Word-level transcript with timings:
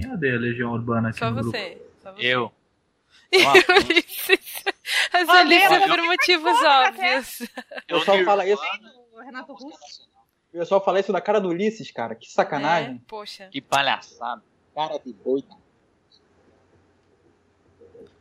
Quem 0.00 0.12
odeia 0.12 0.36
a 0.36 0.38
Legião 0.38 0.72
Urbana 0.72 1.08
aqui 1.10 1.18
Só 1.18 1.30
no 1.30 1.42
você. 1.42 1.80
Só 2.02 2.12
você. 2.12 2.22
Eu. 2.26 2.52
Ulisses. 3.32 4.64
As 5.12 5.28
eu- 5.28 5.88
por 5.88 6.02
motivos 6.02 6.62
óbvios. 6.62 7.48
Eu 7.88 8.00
só 8.00 8.24
falo 8.24 8.42
isso. 8.42 8.62
O 9.12 9.20
Renato 9.20 9.52
Russo. 9.52 10.08
Eu 10.52 10.66
só 10.66 10.80
falei 10.80 11.00
isso 11.00 11.12
da 11.12 11.20
cara 11.20 11.40
do 11.40 11.48
Ulisses, 11.48 11.90
cara. 11.92 12.14
Que 12.14 12.28
sacanagem. 12.30 12.96
É, 12.96 13.00
poxa. 13.06 13.48
Que 13.52 13.60
palhaçada. 13.60 14.42
Cara 14.74 14.98
de 14.98 15.12
boi. 15.12 15.44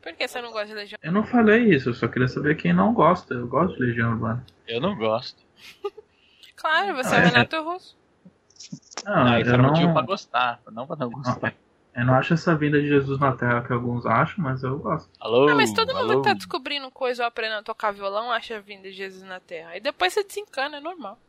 Por 0.02 0.14
que 0.14 0.28
você 0.28 0.42
não 0.42 0.52
gosta 0.52 0.68
de 0.68 0.74
Legião? 0.76 1.00
Eu 1.02 1.12
não 1.12 1.26
falei 1.26 1.74
isso, 1.74 1.90
eu 1.90 1.94
só 1.94 2.08
queria 2.08 2.28
saber 2.28 2.56
quem 2.56 2.72
não 2.72 2.94
gosta. 2.94 3.34
Eu 3.34 3.48
gosto 3.48 3.76
de 3.78 3.84
Legião 3.84 4.12
Urbana. 4.12 4.46
Eu 4.68 4.80
não 4.80 4.96
gosto. 4.96 5.44
Claro, 6.56 6.96
você 6.96 7.16
é 7.16 7.18
Ah, 7.18 7.22
o 7.22 7.24
é. 7.24 7.26
Renato 7.28 7.62
Russo. 7.64 7.98
Não, 9.06 9.14
Ah, 9.28 9.40
isso 9.40 9.50
eu 9.50 9.54
era 9.54 9.64
motivo 9.64 9.88
não, 9.88 9.94
pra 9.94 10.02
gostar, 10.04 10.62
não 10.72 10.86
pra 10.88 10.96
não 10.96 11.10
gostar. 11.10 11.54
Eu 12.00 12.06
não 12.06 12.14
acho 12.14 12.34
essa 12.34 12.56
vinda 12.56 12.80
de 12.80 12.88
Jesus 12.88 13.20
na 13.20 13.36
Terra 13.36 13.62
que 13.62 13.74
alguns 13.74 14.06
acham, 14.06 14.44
mas 14.44 14.64
eu 14.64 14.80
gosto. 14.80 15.10
Alô? 15.20 15.48
Não, 15.48 15.56
mas 15.56 15.74
todo 15.74 15.94
mundo 15.94 16.12
alô? 16.12 16.22
que 16.22 16.30
tá 16.30 16.34
descobrindo 16.34 16.90
coisa 16.92 17.24
ou 17.24 17.28
aprendendo 17.28 17.60
a 17.60 17.64
tocar 17.64 17.92
violão 17.92 18.32
acha 18.32 18.58
a 18.58 18.60
vinda 18.60 18.84
de 18.84 18.96
Jesus 18.96 19.24
na 19.24 19.40
Terra. 19.40 19.76
E 19.76 19.82
depois 19.82 20.14
você 20.14 20.24
desencana, 20.24 20.78
é 20.78 20.80
normal. 20.80 21.20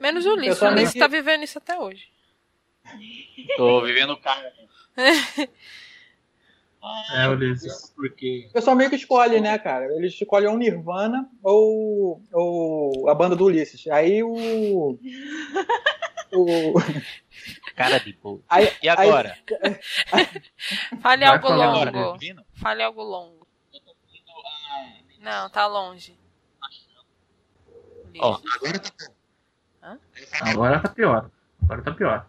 Menos 0.00 0.24
o 0.26 0.32
Ulisses. 0.32 0.62
O 0.62 0.66
Ulisses 0.68 0.94
tá 0.94 1.06
vivendo 1.06 1.42
isso 1.44 1.58
até 1.58 1.78
hoje. 1.78 2.08
Tô 3.56 3.82
vivendo 3.82 4.12
o 4.12 4.16
cara. 4.16 4.52
É, 7.14 7.28
Ulisses. 7.28 7.92
Porque. 7.96 8.46
O 8.50 8.52
pessoal 8.52 8.76
meio 8.76 8.88
que 8.88 8.96
escolhe, 8.96 9.40
né, 9.40 9.58
cara? 9.58 9.86
Eles 9.96 10.14
escolhem 10.14 10.48
ou 10.48 10.56
Nirvana 10.56 11.28
ou, 11.42 12.22
ou 12.32 13.08
a 13.08 13.14
banda 13.14 13.34
do 13.34 13.46
Ulisses. 13.46 13.86
Aí 13.88 14.22
o. 14.22 14.96
o 16.32 16.74
Cara 17.76 17.98
de 18.00 18.12
boi. 18.14 18.40
aí, 18.48 18.72
E 18.82 18.88
agora? 18.88 19.36
Fale 21.00 21.24
Vai 21.24 21.34
algo 21.34 21.46
agora, 21.48 21.90
longo. 21.90 22.12
tá 22.12 22.18
vindo? 22.18 22.42
Fale 22.54 22.82
algo 22.82 23.02
longo. 23.02 23.46
Não, 25.20 25.50
tá 25.50 25.66
longe. 25.66 26.16
Ó, 28.18 28.38
Ulisses. 28.62 29.10
Agora 30.40 30.80
tá 30.80 30.88
pior. 30.88 31.30
Agora 31.62 31.82
tá 31.82 31.92
pior. 31.92 32.26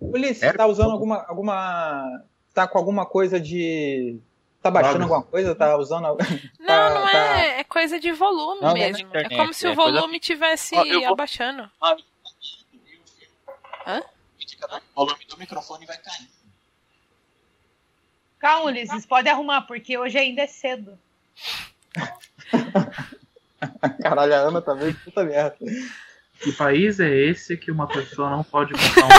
Ulisses, 0.00 0.38
Sério? 0.38 0.58
tá 0.58 0.66
usando 0.66 0.90
alguma. 0.90 1.24
alguma. 1.28 2.22
tá 2.52 2.66
com 2.68 2.78
alguma 2.78 3.06
coisa 3.06 3.40
de. 3.40 4.18
tá 4.62 4.70
baixando 4.70 5.02
alguma 5.04 5.22
coisa? 5.22 5.54
Tá 5.54 5.76
usando. 5.76 6.02
Não, 6.58 6.66
Tá- 6.66 6.90
não 6.94 7.08
é. 7.08 7.60
É 7.60 7.64
coisa 7.64 7.98
de 7.98 8.12
volume 8.12 8.60
Não, 8.60 8.68
não 8.70 8.76
é 8.76 8.86
mesmo. 8.90 9.08
internet, 9.08 9.32
é 9.32 9.36
como 9.36 9.52
se 9.54 9.66
é 9.66 9.70
o 9.70 9.76
coisa- 9.76 9.92
volume 10.00 10.20
tivesse 10.20 10.74
Ó, 10.76 10.84
vou- 10.84 11.12
abaixando. 11.12 11.70
O 14.94 15.04
volume 15.06 15.24
do 15.26 15.36
microfone 15.36 15.84
vai 15.86 15.98
cair. 15.98 16.28
Calma, 18.38 18.66
Ulisses, 18.66 19.04
pode 19.04 19.28
arrumar, 19.28 19.62
porque 19.62 19.98
hoje 19.98 20.16
ainda 20.18 20.42
é 20.42 20.46
cedo. 20.46 20.96
Caralho, 24.02 24.34
a 24.34 24.38
Ana 24.38 24.62
também, 24.62 24.94
puta 24.94 25.24
merda. 25.24 25.56
Que 26.42 26.52
país 26.52 26.98
é 27.00 27.10
esse 27.10 27.56
que 27.56 27.70
uma 27.70 27.86
pessoa 27.86 28.30
não 28.30 28.42
pode 28.42 28.72
comprar 28.72 29.06
um 29.06 29.10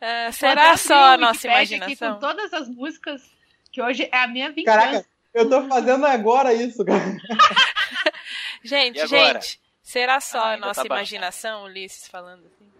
Ah, 0.00 0.24
Vou 0.24 0.32
será 0.32 0.76
só 0.78 1.12
a 1.12 1.16
nossa 1.18 1.46
Wikipedia 1.46 1.76
aqui 1.76 1.92
imaginação? 1.92 2.14
com 2.14 2.20
todas 2.20 2.52
as 2.54 2.68
músicas, 2.68 3.22
que 3.70 3.82
hoje 3.82 4.08
é 4.10 4.16
a 4.18 4.26
minha 4.26 4.50
vingança. 4.50 4.78
Caraca, 4.78 5.06
eu 5.34 5.48
tô 5.48 5.66
fazendo 5.68 6.04
agora 6.06 6.52
isso, 6.52 6.84
cara. 6.84 7.00
Gente, 8.62 9.00
agora? 9.00 9.40
gente, 9.40 9.58
será 9.82 10.20
só 10.20 10.38
Ah, 10.38 10.42
a 10.42 10.50
ainda 10.50 10.66
nossa 10.66 10.82
tá 10.82 10.88
baixo. 10.88 11.14
imaginação, 11.14 11.64
Ulisses 11.64 12.06
falando 12.08 12.46
assim? 12.46 12.70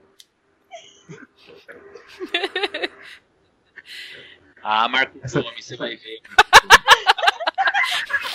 Ah, 4.62 4.86
Marco 4.88 5.18
Gomes, 5.18 5.64
você 5.64 5.74
vai 5.76 5.96
ver. 5.96 6.20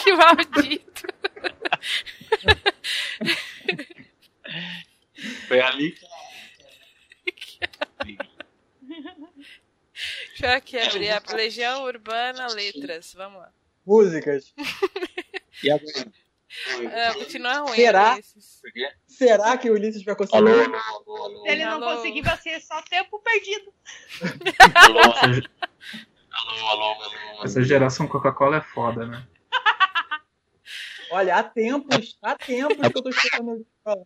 Que 0.03 0.11
maldito. 0.13 1.07
Foi 5.47 5.59
ali 5.61 5.91
que. 5.91 6.05
Deixa 10.27 10.45
eu 10.47 10.51
aqui 10.51 10.77
abrir 10.77 11.09
a 11.11 11.21
Legião 11.35 11.83
Urbana 11.83 12.47
Letras. 12.47 13.13
Vamos 13.13 13.39
lá. 13.39 13.51
Músicas. 13.85 14.53
E 15.63 15.71
agora? 15.71 16.11
Ah, 16.93 17.13
continua 17.13 17.59
ruim. 17.59 17.75
Será? 17.75 18.13
Ulisses. 18.13 18.59
Por 18.61 18.71
quê? 18.73 18.91
Será 19.07 19.57
que 19.57 19.69
o 19.69 19.73
Ulisses 19.73 20.03
vai 20.03 20.15
conseguir? 20.15 20.37
Alô, 20.37 20.49
alô, 20.51 20.75
alô, 20.75 21.23
alô. 21.23 21.41
Se 21.43 21.49
ele 21.49 21.65
não 21.65 21.81
Alô. 21.81 21.95
conseguir, 21.95 22.21
vai 22.21 22.37
ser 22.37 22.59
só 22.61 22.81
tempo 22.83 23.19
perdido. 23.19 23.73
Alô, 24.75 24.99
alô, 24.99 26.67
alô, 26.67 26.83
alô. 26.83 27.43
essa 27.45 27.63
geração 27.63 28.05
Coca-Cola 28.05 28.57
é 28.57 28.61
foda, 28.61 29.07
né? 29.07 29.25
Olha, 31.11 31.37
há 31.37 31.43
tempos, 31.43 32.17
há 32.21 32.35
tempos 32.35 32.77
que 32.77 32.97
eu 32.97 33.03
tô 33.03 33.09
escutando 33.09 33.51
ele 33.55 33.65
falar. 33.83 34.05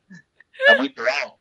Tá 0.68 0.78
muito 0.78 1.02
alto. 1.02 1.40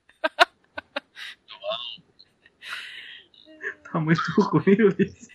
Tá 3.92 4.00
muito 4.00 4.20
ruim, 4.40 4.82
Ulisses. 4.82 5.28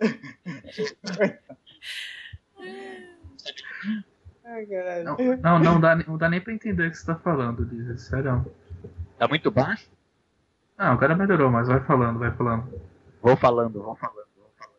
Ai, 4.44 4.66
caralho. 4.66 5.04
Não, 5.04 5.16
não, 5.38 5.58
não, 5.58 5.80
dá, 5.80 5.96
não 5.96 6.18
dá 6.18 6.28
nem 6.28 6.40
pra 6.40 6.52
entender 6.52 6.88
o 6.88 6.90
que 6.90 6.96
você 6.98 7.06
tá 7.06 7.14
falando, 7.16 7.60
Ulisses. 7.60 8.02
Sério. 8.08 8.44
Tá 9.18 9.26
muito 9.28 9.50
baixo? 9.50 9.88
Não, 10.76 10.86
agora 10.92 11.14
melhorou, 11.16 11.50
mas 11.50 11.68
vai 11.68 11.80
falando, 11.80 12.18
vai 12.18 12.30
falando. 12.32 12.80
Vou 13.22 13.36
falando, 13.36 13.82
vou 13.82 13.96
falando. 13.96 14.26
vou 14.36 14.50
falando. 14.58 14.74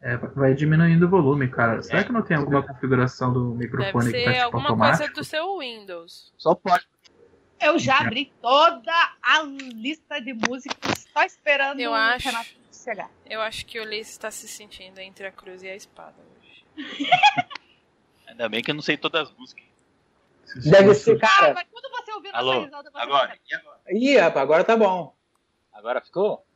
É, 0.00 0.16
vai 0.16 0.54
diminuindo 0.54 1.04
o 1.06 1.08
volume, 1.08 1.48
cara. 1.48 1.82
Será 1.82 2.04
que 2.04 2.12
não 2.12 2.22
tem 2.22 2.36
alguma 2.36 2.62
configuração 2.62 3.32
do 3.32 3.50
Deve 3.52 3.64
microfone 3.64 4.12
que 4.12 4.24
tá 4.24 4.30
ser 4.30 4.32
tipo 4.32 4.44
alguma 4.44 4.68
automático? 4.70 4.98
coisa 4.98 5.12
do 5.14 5.24
seu 5.24 5.58
Windows. 5.58 6.32
Só 6.36 6.54
pode. 6.54 6.86
Eu 7.60 7.78
já 7.78 8.00
abri 8.00 8.32
toda 8.40 8.92
a 9.22 9.42
lista 9.42 10.20
de 10.20 10.34
músicas, 10.34 11.06
só 11.12 11.24
esperando 11.24 11.80
Eu 11.80 11.90
o 11.90 11.94
acho. 11.94 12.28
Chegar. 12.72 13.10
Eu 13.28 13.40
acho 13.40 13.66
que 13.66 13.80
o 13.80 13.82
Ulisses 13.82 14.12
está 14.12 14.30
se 14.30 14.46
sentindo 14.46 15.00
entre 15.00 15.26
a 15.26 15.32
cruz 15.32 15.62
e 15.62 15.68
a 15.68 15.74
espada. 15.74 16.14
Ainda 18.28 18.48
bem 18.48 18.62
que 18.62 18.70
eu 18.70 18.74
não 18.74 18.82
sei 18.82 18.96
todas 18.96 19.28
as 19.28 19.36
músicas. 19.36 19.64
Deve 20.64 20.94
ser, 20.94 21.16
Ah, 21.16 21.18
cara. 21.28 21.54
mas 21.54 21.66
quando 21.70 21.90
você 21.90 22.12
ouvir 22.12 22.28
nossa 22.32 22.38
Alô, 22.38 22.64
risada, 22.64 22.90
você 22.90 22.98
agora. 22.98 23.38
E 23.48 23.54
agora? 23.54 23.80
Ih, 23.90 24.16
rapaz, 24.18 24.42
agora 24.42 24.64
tá 24.64 24.76
bom. 24.76 25.16
Agora 25.72 26.00
ficou? 26.00 26.46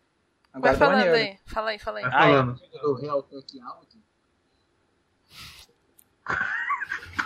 Agora 0.53 0.73
Vai 0.73 0.73
tá 0.73 0.79
falando 0.79 1.07
maneiro. 1.07 1.31
aí. 1.33 1.39
Fala 1.47 1.71
aí, 1.71 1.79
fala 1.79 1.99
aí. 1.99 2.05
Vai 2.05 2.13
falando. 2.13 2.61
Do 2.83 2.95
Real 2.95 3.23
Tech 3.25 3.61
Out? 3.63 4.01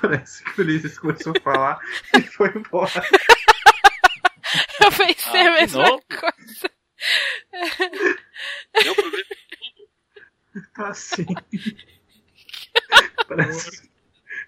Parece 0.00 0.44
que 0.44 0.60
o 0.60 0.64
Ulisses 0.64 0.98
começou 0.98 1.32
a 1.36 1.40
falar 1.40 1.80
e 2.16 2.22
foi 2.22 2.48
embora. 2.54 2.90
Eu 4.80 4.90
pensei 4.92 5.40
Ah, 5.46 5.48
a 5.48 5.52
mesma 5.52 5.82
novo? 5.88 6.02
coisa. 6.08 6.70
Deu 8.82 8.94
problema. 8.94 9.24
Tá 10.74 10.88
assim. 10.88 11.26
Parece, 13.28 13.90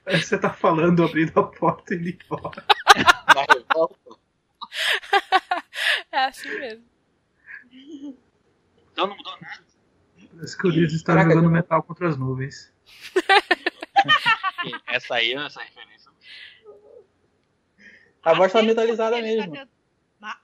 parece 0.04 0.22
que 0.22 0.28
você 0.28 0.38
tá 0.38 0.52
falando, 0.52 1.02
abrindo 1.04 1.38
a 1.40 1.44
porta 1.44 1.94
e 1.94 1.98
indo 1.98 2.08
embora. 2.10 2.64
Na 3.34 3.44
revolta. 3.54 3.96
É 6.12 6.18
assim 6.26 6.48
mesmo. 6.58 6.84
Então 8.92 9.06
não 9.06 9.16
mudou 9.16 9.32
nada. 9.40 9.64
Parece 10.34 10.58
que 10.58 10.66
o 10.66 10.70
Ulisses 10.70 11.02
tá 11.02 11.14
Caraca, 11.14 11.30
jogando 11.30 11.46
eu- 11.46 11.50
metal 11.50 11.82
contra 11.82 12.08
as 12.08 12.16
nuvens. 12.16 12.72
Essa 14.86 15.14
aí, 15.16 15.32
essa 15.34 15.60
referência. 15.62 16.10
A 18.22 18.34
voz 18.34 18.52
tá 18.52 18.62
metalizada 18.62 19.18
ele 19.18 19.36
tá 19.42 19.46
mesmo. 19.48 19.52
tent- 19.56 19.70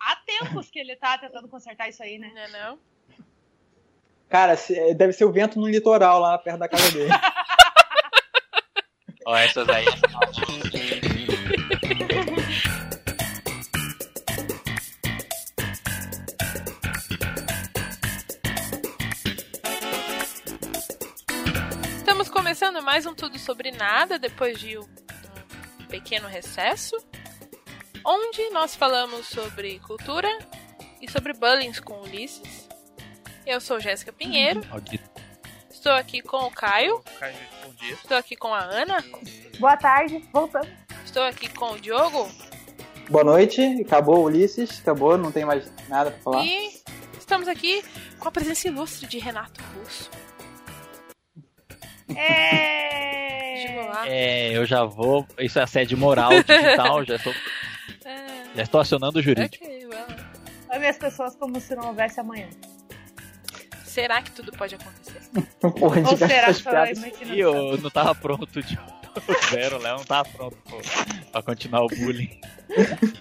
há 0.01 0.17
tempos 0.25 0.71
que 0.71 0.79
ele 0.79 0.97
tá 0.97 1.19
tentando 1.19 1.49
consertar 1.49 1.89
isso 1.89 2.03
aí, 2.03 2.19
né? 2.19 2.31
Não 2.33 2.41
é 2.41 2.49
não? 2.49 2.79
Cara, 4.29 4.57
deve 4.97 5.13
ser 5.13 5.25
o 5.27 5.33
vento 5.33 5.61
no 5.61 5.69
litoral 5.69 6.19
lá 6.21 6.39
perto 6.39 6.59
da 6.59 6.69
casa 6.69 6.91
dele. 6.93 7.11
Ó, 9.25 9.37
essas 9.37 9.69
aí. 9.69 9.85
Estamos 21.97 22.29
começando 22.29 22.83
mais 22.83 23.07
um 23.07 23.15
Tudo 23.15 23.39
Sobre 23.39 23.71
Nada, 23.71 24.19
depois 24.19 24.59
de 24.59 24.79
um 24.79 24.87
um 25.81 25.87
pequeno 25.87 26.27
recesso, 26.29 26.97
onde 28.05 28.51
nós 28.51 28.75
falamos 28.75 29.27
sobre 29.27 29.79
cultura 29.81 30.29
e 31.01 31.11
sobre 31.11 31.33
bullying 31.33 31.73
com 31.85 32.01
Ulisses. 32.03 32.69
Eu 33.45 33.61
sou 33.61 33.81
Jéssica 33.81 34.13
Pinheiro, 34.13 34.61
estou 35.83 35.93
aqui 35.95 36.23
com 36.23 36.37
o 36.37 36.51
Caio, 36.53 37.03
Caio, 37.19 37.35
bom 37.65 37.73
dia. 37.75 37.95
estou 37.95 38.17
aqui 38.17 38.37
com 38.37 38.55
a 38.55 38.61
Ana, 38.61 39.05
Boa 39.59 39.77
tarde, 39.77 40.23
voltamos. 40.33 40.69
estou 41.05 41.25
aqui 41.25 41.49
com 41.49 41.73
o 41.73 41.81
Diogo. 41.81 42.31
Boa 43.11 43.25
noite, 43.25 43.61
acabou 43.85 44.23
Ulisses, 44.25 44.79
acabou, 44.79 45.19
não 45.19 45.33
tem 45.33 45.45
mais 45.45 45.69
nada 45.89 46.13
pra 46.13 46.21
falar. 46.21 46.45
E 46.45 46.71
estamos 47.19 47.49
aqui 47.49 47.83
com 48.21 48.29
a 48.29 48.31
presença 48.31 48.69
ilustre 48.69 49.09
de 49.09 49.19
Renato 49.19 49.61
Russo. 49.75 50.09
É... 52.15 52.93
É, 54.07 54.57
eu 54.57 54.65
já 54.65 54.85
vou. 54.85 55.27
Isso 55.39 55.59
é 55.59 55.63
assédio 55.63 55.99
moral, 55.99 56.31
digital, 56.31 57.05
já 57.05 57.17
estou, 57.17 57.33
É, 58.05 58.57
já 58.57 58.63
estou 58.63 58.81
acionando 58.81 59.19
o 59.19 59.23
jurídico. 59.23 59.65
ok, 59.65 59.87
well. 59.87 60.07
Vai 60.69 60.79
ver 60.79 60.89
as 60.89 60.99
pessoas 60.99 61.35
como 61.37 61.61
se 61.61 61.75
não 61.75 61.89
houvesse 61.89 62.21
amanhã. 62.21 62.49
Será 63.93 64.23
que 64.23 64.31
tudo 64.31 64.51
pode 64.53 64.75
acontecer? 64.75 65.21
Porra, 65.61 66.01
a 66.01 66.11
Ou 66.11 66.17
será 66.17 66.47
que 66.47 66.55
só 66.55 66.71
a 66.71 66.73
piadas. 66.73 66.99
E 67.27 67.39
eu 67.39 67.77
não 67.77 67.91
tava 67.91 68.15
pronto 68.15 68.63
de. 68.63 68.79
O 68.79 69.51
Zero, 69.51 69.77
Léo 69.77 69.99
não 69.99 70.05
tava 70.05 70.27
pronto 70.31 70.57
pô, 70.65 70.79
pra 71.31 71.43
continuar 71.43 71.85
o 71.85 71.89
bullying. 71.89 72.41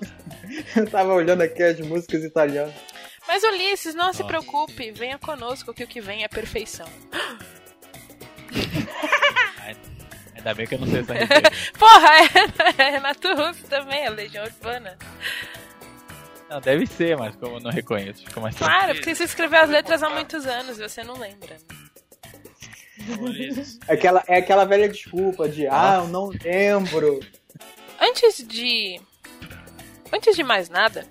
Eu 0.75 0.89
tava 0.89 1.13
olhando 1.13 1.41
aqui 1.41 1.61
as 1.61 1.77
músicas 1.81 2.23
italianas. 2.23 2.73
Mas 3.27 3.43
Ulisses, 3.43 3.93
não 3.93 4.13
se 4.13 4.21
Nossa. 4.21 4.23
preocupe, 4.23 4.91
venha 4.91 5.17
conosco 5.17 5.73
que 5.73 5.83
o 5.83 5.87
que 5.87 5.99
vem 5.99 6.23
é 6.23 6.29
perfeição. 6.29 6.87
Ainda 10.35 10.53
bem 10.53 10.65
que 10.65 10.75
eu 10.75 10.79
não 10.79 10.87
sei 10.87 11.01
essa. 11.01 11.13
Porra, 11.77 12.09
é, 12.79 12.81
é 12.81 12.91
Renato 12.91 13.27
Russo 13.35 13.65
também, 13.65 14.05
é 14.05 14.09
Legião 14.09 14.45
Urbana. 14.45 14.97
Não, 16.51 16.59
deve 16.59 16.85
ser, 16.85 17.15
mas 17.17 17.33
como 17.37 17.55
eu 17.55 17.59
não 17.61 17.71
reconheço, 17.71 18.25
fica 18.25 18.41
mais 18.41 18.55
Claro, 18.57 18.73
tranquilo. 18.73 18.95
porque 18.99 19.15
você 19.15 19.23
escreveu 19.23 19.61
as 19.61 19.69
letras 19.69 20.03
há 20.03 20.09
muitos 20.09 20.45
anos 20.45 20.77
e 20.77 20.81
você 20.87 21.01
não 21.01 21.13
lembra. 21.17 21.55
Ulisses. 23.19 23.79
Aquela, 23.87 24.21
é 24.27 24.37
aquela 24.37 24.65
velha 24.65 24.87
desculpa 24.89 25.47
de, 25.49 25.65
ah, 25.67 26.01
eu 26.03 26.07
não 26.09 26.27
lembro. 26.43 27.19
Antes 27.99 28.45
de. 28.45 28.99
Antes 30.13 30.35
de 30.35 30.43
mais 30.43 30.69
nada, 30.69 31.07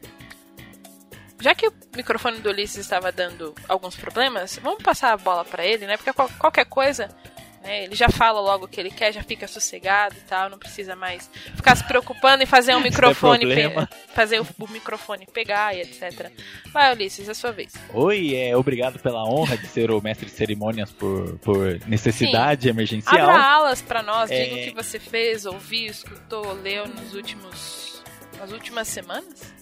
já 1.40 1.54
que 1.54 1.66
o 1.66 1.72
microfone 1.96 2.38
do 2.40 2.50
Ulisses 2.50 2.76
estava 2.78 3.10
dando 3.10 3.54
alguns 3.66 3.96
problemas, 3.96 4.58
vamos 4.62 4.82
passar 4.82 5.12
a 5.12 5.16
bola 5.16 5.42
pra 5.44 5.64
ele, 5.64 5.86
né? 5.86 5.96
Porque 5.96 6.12
qual- 6.12 6.30
qualquer 6.38 6.66
coisa, 6.66 7.08
né? 7.60 7.84
Ele 7.84 7.94
já 7.94 8.08
fala 8.08 8.40
logo 8.40 8.64
o 8.64 8.68
que 8.68 8.80
ele 8.80 8.90
quer, 8.90 9.12
já 9.12 9.22
fica 9.22 9.46
sossegado 9.46 10.14
e 10.16 10.20
tal, 10.22 10.48
não 10.48 10.58
precisa 10.58 10.96
mais 10.96 11.30
ficar 11.54 11.76
se 11.76 11.84
preocupando 11.84 12.42
em 12.42 12.46
fazer 12.46 12.74
um 12.74 12.80
microfone, 12.82 13.40
problema. 13.40 13.88
fazer 14.14 14.40
o, 14.40 14.46
o 14.58 14.68
microfone 14.70 15.26
pegar 15.32 15.74
e 15.76 15.80
etc. 15.82 16.30
Vai, 16.72 16.92
Ulisses, 16.92 17.28
é 17.28 17.34
sua 17.34 17.52
vez. 17.52 17.72
Oi, 17.92 18.34
é, 18.34 18.56
obrigado 18.56 18.98
pela 18.98 19.24
honra 19.24 19.56
de 19.56 19.66
ser 19.66 19.90
o 19.90 20.00
mestre 20.00 20.26
de 20.26 20.32
cerimônias 20.32 20.90
por, 20.90 21.38
por 21.38 21.78
necessidade 21.86 22.68
emergencial. 22.68 23.28
Abra 23.30 23.42
alas 23.42 23.82
pra 23.82 24.02
nós, 24.02 24.30
É. 24.30 24.44
diga 24.44 24.54
o 24.54 24.58
que 24.64 24.74
você 24.74 24.98
fez, 24.98 25.44
ouviu, 25.46 25.86
escutou, 25.90 26.52
leu 26.54 26.86
nos 26.88 27.14
últimos. 27.14 28.02
nas 28.38 28.52
últimas 28.52 28.88
semanas. 28.88 29.52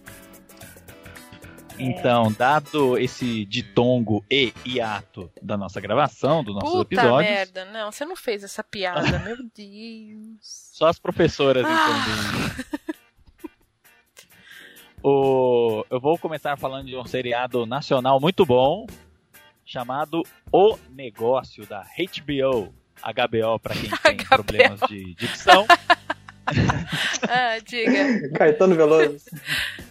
Então, 1.79 2.33
dado 2.33 2.99
esse 2.99 3.45
ditongo 3.45 4.25
e 4.31 4.53
hiato 4.67 5.31
da 5.41 5.57
nossa 5.57 5.81
gravação, 5.81 6.43
do 6.43 6.53
nosso 6.53 6.79
Puta 6.79 6.95
episódio, 6.95 7.31
merda, 7.31 7.65
não, 7.67 7.93
você 7.93 8.05
não 8.05 8.17
fez 8.17 8.43
essa 8.43 8.65
piada, 8.65 9.19
meu 9.21 9.37
Deus. 9.55 10.39
só 10.73 10.89
as 10.89 10.99
professoras 10.99 11.65
Ah. 11.65 11.89
entendem. 11.89 13.49
o, 15.03 15.85
eu 15.89 16.01
vou 16.01 16.19
começar 16.19 16.57
falando 16.59 16.87
de 16.87 16.97
um 16.97 17.05
seriado 17.05 17.65
nacional 17.65 18.19
muito 18.21 18.45
bom, 18.45 18.87
chamado 19.65 20.23
O 20.53 20.77
Negócio, 20.91 21.65
da 21.67 21.83
HBO. 21.83 22.75
HBO, 23.01 23.59
para 23.61 23.75
quem 23.77 23.91
tem 24.03 24.17
HBO. 24.17 24.29
problemas 24.29 24.81
de 24.89 25.15
dicção. 25.15 25.67
Ah, 27.29 27.59
diga. 27.63 28.31
Caetano 28.31 28.75
Veloso. 28.75 29.19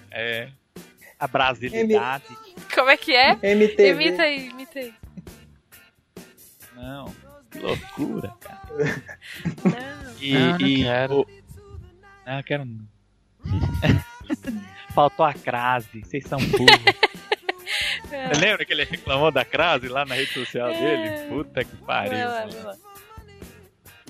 É, 0.10 0.50
a 1.19 1.27
brasilidade. 1.27 2.25
Como 2.73 2.89
é 2.89 2.97
que 2.97 3.15
é? 3.15 3.37
MTV. 3.41 3.89
Imita 3.91 4.21
aí, 4.23 4.49
imita 4.49 4.79
aí. 4.79 4.93
Não, 6.75 7.13
que 7.51 7.59
loucura, 7.59 8.33
cara. 8.39 8.59
Não. 9.63 10.15
E, 10.21 10.35
Ah, 10.35 10.57
não 10.57 10.67
e 10.67 10.83
quero. 10.83 11.19
o- 11.21 11.27
Não, 12.25 12.37
eu 12.37 12.43
quero 12.43 12.65
não. 12.65 12.87
Faltou 14.93 15.25
a 15.25 15.33
crase, 15.33 16.01
vocês 16.03 16.25
são 16.25 16.39
burros. 16.39 16.67
É. 18.11 18.27
Você 18.33 18.39
lembra 18.39 18.65
que 18.65 18.71
ele 18.73 18.83
reclamou 18.85 19.31
da 19.31 19.43
crase 19.45 19.87
lá 19.87 20.05
na 20.05 20.15
rede 20.15 20.33
social 20.33 20.69
É. 20.69 20.79
dele? 20.79 21.27
Puta 21.29 21.63
que 21.63 21.75
pariu. 21.77 22.11
Vai 22.13 22.25
lá, 22.25 22.39
mano. 22.41 22.51
vai 22.53 22.63
lá. 22.63 22.75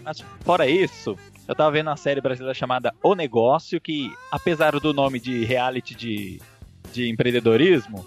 Mas 0.04 0.20
fora 0.46 0.68
isso, 0.70 1.18
eu 1.48 1.56
tava 1.56 1.72
vendo 1.72 1.88
uma 1.88 1.98
série 1.98 2.22
brasileira 2.22 2.54
chamada 2.54 2.94
O 3.04 3.14
Negócio, 3.16 3.82
que 3.82 4.10
apesar 4.32 4.80
do 4.80 4.94
nome 4.94 5.20
de 5.20 5.44
reality 5.44 5.96
de, 5.96 6.40
de 6.92 7.10
empreendedorismo, 7.10 8.06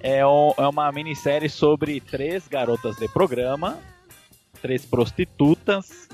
é, 0.00 0.26
um- 0.26 0.52
é 0.56 0.66
uma 0.68 0.90
minissérie 0.92 1.48
sobre 1.48 2.00
três 2.00 2.46
garotas 2.48 2.96
de 2.96 3.08
programa, 3.08 3.78
três 4.62 4.84
prostitutas, 4.84 6.08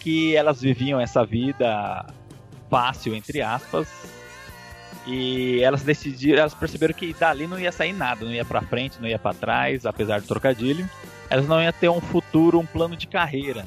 que 0.00 0.34
elas 0.34 0.60
viviam 0.60 1.00
essa 1.00 1.24
vida 1.24 2.06
fácil, 2.70 3.14
entre 3.14 3.42
aspas, 3.42 3.88
e 5.06 5.60
elas 5.62 5.82
decidiram, 5.82 6.40
elas 6.40 6.54
perceberam 6.54 6.94
que 6.94 7.12
dali 7.14 7.46
não 7.46 7.58
ia 7.58 7.72
sair 7.72 7.92
nada, 7.92 8.24
não 8.24 8.32
ia 8.32 8.44
pra 8.44 8.62
frente, 8.62 9.00
não 9.00 9.08
ia 9.08 9.18
pra 9.18 9.32
trás, 9.32 9.86
apesar 9.86 10.20
do 10.20 10.26
trocadilho. 10.26 10.88
Elas 11.28 11.46
não 11.46 11.62
iam 11.62 11.72
ter 11.72 11.88
um 11.88 12.00
futuro, 12.00 12.58
um 12.58 12.66
plano 12.66 12.96
de 12.96 13.06
carreira. 13.06 13.64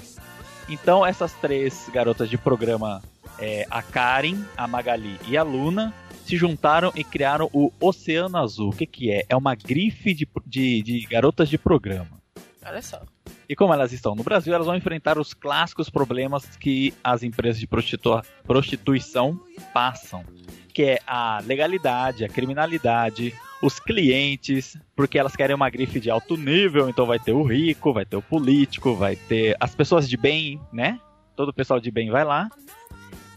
Então 0.69 1.06
essas 1.06 1.34
três 1.34 1.89
garotas 1.94 2.30
de 2.30 2.38
programa, 2.38 3.01
é, 3.39 3.66
a 3.69 3.81
Karen, 3.81 4.44
a 4.56 4.68
Magali 4.68 5.19
e 5.28 5.36
a 5.38 5.44
Luna, 5.44 5.94
se 6.25 6.38
juntaram 6.38 6.92
e 6.96 7.04
criaram 7.04 7.50
o 7.54 7.72
Oceano 7.80 8.38
Azul. 8.38 8.70
O 8.70 8.75
que, 8.75 8.86
que 8.86 9.12
é? 9.12 9.25
É 9.30 9.36
uma 9.36 9.56
grife 9.56 10.14
de, 10.14 10.28
de, 10.46 10.81
de 10.81 11.00
garotas 11.10 11.50
de 11.50 11.58
programa. 11.58 12.22
Olha 12.66 12.81
só. 12.81 13.02
E 13.48 13.56
como 13.56 13.74
elas 13.74 13.92
estão 13.92 14.16
no 14.16 14.24
Brasil, 14.24 14.54
elas 14.54 14.66
vão 14.66 14.75
enfrentar 14.75 15.18
os 15.20 15.34
clássicos 15.34 15.90
problemas 15.90 16.56
que 16.56 16.94
as 17.04 17.22
empresas 17.22 17.60
de 17.60 17.68
prostitu- 17.68 18.22
prostituição 18.44 19.40
passam, 19.74 20.24
que 20.74 20.84
é 20.84 21.00
a 21.06 21.42
legalidade, 21.46 22.24
a 22.24 22.30
criminalidade, 22.30 23.34
os 23.62 23.80
clientes, 23.80 24.78
porque 24.96 25.20
elas 25.20 25.36
querem 25.36 25.56
uma 25.56 25.70
grife 25.70 26.00
de 26.00 26.10
alto 26.10 26.38
nível, 26.38 26.90
então 26.90 27.06
vai 27.06 27.20
ter 27.20 27.34
o 27.34 27.44
rico, 27.44 27.94
vai 27.94 28.06
ter 28.06 28.16
o 28.16 28.22
político, 28.22 28.96
vai 28.96 29.18
ter 29.18 29.58
as 29.60 29.75
pessoas 29.75 30.08
de 30.08 30.16
bem, 30.16 30.60
né? 30.72 31.00
Todo 31.36 31.50
o 31.50 31.54
pessoal 31.54 31.80
de 31.80 31.92
bem 31.92 32.10
vai 32.10 32.24
lá. 32.24 32.50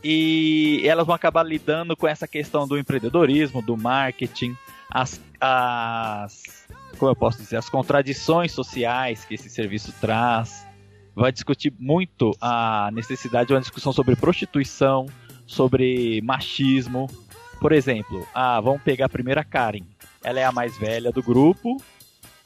E 0.03 0.83
elas 0.85 1.07
vão 1.07 1.15
acabar 1.15 1.43
lidando 1.43 1.97
com 1.97 2.07
essa 2.07 2.29
questão 2.29 2.67
do 2.67 2.79
empreendedorismo, 2.79 3.63
do 3.63 3.77
marketing, 3.77 4.57
as, 4.91 5.21
as 5.41 6.67
como 6.97 7.11
eu 7.11 7.17
posso 7.17 7.39
dizer, 7.39 7.57
as 7.57 7.69
contradições 7.69 8.53
sociais 8.53 9.25
que 9.25 9.35
esse 9.35 9.49
serviço 9.49 9.93
traz. 10.01 10.67
Vai 11.15 11.33
discutir 11.33 11.73
muito 11.79 12.37
a 12.41 12.91
necessidade 12.93 13.49
de 13.49 13.55
uma 13.55 13.61
discussão 13.61 13.93
sobre 13.93 14.17
prostituição, 14.17 15.07
sobre 15.47 16.21
machismo. 16.23 17.09
Por 17.59 17.73
exemplo, 17.73 18.27
ah, 18.35 18.61
vamos 18.61 18.83
pegar 18.83 19.07
a 19.07 19.09
primeira 19.09 19.43
Karen. 19.43 19.85
Ela 20.23 20.41
é 20.41 20.45
a 20.45 20.53
mais 20.53 20.77
velha 20.77 21.11
do 21.11 21.23
grupo 21.23 21.81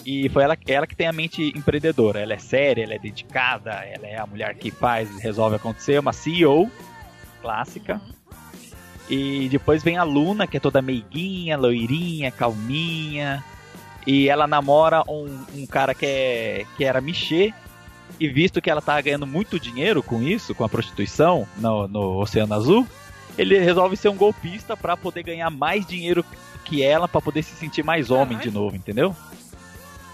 e 0.07 0.28
foi 0.28 0.45
ela, 0.45 0.57
ela 0.69 0.87
que 0.87 0.95
tem 0.95 1.09
a 1.09 1.12
mente 1.12 1.52
empreendedora. 1.57 2.21
Ela 2.21 2.35
é 2.35 2.38
séria, 2.38 2.85
ela 2.85 2.95
é 2.95 2.99
dedicada, 2.99 3.71
ela 3.71 4.07
é 4.07 4.19
a 4.19 4.26
mulher 4.26 4.54
que 4.54 4.71
faz, 4.71 5.11
resolve 5.19 5.57
acontecer, 5.57 5.99
uma 5.99 6.12
CEO 6.12 6.71
clássica. 7.40 8.00
E 9.09 9.49
depois 9.49 9.82
vem 9.82 9.97
a 9.97 10.04
Luna, 10.04 10.47
que 10.47 10.56
é 10.56 10.61
toda 10.61 10.80
meiguinha, 10.80 11.56
loirinha, 11.56 12.30
calminha. 12.30 13.44
E 14.06 14.28
ela 14.28 14.47
namora 14.47 15.02
um, 15.09 15.44
um 15.54 15.66
cara 15.66 15.94
que, 15.94 16.06
é, 16.06 16.66
que 16.76 16.85
era 16.85 17.00
Michê. 17.00 17.52
E 18.18 18.28
visto 18.28 18.61
que 18.61 18.70
ela 18.70 18.80
tava 18.80 19.00
ganhando 19.00 19.26
muito 19.26 19.59
dinheiro 19.59 20.02
com 20.02 20.23
isso, 20.23 20.54
com 20.54 20.64
a 20.64 20.68
prostituição 20.68 21.47
no, 21.56 21.88
no 21.88 22.20
Oceano 22.20 22.54
Azul, 22.54 22.87
ele 23.38 23.59
resolve 23.59 23.97
ser 23.97 24.09
um 24.09 24.16
golpista 24.16 24.76
pra 24.76 24.97
poder 24.97 25.23
ganhar 25.23 25.49
mais 25.50 25.87
dinheiro 25.87 26.25
que 26.64 26.82
ela, 26.82 27.09
pra 27.09 27.20
poder 27.20 27.42
se 27.42 27.54
sentir 27.54 27.82
mais 27.82 28.11
homem 28.11 28.38
de 28.38 28.50
novo, 28.50 28.76
entendeu? 28.76 29.14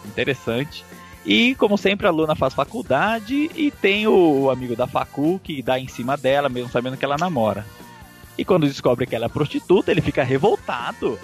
Interessante. 0.04 0.84
E 1.26 1.54
como 1.56 1.76
sempre 1.76 2.06
a 2.06 2.10
Luna 2.10 2.36
faz 2.36 2.54
faculdade 2.54 3.50
e 3.56 3.70
tem 3.70 4.06
o 4.06 4.48
amigo 4.48 4.76
da 4.76 4.86
facu 4.86 5.40
que 5.42 5.60
dá 5.60 5.78
em 5.78 5.88
cima 5.88 6.16
dela, 6.16 6.48
mesmo 6.48 6.70
sabendo 6.70 6.96
que 6.96 7.04
ela 7.04 7.16
namora. 7.18 7.66
E 8.38 8.44
quando 8.44 8.66
descobre 8.68 9.06
que 9.06 9.16
ela 9.16 9.26
é 9.26 9.28
prostituta, 9.28 9.90
ele 9.90 10.00
fica 10.00 10.22
revoltado. 10.22 11.18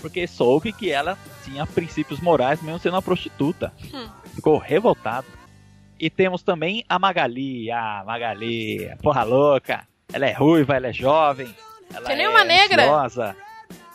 Porque 0.00 0.26
soube 0.26 0.72
que 0.72 0.90
ela 0.90 1.16
tinha 1.44 1.64
princípios 1.66 2.18
morais 2.20 2.60
mesmo 2.60 2.78
sendo 2.80 2.94
uma 2.94 3.02
prostituta. 3.02 3.72
Hum. 3.92 4.08
Ficou 4.34 4.58
revoltado. 4.58 5.26
E 6.00 6.10
temos 6.10 6.42
também 6.42 6.84
a 6.88 6.98
Magali. 6.98 7.70
A 7.70 8.02
Magali, 8.04 8.90
porra 9.00 9.22
louca. 9.22 9.86
Ela 10.12 10.26
é 10.26 10.32
ruiva, 10.32 10.74
ela 10.74 10.88
é 10.88 10.92
jovem. 10.92 11.54
Ela 11.94 12.08
Que 12.08 12.16
nem 12.16 12.26
é 12.26 12.28
uma 12.28 12.44
negra. 12.44 12.82
ansiosa. 12.82 13.36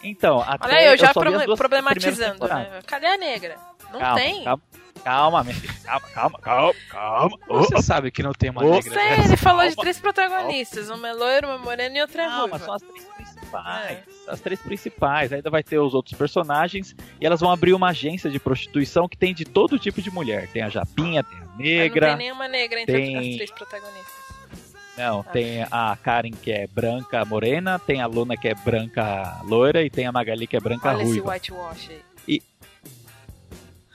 Então, 0.02 0.40
até 0.42 0.68
Olha 0.68 0.78
aí, 0.78 0.86
eu 0.88 0.98
já 0.98 1.14
proble- 1.14 1.46
duas 1.46 1.58
problematizando, 1.60 2.48
né? 2.48 2.80
Cadê 2.88 3.06
a 3.08 3.18
negra? 3.18 3.58
Não 3.92 4.00
calma, 4.00 4.16
tem. 4.20 4.44
Calma, 4.46 4.64
calma, 5.04 5.44
minha 5.44 5.56
filha. 5.56 5.74
Calma, 5.84 6.08
calma, 6.14 6.40
calma, 6.40 6.74
calma. 6.90 7.38
Você 7.48 7.82
sabe 7.82 8.12
que 8.12 8.22
não 8.24 8.32
tem 8.34 8.50
uma 8.50 8.64
Ô, 8.64 8.72
negra. 8.72 8.94
Sei, 8.94 9.12
ele 9.26 9.38
falou 9.38 9.62
de 9.62 9.70
Calma. 9.76 9.82
três 9.82 10.00
protagonistas, 10.00 10.90
uma 10.90 11.08
é 11.10 11.14
loira, 11.14 11.48
uma 11.48 11.58
morena 11.58 11.98
e 11.98 12.02
outra 12.02 12.24
é 12.24 12.26
Calma, 12.28 12.42
ruiva. 12.58 12.60
são 12.66 12.74
as 12.74 12.82
três 12.82 13.04
principais. 13.06 13.30
principais. 13.40 14.00
As 14.28 14.40
três 14.42 14.60
principais. 14.62 15.34
Ainda 15.34 15.50
vai 15.50 15.64
ter 15.64 15.80
os 15.80 15.94
outros 15.94 16.16
personagens. 16.18 16.96
E 17.20 17.26
elas 17.26 17.40
vão 17.40 17.52
abrir 17.52 17.74
uma 17.74 17.90
agência 17.90 18.30
de 18.30 18.40
prostituição 18.40 19.08
que 19.08 19.18
tem 19.18 19.34
de 19.34 19.46
todo 19.46 19.80
tipo 19.80 20.02
de 20.02 20.12
mulher. 20.12 20.48
Tem 20.50 20.62
a 20.62 20.70
Japinha, 20.70 21.24
tem 21.24 21.38
a 21.40 21.42
Mas 21.46 21.58
Negra. 21.58 22.10
Não 22.12 22.18
tem 22.18 22.26
nenhuma 22.28 22.48
negra 22.48 22.82
entre 22.82 22.94
tem- 22.96 23.16
as 23.18 23.36
três 23.36 23.52
protagonistas. 23.52 24.20
Não, 24.98 25.24
tem 25.24 25.64
a 25.72 25.98
Karen 26.04 26.32
que 26.32 26.52
é 26.52 26.68
branca 26.68 27.24
morena, 27.24 27.80
tem 27.80 28.02
a 28.02 28.06
Luna 28.06 28.36
que 28.36 28.50
é 28.50 28.54
branca 28.54 29.40
loira 29.46 29.82
e 29.82 29.90
tem 29.90 30.06
a 30.06 30.12
Magali 30.12 30.46
que 30.46 30.58
é 30.58 30.60
branca 30.60 30.90
Olha 30.90 31.04
esse 31.04 31.12
ruiva. 31.14 31.32
whitewash 31.32 31.90
aí. 31.90 32.02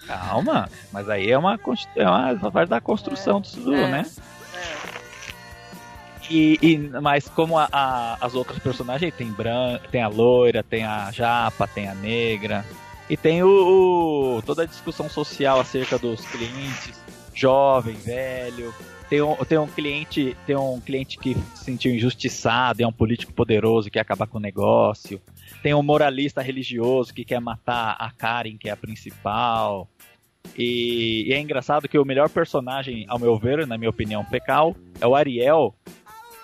Calma, 0.07 0.69
mas 0.93 1.09
aí 1.09 1.31
é 1.31 1.39
uma, 1.39 1.59
é 1.97 2.09
uma 2.09 2.51
parte 2.53 2.69
da 2.69 2.81
construção 2.81 3.41
disso, 3.41 3.73
É. 3.73 3.91
né? 3.91 4.07
É. 4.55 5.05
E, 6.31 6.59
e- 6.63 6.79
mas 7.03 7.29
como 7.29 7.59
a- 7.59 7.69
a- 7.71 8.17
as 8.21 8.35
outras 8.35 8.59
personagens 8.59 9.13
tem 9.15 9.31
branca, 9.31 9.87
tem 9.91 10.03
a 10.03 10.09
loira, 10.09 10.63
tem 10.63 10.85
a 10.85 11.11
japa, 11.11 11.67
tem 11.67 11.87
a 11.89 11.95
negra 11.95 12.65
e 13.11 13.17
tem 13.17 13.43
o, 13.43 14.37
o- 14.39 14.43
toda 14.43 14.63
a 14.63 14.67
discussão 14.67 15.09
social 15.09 15.61
acerca 15.61 15.99
dos 15.99 16.25
clientes, 16.27 16.99
jovem, 17.35 17.95
velho. 17.97 18.75
Tem 19.11 19.21
um, 19.21 19.37
tem 19.37 19.59
um 19.59 19.67
cliente, 19.67 20.35
tem 20.47 20.57
um 20.57 20.81
cliente 20.81 21.19
que 21.19 21.35
se 21.55 21.65
sentiu 21.65 21.95
injustiçado, 21.95 22.83
é 22.83 22.87
um 22.87 22.93
político 22.93 23.33
poderoso 23.35 23.89
que 23.89 23.93
quer 23.93 24.01
acabar 24.01 24.27
com 24.27 24.39
o 24.39 24.41
negócio. 24.41 25.21
Tem 25.63 25.75
um 25.75 25.83
moralista 25.83 26.41
religioso 26.41 27.13
que 27.13 27.23
quer 27.25 27.39
matar 27.41 27.97
a 27.99 28.11
Karen, 28.11 28.57
que 28.57 28.69
é 28.69 28.73
a 28.73 28.77
principal. 28.77 29.87
E, 30.57 31.25
e 31.29 31.33
é 31.33 31.41
engraçado 31.41 31.89
que 31.89 31.99
o 31.99 32.05
melhor 32.05 32.29
personagem, 32.29 33.05
ao 33.09 33.19
meu 33.19 33.37
ver, 33.37 33.67
na 33.67 33.77
minha 33.77 33.91
opinião, 33.91 34.25
Pecal, 34.25 34.77
é 35.01 35.07
o 35.07 35.15
Ariel, 35.15 35.75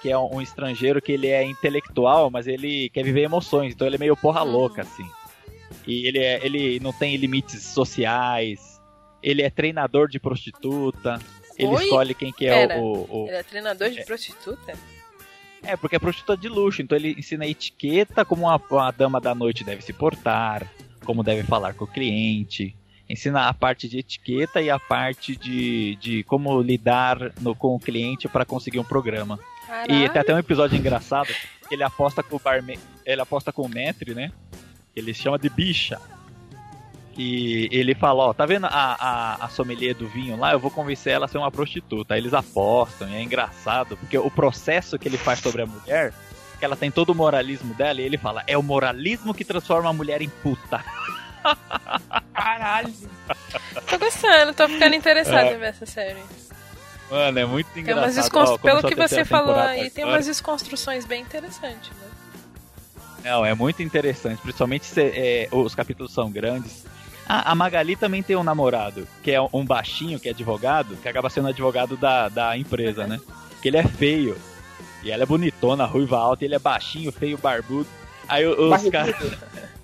que 0.03 0.11
é 0.11 0.19
um, 0.19 0.37
um 0.37 0.43
estrangeiro 0.43 1.01
que 1.01 1.13
ele 1.13 1.29
é 1.29 1.45
intelectual, 1.45 2.31
mas 2.31 2.47
ele 2.47 2.89
quer 2.91 3.05
viver 3.05 3.23
emoções, 3.23 3.73
então 3.73 3.87
ele 3.87 3.97
é 3.97 3.99
meio 3.99 4.17
porra 4.17 4.43
Uhum. 4.43 4.51
louca, 4.53 4.83
assim. 4.83 5.09
E 5.87 6.07
ele, 6.07 6.19
é, 6.19 6.45
ele 6.45 6.81
não 6.81 6.93
tem 6.93 7.17
limites 7.17 7.63
sociais, 7.63 8.81
ele 9.23 9.43
é 9.43 9.51
treinador 9.51 10.09
de 10.09 10.19
prostituta, 10.19 11.19
ele 11.57 11.75
Oi? 11.75 11.85
escolhe 11.85 12.15
quem 12.15 12.33
que 12.33 12.47
é 12.47 12.67
Pera. 12.67 12.81
o, 12.81 13.07
o- 13.09 13.27
Ele 13.29 13.37
é 13.37 13.43
treinador 13.43 13.91
de 13.91 14.05
prostituta? 14.05 14.73
É, 15.63 15.77
porque 15.77 15.95
é 15.97 15.99
prostituta 15.99 16.37
de 16.37 16.49
luxo, 16.49 16.81
então 16.83 16.97
ele 16.97 17.15
ensina 17.19 17.47
etiqueta, 17.47 18.25
como 18.25 18.47
uma, 18.47 18.61
uma 18.71 18.91
dama 18.91 19.21
da 19.21 19.35
noite 19.35 19.63
deve 19.63 19.83
se 19.83 19.93
portar, 19.93 20.67
como 21.05 21.23
deve 21.23 21.43
falar 21.43 21.75
com 21.75 21.85
o 21.85 21.87
cliente. 21.87 22.75
Ensina 23.11 23.49
a 23.49 23.55
parte 23.55 23.89
de 23.89 23.99
etiqueta 23.99 24.61
e 24.63 24.71
a 24.71 24.79
parte 24.79 25.35
de, 25.37 25.97
de 25.97 26.23
como 26.25 26.61
lidar 26.63 27.19
no- 27.41 27.55
com 27.55 27.75
o 27.75 27.81
cliente 27.81 28.29
para 28.29 28.45
conseguir 28.45 28.79
um 28.79 28.85
programa. 28.85 29.39
Caralho. 29.67 29.93
E 29.93 30.09
tem 30.09 30.21
até 30.21 30.35
um 30.35 30.39
episódio 30.39 30.77
engraçado 30.79 31.29
que 31.69 31.75
ele 31.75 31.83
aposta 31.83 32.23
com 32.23 32.37
o 32.37 32.41
barman, 32.41 32.79
ele 33.05 33.21
aposta 33.21 33.53
com 33.53 33.63
o 33.63 33.69
Metre, 33.69 34.15
né? 34.15 34.31
Que 34.95 35.01
ele 35.01 35.13
chama 35.15 35.39
de 35.39 35.49
bicha. 35.49 36.01
E 37.17 37.69
ele 37.73 37.95
fala, 37.95 38.25
ó, 38.27 38.33
tá 38.33 38.47
vendo 38.47 38.67
a, 38.67 38.71
a, 38.71 39.45
a 39.45 39.49
sommelier 39.49 39.95
do 39.95 40.09
vinho 40.09 40.37
lá? 40.37 40.53
Eu 40.53 40.59
vou 40.61 40.71
convencer 40.71 41.13
ela 41.13 41.27
a 41.27 41.29
ser 41.29 41.39
uma 41.39 41.51
prostituta. 41.51 42.15
Aí 42.15 42.21
eles 42.21 42.33
apostam, 42.33 43.09
e 43.11 43.17
é 43.17 43.23
engraçado, 43.23 43.97
porque 43.97 44.17
o 44.17 44.31
processo 44.31 44.99
que 44.99 45.09
ele 45.09 45.19
faz 45.19 45.41
sobre 45.41 45.63
a 45.63 45.67
mulher, 45.67 46.15
que 46.59 46.65
ela 46.65 46.77
tem 46.77 46.91
todo 46.91 47.11
o 47.11 47.15
moralismo 47.15 47.75
dela, 47.75 48.01
e 48.01 48.05
ele 48.05 48.17
fala, 48.17 48.43
é 48.47 48.57
o 48.57 48.63
moralismo 48.63 49.35
que 49.35 49.45
transforma 49.45 49.91
a 49.91 49.93
mulher 49.93 50.23
em 50.23 50.29
puta. 50.29 50.83
Caralho. 52.35 52.93
Tô 53.89 53.99
gostando, 53.99 54.55
tô 54.55 54.69
ficando 54.69 54.95
interessado 54.95 55.47
É. 55.47 55.55
em 55.55 55.59
ver 55.59 55.67
essa 55.67 55.87
série. 55.87 56.19
Mano, 57.11 57.39
é 57.39 57.45
muito 57.45 57.67
Tem 57.73 57.83
engraçado. 57.83 58.05
umas 58.05 58.15
descon- 58.15 58.45
Ó, 58.45 58.59
Pelo 58.59 58.83
que 58.83 58.95
a 59.01 59.09
você 59.09 59.25
falou 59.25 59.57
aí, 59.57 59.91
tem 59.91 60.05
umas 60.05 60.27
desconstruções 60.27 61.05
bem 61.05 61.23
interessantes, 61.23 61.91
né? 61.91 62.07
Não, 63.25 63.45
é 63.45 63.53
muito 63.55 63.83
interessante, 63.83 64.41
principalmente 64.41 64.87
se 64.87 65.01
é, 65.03 65.49
os 65.51 65.75
capítulos 65.75 66.13
são 66.13 66.31
grandes. 66.31 66.85
Ah, 67.29 67.51
a 67.53 67.55
Magali 67.55 67.95
também 67.95 68.23
tem 68.23 68.35
um 68.37 68.43
namorado, 68.43 69.07
que 69.23 69.31
é 69.31 69.41
um 69.53 69.65
baixinho, 69.65 70.19
que 70.19 70.29
é 70.29 70.33
advogado, 70.33 70.97
que 70.97 71.09
acaba 71.09 71.29
sendo 71.29 71.49
advogado 71.49 71.97
da, 71.97 72.29
da 72.29 72.57
empresa, 72.57 73.07
né? 73.07 73.21
Que 73.61 73.69
ele 73.69 73.77
é 73.77 73.85
feio. 73.85 74.37
E 75.03 75.11
ela 75.11 75.23
é 75.23 75.27
bonitona, 75.27 75.85
ruiva 75.85 76.17
alta, 76.19 76.45
e 76.45 76.47
ele 76.47 76.55
é 76.55 76.59
baixinho, 76.59 77.13
feio, 77.13 77.37
barbudo. 77.39 77.89
Aí 78.29 78.47
os 78.47 78.89
caras. 78.89 79.15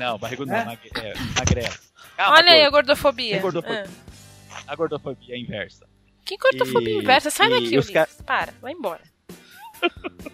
Não, 0.00 0.18
barrigudo 0.18 0.50
não, 0.50 0.56
É? 0.58 0.64
mag... 0.64 0.78
é, 0.96 1.14
magrelo. 1.38 1.74
Calma, 2.16 2.36
Olha 2.38 2.50
aí 2.52 2.60
a 2.60 2.70
gordo. 2.70 2.86
gordofobia. 2.86 3.38
Gordofobia. 3.40 3.86
Ah. 4.50 4.60
A 4.66 4.74
gordofobia 4.74 5.34
é 5.34 5.38
inversa. 5.38 5.86
Que 6.24 6.36
gordofobia 6.36 6.94
E- 6.94 6.98
inversa? 7.02 7.30
Sai 7.30 7.46
e 7.46 7.50
daqui, 7.50 7.78
os 7.78 7.86
Ulisses. 7.88 7.92
ca- 7.92 8.08
Para, 8.24 8.52
vai 8.60 8.72
embora. 8.72 9.00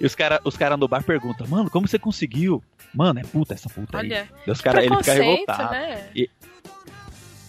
E 0.00 0.04
os 0.04 0.14
caras 0.16 0.40
os 0.44 0.56
cara 0.56 0.76
no 0.76 0.88
bar 0.88 1.04
perguntam, 1.04 1.46
mano, 1.46 1.70
como 1.70 1.86
você 1.86 1.96
conseguiu? 1.98 2.62
Mano, 2.92 3.20
é 3.20 3.22
puta 3.22 3.54
essa 3.54 3.68
puta 3.68 3.98
aí. 3.98 4.06
Olha, 4.06 4.28
Daí 4.44 4.52
os 4.52 4.60
cara, 4.60 4.84
ele 4.84 4.96
fica 4.96 5.12
revoltado. 5.14 5.72
né? 5.72 6.10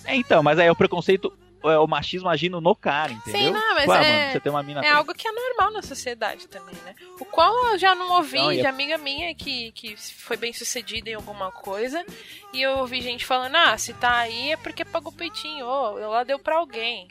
É, 0.05 0.15
então, 0.15 0.43
mas 0.43 0.59
aí 0.59 0.67
é 0.67 0.71
o 0.71 0.75
preconceito, 0.75 1.33
é 1.69 1.79
o 1.79 1.87
machismo 1.87 2.29
agindo 2.29 2.59
no 2.61 2.75
cara, 2.75 3.11
entendeu? 3.11 3.47
Sim, 3.47 3.51
não, 3.51 3.73
mas 3.75 3.89
ah, 3.89 4.03
é- 4.03 4.19
mano, 4.19 4.31
você 4.31 4.39
tem 4.39 4.51
uma 4.51 4.63
mina 4.63 4.81
É 4.85 4.91
algo 4.91 5.13
que 5.13 5.27
é 5.27 5.31
normal 5.31 5.71
na 5.71 5.81
sociedade 5.81 6.47
também, 6.47 6.75
né? 6.85 6.95
O 7.19 7.25
qual 7.25 7.53
eu 7.71 7.77
já 7.77 7.93
não 7.95 8.11
ouvi 8.17 8.37
Não, 8.37 8.51
de 8.51 8.59
é- 8.61 8.65
amiga 8.67 8.97
minha 8.97 9.33
que, 9.35 9.71
que 9.71 9.95
foi 9.97 10.37
bem 10.37 10.53
sucedida 10.53 11.09
em 11.09 11.13
alguma 11.15 11.51
coisa. 11.51 12.05
E 12.53 12.61
eu 12.61 12.77
ouvi 12.79 13.01
gente 13.01 13.25
falando, 13.25 13.55
ah, 13.55 13.77
se 13.77 13.93
tá 13.93 14.17
aí 14.17 14.51
é 14.51 14.57
porque 14.57 14.85
pagou 14.85 15.11
peitinho, 15.11 15.65
ou 15.65 15.99
ela 15.99 16.23
deu 16.23 16.39
pra 16.39 16.57
alguém. 16.57 17.07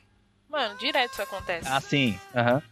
Mano, 0.49 0.76
direto 0.78 1.12
isso 1.12 1.23
acontece. 1.23 1.68
Ah, 1.68 1.80
sim. 1.80 2.18
Aham. 2.34 2.62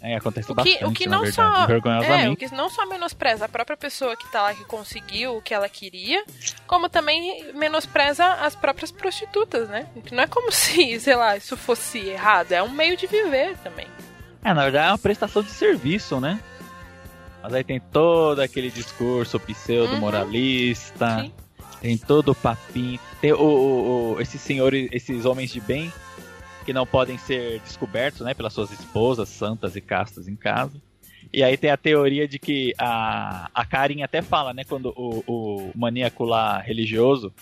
É, 0.00 0.14
acontece 0.14 0.50
O 0.52 0.54
que, 0.54 0.62
bastante, 0.62 0.84
o 0.84 0.92
que 0.92 1.08
não 1.08 1.26
só 1.32 1.66
é, 2.04 2.28
o 2.30 2.36
que 2.36 2.54
não 2.54 2.70
só 2.70 2.86
menospreza 2.86 3.46
a 3.46 3.48
própria 3.48 3.76
pessoa 3.76 4.16
que 4.16 4.30
tá 4.30 4.42
lá 4.42 4.54
que 4.54 4.64
conseguiu 4.64 5.36
o 5.36 5.42
que 5.42 5.52
ela 5.52 5.68
queria, 5.68 6.24
como 6.68 6.88
também 6.88 7.52
menospreza 7.52 8.24
as 8.24 8.54
próprias 8.54 8.92
prostitutas, 8.92 9.68
né? 9.68 9.88
Não 10.12 10.22
é 10.22 10.26
como 10.28 10.50
se, 10.52 11.00
sei 11.00 11.16
lá, 11.16 11.36
isso 11.36 11.56
fosse 11.56 11.98
errado, 11.98 12.52
é 12.52 12.62
um 12.62 12.68
meio 12.70 12.96
de 12.96 13.06
viver 13.08 13.56
também. 13.58 13.88
É, 14.44 14.54
na 14.54 14.62
verdade 14.62 14.86
é 14.86 14.90
uma 14.92 14.98
prestação 14.98 15.42
de 15.42 15.50
serviço, 15.50 16.20
né? 16.20 16.38
Mas 17.42 17.52
aí 17.54 17.64
tem 17.64 17.80
todo 17.80 18.40
aquele 18.40 18.70
discurso 18.70 19.38
pseudo-moralista, 19.40 21.20
Sim. 21.22 21.32
tem 21.80 21.96
todo 21.98 22.30
o 22.30 22.34
papinho. 22.34 22.98
Tem 23.20 23.32
o, 23.32 23.36
o- 23.40 24.12
o- 24.14 24.20
esses 24.20 24.40
senhores, 24.40 24.88
esses 24.92 25.24
homens 25.24 25.50
de 25.50 25.60
bem 25.60 25.92
que 26.68 26.72
não 26.74 26.86
podem 26.86 27.16
ser 27.16 27.60
descobertos, 27.60 28.20
né, 28.20 28.34
pelas 28.34 28.52
suas 28.52 28.70
esposas 28.70 29.30
santas 29.30 29.74
e 29.74 29.80
castas 29.80 30.28
em 30.28 30.36
casa. 30.36 30.78
E 31.32 31.42
aí 31.42 31.56
tem 31.56 31.70
a 31.70 31.78
teoria 31.78 32.28
de 32.28 32.38
que 32.38 32.74
a, 32.76 33.48
a 33.54 33.64
Karen 33.64 34.02
até 34.02 34.20
fala, 34.20 34.52
né, 34.52 34.64
quando 34.64 34.92
o, 34.94 35.24
o 35.26 35.72
maníaco 35.74 36.26
lá 36.26 36.58
religioso, 36.58 37.32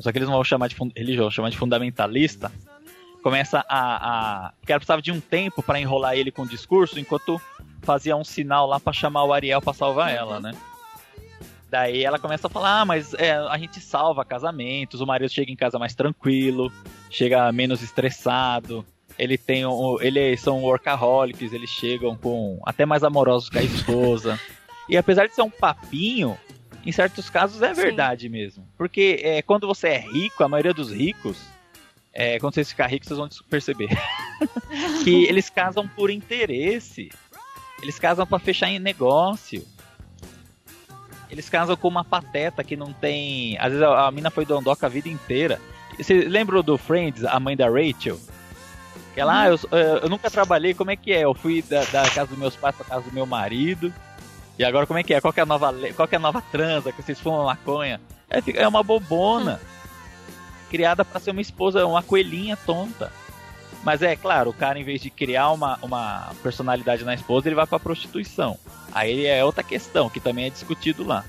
só 0.00 0.10
que 0.10 0.16
eles 0.16 0.26
não 0.26 0.36
vão 0.36 0.42
chamar 0.42 0.68
de 0.68 0.76
religioso, 0.96 1.24
vão 1.24 1.30
chamar 1.30 1.50
de 1.50 1.58
fundamentalista, 1.58 2.50
começa 3.22 3.62
a, 3.68 4.46
a 4.46 4.52
porque 4.52 4.72
ela 4.72 4.80
precisava 4.80 5.02
de 5.02 5.12
um 5.12 5.20
tempo 5.20 5.62
para 5.62 5.78
enrolar 5.78 6.16
ele 6.16 6.30
com 6.30 6.40
o 6.40 6.48
discurso, 6.48 6.98
enquanto 6.98 7.38
fazia 7.82 8.16
um 8.16 8.24
sinal 8.24 8.66
lá 8.66 8.80
para 8.80 8.94
chamar 8.94 9.24
o 9.24 9.34
Ariel 9.34 9.60
para 9.60 9.74
salvar 9.74 10.10
ela, 10.10 10.40
né? 10.40 10.52
Daí 11.68 12.04
ela 12.04 12.18
começa 12.18 12.46
a 12.46 12.50
falar, 12.50 12.80
ah, 12.80 12.84
mas 12.84 13.12
é, 13.14 13.32
a 13.32 13.58
gente 13.58 13.80
salva 13.80 14.24
casamentos, 14.24 15.00
o 15.00 15.06
marido 15.06 15.28
chega 15.28 15.50
em 15.50 15.56
casa 15.56 15.78
mais 15.78 15.94
tranquilo, 15.94 16.72
chega 17.10 17.50
menos 17.50 17.82
estressado, 17.82 18.84
ele 19.18 19.36
tem 19.36 19.66
um, 19.66 20.00
eles 20.00 20.40
são 20.40 20.62
workaholics, 20.62 21.52
eles 21.52 21.70
chegam 21.70 22.16
com 22.16 22.60
até 22.64 22.86
mais 22.86 23.02
amorosos 23.02 23.48
que 23.48 23.58
a 23.58 23.62
esposa. 23.62 24.38
e 24.88 24.96
apesar 24.96 25.26
de 25.26 25.34
ser 25.34 25.42
um 25.42 25.50
papinho, 25.50 26.38
em 26.84 26.92
certos 26.92 27.28
casos 27.28 27.60
é 27.62 27.74
Sim. 27.74 27.82
verdade 27.82 28.28
mesmo. 28.28 28.66
Porque 28.78 29.20
é, 29.22 29.42
quando 29.42 29.66
você 29.66 29.88
é 29.88 29.98
rico, 29.98 30.44
a 30.44 30.48
maioria 30.48 30.72
dos 30.72 30.92
ricos, 30.92 31.36
é, 32.12 32.38
quando 32.38 32.54
vocês 32.54 32.70
ficarem 32.70 32.94
ricos, 32.94 33.08
vocês 33.08 33.18
vão 33.18 33.28
perceber 33.50 33.88
que 35.02 35.24
eles 35.24 35.50
casam 35.50 35.88
por 35.88 36.10
interesse. 36.10 37.10
Eles 37.82 37.98
casam 37.98 38.26
pra 38.26 38.38
fechar 38.38 38.70
em 38.70 38.78
negócio. 38.78 39.66
Eles 41.30 41.48
casam 41.48 41.76
com 41.76 41.88
uma 41.88 42.04
pateta 42.04 42.62
que 42.62 42.76
não 42.76 42.92
tem. 42.92 43.56
Às 43.58 43.72
vezes 43.72 43.82
a, 43.82 44.06
a 44.06 44.10
mina 44.10 44.30
foi 44.30 44.44
dondoca 44.44 44.86
a 44.86 44.88
vida 44.88 45.08
inteira. 45.08 45.60
Você 45.98 46.14
lembra 46.22 46.62
do 46.62 46.76
Friends, 46.78 47.24
a 47.24 47.38
mãe 47.40 47.56
da 47.56 47.66
Rachel? 47.68 48.18
Que 49.14 49.20
Ela, 49.20 49.42
ah, 49.42 49.48
eu, 49.48 49.58
eu- 49.72 49.78
eu 50.02 50.08
nunca 50.08 50.30
trabalhei, 50.30 50.74
como 50.74 50.90
é 50.90 50.96
que 50.96 51.12
é? 51.12 51.24
Eu 51.24 51.34
fui 51.34 51.62
da, 51.62 51.84
da 51.84 52.02
casa 52.10 52.26
dos 52.26 52.38
meus 52.38 52.54
pais 52.54 52.76
pra 52.76 52.84
casa 52.84 53.02
do 53.08 53.12
meu 53.14 53.24
marido. 53.26 53.92
E 54.58 54.64
agora 54.64 54.86
como 54.86 54.98
é 54.98 55.02
que 55.02 55.12
é? 55.14 55.20
Qual 55.20 55.32
que 55.32 55.40
é 55.40 55.42
a 55.42 55.46
nova, 55.46 55.74
qual 55.94 56.06
que 56.08 56.14
é 56.14 56.18
a 56.18 56.20
nova 56.20 56.42
transa 56.52 56.92
que 56.92 57.02
vocês 57.02 57.18
fumam 57.20 57.44
maconha? 57.44 58.00
É, 58.30 58.40
é 58.62 58.68
uma 58.68 58.82
bobona. 58.82 59.60
Criada 60.70 61.04
pra 61.04 61.20
ser 61.20 61.30
uma 61.30 61.40
esposa, 61.40 61.86
uma 61.86 62.02
coelhinha 62.02 62.56
tonta. 62.56 63.12
Mas 63.86 64.02
é 64.02 64.16
claro, 64.16 64.50
o 64.50 64.52
cara, 64.52 64.80
em 64.80 64.82
vez 64.82 65.00
de 65.00 65.10
criar 65.10 65.52
uma, 65.52 65.78
uma 65.80 66.32
personalidade 66.42 67.04
na 67.04 67.14
esposa, 67.14 67.46
ele 67.46 67.54
vai 67.54 67.68
pra 67.68 67.78
prostituição. 67.78 68.58
Aí 68.92 69.26
é 69.26 69.44
outra 69.44 69.62
questão, 69.62 70.10
que 70.10 70.18
também 70.18 70.46
é 70.46 70.50
discutido 70.50 71.06
lá. 71.06 71.24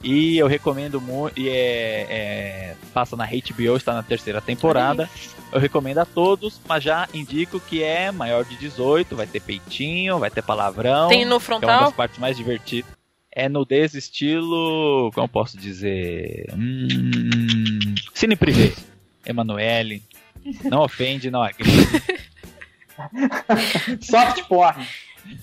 E 0.00 0.38
eu 0.38 0.46
recomendo 0.46 1.00
muito. 1.00 1.36
E 1.36 1.48
é, 1.48 2.06
é, 2.08 2.76
passa 2.92 3.16
na 3.16 3.26
HBO, 3.26 3.76
está 3.76 3.92
na 3.92 4.04
terceira 4.04 4.40
temporada. 4.40 5.10
Eu 5.50 5.58
recomendo 5.58 5.98
a 5.98 6.04
todos, 6.04 6.60
mas 6.68 6.84
já 6.84 7.08
indico 7.12 7.58
que 7.58 7.82
é 7.82 8.12
maior 8.12 8.44
de 8.44 8.54
18, 8.54 9.16
vai 9.16 9.26
ter 9.26 9.40
peitinho, 9.40 10.20
vai 10.20 10.30
ter 10.30 10.42
palavrão. 10.42 11.08
Tem 11.08 11.24
no 11.24 11.26
que 11.26 11.32
é 11.32 11.34
uma 11.34 11.40
frontal? 11.40 11.84
das 11.86 11.92
partes 11.92 12.20
mais 12.20 12.36
divertidas. 12.36 12.88
É 13.32 13.48
nudez 13.48 13.94
estilo. 13.94 15.10
Como 15.12 15.28
posso 15.28 15.58
dizer? 15.58 16.54
Hum, 16.56 17.96
cine 18.14 18.36
privê. 18.36 18.72
Emanuele. 19.26 20.04
Não 20.64 20.82
ofende, 20.82 21.30
não 21.30 21.42
agride. 21.42 21.72
Soft 24.00 24.42
porn. 24.44 24.86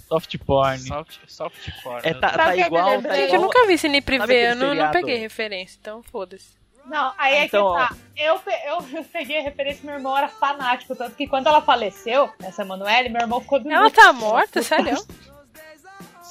Soft 0.07 0.37
porn. 0.39 0.79
Soft, 0.79 1.17
softcore. 1.27 2.01
É, 2.03 2.13
né? 2.13 2.19
tá, 2.19 2.31
tá 2.31 2.55
igual. 2.55 2.93
eu 2.93 3.01
Tá 3.01 3.15
Gente, 3.15 3.19
eu 3.21 3.25
igual 3.35 3.41
nunca 3.41 3.67
vi 3.67 3.77
Cine 3.77 4.01
Privé, 4.01 4.51
eu 4.51 4.55
não, 4.55 4.73
não 4.73 4.91
peguei 4.91 5.17
referência, 5.17 5.77
então 5.81 6.03
foda-se. 6.03 6.61
Não, 6.85 7.13
aí 7.17 7.35
é 7.35 7.45
Então, 7.45 7.73
que 7.73 7.79
tá. 7.79 7.95
Eu, 8.15 8.41
eu, 8.67 8.97
eu 8.97 9.03
peguei 9.03 9.39
a 9.39 9.41
referência, 9.43 9.85
meu 9.85 9.95
irmão 9.95 10.17
era 10.17 10.27
fanático, 10.27 10.95
tanto 10.95 11.15
que 11.15 11.27
quando 11.27 11.47
ela 11.47 11.61
faleceu, 11.61 12.29
essa 12.43 12.63
Emanuele, 12.63 13.09
meu 13.09 13.21
irmão 13.21 13.39
ficou 13.41 13.59
do 13.59 13.69
Ela 13.71 13.89
tá 13.89 14.11
morta, 14.13 14.61
sério? 14.63 14.97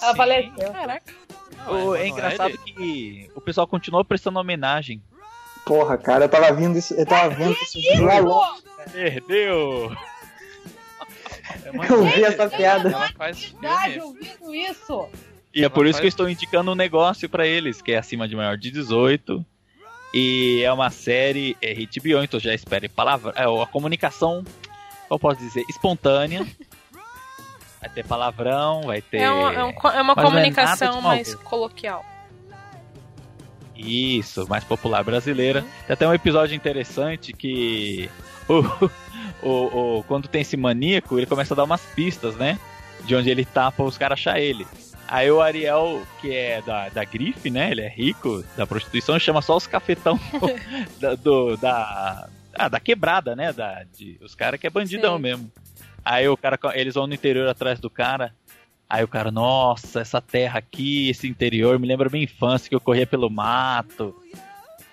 Ela 0.03 0.11
Sim. 0.13 0.17
faleceu. 0.17 0.73
Caraca. 0.73 1.15
O- 1.69 1.95
é 1.95 2.09
engraçado 2.09 2.57
que 2.59 3.31
o 3.35 3.41
pessoal 3.41 3.67
continuou 3.67 4.05
prestando 4.05 4.39
homenagem. 4.39 5.03
Porra, 5.65 5.97
cara, 5.99 6.25
eu 6.25 6.29
tava 6.29 6.53
vindo 6.53 6.79
isso, 6.79 6.95
eu 6.95 7.07
tava 7.07 7.31
vendo 7.35 7.53
isso 7.53 7.79
lá 8.05 8.19
longe. 8.19 8.63
Perdeu! 8.93 9.95
Eu 11.89 12.05
vi 12.05 12.25
essa 12.25 12.49
piada. 12.49 12.89
Ela 12.91 13.09
faz 13.13 13.39
Verdade, 13.51 13.95
filme. 13.95 14.07
ouvindo 14.09 14.55
isso. 14.55 15.09
E 15.55 15.65
é 15.65 15.69
por 15.69 15.87
isso 15.87 15.99
que 16.01 16.07
eu 16.07 16.09
estou 16.09 16.29
indicando 16.29 16.71
um 16.71 16.75
negócio 16.77 17.29
pra 17.29 17.47
eles, 17.47 17.83
que 17.83 17.93
é 17.93 17.99
acima 17.99 18.27
de 18.29 18.37
maior 18.37 18.57
de 18.57 18.71
18. 18.71 19.45
E 20.15 20.63
é 20.63 20.73
uma 20.73 20.91
série 20.91 21.57
é 21.61 21.75
HBO, 21.75 22.23
então 22.23 22.39
já 22.41 22.55
espere 22.55 22.89
palavra, 22.89 23.33
é, 23.37 23.43
a 23.45 23.67
comunicação, 23.67 24.45
como 25.09 25.15
eu 25.15 25.19
posso 25.19 25.41
dizer, 25.41 25.65
espontânea. 25.69 26.47
Vai 27.81 27.91
ter 27.91 28.05
palavrão, 28.07 28.83
vai 28.83 29.01
ter. 29.01 29.19
É, 29.19 29.31
uma- 29.31 29.53
é 29.55 29.65
um 29.65 29.71
é 29.71 30.03
uma 30.03 30.13
é 30.13 30.23
comunicação 30.23 30.97
de 30.99 31.03
mais 31.03 31.35
coloquial. 31.37 32.05
Isso, 33.81 34.47
mais 34.49 34.65
popular 34.65 35.03
brasileira. 35.05 35.63
Tem 35.87 35.95
até 35.95 36.07
um 36.07 36.15
episódio 36.15 36.55
interessante 36.55 37.33
que 37.33 38.09
o, 38.49 38.89
o, 39.43 39.99
o- 39.99 40.05
quando 40.05 40.29
tem 40.29 40.43
esse 40.43 40.57
maníaco, 40.57 41.19
ele 41.19 41.27
começa 41.27 41.55
a 41.55 41.57
dar 41.57 41.65
umas 41.65 41.81
pistas, 41.95 42.37
né? 42.37 42.59
De 43.05 43.15
onde 43.15 43.31
ele 43.31 43.45
tá 43.45 43.71
pra 43.73 43.85
os 43.85 43.97
caras 43.97 44.19
achar 44.19 44.39
ele. 44.41 44.67
Aí 45.09 45.31
o 45.31 45.41
Ariel, 45.41 46.03
que 46.21 46.33
é 46.33 46.63
da, 46.63 46.89
da 46.89 47.05
grife, 47.05 47.51
né? 47.51 47.71
Ele 47.71 47.81
é 47.81 47.89
rico 47.89 48.45
da 48.57 48.67
prostituição, 48.67 49.19
chama 49.19 49.43
só 49.43 49.57
os 49.57 49.67
cafetão 49.67 50.19
da, 51.01 51.15
do, 51.17 51.57
da, 51.57 52.29
ah, 52.55 52.69
da 52.69 52.79
quebrada, 52.79 53.35
né? 53.35 53.53
Da, 53.53 53.83
de, 53.97 54.19
os 54.23 54.35
caras 54.35 54.61
que 54.61 54.67
é 54.67 54.71
bandidão 54.71 55.17
Sim. 55.17 55.23
mesmo. 55.23 55.51
Aí 56.05 56.29
o 56.29 56.37
cara, 56.37 56.59
eles 56.75 56.95
vão 56.95 57.07
no 57.07 57.15
interior 57.15 57.49
atrás 57.49 57.81
do 57.81 57.91
cara. 57.91 58.33
Aí 58.91 59.05
o 59.05 59.09
cara, 59.09 59.31
nossa, 59.31 60.01
essa 60.01 60.21
terra 60.21 60.59
aqui, 60.59 61.09
esse 61.09 61.29
interior, 61.29 61.79
me 61.79 61.87
lembra 61.87 62.11
minha 62.11 62.25
infância, 62.25 62.69
que 62.69 62.75
eu 62.75 62.81
corria 62.81 63.07
pelo 63.07 63.31
mato, 63.31 64.13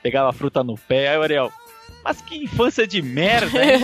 pegava 0.03 0.31
fruta 0.31 0.63
no 0.63 0.77
pé. 0.77 1.09
Aí 1.09 1.17
o 1.17 1.23
Ariel, 1.23 1.51
mas 2.03 2.21
que 2.21 2.37
infância 2.37 2.85
de 2.85 3.01
merda, 3.01 3.65
hein? 3.65 3.81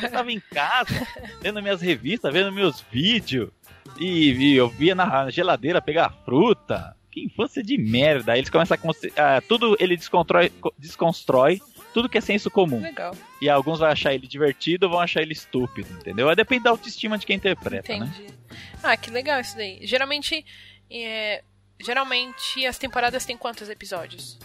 Eu 0.00 0.10
tava 0.10 0.30
em 0.30 0.40
casa, 0.40 1.06
vendo 1.42 1.60
minhas 1.60 1.80
revistas, 1.80 2.32
vendo 2.32 2.52
meus 2.52 2.80
vídeos, 2.92 3.50
e, 3.98 4.32
e 4.32 4.56
eu 4.56 4.68
via 4.68 4.94
na 4.94 5.28
geladeira 5.30 5.82
pegar 5.82 6.14
fruta. 6.24 6.94
Que 7.10 7.24
infância 7.24 7.62
de 7.62 7.76
merda. 7.76 8.32
Aí 8.32 8.40
eles 8.40 8.50
começam 8.50 8.76
a. 8.76 9.36
ah, 9.36 9.40
tudo 9.40 9.76
ele 9.80 9.96
desconstrói, 9.96 10.52
desconstrói 10.78 11.60
tudo 11.96 12.10
que 12.10 12.18
é 12.18 12.20
senso 12.20 12.50
comum. 12.50 12.78
Legal, 12.82 13.14
E 13.40 13.48
alguns 13.48 13.78
vão 13.78 13.88
achar 13.88 14.12
ele 14.12 14.26
divertido, 14.26 14.86
vão 14.90 15.00
achar 15.00 15.22
ele 15.22 15.32
estúpido, 15.32 15.88
entendeu? 15.98 16.28
Aí 16.28 16.36
depende 16.36 16.64
da 16.64 16.70
autoestima 16.70 17.16
de 17.16 17.24
quem 17.24 17.36
interpreta, 17.36 17.96
né? 17.96 18.12
entendi. 18.14 18.34
Ah, 18.82 18.94
que 18.98 19.10
legal 19.10 19.40
isso 19.40 19.56
daí. 19.56 19.78
Geralmente, 19.86 20.44
é, 20.90 21.42
geralmente 21.80 22.66
as 22.66 22.76
temporadas 22.76 23.24
têm 23.24 23.34
quantos 23.38 23.70
episódios? 23.70 24.38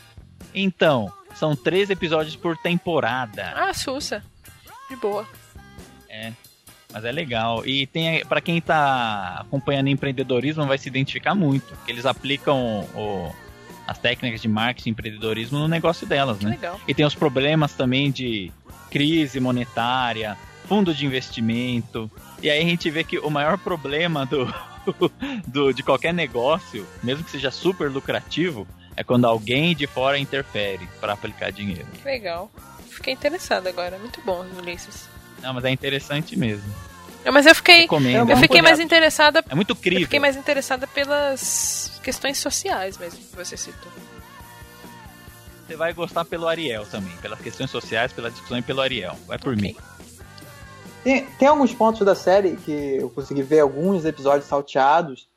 Então, 0.56 1.12
são 1.36 1.54
três 1.54 1.90
episódios 1.90 2.38
por 2.38 2.56
temporada. 2.58 3.52
Ah, 3.54 3.74
sussa. 3.74 4.24
De 4.90 4.96
boa. 4.96 5.28
Mas 6.94 7.06
é 7.06 7.12
legal. 7.12 7.66
E 7.66 7.88
tem 7.88 8.24
para 8.26 8.42
quem 8.42 8.60
tá 8.62 9.40
acompanhando 9.42 9.88
empreendedorismo 9.90 10.66
vai 10.66 10.78
se 10.78 10.88
identificar 10.90 11.34
muito, 11.36 11.78
eles 11.88 12.06
aplicam 12.06 12.82
o- 12.96 13.34
as 13.92 13.98
técnicas 14.00 14.42
de 14.42 14.48
marketing 14.48 14.90
e 14.90 14.92
empreendedorismo 14.94 15.60
no 15.60 15.68
negócio 15.68 16.08
delas, 16.08 16.38
Que 16.38 16.46
né? 16.46 16.52
legal. 16.52 16.80
E 16.88 16.94
tem 16.94 17.06
os 17.06 17.14
problemas 17.14 17.74
também 17.74 18.10
de 18.10 18.52
crise 18.90 19.40
monetária, 19.40 20.38
fundo 20.68 20.94
de 20.94 21.06
investimento. 21.06 22.10
E 22.42 22.50
aí 22.50 22.62
a 22.62 22.66
gente 22.66 22.90
vê 22.90 23.04
que 23.04 23.20
o 23.20 23.30
maior 23.30 23.58
problema 23.58 24.26
do, 24.26 24.46
do 25.46 25.74
de 25.74 25.84
qualquer 25.84 26.14
negócio, 26.14 26.88
mesmo 27.04 27.24
que 27.24 27.32
seja 27.32 27.52
super 27.52 27.92
lucrativo, 27.92 28.66
é 28.96 29.04
quando 29.04 29.26
alguém 29.26 29.76
de 29.76 29.88
fora 29.88 30.18
interfere 30.18 30.88
para 31.00 31.14
aplicar 31.14 31.52
dinheiro. 31.52 31.88
Que 31.94 32.06
legal. 32.06 32.50
Fiquei 32.90 33.14
interessada 33.14 33.70
agora. 33.70 33.98
Muito 33.98 34.22
bom, 34.26 34.46
Ulisses. 34.58 35.08
Não, 35.42 35.54
mas 35.54 35.66
é 35.66 35.70
interessante 35.70 36.38
mesmo. 36.38 36.72
Não, 37.24 37.32
mas 37.32 37.46
eu 37.46 37.54
fiquei. 37.56 37.82
Recomendo. 37.82 38.16
Eu 38.22 38.26
Vamos 38.26 38.42
fiquei 38.42 38.62
mais 38.62 38.80
interessada. 38.80 39.44
É 39.50 39.56
muito 39.56 39.72
Eu 39.72 39.76
crível. 39.76 40.02
fiquei 40.04 40.20
mais 40.20 40.36
interessada 40.36 40.88
pelas 40.88 42.00
questões 42.04 42.38
sociais 42.40 42.98
mesmo 42.98 43.20
que 43.20 43.36
você 43.36 43.56
citou. 43.56 43.92
Você 45.68 45.76
vai 45.76 45.94
gostar 45.94 46.26
pelo 46.26 46.48
Ariel 46.48 46.86
também, 46.86 47.16
pelas 47.18 47.40
questões 47.40 47.70
sociais, 47.70 48.12
pela 48.12 48.30
discussão 48.30 48.58
e 48.58 48.62
pelo 48.62 48.82
Ariel. 48.82 49.16
Vai 49.28 49.38
por 49.38 49.54
Ok. 49.54 49.62
mim. 49.62 49.76
Tem, 51.04 51.26
tem 51.26 51.48
alguns 51.48 51.74
pontos 51.74 52.06
da 52.06 52.14
série 52.14 52.58
que 52.58 52.98
eu 53.00 53.10
consegui 53.10 53.42
ver 53.42 53.60
alguns 53.62 54.04
episódios 54.06 54.48
salteados. 54.48 55.28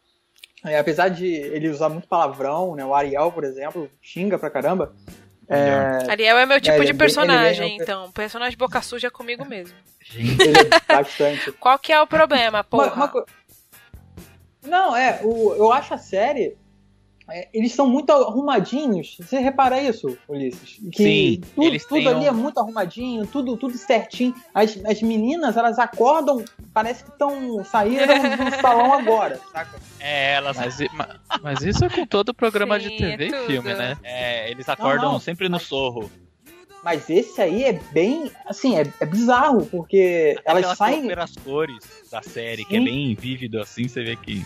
É, 0.65 0.79
apesar 0.79 1.09
de 1.09 1.27
ele 1.27 1.69
usar 1.69 1.89
muito 1.91 2.09
palavrão, 2.09 2.75
né? 2.75 2.85
O 2.85 2.95
Ariel, 2.95 3.31
por 3.31 3.45
exemplo, 3.45 3.91
xinga 4.03 4.39
pra 4.39 4.51
caramba. 4.51 4.95
É, 5.47 6.11
Ariel 6.11 6.39
é 6.39 6.47
meu 6.47 6.59
tipo 6.59 6.75
ele 6.77 6.83
é 6.83 6.87
de 6.87 6.93
bem- 6.93 6.99
personagem, 6.99 7.73
é- 7.79 7.83
então. 7.83 8.11
Personagem 8.13 8.57
boca 8.57 8.81
suja 8.81 9.09
é 9.09 9.11
comigo 9.11 9.45
mesmo. 9.45 9.77
Gente, 10.05 10.47
é 10.47 10.71
bastante. 10.95 11.53
Qual 11.53 11.79
que 11.79 11.93
é 11.93 12.01
o 12.01 12.07
problema, 12.07 12.63
porra? 12.63 12.87
Uma- 12.89 12.95
uma 12.95 13.09
co- 13.09 13.27
Não, 14.63 14.95
é, 14.97 15.21
o, 15.23 15.55
eu 15.55 15.73
acho 15.73 15.95
a 15.95 15.99
série. 15.99 16.57
é, 17.29 17.49
eles 17.55 17.73
são 17.73 17.87
muito 17.89 18.11
arrumadinhos. 18.13 19.17
Você 19.19 19.39
repara 19.39 19.81
isso, 19.81 20.17
Ulisses? 20.29 20.79
Que 20.93 21.03
Sim, 21.03 21.41
tudo, 21.55 21.67
eles 21.69 21.87
tudo 21.87 22.09
ali 22.09 22.25
um- 22.25 22.29
é 22.29 22.33
muito 22.33 22.59
arrumadinho, 22.61 23.27
tudo, 23.27 23.57
tudo 23.57 23.77
certinho. 23.79 24.35
As, 24.53 24.79
as 24.85 25.01
meninas, 25.03 25.57
elas 25.57 25.79
acordam, 25.79 26.45
parece 26.75 27.03
que 27.05 27.11
estão 27.11 27.65
saíram 27.65 28.19
do 28.45 28.51
salão 28.61 28.93
agora, 28.93 29.41
saca? 29.51 29.79
é, 30.01 30.35
elas, 30.35 30.57
Mas, 30.59 30.79
mas 31.43 31.63
isso 31.63 31.83
é 31.85 31.89
com 31.89 32.07
todo 32.07 32.35
programa 32.35 32.79
de 32.79 32.89
Sim, 32.91 32.97
TV 32.99 33.25
é 33.25 33.29
e 33.43 33.47
filme, 33.47 33.75
né? 33.75 33.97
é, 34.03 34.51
eles 34.51 34.69
acordam 34.69 35.13
não, 35.13 35.19
sempre 35.19 35.49
no 35.49 35.59
sorro. 35.59 36.11
Mas 36.85 37.09
esse 37.09 37.41
aí 37.41 37.65
é 37.65 37.73
bem, 37.93 38.31
assim, 38.47 38.77
é, 38.79 38.85
é 39.01 39.07
bizarro, 39.07 39.65
porque 39.67 40.37
Até 40.41 40.51
elas 40.51 40.77
saem, 40.77 41.07
pelas 41.09 41.33
cores 41.43 41.79
da 42.13 42.21
série, 42.21 42.63
que 42.65 42.77
é 42.77 42.79
Sim. 42.79 42.85
bem 42.85 43.15
vívido 43.15 43.59
assim, 43.61 43.89
você 43.89 44.05
vê 44.05 44.15
que. 44.17 44.45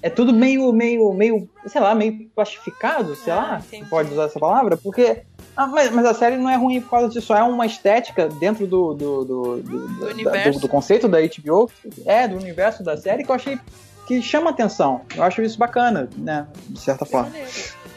é 0.00 0.08
tudo 0.08 0.32
meio, 0.32 0.72
meio, 0.72 1.12
meio, 1.12 1.46
sei 1.66 1.80
lá, 1.80 1.94
meio 1.94 2.26
plastificado, 2.34 3.14
sei 3.14 3.32
Ah, 3.34 3.36
lá, 3.36 3.58
entendi. 3.58 3.84
se 3.84 3.90
pode 3.90 4.10
usar 4.10 4.24
essa 4.24 4.40
palavra, 4.40 4.78
porque. 4.78 5.24
ah, 5.54 5.66
mas, 5.66 5.90
mas 5.90 6.06
a 6.06 6.14
série 6.14 6.38
não 6.38 6.48
é 6.48 6.56
ruim 6.56 6.80
por 6.80 6.88
causa 6.90 7.08
disso, 7.10 7.34
é 7.34 7.42
uma 7.42 7.66
estética 7.66 8.28
dentro 8.28 8.66
do, 8.66 8.94
do, 8.94 9.24
do, 9.24 9.56
do, 9.62 9.88
da- 10.00 10.06
universo. 10.06 10.52
do- 10.52 10.60
do 10.60 10.68
conceito 10.68 11.06
da 11.06 11.18
HBO, 11.20 11.70
é, 12.06 12.26
do 12.26 12.36
universo 12.38 12.82
da 12.82 12.96
série, 12.96 13.24
que 13.24 13.30
eu 13.30 13.34
achei 13.34 13.60
que 14.08 14.22
chama 14.22 14.48
atenção. 14.50 15.02
Eu 15.14 15.22
acho 15.22 15.42
isso 15.42 15.58
bacana, 15.58 16.08
né, 16.16 16.46
de 16.68 16.80
certa 16.80 17.04
forma. 17.04 17.30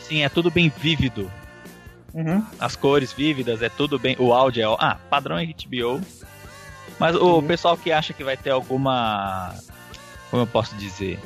Sim, 0.01 0.23
é 0.23 0.29
tudo 0.29 0.51
bem 0.51 0.69
vívido. 0.77 1.31
Uhum. 2.15 2.41
As 2.60 2.75
cores 2.78 3.12
vívidas, 3.12 3.62
é 3.62 3.67
tudo 3.69 3.99
bem. 3.99 4.15
O 4.17 4.34
áudio 4.34 4.63
é. 4.63 4.78
Ah, 4.80 4.97
padrão 5.10 5.38
é 5.38 5.45
HBO. 5.45 5.99
Mas 6.97 7.13
o 7.15 7.36
Uhum. 7.39 7.47
pessoal 7.47 7.78
que 7.78 7.91
acha 7.91 8.13
que 8.13 8.23
vai 8.23 8.38
ter 8.38 8.51
alguma. 8.51 9.54
Como 10.32 10.41
eu 10.43 10.47
posso 10.47 10.73
dizer? 10.75 11.19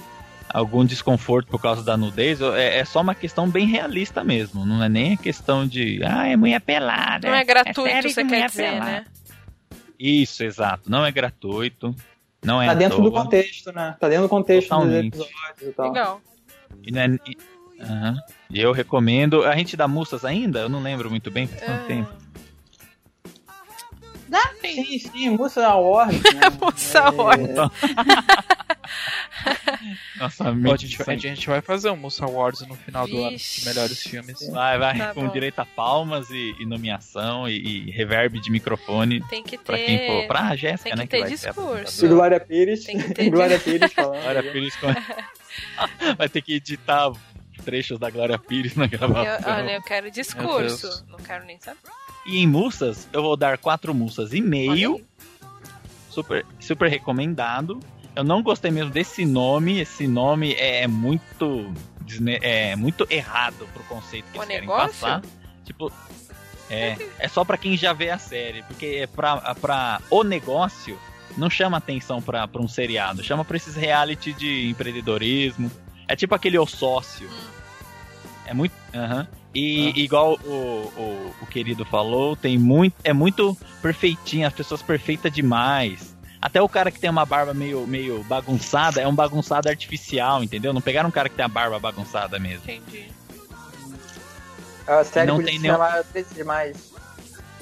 Algum 0.51 0.83
desconforto 0.83 1.47
por 1.47 1.61
causa 1.61 1.83
da 1.83 1.95
nudez, 1.95 2.41
é, 2.41 2.79
é 2.79 2.85
só 2.85 3.01
uma 3.01 3.13
questão 3.13 3.47
bem 3.47 3.67
realista 3.67 4.23
mesmo. 4.23 4.65
Não 4.65 4.83
é 4.83 4.89
nem 4.89 5.13
a 5.13 5.17
questão 5.17 5.67
de. 5.67 6.01
Ah, 6.03 6.27
é 6.27 6.35
mulher 6.35 6.59
pelada. 6.59 7.27
Não 7.29 7.35
é 7.35 7.43
gratuito, 7.43 7.83
série 7.83 8.09
você 8.11 8.25
quer 8.25 8.47
dizer, 8.49 8.63
pelada." 8.71 8.85
né? 8.91 9.05
Isso, 9.99 10.43
exato. 10.43 10.89
Não 10.89 11.05
é 11.05 11.11
gratuito. 11.11 11.95
Não 12.43 12.59
é 12.59 12.65
Tá 12.67 12.71
à 12.71 12.75
dentro 12.75 13.01
do 13.03 13.11
toa. 13.11 13.23
contexto, 13.23 13.71
né? 13.71 13.95
Tá 13.99 14.07
dentro 14.07 14.23
do 14.23 14.29
contexto 14.29 14.69
dos 14.69 14.77
Totalmente. 14.79 15.07
episódios 15.19 15.61
e 15.61 15.71
tal. 15.73 15.87
Legal. 15.89 16.21
E, 16.83 16.91
não 16.91 17.01
é- 17.01 17.19
e- 17.27 17.37
E 18.49 18.59
eu 18.59 18.71
recomendo. 18.71 19.43
A 19.45 19.55
gente 19.55 19.75
dá 19.77 19.87
mussas 19.87 20.23
ainda? 20.25 20.59
Eu 20.59 20.69
não 20.69 20.81
lembro 20.81 21.09
muito 21.09 21.29
bem, 21.31 21.47
faz 21.47 21.61
tanto 21.61 21.83
Ah, 21.83 21.87
tempo. 21.87 22.09
Sim, 24.61 24.99
sim, 24.99 25.29
Mussa 25.31 25.65
Award, 25.65 26.13
né? 26.35 26.41
Mussa 26.61 26.99
É, 26.99 27.01
Award. 27.01 27.43
Nossa, 30.19 30.43
Pô, 30.43 30.73
a, 30.73 30.77
gente, 30.77 31.01
a 31.09 31.15
gente 31.15 31.47
vai 31.47 31.61
fazer 31.61 31.89
um 31.89 31.95
Musa 31.95 32.25
Awards 32.25 32.67
no 32.67 32.75
final 32.75 33.07
do 33.07 33.23
ano 33.23 33.37
de 33.37 33.61
melhores 33.65 34.01
filmes. 34.03 34.47
Vai, 34.49 34.77
vai, 34.77 34.97
Tá 34.97 35.13
com 35.13 35.25
bom. 35.25 35.31
direito 35.31 35.59
a 35.59 35.65
palmas 35.65 36.29
e, 36.29 36.53
e 36.59 36.65
nomeação 36.65 37.47
e, 37.47 37.87
e 37.87 37.91
reverb 37.91 38.39
de 38.39 38.51
microfone 38.51 39.21
Tem 39.29 39.41
que 39.43 39.57
pra 39.57 39.77
quem 39.77 39.97
for. 40.05 40.21
ter. 40.21 40.27
Pra 40.27 40.55
Jéssica, 40.55 40.95
tem 40.97 41.07
que 41.07 41.17
né? 41.17 41.23
ter 41.23 41.27
a 41.27 41.29
discurso. 41.29 42.07
Glória 42.07 42.39
Pires. 42.39 42.83
Tem 42.83 42.97
que 42.99 43.13
ter 43.13 43.29
Glória 43.29 43.59
Pires 43.59 43.93
falando. 43.93 44.21
Glória 44.21 44.43
Pires 44.51 44.75
com... 44.75 44.87
vai 46.17 46.29
ter 46.29 46.41
que 46.41 46.55
editar 46.55 47.11
trechos 47.59 47.99
da 47.99 48.09
Glória 48.09 48.37
Pires 48.39 48.75
na 48.75 48.85
Eu, 48.85 48.89
gravação. 48.89 49.51
olha, 49.53 49.71
eu 49.75 49.81
quero 49.83 50.09
discurso. 50.11 51.05
Não 51.09 51.17
quero 51.19 51.45
nem 51.45 51.59
saber. 51.59 51.79
E 52.25 52.39
em 52.39 52.47
mussas, 52.47 53.07
eu 53.13 53.21
vou 53.21 53.35
dar 53.37 53.57
quatro 53.57 53.93
mussas 53.93 54.33
e 54.33 54.41
meio. 54.41 55.05
super, 56.09 56.45
super 56.59 56.89
recomendado. 56.89 57.79
Eu 58.15 58.23
não 58.23 58.41
gostei 58.41 58.71
mesmo 58.71 58.91
desse 58.91 59.25
nome. 59.25 59.79
Esse 59.79 60.07
nome 60.07 60.53
é 60.55 60.87
muito 60.87 61.71
desne- 62.01 62.39
é 62.41 62.75
muito 62.75 63.05
errado 63.09 63.67
pro 63.73 63.83
conceito 63.83 64.25
que 64.31 64.37
O 64.37 64.41
eles 64.41 64.47
querem 64.47 64.61
negócio? 64.67 64.91
passar. 64.99 65.21
Tipo, 65.63 65.91
é, 66.69 66.97
é 67.19 67.27
só 67.27 67.45
pra 67.45 67.57
quem 67.57 67.77
já 67.77 67.93
vê 67.93 68.09
a 68.09 68.17
série, 68.17 68.63
porque 68.63 68.85
é 69.03 69.07
pra, 69.07 69.37
pra 69.55 70.01
o 70.09 70.23
negócio 70.23 70.99
não 71.37 71.49
chama 71.49 71.77
atenção 71.77 72.21
pra, 72.21 72.47
pra 72.47 72.61
um 72.61 72.67
seriado, 72.67 73.23
chama 73.23 73.45
pra 73.45 73.55
esses 73.55 73.75
reality 73.75 74.33
de 74.33 74.67
empreendedorismo. 74.69 75.71
É 76.09 76.15
tipo 76.15 76.33
aquele 76.33 76.57
O 76.57 76.65
Sócio. 76.65 77.29
É 78.45 78.53
muito. 78.53 78.73
aham. 78.95 79.27
E 79.53 79.89
igual 80.03 80.39
o, 80.43 80.47
o, 80.95 81.35
o 81.41 81.45
querido 81.47 81.85
falou, 81.85 82.35
tem 82.35 82.57
muito. 82.57 82.95
É 83.03 83.13
muito 83.13 83.55
perfeitinho, 83.81 84.47
as 84.47 84.53
pessoas 84.53 84.81
perfeitas 84.81 85.31
demais. 85.31 86.15
Até 86.41 86.61
o 86.61 86.67
cara 86.69 86.89
que 86.89 86.99
tem 86.99 87.09
uma 87.09 87.25
barba 87.25 87.53
meio, 87.53 87.85
meio 87.85 88.23
bagunçada 88.23 89.01
é 89.01 89.07
um 89.07 89.13
bagunçado 89.13 89.69
artificial, 89.69 90.43
entendeu? 90.43 90.73
Não 90.73 90.81
pegaram 90.81 91.09
um 91.09 91.11
cara 91.11 91.29
que 91.29 91.35
tem 91.35 91.45
a 91.45 91.49
barba 91.49 91.77
bagunçada 91.79 92.39
mesmo. 92.39 92.63
Entendi. 92.63 93.07
A 94.87 95.03
série 95.03 95.27
Não 95.27 95.43
tem 95.43 95.59
nenhum- 95.59 95.73
chamar 95.75 96.03
13 96.05 96.33
demais. 96.33 96.91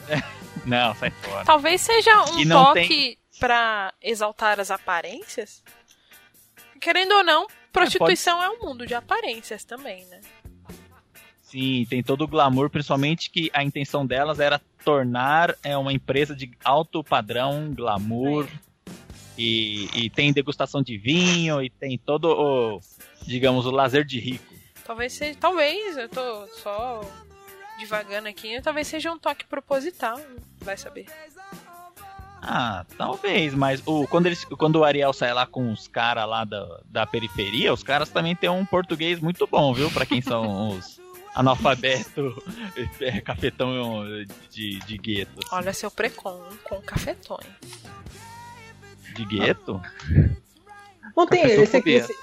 Não, 0.66 0.96
sai 0.96 1.12
fora. 1.12 1.44
Talvez 1.44 1.82
seja 1.82 2.24
um 2.32 2.48
toque 2.50 3.18
pra 3.40 3.94
exaltar 4.02 4.60
as 4.60 4.72
aparências. 4.72 5.64
Querendo 6.80 7.14
ou 7.14 7.24
não, 7.24 7.48
prostituição 7.80 8.42
é, 8.42 8.50
um 8.50 8.60
mundo 8.60 8.86
de 8.86 8.94
aparências 8.94 9.64
também, 9.64 10.06
né? 10.06 10.22
Sim, 11.42 11.86
tem 11.90 12.04
todo 12.04 12.24
o 12.24 12.28
glamour, 12.28 12.70
principalmente 12.70 13.30
que 13.30 13.50
a 13.54 13.64
intenção 13.64 14.06
delas 14.06 14.40
era 14.40 14.60
tornar 14.84 15.56
é, 15.64 15.78
uma 15.78 15.94
empresa 15.94 16.36
de 16.36 16.52
alto 16.64 17.04
padrão, 17.04 17.74
glamour. 17.74 18.48
E, 19.38 19.88
e 19.94 20.10
tem 20.10 20.34
degustação 20.34 20.82
de 20.82 20.98
vinho, 20.98 21.62
e 21.62 21.70
tem 21.70 21.96
todo 21.98 22.26
o, 22.26 22.82
digamos, 23.22 23.68
o 23.68 23.72
lazer 23.72 24.04
de 24.04 24.20
rico. 24.20 24.44
Talvez 24.84 25.14
seja. 25.14 25.38
Talvez, 25.40 25.96
eu 25.96 26.10
tô 26.10 26.48
só 26.48 27.02
divagando 27.78 28.28
aqui, 28.28 28.60
talvez 28.62 28.88
seja 28.88 29.12
um 29.12 29.20
toque 29.20 29.46
proposital. 29.46 30.20
Vai 30.60 30.76
saber. 30.76 31.06
Ah, 32.42 32.86
talvez, 32.98 33.54
mas 33.54 33.82
o, 33.86 34.08
quando, 34.08 34.28
eles, 34.28 34.46
quando 34.46 34.78
o 34.78 34.84
Ariel 34.84 35.12
sai 35.12 35.34
lá 35.34 35.46
com 35.46 35.72
os 35.72 35.88
caras 35.88 36.28
lá 36.28 36.46
da, 36.46 36.80
da 36.86 37.06
periferia, 37.06 37.74
os 37.74 37.84
caras 37.84 38.10
também 38.10 38.36
têm 38.36 38.50
um 38.50 38.66
português 38.66 39.20
muito 39.20 39.48
bom, 39.48 39.74
viu? 39.74 39.90
Pra 39.92 40.06
quem 40.06 40.22
são 40.22 40.70
os 40.78 41.00
analfabeto, 41.36 42.42
é, 43.00 43.22
cafetão 43.22 44.04
de, 44.50 44.80
de 44.80 44.98
gueto. 44.98 45.32
assim. 45.38 45.56
Olha 45.56 45.72
seu 45.72 45.92
precon 45.92 46.42
com 46.64 46.82
cafetões. 46.82 47.46
De 49.14 49.24
gueto? 49.24 49.80
Não 51.16 51.28
tem 51.28 51.44
esse, 51.44 51.78
esse, 51.78 52.16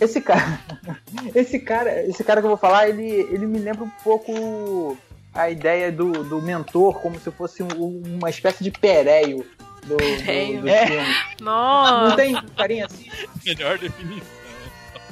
esse 0.00 0.20
cara. 0.20 0.60
Esse 1.34 1.58
cara, 1.58 2.02
esse 2.06 2.24
cara 2.24 2.40
que 2.40 2.46
eu 2.46 2.50
vou 2.50 2.58
falar, 2.58 2.88
ele, 2.88 3.04
ele 3.04 3.46
me 3.46 3.58
lembra 3.58 3.84
um 3.84 3.90
pouco 4.02 4.96
a 5.34 5.48
ideia 5.50 5.90
do, 5.90 6.10
do 6.24 6.40
mentor, 6.42 7.00
como 7.00 7.18
se 7.18 7.30
fosse 7.30 7.62
um- 7.62 8.02
uma 8.18 8.28
espécie 8.30 8.62
de 8.62 8.70
pereio 8.70 9.46
do, 9.86 9.96
Pereio. 9.96 10.56
do, 10.56 10.62
do 10.62 10.68
É. 10.68 10.86
filme. 10.86 11.14
Nossa! 11.40 12.08
Não 12.10 12.16
tem 12.16 12.34
carinha 12.56 12.86
assim? 12.86 13.08
Melhor 13.44 13.78
definição. 13.78 14.42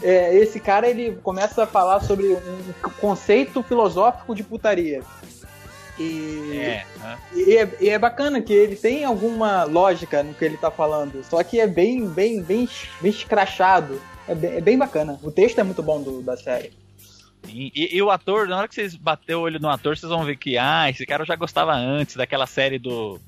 É, 0.03 0.35
esse 0.35 0.59
cara 0.61 0.89
ele 0.89 1.19
começa 1.23 1.65
a 1.65 1.67
falar 1.67 2.01
sobre 2.01 2.27
um 2.29 2.91
conceito 3.01 3.63
filosófico 3.63 4.35
de 4.35 4.43
putaria. 4.43 5.03
E 5.99 6.57
É, 6.57 6.87
né? 6.99 7.19
E 7.35 7.57
é, 7.57 7.69
e 7.81 7.89
é 7.91 7.99
bacana 7.99 8.41
que 8.41 8.53
ele 8.53 8.77
tem 8.77 9.05
alguma 9.05 9.65
lógica 9.65 10.23
no 10.23 10.33
que 10.33 10.43
ele 10.45 10.57
tá 10.57 10.71
falando, 10.71 11.23
só 11.29 11.43
que 11.43 11.61
é 11.61 11.67
bem, 11.67 12.07
bem, 12.09 12.41
bem, 12.43 12.67
bem 13.03 13.11
escrachado. 13.11 14.01
É 14.27 14.35
bem, 14.35 14.57
é 14.57 14.61
bem 14.63 14.79
bacana. 14.79 15.19
O 15.23 15.31
texto 15.31 15.59
é 15.59 15.63
muito 15.63 15.83
bom 15.83 16.01
do- 16.01 16.23
da 16.23 16.37
série. 16.37 16.73
Sim, 17.45 17.71
E, 17.75 17.97
e 17.97 18.03
o 18.03 18.11
ator, 18.11 18.47
na 18.49 18.57
hora 18.59 18.69
que 18.69 18.75
vocês 18.75 18.95
bater 18.95 19.35
o 19.35 19.41
olho 19.43 19.59
no 19.61 19.69
ator, 19.69 19.97
vocês 19.97 20.11
vão 20.11 20.25
ver 20.25 20.37
que, 20.37 20.57
ah, 20.59 20.89
esse 20.91 21.05
cara 21.07 21.23
eu 21.23 21.27
já 21.27 21.37
gostava 21.37 21.75
antes 21.75 22.17
daquela 22.17 22.47
série 22.47 22.79
do 22.79 23.21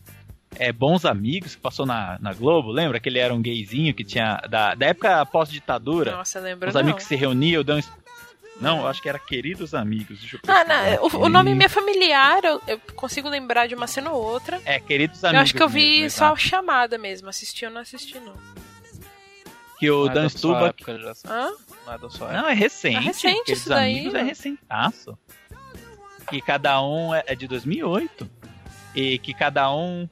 é, 0.58 0.70
Bons 0.72 1.04
Amigos 1.04 1.54
que 1.54 1.60
passou 1.60 1.86
na, 1.86 2.18
na 2.20 2.32
Globo. 2.32 2.70
Lembra 2.70 3.00
que 3.00 3.08
ele 3.08 3.18
era 3.18 3.32
um 3.34 3.40
gayzinho 3.42 3.94
que 3.94 4.04
tinha. 4.04 4.36
Da, 4.48 4.74
da 4.74 4.86
época 4.86 5.24
pós-ditadura? 5.26 6.12
Nossa, 6.16 6.40
lembra 6.40 6.68
Os 6.68 6.74
não. 6.74 6.80
amigos 6.82 7.02
que 7.02 7.08
se 7.08 7.16
reuniam, 7.16 7.64
dão. 7.64 7.80
Não, 8.60 8.80
eu 8.82 8.86
acho 8.86 9.02
que 9.02 9.08
era 9.08 9.18
Queridos 9.18 9.74
Amigos. 9.74 10.20
Deixa 10.20 10.36
eu 10.36 10.40
Ah, 10.46 10.62
não, 10.62 11.06
o, 11.20 11.24
o 11.24 11.28
nome 11.28 11.52
me 11.54 11.64
é 11.64 11.68
familiar, 11.68 12.44
eu, 12.44 12.62
eu 12.68 12.78
consigo 12.94 13.28
lembrar 13.28 13.66
de 13.66 13.74
uma 13.74 13.86
cena 13.88 14.12
ou 14.12 14.22
outra. 14.22 14.60
É, 14.64 14.78
Queridos 14.78 15.24
Amigos. 15.24 15.34
eu 15.38 15.42
acho 15.42 15.54
que 15.54 15.62
eu 15.62 15.68
vi 15.68 16.02
mesmo, 16.02 16.18
só 16.18 16.32
a 16.32 16.36
chamada 16.36 16.96
mesmo, 16.96 17.28
assisti 17.28 17.64
ou 17.64 17.72
não 17.72 17.80
assisti 17.80 18.20
não. 18.20 18.34
Que 19.80 19.90
o 19.90 20.06
é 20.06 20.10
Dan 20.10 20.22
da 20.24 20.28
sua 20.28 20.38
Stuba. 20.38 20.66
época, 20.68 20.98
já, 20.98 21.12
Hã? 21.26 21.50
Não 21.86 21.92
é 21.94 21.98
da 21.98 22.10
sua 22.10 22.26
época. 22.28 22.42
Não, 22.42 22.48
é 22.48 22.54
recente. 22.54 22.96
É 22.96 23.00
recente 23.00 23.52
isso 23.52 23.68
daí, 23.68 23.92
Amigos 23.94 24.14
é 24.14 24.16
mano. 24.18 24.28
recentaço. 24.28 25.18
Que 26.28 26.40
cada 26.40 26.82
um 26.82 27.14
é, 27.14 27.22
é 27.26 27.34
de 27.34 27.46
2008. 27.46 28.28
E 28.94 29.18
que 29.18 29.34
cada 29.34 29.74
um 29.74 30.08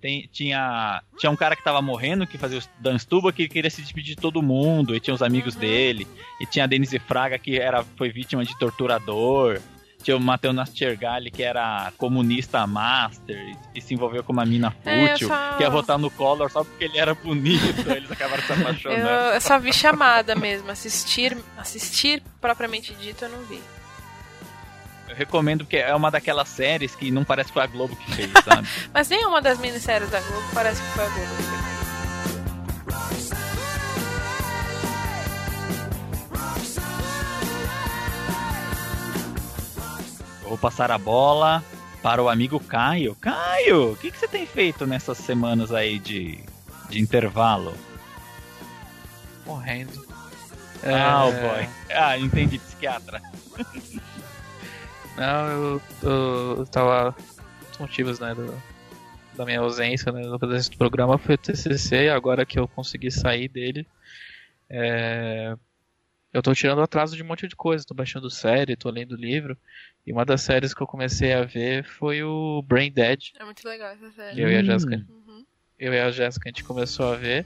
tem, 0.00 0.28
tinha. 0.32 1.02
Tinha 1.18 1.30
um 1.30 1.36
cara 1.36 1.54
que 1.54 1.62
tava 1.62 1.80
morrendo, 1.80 2.26
que 2.26 2.36
fazia 2.36 2.58
o 2.58 2.62
Dan 2.82 2.98
Stuba, 2.98 3.32
que 3.32 3.48
queria 3.48 3.70
se 3.70 3.80
despedir 3.82 4.16
de 4.16 4.20
todo 4.20 4.42
mundo. 4.42 4.94
E 4.94 5.00
tinha 5.00 5.14
os 5.14 5.22
amigos 5.22 5.54
Uhum. 5.54 5.60
dele. 5.60 6.06
E 6.40 6.46
tinha 6.46 6.64
a 6.64 6.68
Denise 6.68 6.98
Fraga, 6.98 7.38
que 7.38 7.58
era, 7.58 7.84
foi 7.96 8.10
vítima 8.10 8.44
de 8.44 8.58
torturador. 8.58 9.60
Tinha 10.02 10.16
o 10.16 10.20
Matheus 10.20 10.54
Nastergalli, 10.54 11.30
que 11.30 11.42
era 11.42 11.92
comunista 11.96 12.66
master 12.66 13.36
e, 13.74 13.80
se 13.80 13.94
envolveu 13.94 14.22
com 14.24 14.32
uma 14.32 14.44
mina 14.44 14.74
É, 14.84 15.08
fútil, 15.08 15.32
essa- 15.32 15.54
que 15.56 15.62
ia 15.62 15.70
votar 15.70 15.98
no 15.98 16.10
Collor 16.10 16.50
só 16.50 16.64
porque 16.64 16.84
ele 16.84 16.98
era 16.98 17.14
bonito. 17.14 17.88
eles 17.90 18.10
acabaram 18.10 18.42
se 18.42 18.50
Eu, 18.52 18.56
apaixonando. 18.60 19.08
eu 19.34 19.40
só 19.40 19.58
vi 19.58 19.72
chamada 19.72 20.34
mesmo, 20.34 20.70
assistir, 20.70 21.36
assistir 21.56 22.22
propriamente 22.40 22.92
dito 22.94 23.24
eu 23.24 23.28
não 23.30 23.42
vi. 23.44 23.62
Eu 25.08 25.16
recomendo 25.16 25.64
porque 25.64 25.76
é 25.76 25.94
uma 25.94 26.10
daquelas 26.10 26.48
séries 26.48 26.94
que 26.94 27.10
não 27.10 27.22
parece 27.24 27.48
que 27.48 27.54
foi 27.54 27.62
a 27.62 27.66
Globo 27.66 27.94
que 27.94 28.12
fez, 28.14 28.30
sabe? 28.44 28.66
Mas 28.94 29.08
nem 29.08 29.24
uma 29.26 29.42
das 29.42 29.58
minisséries 29.58 30.08
da 30.10 30.20
Globo 30.20 30.46
parece 30.54 30.80
que 30.82 30.88
foi 30.88 31.04
a 31.04 31.08
Globo. 31.08 31.36
que 31.36 31.42
fez. 31.42 31.61
Vou 40.52 40.58
passar 40.58 40.90
a 40.90 40.98
bola 40.98 41.64
para 42.02 42.22
o 42.22 42.28
amigo 42.28 42.60
Caio. 42.60 43.14
Caio, 43.14 43.92
o 43.92 43.96
que, 43.96 44.10
que 44.10 44.18
você 44.18 44.28
tem 44.28 44.44
feito 44.44 44.86
nessas 44.86 45.16
semanas 45.16 45.72
aí 45.72 45.98
de, 45.98 46.44
de 46.90 47.00
intervalo? 47.00 47.72
Morrendo. 49.46 50.06
Ah, 50.82 51.24
É, 51.24 51.24
o 51.24 51.32
boy. 51.32 51.68
Ah, 51.90 52.18
entendi, 52.18 52.58
psiquiatra. 52.58 53.22
Não, 55.16 55.46
eu, 55.46 55.82
eu, 56.02 56.54
eu 56.58 56.66
tava. 56.66 57.16
Os 57.70 57.78
motivos, 57.78 58.20
né, 58.20 58.34
do, 58.34 58.54
da 59.34 59.46
minha 59.46 59.60
ausência, 59.60 60.12
né, 60.12 60.20
do 60.20 60.76
programa 60.76 61.16
foi 61.16 61.36
o 61.36 61.38
TCC, 61.38 62.04
e 62.04 62.10
agora 62.10 62.44
que 62.44 62.58
eu 62.58 62.68
consegui 62.68 63.10
sair 63.10 63.48
dele, 63.48 63.86
é, 64.68 65.56
eu 66.32 66.42
tô 66.42 66.54
tirando 66.54 66.82
atraso 66.82 67.16
de 67.16 67.22
um 67.22 67.26
monte 67.26 67.48
de 67.48 67.56
coisa, 67.56 67.84
tô 67.86 67.94
baixando 67.94 68.30
série, 68.30 68.76
tô 68.76 68.90
lendo 68.90 69.16
livro, 69.16 69.56
e 70.06 70.12
uma 70.12 70.24
das 70.24 70.42
séries 70.42 70.74
que 70.74 70.82
eu 70.82 70.86
comecei 70.86 71.32
a 71.32 71.44
ver 71.44 71.84
foi 71.84 72.22
o 72.22 72.62
Brain 72.66 72.90
Dead, 72.92 73.20
É 73.38 73.44
muito 73.44 73.66
legal 73.66 73.92
essa 73.92 74.10
série. 74.10 74.40
eu 74.40 74.50
e 74.50 74.56
a 74.56 74.60
Hum. 74.60 74.64
Jéssica 74.64 75.04
Uhum. 75.08 75.44
eu 75.78 75.92
e 75.94 76.00
a 76.00 76.10
Jéssica 76.10 76.48
a 76.48 76.50
gente 76.50 76.64
começou 76.64 77.12
a 77.12 77.16
ver, 77.16 77.44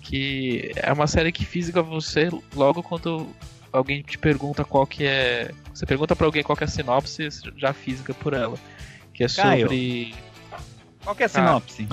que 0.00 0.72
é 0.76 0.92
uma 0.92 1.06
série 1.06 1.32
que 1.32 1.44
física 1.44 1.82
você 1.82 2.28
logo 2.54 2.82
quando 2.82 3.26
alguém 3.72 4.02
te 4.02 4.16
pergunta 4.18 4.64
qual 4.64 4.86
que 4.86 5.04
é, 5.04 5.50
você 5.72 5.84
pergunta 5.86 6.14
pra 6.14 6.26
alguém 6.26 6.42
qual 6.42 6.56
que 6.56 6.62
é 6.64 6.66
a 6.66 6.68
sinopse, 6.70 7.30
você 7.30 7.50
já 7.56 7.72
física 7.72 8.12
por 8.14 8.32
ela, 8.34 8.56
que 9.12 9.24
é 9.24 9.28
Caio. 9.28 9.62
sobre, 9.62 10.14
Qual 11.02 11.14
que 11.16 11.22
é 11.22 11.26
a 11.26 11.28
sinopse? 11.28 11.86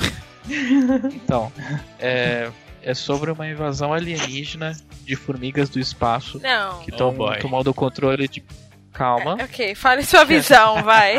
então, 1.13 1.51
é, 1.99 2.51
é 2.81 2.93
sobre 2.93 3.31
uma 3.31 3.47
invasão 3.47 3.93
alienígena 3.93 4.73
de 5.03 5.15
formigas 5.15 5.69
do 5.69 5.79
espaço 5.79 6.39
Não. 6.39 6.79
que 6.79 6.91
Oh, 6.91 6.95
estão 6.95 7.13
boy. 7.13 7.39
tomando 7.39 7.69
o 7.69 7.73
controle 7.73 8.27
de 8.27 8.43
calma. 8.93 9.37
Ok, 9.43 9.75
fale 9.75 10.03
sua 10.03 10.23
visão, 10.25 10.81
vai. 10.83 11.17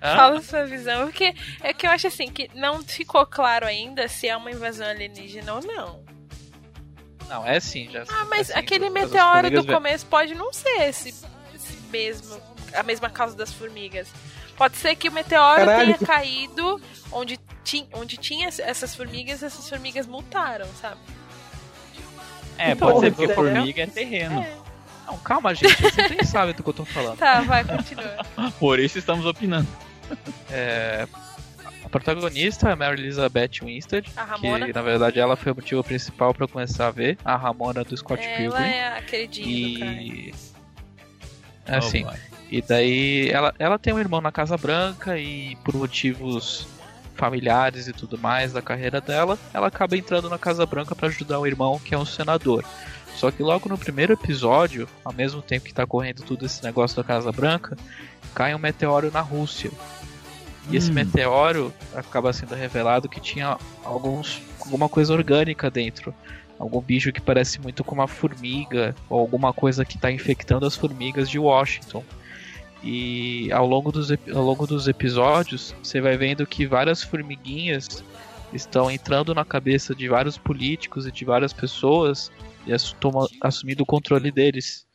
Fala 0.00 0.40
sua 0.42 0.64
visão. 0.66 1.06
Porque 1.06 1.34
é 1.62 1.72
que 1.72 1.86
eu 1.86 1.90
acho 1.90 2.06
assim 2.06 2.28
que 2.30 2.50
não 2.54 2.82
ficou 2.82 3.24
claro 3.26 3.66
ainda 3.66 4.08
se 4.08 4.28
é 4.28 4.36
uma 4.36 4.50
invasão 4.50 4.86
alienígena 4.86 5.54
ou 5.54 5.62
não. 5.62 6.04
Não, 7.28 7.46
é 7.46 7.60
sim, 7.60 7.88
já. 7.90 8.04
Ah, 8.08 8.26
mas 8.30 8.50
assim, 8.50 8.58
aquele 8.58 8.86
as 8.86 8.92
meteoro 8.92 9.50
do 9.50 9.66
começo 9.66 10.06
pode 10.06 10.34
não 10.34 10.52
ser 10.52 10.88
esse, 10.88 11.08
esse 11.54 11.76
mesmo, 11.90 12.40
a 12.74 12.82
mesma 12.82 13.10
causa 13.10 13.36
das 13.36 13.52
formigas. 13.52 14.08
Pode 14.56 14.76
ser 14.76 14.96
que 14.96 15.08
o 15.08 15.12
meteoro 15.12 15.66
Caralho, 15.66 15.94
tenha 15.94 15.98
caído 15.98 16.80
onde, 17.12 17.38
ti, 17.62 17.86
onde 17.92 18.16
tinha 18.16 18.48
essas 18.48 18.94
formigas, 18.94 19.42
essas 19.42 19.68
formigas 19.68 20.06
mutaram, 20.06 20.66
sabe? 20.80 20.98
É, 22.56 22.72
Então, 22.72 22.88
pode 22.88 23.00
ser 23.00 23.10
porque 23.12 23.26
sério? 23.28 23.34
formiga 23.52 23.82
é 23.82 23.86
terreno. 23.86 24.42
É. 24.42 24.67
Não, 25.08 25.18
calma, 25.18 25.54
gente, 25.54 25.80
vocês 25.80 26.10
nem 26.10 26.22
sabem 26.24 26.54
do 26.54 26.62
que 26.62 26.68
eu 26.68 26.74
tô 26.74 26.84
falando. 26.84 27.16
Tá, 27.18 27.40
vai, 27.40 27.64
continua. 27.64 28.24
Por 28.58 28.78
isso 28.78 28.98
estamos 28.98 29.24
opinando. 29.26 29.66
É, 30.50 31.06
a 31.84 31.88
protagonista 31.88 32.68
é 32.68 32.72
a 32.72 32.76
Mary 32.76 33.00
Elizabeth 33.00 33.60
Winstead, 33.62 34.10
A 34.16 34.24
Ramona. 34.24 34.66
que 34.66 34.72
na 34.72 34.82
verdade 34.82 35.18
ela 35.18 35.36
foi 35.36 35.52
o 35.52 35.54
motivo 35.54 35.82
principal 35.82 36.34
pra 36.34 36.44
eu 36.44 36.48
começar 36.48 36.88
a 36.88 36.90
ver, 36.90 37.16
a 37.24 37.36
Ramona 37.36 37.82
do 37.84 37.96
Scott 37.96 38.22
Ela 38.22 38.36
Pilgrim. 38.36 38.62
é 38.64 38.98
a 38.98 39.02
queridinha. 39.02 39.92
E. 40.02 40.34
É 41.66 41.76
assim, 41.76 42.04
Oh. 42.06 42.28
E 42.50 42.62
daí 42.62 43.28
ela, 43.30 43.54
ela 43.58 43.78
tem 43.78 43.92
um 43.92 43.98
irmão 43.98 44.22
na 44.22 44.32
Casa 44.32 44.56
Branca 44.56 45.18
e 45.18 45.54
por 45.64 45.74
motivos 45.74 46.66
familiares 47.14 47.88
e 47.88 47.92
tudo 47.92 48.16
mais 48.16 48.52
da 48.54 48.62
carreira 48.62 49.00
dela, 49.02 49.38
ela 49.52 49.66
acaba 49.66 49.94
entrando 49.96 50.30
na 50.30 50.38
Casa 50.38 50.64
Branca 50.64 50.94
para 50.94 51.08
ajudar 51.08 51.38
o 51.40 51.46
irmão 51.46 51.78
que 51.78 51.94
é 51.94 51.98
um 51.98 52.06
senador. 52.06 52.64
Só 53.18 53.32
que 53.32 53.42
logo 53.42 53.68
no 53.68 53.76
primeiro 53.76 54.12
episódio, 54.12 54.88
ao 55.04 55.12
mesmo 55.12 55.42
tempo 55.42 55.66
que 55.66 55.74
tá 55.74 55.84
correndo 55.84 56.22
tudo 56.22 56.46
esse 56.46 56.62
negócio 56.62 56.96
da 56.96 57.02
Casa 57.02 57.32
Branca, 57.32 57.76
cai 58.32 58.54
um 58.54 58.58
meteoro 58.58 59.10
na 59.10 59.20
Rússia. 59.20 59.72
E 60.70 60.76
esse 60.76 60.92
Hum. 60.92 60.94
meteoro 60.94 61.74
acaba 61.96 62.32
sendo 62.32 62.54
revelado 62.54 63.08
que 63.08 63.20
tinha 63.20 63.58
alguns, 63.84 64.40
alguma 64.60 64.88
coisa 64.88 65.12
orgânica 65.12 65.68
dentro. 65.68 66.14
Algum 66.60 66.80
bicho 66.80 67.12
que 67.12 67.20
parece 67.20 67.60
muito 67.60 67.82
com 67.82 67.96
uma 67.96 68.06
formiga, 68.06 68.94
ou 69.10 69.18
alguma 69.18 69.52
coisa 69.52 69.84
que 69.84 69.96
está 69.96 70.12
infectando 70.12 70.64
as 70.64 70.76
formigas 70.76 71.28
de 71.28 71.40
Washington. 71.40 72.04
E 72.84 73.50
ao 73.50 73.66
longo, 73.66 73.90
dos, 73.90 74.12
ao 74.12 74.44
longo 74.44 74.64
dos 74.64 74.86
episódios, 74.86 75.74
você 75.82 76.00
vai 76.00 76.16
vendo 76.16 76.46
que 76.46 76.66
várias 76.66 77.02
formiguinhas 77.02 78.04
estão 78.52 78.88
entrando 78.88 79.34
na 79.34 79.44
cabeça 79.44 79.92
de 79.92 80.08
vários 80.08 80.38
políticos 80.38 81.04
e 81.04 81.10
de 81.10 81.24
várias 81.24 81.52
pessoas 81.52 82.30
e 82.66 82.72
assu- 82.72 82.94
toma- 82.96 83.28
assumindo 83.42 83.82
o 83.82 83.86
controle 83.86 84.30
deles, 84.30 84.86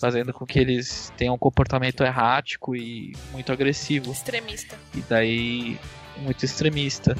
fazendo 0.00 0.32
com 0.32 0.44
que 0.44 0.58
eles 0.58 1.12
tenham 1.16 1.34
um 1.34 1.38
comportamento 1.38 2.02
errático 2.02 2.76
e 2.76 3.16
muito 3.32 3.50
agressivo 3.52 4.12
Extremista. 4.12 4.76
e 4.94 5.00
daí 5.02 5.78
muito 6.18 6.44
extremista. 6.44 7.16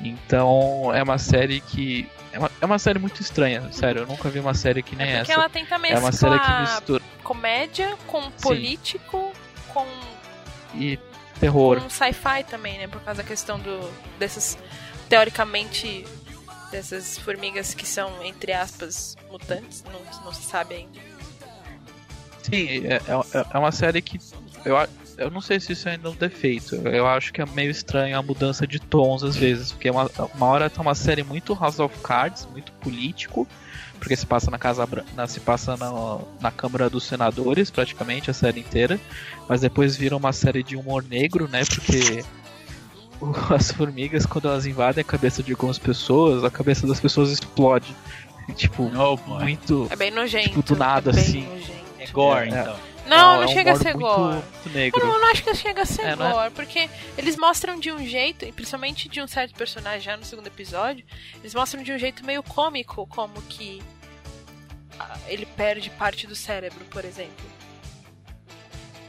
Então 0.00 0.92
é 0.94 1.02
uma 1.02 1.18
série 1.18 1.60
que 1.60 2.08
é 2.32 2.38
uma, 2.38 2.50
é 2.60 2.66
uma 2.66 2.78
série 2.78 2.98
muito 2.98 3.20
estranha, 3.20 3.72
sério. 3.72 4.02
Eu 4.02 4.06
nunca 4.06 4.28
vi 4.28 4.38
uma 4.38 4.52
série 4.54 4.82
que 4.82 4.94
nem 4.94 5.06
É 5.08 5.16
porque 5.18 5.32
essa. 5.32 5.40
ela 5.40 5.48
tenta 5.48 5.74
É 5.86 5.98
uma 5.98 6.12
série 6.12 6.38
que 6.38 6.60
mistura 6.60 7.02
comédia 7.24 7.96
com 8.06 8.30
político, 8.32 9.32
com, 9.72 9.86
e 10.74 10.98
terror. 11.40 11.80
com 11.80 11.88
sci-fi 11.90 12.44
também, 12.48 12.78
né? 12.78 12.86
Por 12.86 13.00
causa 13.00 13.22
da 13.22 13.26
questão 13.28 13.58
do 13.58 13.90
desses 14.18 14.56
teoricamente 15.08 16.04
dessas 16.70 17.18
formigas 17.18 17.74
que 17.74 17.86
são 17.86 18.22
entre 18.22 18.52
aspas 18.52 19.16
mutantes, 19.30 19.84
não, 19.84 20.24
não 20.24 20.32
se 20.32 20.42
sabe 20.42 20.74
ainda. 20.74 21.00
Sim, 22.42 22.86
é, 22.86 22.94
é, 22.96 23.46
é 23.54 23.58
uma 23.58 23.72
série 23.72 24.00
que 24.00 24.18
eu, 24.64 24.76
eu 25.16 25.30
não 25.30 25.40
sei 25.40 25.60
se 25.60 25.72
isso 25.72 25.88
ainda 25.88 26.08
é 26.08 26.10
um 26.10 26.14
defeito. 26.14 26.74
Eu 26.76 27.06
acho 27.06 27.32
que 27.32 27.40
é 27.40 27.46
meio 27.46 27.70
estranho 27.70 28.18
a 28.18 28.22
mudança 28.22 28.66
de 28.66 28.78
tons 28.78 29.22
às 29.22 29.36
vezes, 29.36 29.72
porque 29.72 29.88
uma, 29.88 30.10
uma 30.34 30.46
hora 30.46 30.68
tá 30.68 30.82
uma 30.82 30.94
série 30.94 31.22
muito 31.22 31.54
House 31.54 31.78
of 31.78 31.96
Cards, 32.00 32.46
muito 32.50 32.72
político, 32.72 33.46
porque 33.98 34.16
se 34.16 34.26
passa 34.26 34.50
na 34.50 34.58
casa 34.58 34.86
na, 35.14 35.26
se 35.26 35.40
passa 35.40 35.76
na, 35.76 36.18
na 36.40 36.50
Câmara 36.50 36.90
dos 36.90 37.04
Senadores 37.04 37.70
praticamente 37.70 38.30
a 38.30 38.34
série 38.34 38.60
inteira, 38.60 39.00
mas 39.48 39.60
depois 39.60 39.96
vira 39.96 40.16
uma 40.16 40.32
série 40.32 40.62
de 40.62 40.76
humor 40.76 41.04
negro, 41.04 41.48
né? 41.48 41.62
Porque 41.64 42.24
as 43.54 43.70
formigas 43.72 44.26
quando 44.26 44.48
elas 44.48 44.66
invadem 44.66 45.00
a 45.00 45.04
cabeça 45.04 45.42
de 45.42 45.52
algumas 45.52 45.78
pessoas, 45.78 46.44
a 46.44 46.50
cabeça 46.50 46.86
das 46.86 47.00
pessoas 47.00 47.30
explode. 47.30 47.94
Tipo, 48.54 48.90
Oh, 48.96 49.16
muito 49.40 49.88
É 49.90 49.96
bem 49.96 50.10
nojento. 50.12 50.50
Tipo, 50.50 50.62
do 50.62 50.76
nada, 50.76 51.10
é 51.10 51.14
bem 51.14 51.22
assim. 51.22 51.40
nojento. 51.46 51.86
É 51.98 52.06
gore, 52.08 52.48
É, 52.50 52.54
é. 52.54 52.60
então. 52.60 52.76
Não, 53.08 53.34
não, 53.36 53.42
é 53.42 53.44
um 53.44 53.48
chega 53.48 53.72
a 53.72 53.76
ser 53.76 53.94
muito, 53.94 54.06
gore. 54.16 54.34
muito 54.34 54.70
negro. 54.74 55.00
Não, 55.06 55.14
eu 55.14 55.20
não 55.20 55.30
acho 55.30 55.42
que 55.44 55.54
chega 55.54 55.82
a 55.82 55.86
ser 55.86 56.02
É, 56.02 56.16
não 56.16 56.26
é? 56.28 56.32
gore, 56.32 56.50
porque 56.54 56.88
eles 57.18 57.36
mostram 57.36 57.78
de 57.78 57.90
um 57.92 58.04
jeito, 58.04 58.44
e 58.44 58.50
principalmente 58.52 59.08
de 59.08 59.20
um 59.20 59.26
certo 59.28 59.54
personagem 59.54 60.00
já 60.00 60.16
no 60.16 60.24
segundo 60.24 60.46
episódio, 60.48 61.04
eles 61.40 61.54
mostram 61.54 61.82
de 61.82 61.92
um 61.92 61.98
jeito 61.98 62.24
meio 62.24 62.42
cômico, 62.42 63.06
como 63.08 63.40
que 63.42 63.80
ah, 64.98 65.16
ele 65.28 65.46
perde 65.46 65.90
parte 65.90 66.26
do 66.26 66.34
cérebro, 66.34 66.84
por 66.90 67.04
exemplo. 67.04 67.44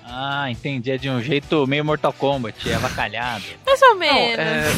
Ah, 0.10 0.50
entendi. 0.50 0.90
É 0.92 0.98
de 0.98 1.10
um 1.10 1.22
jeito 1.22 1.68
meio 1.68 1.84
Mortal 1.84 2.14
Kombat, 2.14 2.70
é 2.70 2.76
avacalhado. 2.76 3.44
Mais 3.66 3.82
ou 3.82 3.90
Não, 3.90 3.98
menos. 4.00 4.40
é... 4.40 4.70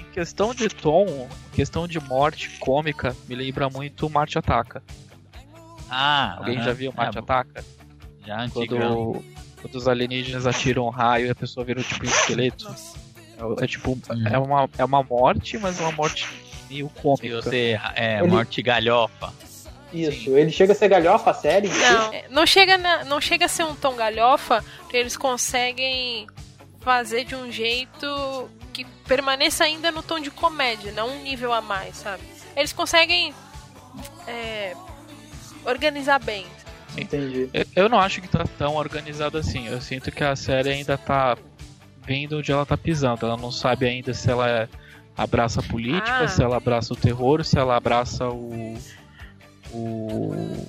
em 0.00 0.04
questão 0.12 0.54
de 0.54 0.68
tom, 0.68 1.28
questão 1.52 1.86
de 1.86 2.00
morte 2.00 2.48
cômica, 2.58 3.14
me 3.28 3.34
lembra 3.34 3.68
muito 3.68 4.08
Marte 4.08 4.38
Ataca. 4.38 4.82
Ah, 5.90 6.36
Alguém 6.38 6.56
aham. 6.56 6.64
já 6.64 6.72
viu 6.72 6.92
Marte 6.96 7.16
É, 7.16 7.20
Ataca? 7.20 7.64
Já. 8.26 8.48
Quando, 8.50 9.22
quando 9.60 9.74
os 9.74 9.86
alienígenas 9.88 10.46
atiram 10.46 10.86
um 10.86 10.90
raio 10.90 11.26
e 11.26 11.30
a 11.30 11.34
pessoa 11.34 11.64
vira 11.64 11.82
tipo 11.82 12.04
um 12.06 12.08
esqueleto. 12.08 12.64
Nossa. 12.64 12.98
É, 13.60 13.64
é 13.64 13.66
tipo, 13.66 13.92
Hum. 13.92 14.00
é, 14.30 14.38
uma, 14.38 14.68
é 14.78 14.84
uma 14.84 15.02
morte, 15.02 15.56
mas 15.58 15.78
é 15.80 15.82
uma 15.84 15.92
morte 15.92 16.26
meio 16.70 16.90
Se 16.94 17.00
cômica. 17.02 17.40
você 17.42 17.78
é 17.94 18.18
Ele- 18.18 18.28
morte 18.28 18.60
galhofa. 18.62 19.32
Isso, 19.92 20.36
ele 20.36 20.50
chega 20.50 20.72
a 20.72 20.76
ser 20.76 20.88
galhofa 20.88 21.30
a 21.30 21.34
série? 21.34 21.68
Não, 21.68 22.12
é, 22.12 22.24
não 22.28 22.46
chega, 22.46 22.76
na- 22.76 23.04
não 23.04 23.20
chega 23.20 23.46
a 23.46 23.48
ser 23.48 23.64
um 23.64 23.74
tom 23.74 23.94
galhofa, 23.94 24.62
porque 24.80 24.96
eles 24.96 25.16
conseguem 25.16 26.26
fazer 26.80 27.24
de 27.24 27.34
um 27.34 27.50
jeito 27.50 28.50
que 28.72 28.84
permaneça 29.06 29.64
ainda 29.64 29.90
no 29.90 30.02
tom 30.02 30.20
de 30.20 30.30
comédia, 30.30 30.92
não 30.92 31.08
um 31.08 31.22
nível 31.22 31.52
a 31.52 31.60
mais, 31.60 31.96
sabe? 31.96 32.22
Eles 32.54 32.72
conseguem 32.72 33.32
é, 34.26 34.74
organizar 35.64 36.18
bem. 36.18 36.46
Entendi. 36.96 37.48
Eu, 37.76 37.88
não 37.88 37.98
acho 37.98 38.20
que 38.20 38.28
tá 38.28 38.44
tão 38.58 38.74
organizado 38.76 39.38
assim. 39.38 39.68
Eu 39.68 39.80
sinto 39.80 40.10
que 40.10 40.24
a 40.24 40.34
série 40.34 40.70
ainda 40.70 40.96
tá 40.98 41.36
vendo 42.04 42.38
onde 42.38 42.50
ela 42.50 42.64
tá 42.66 42.76
pisando. 42.76 43.24
Ela 43.26 43.36
não 43.36 43.52
sabe 43.52 43.86
ainda 43.86 44.12
se 44.14 44.30
ela 44.30 44.68
abraça 45.16 45.60
a 45.60 45.62
política, 45.62 46.20
Ah. 46.24 46.28
se 46.28 46.42
ela 46.42 46.56
abraça 46.56 46.92
o 46.92 46.96
terror, 46.96 47.44
se 47.44 47.58
ela 47.58 47.76
abraça 47.76 48.26
o. 48.28 48.76
o. 49.72 50.66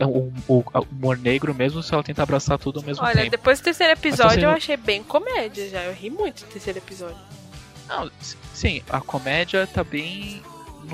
o, 0.00 0.32
o, 0.48 0.58
o 0.58 0.86
humor 0.90 1.18
negro 1.18 1.54
mesmo, 1.54 1.82
se 1.82 1.92
ela 1.92 2.02
tenta 2.02 2.22
abraçar 2.22 2.58
tudo 2.58 2.80
ao 2.80 2.86
mesmo 2.86 3.04
Olha, 3.04 3.16
tempo. 3.16 3.30
depois 3.30 3.60
do 3.60 3.64
terceiro 3.64 3.92
episódio 3.92 4.34
sendo- 4.34 4.44
eu 4.44 4.50
achei 4.50 4.76
bem 4.76 5.02
comédia 5.02 5.68
já. 5.68 5.82
Eu 5.84 5.92
ri 5.92 6.10
muito 6.10 6.44
do 6.44 6.48
terceiro 6.48 6.78
episódio. 6.78 7.16
Não, 7.88 8.10
sim, 8.54 8.82
a 8.88 9.00
comédia 9.00 9.66
tá 9.66 9.84
bem 9.84 10.40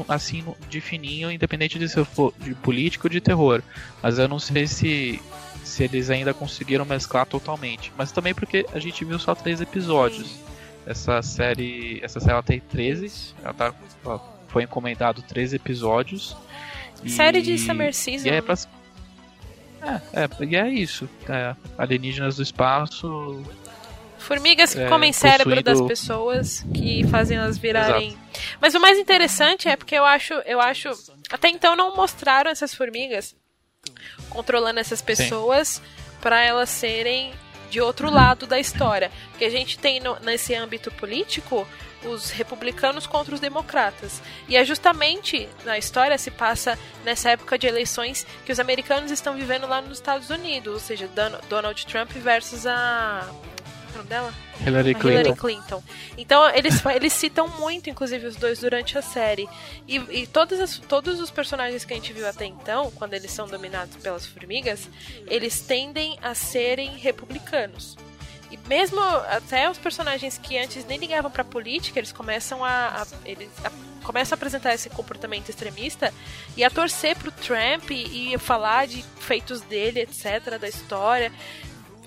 assim 0.09 0.45
de 0.69 0.81
fininho, 0.81 1.31
independente 1.31 1.79
de 1.79 1.89
se 1.89 2.05
for 2.05 2.33
de 2.39 2.55
político 2.55 3.07
ou 3.07 3.11
de 3.11 3.21
terror. 3.21 3.63
Mas 4.03 4.19
eu 4.19 4.27
não 4.29 4.39
sei 4.39 4.67
se 4.67 5.21
se 5.65 5.85
eles 5.85 6.09
ainda 6.09 6.33
conseguiram 6.33 6.85
mesclar 6.87 7.27
totalmente. 7.27 7.93
Mas 7.97 8.11
também 8.11 8.35
porque 8.35 8.65
a 8.73 8.79
gente 8.79 9.05
viu 9.05 9.19
só 9.19 9.35
três 9.35 9.61
episódios. 9.61 10.37
Essa 10.87 11.21
série, 11.21 12.01
essa 12.03 12.19
série 12.19 12.33
ela 12.33 12.43
tem 12.43 12.59
13, 12.59 13.35
ela 13.45 13.53
tá 13.53 13.75
ela 14.03 14.39
foi 14.49 14.63
encomendado 14.63 15.21
13 15.21 15.57
episódios. 15.57 16.35
E- 17.05 17.11
Série 17.11 17.43
de 17.43 17.59
Summer 17.59 17.93
Season. 17.95 18.27
E 18.27 18.31
é, 18.31 18.41
pra... 18.41 18.55
é, 19.83 20.25
é, 20.25 20.45
e 20.45 20.57
é 20.57 20.69
isso. 20.69 21.09
É, 21.29 21.55
alienígenas 21.77 22.37
do 22.37 22.43
espaço, 22.43 23.43
Formigas 24.19 24.75
que 24.75 24.81
É, 24.81 24.89
comem 24.89 25.13
cérebro 25.13 25.63
das 25.63 25.81
pessoas, 25.81 26.67
que 26.75 27.07
fazem 27.07 27.39
elas 27.39 27.57
virarem. 27.57 28.19
Mas 28.61 28.75
o 28.75 28.81
mais 28.81 28.99
interessante 28.99 29.69
é 29.69 29.77
porque 29.77 29.95
eu 29.95 30.05
acho, 30.05 30.35
eu 30.45 30.61
acho, 30.61 30.91
até 31.31 31.49
então 31.49 31.77
não 31.77 31.95
mostraram 31.95 32.51
essas 32.51 32.75
formigas 32.75 33.35
controlando 34.29 34.81
essas 34.81 35.01
pessoas 35.01 35.81
para 36.21 36.43
elas 36.43 36.69
serem 36.69 37.33
de 37.71 37.81
outro 37.81 38.11
lado 38.11 38.47
da 38.47 38.59
história. 38.59 39.11
Porque 39.31 39.45
a 39.45 39.51
gente 39.51 39.79
tem 39.79 40.01
no- 40.01 40.19
nesse 40.21 40.55
âmbito 40.55 40.91
político 40.93 41.67
os 42.05 42.31
republicanos 42.31 43.07
contra 43.07 43.35
os 43.35 43.41
democratas. 43.41 44.23
E 44.49 44.57
é 44.57 44.65
justamente 44.65 45.49
na 45.65 45.77
história 45.77 46.17
se 46.17 46.31
passa 46.31 46.79
nessa 47.05 47.31
época 47.31 47.59
de 47.59 47.67
eleições 47.67 48.25
que 48.47 48.53
os 48.53 48.61
americanos 48.61 49.11
estão 49.11 49.35
vivendo 49.35 49.67
lá 49.67 49.81
nos 49.83 49.99
Estados 49.99 50.31
Unidos, 50.31 50.73
ou 50.75 50.79
seja, 50.81 51.11
Donald 51.49 51.87
Trump 51.87 52.11
versus 52.13 52.67
a 52.67 53.29
nome 53.99 54.09
dela? 54.09 54.35
Hillary 54.67 54.95
Clinton. 54.95 55.09
Hillary 55.21 55.37
Clinton. 55.37 55.83
Então, 56.17 56.49
eles, 56.51 56.85
eles 56.87 57.13
citam 57.13 57.47
muito, 57.49 57.89
inclusive, 57.91 58.27
os 58.27 58.37
dois 58.37 58.59
durante 58.61 58.97
a 58.99 59.03
série. 59.03 59.49
E, 59.87 59.97
e 59.97 60.27
todas 60.27 60.59
as- 60.61 60.79
todos 60.79 61.21
os 61.21 61.31
personagens 61.31 61.85
que 61.85 61.93
a 61.93 61.97
gente 61.97 62.13
viu 62.13 62.27
até 62.27 62.45
então, 62.47 62.91
quando 62.93 63.15
eles 63.15 63.31
são 63.31 63.47
dominados 63.47 63.97
pelas 63.97 64.27
formigas, 64.27 64.89
eles 65.27 65.61
tendem 65.61 66.19
a 66.23 66.35
serem 66.35 66.97
republicanos. 66.97 67.97
E 68.51 68.59
mesmo 68.67 68.99
até 69.03 69.69
os 69.71 69.77
personagens 69.77 70.39
que 70.39 70.57
antes 70.59 70.83
nem 70.87 70.99
ligavam 70.99 71.31
pra 71.31 71.45
política, 71.45 71.99
eles 72.01 72.13
começam 72.13 72.65
a, 72.65 73.03
a- 73.03 73.07
eles 73.27 73.51
a- 73.63 73.71
começam 74.03 74.35
a 74.35 74.37
apresentar 74.37 74.73
esse 74.73 74.89
comportamento 74.89 75.51
extremista 75.51 76.15
e 76.57 76.65
a 76.65 76.71
torcer 76.71 77.15
pro 77.17 77.31
Trump 77.31 77.91
e, 77.91 78.33
e 78.33 78.39
falar 78.39 78.87
de 78.87 79.05
feitos 79.21 79.61
dele, 79.61 80.01
etc., 80.01 80.59
da 80.59 80.67
história. 80.67 81.31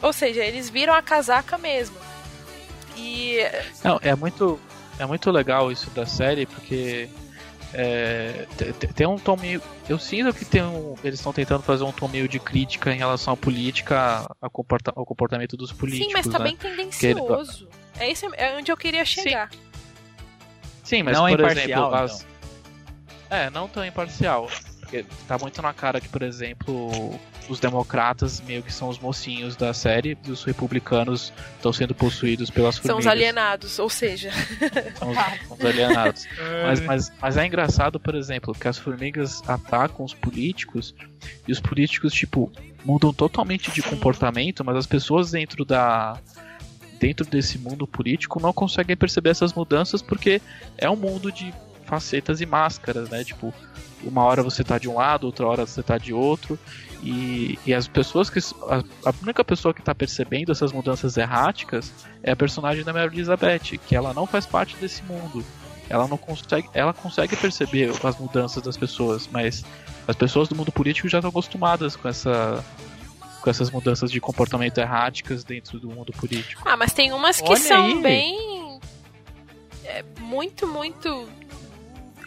Ou 0.02 0.12
seja, 0.14 0.44
eles 0.44 0.70
viram 0.70 0.94
a 0.94 1.02
casaca 1.02 1.58
mesmo. 1.58 1.96
E 2.98 3.38
Não, 3.84 4.00
é 4.02 4.16
muito, 4.16 4.60
é 5.00 5.06
muito 5.06 5.32
legal 5.32 5.72
isso 5.72 5.90
da 5.92 6.06
série, 6.06 6.46
porque 6.46 7.08
é, 7.74 8.46
te- 8.58 8.74
te- 8.74 8.88
tem 8.94 9.08
um 9.08 9.18
tom 9.18 9.38
meio. 9.38 9.62
Eu 9.88 9.98
sinto 10.00 10.34
que 10.34 10.44
tem 10.44 10.62
um, 10.64 10.96
eles 11.04 11.20
estão 11.20 11.32
tentando 11.32 11.64
fazer 11.64 11.84
um 11.84 11.92
tom 11.92 12.08
meio 12.08 12.28
de 12.28 12.40
crítica 12.40 12.92
em 12.94 12.98
relação 12.98 13.34
à 13.34 13.38
política, 13.38 14.30
a 14.42 14.50
comporta, 14.50 14.92
ao 14.96 15.06
comportamento 15.06 15.56
dos 15.56 15.72
políticos. 15.72 16.08
sim, 16.08 16.14
mas 16.14 16.28
tá 16.28 16.40
né? 16.40 16.46
bem 16.46 16.56
tendencioso. 16.58 17.68
É 18.00 18.10
isso 18.12 18.28
é 18.36 18.58
onde 18.58 18.72
eu 18.72 18.78
queria 18.78 19.06
chegar. 19.06 19.50
Sim, 20.84 21.04
mas 21.04 21.16
Não 21.18 21.28
é 21.28 21.32
por 21.32 21.40
imparcial, 21.42 21.94
exemplo, 21.94 21.96
as... 21.96 22.26
É, 23.30 23.50
não 23.50 23.68
tão 23.68 23.86
imparcial. 23.86 24.50
Porque 24.92 25.06
tá 25.26 25.38
muito 25.38 25.62
na 25.62 25.74
cara 25.74 26.02
que, 26.02 26.10
por 26.10 26.22
exemplo, 26.22 27.18
os 27.48 27.62
democratas 27.62 28.42
meio 28.42 28.62
que 28.62 28.74
são 28.74 28.90
os 28.90 29.00
mocinhos 29.00 29.56
da 29.56 29.74
série 29.74 30.18
e 30.28 30.32
os 30.32 30.44
republicanos 30.44 31.32
estão 31.56 31.72
sendo 31.72 31.96
possuídos 31.96 32.50
pelas 32.50 32.76
São 32.76 32.82
formigas. 32.84 33.06
os 33.06 33.08
alienados, 33.10 33.80
ou 33.80 33.90
seja, 33.90 34.32
São 35.00 35.12
os, 35.12 35.48
são 35.48 35.58
os 35.58 35.66
alienados. 35.66 36.28
mas, 36.66 36.80
mas, 36.82 37.12
mas 37.22 37.38
é 37.38 37.46
engraçado, 37.48 38.02
por 38.02 38.16
exemplo, 38.16 38.54
que 38.54 38.68
as 38.68 38.78
formigas 38.78 39.42
atacam 39.48 40.04
os 40.04 40.14
políticos 40.14 40.94
e 41.48 41.54
os 41.54 41.62
políticos, 41.62 42.12
tipo, 42.14 42.52
mudam 42.84 43.14
totalmente 43.14 43.72
de 43.72 43.82
comportamento, 43.82 44.62
mas 44.66 44.76
as 44.76 44.86
pessoas 44.86 45.32
dentro 45.32 45.64
da. 45.64 46.18
Dentro 47.00 47.26
desse 47.26 47.58
mundo 47.58 47.88
político 47.88 48.40
não 48.40 48.52
conseguem 48.54 48.96
perceber 48.96 49.30
essas 49.32 49.54
mudanças 49.54 50.02
porque 50.04 50.40
é 50.78 50.88
um 50.88 50.96
mundo 50.96 51.32
de 51.32 51.52
facetas 51.86 52.42
e 52.42 52.46
máscaras, 52.46 53.10
né? 53.10 53.24
Tipo, 53.24 53.52
uma 54.04 54.24
hora 54.24 54.44
você 54.44 54.64
tá 54.64 54.78
de 54.78 54.90
um 54.90 54.96
lado, 54.96 55.26
outra 55.26 55.48
hora 55.48 55.66
você 55.66 55.84
tá 55.84 55.98
de 55.98 56.14
outro. 56.14 56.58
E, 57.04 57.58
e 57.66 57.74
as 57.74 57.88
pessoas 57.88 58.30
que. 58.30 58.40
A, 58.70 59.10
a 59.10 59.14
única 59.24 59.44
pessoa 59.44 59.74
que 59.74 59.82
tá 59.82 59.94
percebendo 59.94 60.52
essas 60.52 60.72
mudanças 60.72 61.18
erráticas 61.18 61.92
é 62.22 62.32
a 62.32 62.36
personagem 62.36 62.84
da 62.84 62.94
Mary 62.94 63.16
Elizabeth, 63.16 63.78
que 63.88 63.96
ela 63.96 64.14
não 64.14 64.28
faz 64.28 64.46
parte 64.46 64.76
desse 64.78 65.04
mundo. 65.04 65.44
Ela 65.90 66.08
não 66.08 66.18
consegue. 66.18 66.70
Ela 66.74 66.94
consegue 66.94 67.36
perceber 67.36 67.92
as 68.04 68.18
mudanças 68.18 68.62
das 68.62 68.78
pessoas, 68.78 69.28
mas 69.32 69.64
as 70.08 70.16
pessoas 70.16 70.48
do 70.48 70.56
mundo 70.56 70.72
político 70.72 71.10
já 71.10 71.18
estão 71.18 71.30
acostumadas 71.30 71.96
com 71.96 72.08
essa. 72.08 72.64
Com 73.42 73.50
essas 73.50 73.72
mudanças 73.72 74.12
de 74.12 74.22
comportamento 74.22 74.78
erráticas 74.78 75.44
dentro 75.44 75.80
do 75.80 75.90
mundo 75.90 76.14
político. 76.14 76.62
Ah, 76.64 76.78
mas 76.78 76.94
tem 76.94 77.12
umas 77.12 77.42
que 77.42 77.50
Olha 77.50 77.60
são 77.60 77.86
aí. 77.86 78.02
bem. 78.02 78.80
é, 79.84 80.06
muito, 80.20 80.68
muito. 80.68 81.28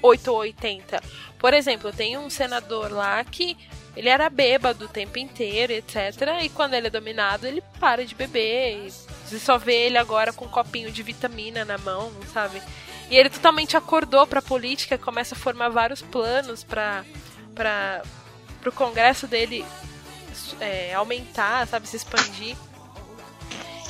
8 0.05 0.31
ou 0.31 0.39
80. 0.39 1.03
Por 1.39 1.55
exemplo, 1.55 1.93
tem 1.93 2.19
um 2.19 2.29
senador 2.29 2.93
lá 2.93 3.25
que 3.25 3.57
ele 3.97 4.09
era 4.09 4.29
bêbado 4.29 4.85
o 4.85 4.89
tempo 4.89 5.19
inteiro, 5.19 5.73
etc. 5.73 6.43
E 6.43 6.49
quando 6.51 6.75
ele 6.75 6.89
é 6.89 6.91
dominado, 6.91 7.47
ele 7.47 7.63
para 7.81 8.05
de 8.05 8.15
beber. 8.15 8.91
Você 8.91 9.39
só 9.39 9.57
vê 9.57 9.87
ele 9.87 9.97
agora 9.97 10.33
com 10.33 10.45
um 10.45 10.49
copinho 10.49 10.91
de 10.91 11.03
vitamina 11.03 11.65
na 11.65 11.79
mão, 11.79 12.13
sabe? 12.33 12.61
E 13.11 13.17
ele 13.17 13.31
totalmente 13.31 13.77
acordou 13.77 14.27
pra 14.27 14.43
política, 14.43 14.99
começa 14.99 15.35
a 15.35 15.39
formar 15.39 15.71
vários 15.71 16.03
planos 16.03 16.63
pra, 16.63 17.05
pra, 17.55 18.03
pro 18.61 18.73
congresso 18.73 19.27
dele 19.27 19.65
é, 20.61 20.93
aumentar, 20.93 21.67
sabe? 21.67 21.89
Se 21.89 21.97
expandir. 21.97 22.57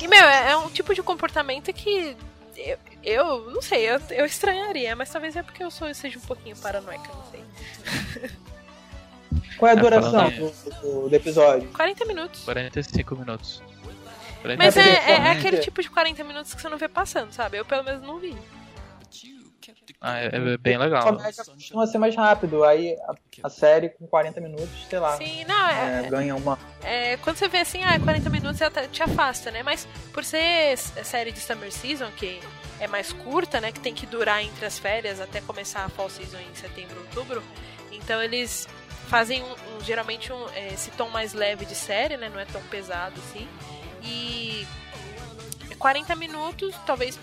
E, 0.01 0.07
meu, 0.07 0.23
é, 0.23 0.51
é 0.51 0.57
um 0.57 0.69
tipo 0.69 0.93
de 0.93 1.01
comportamento 1.01 1.73
que 1.73 2.15
eu, 2.55 2.77
eu 3.03 3.51
não 3.51 3.61
sei, 3.61 3.89
eu, 3.89 3.99
eu 4.11 4.25
estranharia, 4.25 4.95
mas 4.95 5.09
talvez 5.09 5.35
é 5.35 5.43
porque 5.43 5.63
eu 5.63 5.69
sou, 5.71 5.93
seja 5.93 6.17
um 6.17 6.21
pouquinho 6.21 6.55
paranoica, 6.57 7.07
não 7.13 7.23
sei. 7.31 8.29
Qual 9.57 9.69
é 9.69 9.73
a 9.73 9.77
É, 9.77 9.79
duração 9.79 10.29
do, 10.29 10.81
do- 10.81 11.09
do 11.09 11.15
episódio? 11.15 11.69
40 11.69 12.05
minutos. 12.05 12.43
45 12.43 13.15
minutos. 13.15 13.61
Mas 14.57 14.77
é, 14.77 14.81
é, 14.81 15.11
é 15.11 15.31
aquele 15.31 15.57
tipo 15.57 15.81
de 15.81 15.89
40 15.89 16.23
minutos 16.23 16.53
que 16.53 16.61
você 16.61 16.69
não 16.69 16.77
vê 16.77 16.87
passando, 16.87 17.31
sabe? 17.31 17.57
Eu 17.57 17.65
pelo 17.65 17.83
menos 17.83 18.01
não 18.01 18.19
vi. 18.19 18.35
Ah, 20.01 20.19
é, 20.19 20.25
é 20.27 20.57
bem 20.57 20.77
legal. 20.77 21.03
Comédia 21.03 21.43
costuma 21.45 21.87
ser 21.87 21.97
mais 21.97 22.15
rápido, 22.15 22.63
aí 22.63 22.95
a, 23.07 23.13
a 23.43 23.49
série 23.49 23.89
com 23.89 24.05
40 24.07 24.39
minutos, 24.41 24.69
sei 24.89 24.99
lá, 24.99 25.17
Sim, 25.17 25.43
não, 25.45 25.67
é, 25.67 26.05
é, 26.05 26.09
ganha 26.09 26.35
uma. 26.35 26.57
é, 26.83 27.17
quando 27.17 27.37
você 27.37 27.47
vê 27.47 27.59
assim, 27.59 27.83
ah, 27.83 27.99
40 27.99 28.29
minutos 28.29 28.61
até 28.61 28.87
te 28.87 29.01
afasta, 29.01 29.49
né? 29.51 29.63
Mas 29.63 29.87
por 30.13 30.23
ser 30.23 30.73
s- 30.73 30.91
série 31.03 31.31
de 31.31 31.39
Summer 31.39 31.71
Season, 31.71 32.09
que 32.11 32.39
é 32.79 32.87
mais 32.87 33.11
curta, 33.13 33.59
né? 33.61 33.71
Que 33.71 33.79
tem 33.79 33.93
que 33.93 34.05
durar 34.05 34.43
entre 34.43 34.65
as 34.65 34.77
férias 34.77 35.19
até 35.21 35.41
começar 35.41 35.85
a 35.85 35.89
Fall 35.89 36.09
Season 36.09 36.37
em 36.39 36.55
setembro, 36.55 36.99
outubro. 36.99 37.43
Então 37.91 38.21
eles 38.21 38.67
fazem 39.07 39.43
um, 39.43 39.51
um- 39.77 39.83
geralmente 39.83 40.31
um, 40.33 40.49
é, 40.49 40.67
esse 40.73 40.91
tom 40.91 41.09
mais 41.09 41.33
leve 41.33 41.65
de 41.65 41.75
série, 41.75 42.17
né? 42.17 42.29
Não 42.29 42.39
é 42.39 42.45
tão 42.45 42.61
pesado 42.63 43.13
assim. 43.29 43.47
E 44.03 44.67
40 45.79 46.15
minutos, 46.15 46.73
talvez 46.85 47.19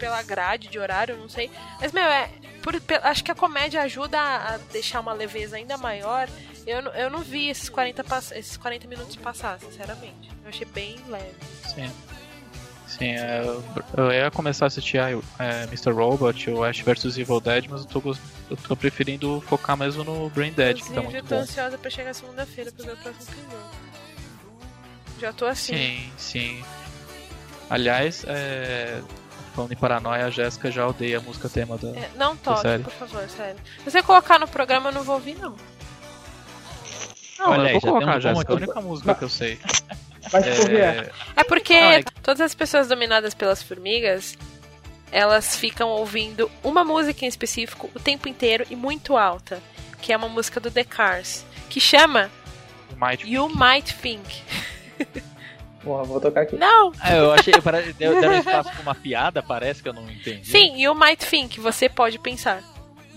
pela 0.00 0.20
grade 0.22 0.66
de 0.68 0.78
horário, 0.78 1.16
não 1.16 1.28
sei. 1.28 1.50
Mas, 1.80 1.92
meu, 1.92 2.02
é. 2.04 2.28
por- 2.62 2.74
acho 3.04 3.22
que 3.22 3.30
a 3.30 3.34
comédia 3.34 3.82
ajuda 3.82 4.18
a, 4.18 4.58
deixar 4.72 4.98
uma 5.00 5.12
leveza 5.12 5.56
ainda 5.56 5.76
maior. 5.78 6.28
Eu, 6.66 6.82
não- 6.82 6.92
eu 6.92 7.08
não 7.10 7.20
vi 7.20 7.48
esses 7.48 7.68
40, 7.68 8.02
pass- 8.02 8.32
esses 8.32 8.56
40 8.56 8.86
minutos 8.88 9.14
passar, 9.16 9.58
sinceramente. 9.60 10.28
Eu 10.42 10.48
achei 10.50 10.66
bem 10.66 10.98
leve. 11.08 11.34
Sim. 11.74 11.90
Sim, 12.86 13.10
é, 13.12 13.42
eu- 13.44 13.64
eu 13.96 14.12
ia 14.12 14.30
começar 14.32 14.66
a 14.66 14.68
assistir 14.68 14.98
a, 14.98 15.10
é, 15.10 15.62
Mr. 15.68 15.92
Robot 15.92 16.50
ou 16.50 16.64
Ash 16.64 16.80
vs 16.80 17.16
Evil 17.18 17.40
Dead, 17.40 17.66
mas 17.70 17.82
eu 17.82 17.86
tô, 17.86 18.16
eu 18.50 18.56
tô 18.56 18.74
preferindo 18.76 19.40
focar 19.48 19.76
mesmo 19.76 20.02
no 20.02 20.28
Brain 20.30 20.52
Dead, 20.52 20.78
que 20.78 20.82
tá 20.82 20.88
Inclusive, 21.00 21.06
eu 21.06 21.10
muito 21.12 21.28
tô 21.28 21.34
bom. 21.36 21.40
ansiosa 21.42 21.78
pra 21.78 21.88
chegar 21.88 22.12
segunda-feira 22.14 22.72
pra 22.72 22.84
ver 22.86 22.92
o 22.92 22.96
próximo 22.96 23.22
episódio. 23.30 23.80
Já 25.20 25.32
tô 25.32 25.46
assim. 25.46 25.76
Sim, 25.76 26.12
sim. 26.18 26.64
Aliás, 27.70 28.24
é, 28.26 29.00
falando 29.54 29.72
em 29.72 29.76
paranoia, 29.76 30.26
a 30.26 30.30
Jéssica 30.30 30.70
já 30.70 30.86
odeia 30.86 31.18
a 31.18 31.20
música 31.20 31.48
tema 31.48 31.76
da. 31.76 31.88
É, 31.88 32.10
não 32.16 32.36
toque, 32.36 32.78
por 32.82 32.92
favor, 32.92 33.28
sério. 33.28 33.60
Se 33.78 33.90
você 33.90 34.02
colocar 34.02 34.38
no 34.38 34.48
programa, 34.48 34.90
eu 34.90 34.94
não 34.94 35.02
vou 35.02 35.16
ouvir, 35.16 35.36
não. 35.36 35.54
Não, 37.38 37.50
Olha 37.50 37.70
aí, 37.70 37.74
eu 37.74 37.80
já 37.80 37.90
vou 37.90 37.98
colocar, 38.00 38.16
um 38.16 38.20
Jéssica, 38.20 38.52
é 38.52 38.54
a 38.54 38.56
única 38.56 38.80
música 38.80 39.14
que 39.14 39.24
eu 39.24 39.28
sei. 39.28 39.58
Mas 40.32 40.46
por 40.58 40.68
quê? 40.68 40.76
É, 40.76 41.10
É 41.36 41.44
porque 41.44 41.80
Não, 41.80 41.90
é 41.92 42.02
todas 42.22 42.40
as 42.40 42.54
pessoas 42.54 42.88
dominadas 42.88 43.34
pelas 43.34 43.62
formigas, 43.62 44.36
elas 45.10 45.56
ficam 45.56 45.88
ouvindo 45.88 46.50
uma 46.62 46.84
música 46.84 47.24
em 47.24 47.28
específico 47.28 47.90
o 47.94 47.98
tempo 47.98 48.28
inteiro 48.28 48.66
e 48.70 48.76
muito 48.76 49.16
alta, 49.16 49.60
que 50.00 50.12
é 50.12 50.16
uma 50.16 50.28
música 50.28 50.60
do 50.60 50.70
The 50.70 50.84
Cars, 50.84 51.44
que 51.68 51.80
chama 51.80 52.30
Might 52.96 53.26
You 53.26 53.48
Might 53.48 53.94
Think. 53.94 54.42
Porra, 55.82 56.04
vou 56.04 56.20
tocar 56.20 56.42
aqui. 56.42 56.56
Não, 56.56 56.92
Ah, 57.00 57.14
eu 57.14 57.32
achei 57.32 57.52
que 57.54 57.60
pare- 57.60 57.92
deu, 57.94 58.20
deram 58.20 58.36
espaço 58.38 58.70
pra 58.70 58.82
uma 58.82 58.94
piada, 58.94 59.42
parece 59.42 59.82
que 59.82 59.88
eu 59.88 59.92
não 59.94 60.10
entendi. 60.10 60.46
sim, 60.46 60.80
You 60.82 60.94
Might 60.94 61.24
Think, 61.24 61.58
você 61.60 61.88
pode 61.88 62.18
pensar. 62.18 62.62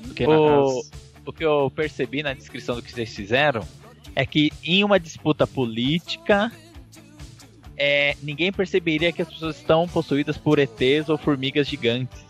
porque 0.04 0.26
O, 0.26 0.82
o 1.26 1.34
que 1.34 1.44
eu 1.44 1.72
percebi 1.76 2.24
na 2.24 2.34
descrição 2.34 2.76
do 2.76 2.82
que 2.82 2.92
vocês 2.92 3.14
fizeram 3.14 3.68
é 4.16 4.26
que 4.26 4.52
em 4.64 4.84
uma 4.84 5.00
disputa 5.00 5.46
política 5.46 6.52
é, 7.76 8.16
ninguém 8.22 8.52
perceberia 8.52 9.12
que 9.12 9.22
as 9.22 9.28
pessoas 9.30 9.58
estão 9.58 9.88
possuídas 9.88 10.38
por 10.38 10.60
ETs 10.60 11.10
ou 11.10 11.18
formigas 11.18 11.68
gigantes. 11.68 12.24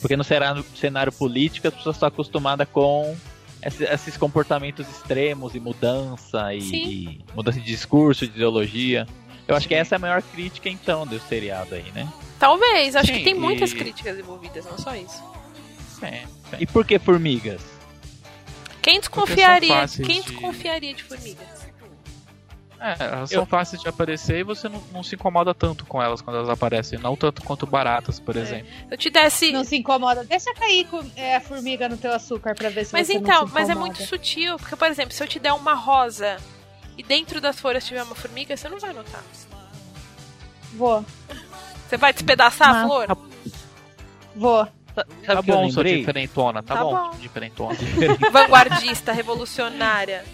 Porque 0.00 0.16
no 0.16 0.22
cenário, 0.24 0.64
cenário 0.76 1.10
político 1.12 1.66
as 1.66 1.74
pessoas 1.74 1.96
estão 1.96 2.08
acostumadas 2.08 2.68
com 2.70 3.16
esse- 3.62 3.84
esses 3.84 4.16
comportamentos 4.18 4.86
extremos 4.88 5.54
e 5.54 5.60
mudança 5.60 6.52
e, 6.54 6.58
e 6.60 7.24
mudança 7.34 7.58
de 7.58 7.64
discurso, 7.66 8.26
de 8.26 8.34
ideologia. 8.34 9.06
Eu 9.46 9.54
acho 9.56 9.68
que 9.68 9.74
essa 9.74 9.94
é 9.94 9.96
a 9.96 9.98
maior 9.98 10.22
crítica 10.22 10.68
então 10.68 11.06
do 11.06 11.18
seriado 11.20 11.74
aí, 11.74 11.90
né? 11.92 12.10
Talvez, 12.38 12.96
acho 12.96 13.08
Sim, 13.12 13.18
que 13.18 13.24
tem 13.24 13.34
muitas 13.34 13.72
e- 13.72 13.76
críticas 13.76 14.18
envolvidas, 14.18 14.64
não 14.64 14.78
só 14.78 14.94
isso. 14.96 15.22
Sim, 16.00 16.26
sim. 16.50 16.56
E 16.58 16.66
por 16.66 16.84
que 16.86 16.98
formigas? 16.98 17.60
Quem 18.82 19.00
desconfiaria? 19.00 19.86
Quem 19.88 20.20
de- 20.20 20.30
desconfiaria 20.30 20.94
de 20.94 21.02
formigas? 21.02 21.64
É, 22.80 22.96
elas 23.02 23.30
são 23.30 23.46
fáceis 23.46 23.80
de 23.80 23.88
aparecer 23.88 24.40
e 24.40 24.42
você 24.42 24.68
não, 24.68 24.82
não 24.92 25.02
se 25.02 25.14
incomoda 25.14 25.54
tanto 25.54 25.86
com 25.86 26.02
elas 26.02 26.20
quando 26.20 26.36
elas 26.36 26.50
aparecem, 26.50 26.98
não 26.98 27.16
tanto 27.16 27.42
quanto 27.42 27.66
baratas, 27.66 28.20
por 28.20 28.36
exemplo. 28.36 28.66
Se 28.66 28.92
eu 28.94 28.98
te 28.98 29.10
desse. 29.10 29.52
Não 29.52 29.64
se 29.64 29.76
incomoda. 29.76 30.22
Deixa 30.24 30.52
cair 30.52 30.84
com, 30.88 31.02
é, 31.16 31.36
a 31.36 31.40
formiga 31.40 31.88
no 31.88 31.96
teu 31.96 32.12
açúcar 32.12 32.54
pra 32.54 32.68
ver 32.68 32.84
se 32.84 32.92
Mas 32.92 33.06
você 33.06 33.14
então, 33.14 33.40
não 33.42 33.48
se 33.48 33.54
mas 33.54 33.70
é 33.70 33.74
muito 33.74 34.02
sutil, 34.02 34.58
porque, 34.58 34.76
por 34.76 34.86
exemplo, 34.88 35.14
se 35.14 35.22
eu 35.22 35.26
te 35.26 35.38
der 35.38 35.54
uma 35.54 35.72
rosa 35.72 36.36
e 36.96 37.02
dentro 37.02 37.40
das 37.40 37.58
folhas 37.60 37.84
tiver 37.86 38.02
uma 38.02 38.14
formiga, 38.14 38.56
você 38.56 38.68
não 38.68 38.78
vai 38.78 38.92
notar. 38.92 39.22
Vou, 40.74 41.04
Você 41.88 41.96
vai 41.96 42.12
despedaçar 42.12 42.70
a 42.70 42.72
Não. 42.80 42.88
flor? 42.88 43.18
vou. 44.34 44.68
Sabe 44.94 45.08
Tá 45.26 45.40
o 45.40 45.42
que 45.42 45.50
eu 45.50 45.54
bom, 45.56 45.66
lembrei? 45.66 45.98
diferentona, 46.00 46.62
tá, 46.62 46.74
Tá 46.76 46.82
bom, 46.82 47.10
bom. 47.10 47.18
diferentona. 47.18 47.76
Vanguardista, 48.32 49.12
revolucionária. 49.12 50.24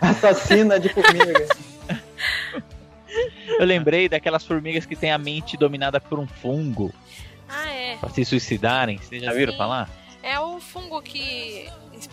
Assassina 0.00 0.78
de 0.78 0.88
formiga. 0.90 1.46
Eu 3.58 3.64
lembrei 3.66 4.08
daquelas 4.08 4.44
formigas 4.44 4.86
que 4.86 4.96
têm 4.96 5.10
a 5.12 5.18
mente 5.18 5.56
dominada 5.56 6.00
por 6.00 6.18
um 6.18 6.26
fungo. 6.26 6.92
Ah, 7.48 7.70
é. 7.70 7.96
Pra 7.96 8.08
se 8.10 8.24
suicidarem. 8.24 8.98
Vocês 8.98 9.22
já 9.22 9.32
viram 9.32 9.52
Sim. 9.52 9.58
falar? 9.58 9.88
é 10.22 10.38
o 10.38 10.60
fungo 10.60 11.02
que 11.02 11.68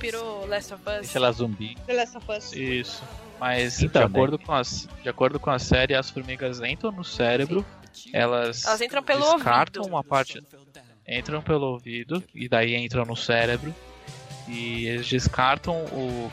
inspirou 0.06 0.46
Last 0.48 0.74
of 0.74 0.84
Us. 0.90 1.00
Deixa 1.02 1.18
ela 1.18 1.32
zumbi. 1.32 1.76
The 1.86 1.94
Last 1.94 2.18
of 2.18 2.32
Us. 2.32 2.54
Isso. 2.54 3.04
Mas 3.40 3.82
Então, 3.82 4.02
de, 4.02 4.08
acordo 4.08 4.38
com 4.40 4.54
as, 4.54 4.88
de 5.02 5.10
acordo 5.10 5.40
com 5.40 5.50
a 5.50 5.60
série, 5.60 5.96
as 5.96 6.10
formigas 6.10 6.62
entram 6.62 6.92
no 6.92 7.04
cérebro, 7.04 7.66
elas, 8.14 8.66
Elas 8.66 8.82
entram 8.82 9.02
pelo 9.04 9.34
descartam 9.36 9.82
ouvido. 9.82 9.96
uma 9.96 10.04
parte. 10.04 10.42
Entram 11.08 11.42
pelo 11.42 11.68
ouvido 11.68 12.24
e 12.36 12.48
daí 12.48 12.76
entram 12.76 13.04
no 13.06 13.16
cérebro. 13.16 13.74
E 14.48 14.86
eles 14.88 15.08
descartam 15.08 15.74
o. 15.86 16.32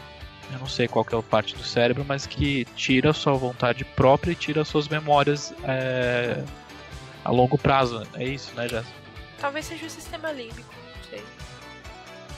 Eu 0.53 0.61
não 0.61 0.69
sei 0.69 0.87
qual 0.87 1.05
que 1.05 1.15
é 1.15 1.19
a 1.19 1.23
parte 1.23 1.57
do 1.57 1.65
cérebro, 1.65 2.05
mas 2.07 2.25
que 2.25 2.65
tira 2.77 3.11
a 3.11 3.15
sua 3.15 3.33
vontade 3.35 3.85
própria 3.85 4.31
e 4.31 4.35
tira 4.35 4.63
as 4.63 4.69
suas 4.69 4.87
memórias 4.87 5.53
é, 5.65 6.41
a 7.25 7.33
longo 7.33 7.59
prazo. 7.59 8.07
É 8.15 8.25
isso, 8.25 8.55
né, 8.55 8.69
Jéssica? 8.69 8.95
Talvez 9.41 9.67
seja 9.67 9.87
o 9.87 9.91
sistema 9.91 10.31
límbico. 10.31 10.73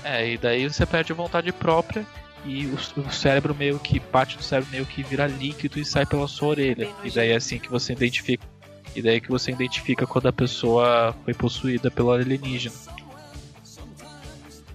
É, 0.05 0.27
e 0.33 0.39
daí 0.39 0.69
você 0.69 0.87
perde 0.87 1.13
a 1.13 1.15
vontade 1.15 1.53
própria 1.53 2.07
e 2.45 2.67
o, 2.67 3.01
o 3.01 3.11
cérebro 3.13 3.55
meio 3.55 3.79
que, 3.79 3.99
parte 3.99 4.37
do 4.37 4.43
cérebro 4.43 4.71
meio 4.71 4.87
que 4.87 5.03
vira 5.03 5.27
líquido 5.27 5.79
e 5.79 5.85
sai 5.85 6.07
pela 6.07 6.27
sua 6.29 6.49
orelha. 6.49 6.89
E 7.05 7.11
daí 7.11 7.31
é 7.33 7.37
assim 7.37 7.59
que 7.59 7.69
você 7.69 7.93
identifica. 7.93 8.47
E 8.95 9.03
daí 9.03 9.21
que 9.21 9.29
você 9.29 9.51
identifica 9.51 10.07
quando 10.07 10.29
a 10.29 10.33
pessoa 10.33 11.15
foi 11.25 11.35
possuída 11.35 11.91
pelo 11.91 12.11
alienígena. 12.13 12.75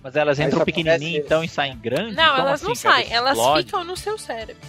Mas 0.04 0.16
elas 0.18 0.38
entram 0.40 0.66
pequenininho 0.66 1.00
aparece- 1.00 1.18
então 1.26 1.44
e 1.44 1.48
saem 1.48 1.78
grandes? 1.78 2.16
Não, 2.16 2.36
Como 2.36 2.40
elas 2.48 2.54
assim, 2.62 2.68
não 2.68 2.76
saem, 2.76 3.08
elas 3.12 3.38
ficam 3.58 3.84
no 3.86 3.96
seu 3.96 4.18
cérebro. 4.18 4.62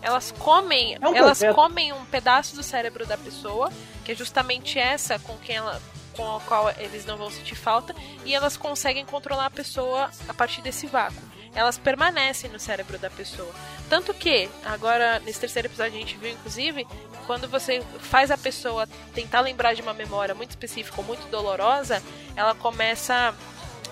Elas 0.00 0.32
comem, 0.38 0.96
É 1.00 1.08
um 1.08 1.14
elas 1.16 1.38
projeto. 1.38 1.54
comem 1.54 1.92
um 1.92 2.04
pedaço 2.04 2.54
do 2.54 2.62
cérebro 2.62 3.06
da 3.06 3.16
pessoa, 3.16 3.70
que 4.04 4.12
é 4.12 4.14
justamente 4.14 4.78
essa 4.78 5.18
com 5.18 5.36
quem 5.38 5.56
ela 5.56 5.80
com 6.16 6.36
a 6.36 6.40
qual 6.40 6.70
eles 6.78 7.04
não 7.04 7.16
vão 7.16 7.30
sentir 7.30 7.54
falta, 7.54 7.94
e 8.24 8.34
elas 8.34 8.56
conseguem 8.56 9.04
controlar 9.04 9.46
a 9.46 9.50
pessoa 9.50 10.10
a 10.28 10.34
partir 10.34 10.62
desse 10.62 10.86
vácuo. 10.86 11.16
Elas 11.54 11.78
permanecem 11.78 12.50
no 12.50 12.58
cérebro 12.58 12.98
da 12.98 13.08
pessoa. 13.08 13.52
Tanto 13.88 14.12
que, 14.12 14.48
agora, 14.64 15.20
nesse 15.20 15.38
terceiro 15.38 15.68
episódio, 15.68 15.94
a 15.96 16.00
gente 16.00 16.16
viu, 16.16 16.30
inclusive, 16.32 16.84
quando 17.26 17.48
você 17.48 17.80
faz 18.00 18.30
a 18.32 18.36
pessoa 18.36 18.88
tentar 19.14 19.40
lembrar 19.40 19.72
de 19.74 19.80
uma 19.80 19.94
memória 19.94 20.34
muito 20.34 20.50
específica 20.50 21.00
ou 21.00 21.04
muito 21.06 21.26
dolorosa, 21.28 22.02
ela 22.34 22.54
começa. 22.54 23.34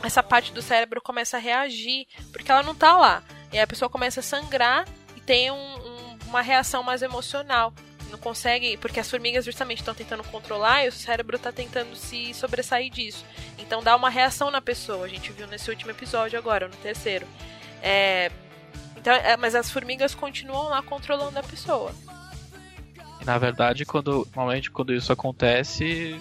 Essa 0.02 0.22
parte 0.24 0.52
do 0.52 0.60
cérebro 0.60 1.00
começa 1.00 1.36
a 1.36 1.40
reagir, 1.40 2.08
porque 2.32 2.50
ela 2.50 2.64
não 2.64 2.74
tá 2.74 2.96
lá. 2.96 3.22
E 3.52 3.60
a 3.60 3.66
pessoa 3.66 3.88
começa 3.88 4.18
a 4.18 4.22
sangrar 4.22 4.84
e 5.14 5.20
tem 5.20 5.48
um- 5.52 5.54
um- 5.54 6.18
uma 6.26 6.40
reação 6.42 6.82
mais 6.82 7.02
emocional. 7.02 7.72
Não 8.12 8.18
consegue, 8.18 8.76
porque 8.76 9.00
as 9.00 9.10
formigas 9.10 9.42
justamente 9.42 9.78
estão 9.78 9.94
tentando 9.94 10.22
controlar 10.24 10.84
e 10.84 10.88
o 10.88 10.92
cérebro 10.92 11.38
tá 11.38 11.50
tentando 11.50 11.96
se 11.96 12.34
sobressair 12.34 12.92
disso. 12.92 13.24
Então 13.58 13.82
dá 13.82 13.96
uma 13.96 14.10
reação 14.10 14.50
na 14.50 14.60
pessoa. 14.60 15.06
A 15.06 15.08
gente 15.08 15.32
viu 15.32 15.46
nesse 15.46 15.70
último 15.70 15.90
episódio 15.92 16.38
agora, 16.38 16.68
no 16.68 16.76
terceiro. 16.76 17.26
É, 17.82 18.30
então, 18.98 19.14
é, 19.14 19.34
mas 19.38 19.54
as 19.54 19.70
formigas 19.70 20.14
continuam 20.14 20.68
lá 20.68 20.82
controlando 20.82 21.38
a 21.38 21.42
pessoa. 21.42 21.94
Na 23.24 23.38
verdade, 23.38 23.86
quando 23.86 24.28
normalmente 24.36 24.70
quando 24.70 24.92
isso 24.92 25.10
acontece, 25.10 26.20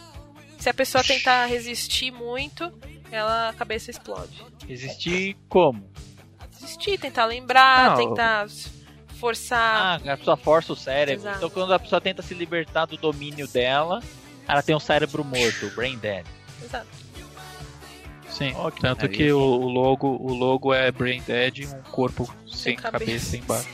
Se 0.57 0.69
a 0.69 0.73
pessoa 0.73 1.03
tentar 1.03 1.45
resistir 1.47 2.09
muito, 2.09 2.71
ela 3.11 3.49
a 3.49 3.53
cabeça 3.53 3.91
explode. 3.91 4.45
Existir 4.69 5.35
como? 5.49 5.91
Resistir, 6.53 6.97
tentar 6.97 7.25
lembrar, 7.25 7.97
Não. 7.97 8.07
tentar 8.09 8.47
forçar. 9.21 10.01
Ah, 10.05 10.13
a 10.13 10.17
pessoa 10.17 10.35
força 10.35 10.73
o 10.73 10.75
cérebro. 10.75 11.21
Exato. 11.21 11.37
Então 11.37 11.49
quando 11.49 11.73
a 11.73 11.79
pessoa 11.79 12.01
tenta 12.01 12.23
se 12.23 12.33
libertar 12.33 12.85
do 12.85 12.97
domínio 12.97 13.47
dela, 13.47 14.01
ela 14.47 14.63
tem 14.63 14.75
um 14.75 14.79
cérebro 14.79 15.23
morto, 15.23 15.69
brain 15.75 15.97
dead. 15.99 16.25
Exato. 16.63 16.87
sim. 18.29 18.53
Que 18.75 18.81
Tanto 18.81 19.07
que 19.07 19.31
o, 19.31 19.39
o 19.39 19.69
logo 19.69 20.07
o 20.07 20.33
logo 20.33 20.73
é 20.73 20.91
brain 20.91 21.21
dead 21.25 21.59
e 21.59 21.67
um 21.67 21.81
corpo 21.91 22.27
sem, 22.51 22.75
cabeça. 22.75 23.05
cabeça 23.05 23.37
embaixo. 23.37 23.69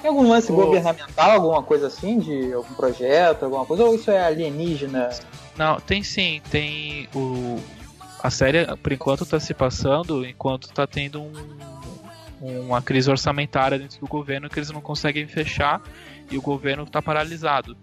Tem 0.00 0.10
algum 0.10 0.28
lance 0.28 0.52
Ô. 0.52 0.56
governamental, 0.56 1.30
alguma 1.30 1.62
coisa 1.62 1.86
assim, 1.86 2.18
de 2.18 2.52
algum 2.52 2.74
projeto, 2.74 3.44
alguma 3.44 3.64
coisa? 3.64 3.84
Ou 3.84 3.94
isso 3.94 4.10
é 4.10 4.22
alienígena? 4.22 5.10
Não, 5.56 5.80
tem 5.80 6.02
sim, 6.02 6.40
tem 6.50 7.08
o. 7.14 7.58
A 8.22 8.30
série, 8.30 8.66
por 8.76 8.92
enquanto, 8.92 9.26
tá 9.26 9.38
se 9.38 9.52
passando 9.52 10.24
enquanto 10.26 10.68
tá 10.68 10.86
tendo 10.86 11.20
um, 11.22 11.32
uma 12.40 12.82
crise 12.82 13.10
orçamentária 13.10 13.78
dentro 13.78 14.00
do 14.00 14.06
governo 14.06 14.48
que 14.48 14.58
eles 14.58 14.70
não 14.70 14.80
conseguem 14.80 15.26
fechar 15.26 15.80
e 16.30 16.36
o 16.36 16.42
governo 16.42 16.86
tá 16.86 17.00
paralisado. 17.00 17.76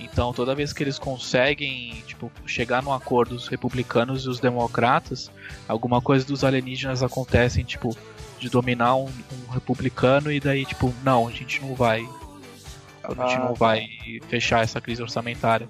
Então, 0.00 0.32
toda 0.32 0.54
vez 0.54 0.72
que 0.72 0.82
eles 0.82 0.98
conseguem, 0.98 2.02
tipo, 2.06 2.30
chegar 2.46 2.82
num 2.82 2.92
acordo 2.92 3.34
os 3.34 3.48
republicanos 3.48 4.24
e 4.24 4.28
os 4.28 4.38
democratas, 4.38 5.30
alguma 5.66 6.00
coisa 6.00 6.24
dos 6.24 6.44
alienígenas 6.44 7.02
acontecem, 7.02 7.64
tipo, 7.64 7.96
de 8.38 8.48
dominar 8.48 8.94
um, 8.94 9.06
um 9.06 9.50
republicano 9.50 10.30
e 10.30 10.38
daí, 10.38 10.64
tipo, 10.64 10.94
não, 11.02 11.26
a 11.26 11.32
gente 11.32 11.60
não 11.60 11.74
vai. 11.74 12.08
A 13.02 13.08
gente 13.08 13.36
Ah, 13.36 13.44
não 13.46 13.54
vai 13.54 13.88
fechar 14.28 14.62
essa 14.62 14.80
crise 14.80 15.02
orçamentária. 15.02 15.68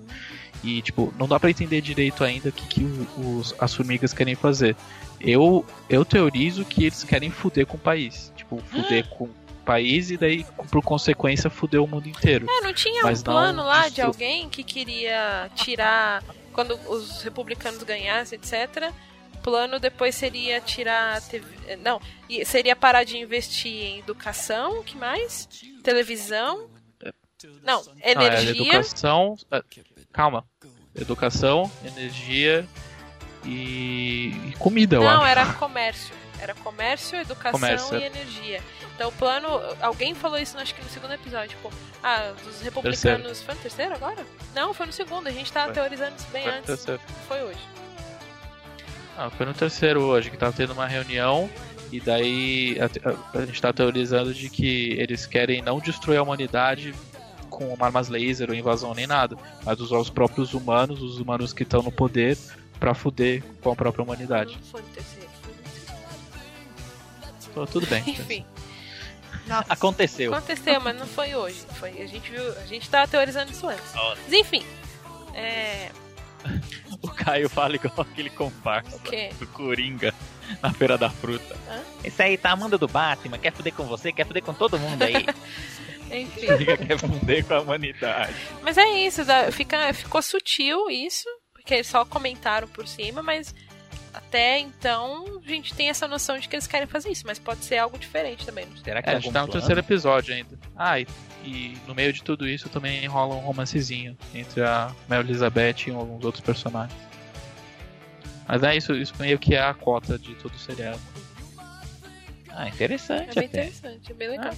E, 0.62 0.82
tipo, 0.82 1.14
não 1.18 1.28
dá 1.28 1.38
pra 1.38 1.50
entender 1.50 1.80
direito 1.80 2.24
ainda 2.24 2.48
o 2.48 2.52
que, 2.52 2.66
que 2.66 2.84
os, 3.16 3.54
as 3.58 3.74
formigas 3.74 4.12
querem 4.12 4.34
fazer. 4.34 4.76
Eu, 5.20 5.64
eu 5.88 6.04
teorizo 6.04 6.64
que 6.64 6.84
eles 6.84 7.02
querem 7.04 7.30
fuder 7.30 7.66
com 7.66 7.76
o 7.76 7.80
país. 7.80 8.32
Tipo, 8.36 8.58
fuder 8.58 9.08
com 9.08 9.24
o 9.24 9.34
país 9.64 10.10
e 10.10 10.16
daí, 10.16 10.46
por 10.70 10.82
consequência, 10.82 11.50
fuder 11.50 11.82
o 11.82 11.86
mundo 11.86 12.08
inteiro. 12.08 12.46
É, 12.48 12.60
não 12.62 12.72
tinha 12.72 13.02
Mas 13.02 13.20
um 13.20 13.24
plano 13.24 13.62
lá 13.62 13.88
de 13.88 14.00
alguém 14.00 14.48
que 14.48 14.62
queria 14.62 15.50
tirar. 15.54 16.22
Quando 16.52 16.74
os 16.88 17.22
republicanos 17.22 17.82
ganhassem, 17.82 18.38
etc. 18.38 18.92
O 19.34 19.38
plano 19.38 19.78
depois 19.78 20.14
seria 20.14 20.60
tirar. 20.60 21.20
TV 21.22 21.76
Não, 21.76 22.00
seria 22.44 22.74
parar 22.74 23.04
de 23.04 23.18
investir 23.18 23.72
em 23.72 23.98
educação, 23.98 24.82
que 24.82 24.96
mais? 24.96 25.48
Televisão. 25.82 26.68
Não, 27.62 27.82
Não, 27.84 27.92
é 28.00 28.12
energia. 28.12 28.50
educação. 28.50 29.36
é, 29.52 29.62
calma. 30.12 30.44
Educação, 30.96 31.70
energia 31.84 32.66
e, 33.44 34.28
e 34.48 34.54
comida, 34.58 34.96
eu 34.96 35.02
Não, 35.02 35.24
era 35.24 35.46
comércio. 35.54 36.14
Era 36.40 36.54
comércio, 36.54 37.18
educação 37.18 37.58
Comércio. 37.58 37.98
e 37.98 38.04
energia. 38.04 38.62
Então 38.94 39.08
o 39.08 39.12
plano. 39.12 39.48
Alguém 39.80 40.14
falou 40.14 40.38
isso 40.38 40.56
acho 40.56 40.72
que 40.72 40.80
no 40.80 40.88
segundo 40.88 41.12
episódio. 41.12 41.48
Tipo, 41.48 41.68
ah, 42.00 42.32
dos 42.44 42.60
republicanos. 42.62 43.42
Foi 43.42 43.54
no 43.56 43.60
terceiro 43.60 43.94
agora? 43.94 44.24
Não, 44.54 44.72
foi 44.72 44.86
no 44.86 44.92
segundo. 44.92 45.26
A 45.26 45.32
gente 45.32 45.52
tava 45.52 45.66
Foi. 45.66 45.74
teorizando 45.74 46.14
isso 46.16 46.28
bem 46.32 46.44
Foi 46.44 46.52
antes. 46.52 46.66
terceiro. 46.66 47.00
Foi 47.26 47.42
hoje. 47.42 47.58
Ah, 49.16 49.30
foi 49.30 49.46
no 49.46 49.54
terceiro 49.54 50.00
hoje, 50.02 50.30
que 50.30 50.36
tava 50.36 50.52
tendo 50.52 50.72
uma 50.72 50.86
reunião 50.86 51.50
e 51.90 51.98
daí 52.00 52.76
a, 52.80 52.84
a- 53.10 53.40
a 53.40 53.46
gente 53.46 53.60
tá 53.60 53.72
teorizando 53.72 54.32
de 54.32 54.48
que 54.48 54.92
eles 54.92 55.26
querem 55.26 55.60
não 55.60 55.80
destruir 55.80 56.18
a 56.18 56.22
humanidade 56.22 56.94
com 57.50 57.76
armas 57.80 58.08
laser 58.08 58.48
ou 58.50 58.54
invasão 58.54 58.94
nem 58.94 59.08
nada, 59.08 59.36
mas 59.64 59.80
usar 59.80 59.98
os 59.98 60.08
próprios 60.10 60.54
humanos, 60.54 61.02
os 61.02 61.18
humanos 61.18 61.52
que 61.52 61.64
estão 61.64 61.82
no 61.82 61.90
poder, 61.90 62.38
pra 62.78 62.94
fuder 62.94 63.42
com 63.62 63.72
a 63.72 63.76
própria 63.76 64.02
humanidade. 64.04 64.58
Então, 67.50 67.66
tudo 67.66 67.86
bem. 67.86 68.02
Enfim. 68.06 68.44
Aconteceu. 69.68 70.34
Aconteceu, 70.34 70.80
mas 70.80 70.96
não 70.98 71.06
foi 71.06 71.34
hoje. 71.34 71.64
Foi, 71.78 71.90
a 72.02 72.06
gente 72.06 72.30
viu. 72.30 72.52
A 72.58 72.66
gente 72.66 72.88
tava 72.88 73.08
teorizando 73.08 73.50
isso 73.50 73.66
antes. 73.66 73.92
Mas 73.94 74.32
enfim. 74.32 74.64
É. 75.34 75.90
O 77.02 77.08
Caio 77.08 77.48
fala 77.48 77.76
igual 77.76 77.92
aquele 78.00 78.30
comparsa 78.30 78.98
do 79.38 79.46
Coringa 79.48 80.12
na 80.60 80.72
Feira 80.72 80.96
da 80.98 81.08
Fruta. 81.08 81.56
Hã? 81.68 81.80
Esse 82.02 82.20
aí 82.22 82.36
tá 82.36 82.50
amando 82.50 82.76
do 82.78 82.88
Batman, 82.88 83.38
quer 83.38 83.52
fuder 83.52 83.72
com 83.72 83.84
você, 83.84 84.10
quer 84.12 84.26
fuder 84.26 84.42
com 84.42 84.52
todo 84.54 84.78
mundo 84.78 85.02
aí. 85.02 85.14
Enfim. 86.10 86.46
Quer 86.86 86.98
fuder 86.98 87.44
com 87.44 87.54
a 87.54 87.60
humanidade. 87.60 88.34
Mas 88.62 88.76
é 88.78 88.88
isso, 89.00 89.24
dá- 89.24 89.52
fica, 89.52 89.92
ficou 89.94 90.20
sutil 90.22 90.90
isso, 90.90 91.28
porque 91.68 91.74
eles 91.74 91.86
só 91.86 92.02
comentaram 92.02 92.66
por 92.66 92.88
cima, 92.88 93.22
mas 93.22 93.54
até 94.14 94.58
então 94.58 95.38
a 95.44 95.46
gente 95.46 95.74
tem 95.74 95.90
essa 95.90 96.08
noção 96.08 96.38
de 96.38 96.48
que 96.48 96.56
eles 96.56 96.66
querem 96.66 96.86
fazer 96.86 97.10
isso, 97.10 97.24
mas 97.26 97.38
pode 97.38 97.62
ser 97.62 97.76
algo 97.76 97.98
diferente 97.98 98.46
também. 98.46 98.64
Não 98.64 98.72
sei. 98.76 98.84
Será 98.84 99.02
que 99.02 99.10
É, 99.10 99.12
é 99.12 99.16
a 99.16 99.20
gente 99.20 99.30
tá 99.34 99.40
no 99.42 99.46
plano? 99.48 99.60
terceiro 99.60 99.78
episódio 99.80 100.34
ainda. 100.34 100.58
Ah, 100.74 100.98
e, 100.98 101.06
e 101.44 101.76
no 101.86 101.94
meio 101.94 102.10
de 102.10 102.22
tudo 102.22 102.48
isso 102.48 102.70
também 102.70 103.04
rola 103.06 103.34
um 103.34 103.40
romancezinho 103.40 104.16
entre 104.34 104.62
a 104.62 104.90
Mel 105.10 105.20
Elizabeth 105.20 105.88
e 105.88 105.90
alguns 105.90 106.24
outros 106.24 106.42
personagens. 106.42 106.98
Mas 108.46 108.62
é 108.62 108.74
isso, 108.74 108.94
isso 108.94 109.12
meio 109.20 109.38
que 109.38 109.54
é 109.54 109.60
a 109.62 109.74
cota 109.74 110.18
de 110.18 110.34
todo 110.36 110.54
o 110.54 110.58
seriado. 110.58 110.98
Ah, 112.48 112.66
interessante 112.66 113.28
É 113.32 113.34
bem 113.34 113.44
até. 113.44 113.64
interessante, 113.66 114.10
é 114.10 114.14
bem 114.14 114.28
legal. 114.30 114.54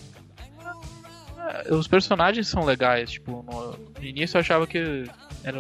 É, 1.66 1.74
Os 1.74 1.88
personagens 1.88 2.46
são 2.46 2.64
legais, 2.64 3.10
tipo, 3.10 3.42
no, 3.42 3.72
no 3.98 4.04
início 4.06 4.36
eu 4.36 4.40
achava 4.40 4.64
que 4.64 5.04
era, 5.42 5.58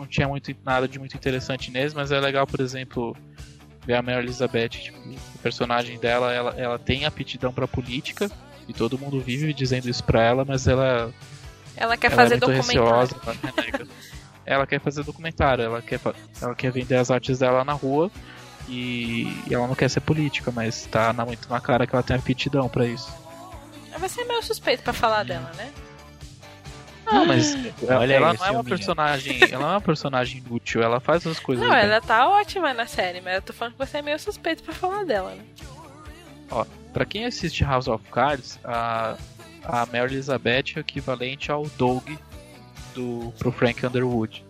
não 0.00 0.06
tinha 0.06 0.26
muito, 0.28 0.54
nada 0.64 0.88
de 0.88 0.98
muito 0.98 1.14
interessante 1.16 1.70
neles, 1.70 1.94
mas 1.94 2.10
é 2.10 2.18
legal, 2.18 2.46
por 2.46 2.60
exemplo, 2.60 3.16
ver 3.86 3.94
a 3.94 4.02
Mary 4.02 4.18
Elizabeth, 4.24 4.68
tipo, 4.70 4.98
o 4.98 5.38
personagem 5.42 5.98
dela, 5.98 6.32
ela, 6.32 6.50
ela 6.56 6.78
tem 6.78 7.04
aptidão 7.04 7.52
pra 7.52 7.68
política, 7.68 8.30
e 8.68 8.72
todo 8.72 8.98
mundo 8.98 9.20
vive 9.20 9.52
dizendo 9.52 9.88
isso 9.88 10.02
pra 10.04 10.22
ela, 10.22 10.44
mas 10.44 10.66
ela, 10.68 11.12
Ela 11.76 11.96
quer 11.96 12.08
ela 12.08 12.16
fazer 12.16 12.34
é 12.34 12.38
documentário. 12.38 12.82
receosa, 12.84 13.16
ela 13.24 13.36
renega. 13.42 13.86
ela 14.46 14.66
quer 14.66 14.80
fazer 14.80 15.02
documentário, 15.04 15.64
ela 15.64 15.82
quer, 15.82 16.00
ela 16.40 16.54
quer 16.54 16.70
vender 16.70 16.96
as 16.96 17.10
artes 17.10 17.38
dela 17.40 17.64
na 17.64 17.72
rua 17.72 18.10
e, 18.68 19.22
e 19.48 19.54
ela 19.54 19.66
não 19.66 19.74
quer 19.74 19.88
ser 19.90 20.00
política, 20.00 20.50
mas 20.52 20.86
tá 20.86 21.12
na, 21.12 21.24
muito 21.24 21.48
na 21.48 21.60
cara 21.60 21.86
que 21.86 21.94
ela 21.94 22.02
tem 22.02 22.16
aptidão 22.16 22.68
pra 22.68 22.86
isso. 22.86 23.12
Vai 23.98 24.08
ser 24.08 24.24
meio 24.24 24.42
suspeito 24.42 24.82
pra 24.84 24.92
falar 24.92 25.24
dela, 25.24 25.50
né? 25.56 25.70
Não, 27.12 27.26
mas 27.26 27.54
ela, 27.82 28.00
Olha 28.00 28.14
ela 28.14 28.30
aí, 28.30 28.38
não 28.38 28.46
é 28.46 28.50
uma 28.50 28.64
personagem, 28.64 29.38
ela 29.50 29.62
não 29.62 29.68
é 29.68 29.72
uma 29.72 29.80
personagem 29.80 30.42
inútil, 30.44 30.82
ela 30.82 31.00
faz 31.00 31.26
as 31.26 31.38
coisas 31.38 31.64
Não, 31.64 31.72
bem. 31.72 31.82
ela 31.82 32.00
tá 32.00 32.28
ótima 32.28 32.72
na 32.72 32.86
série, 32.86 33.20
mas 33.20 33.36
eu 33.36 33.42
tô 33.42 33.52
falando 33.52 33.74
que 33.74 33.86
você 33.86 33.98
é 33.98 34.02
meio 34.02 34.18
suspeito 34.18 34.62
pra 34.62 34.74
falar 34.74 35.04
dela, 35.04 35.34
né? 35.34 35.44
Pra 36.92 37.04
quem 37.04 37.24
assiste 37.24 37.62
House 37.62 37.86
of 37.86 38.04
Cards, 38.10 38.58
a, 38.64 39.16
a 39.64 39.86
Mary 39.86 40.14
Elizabeth 40.14 40.72
é 40.74 40.78
o 40.78 40.80
equivalente 40.80 41.52
ao 41.52 41.66
Doug 41.78 42.02
do, 42.94 43.32
pro 43.38 43.52
Frank 43.52 43.86
Underwood. 43.86 44.44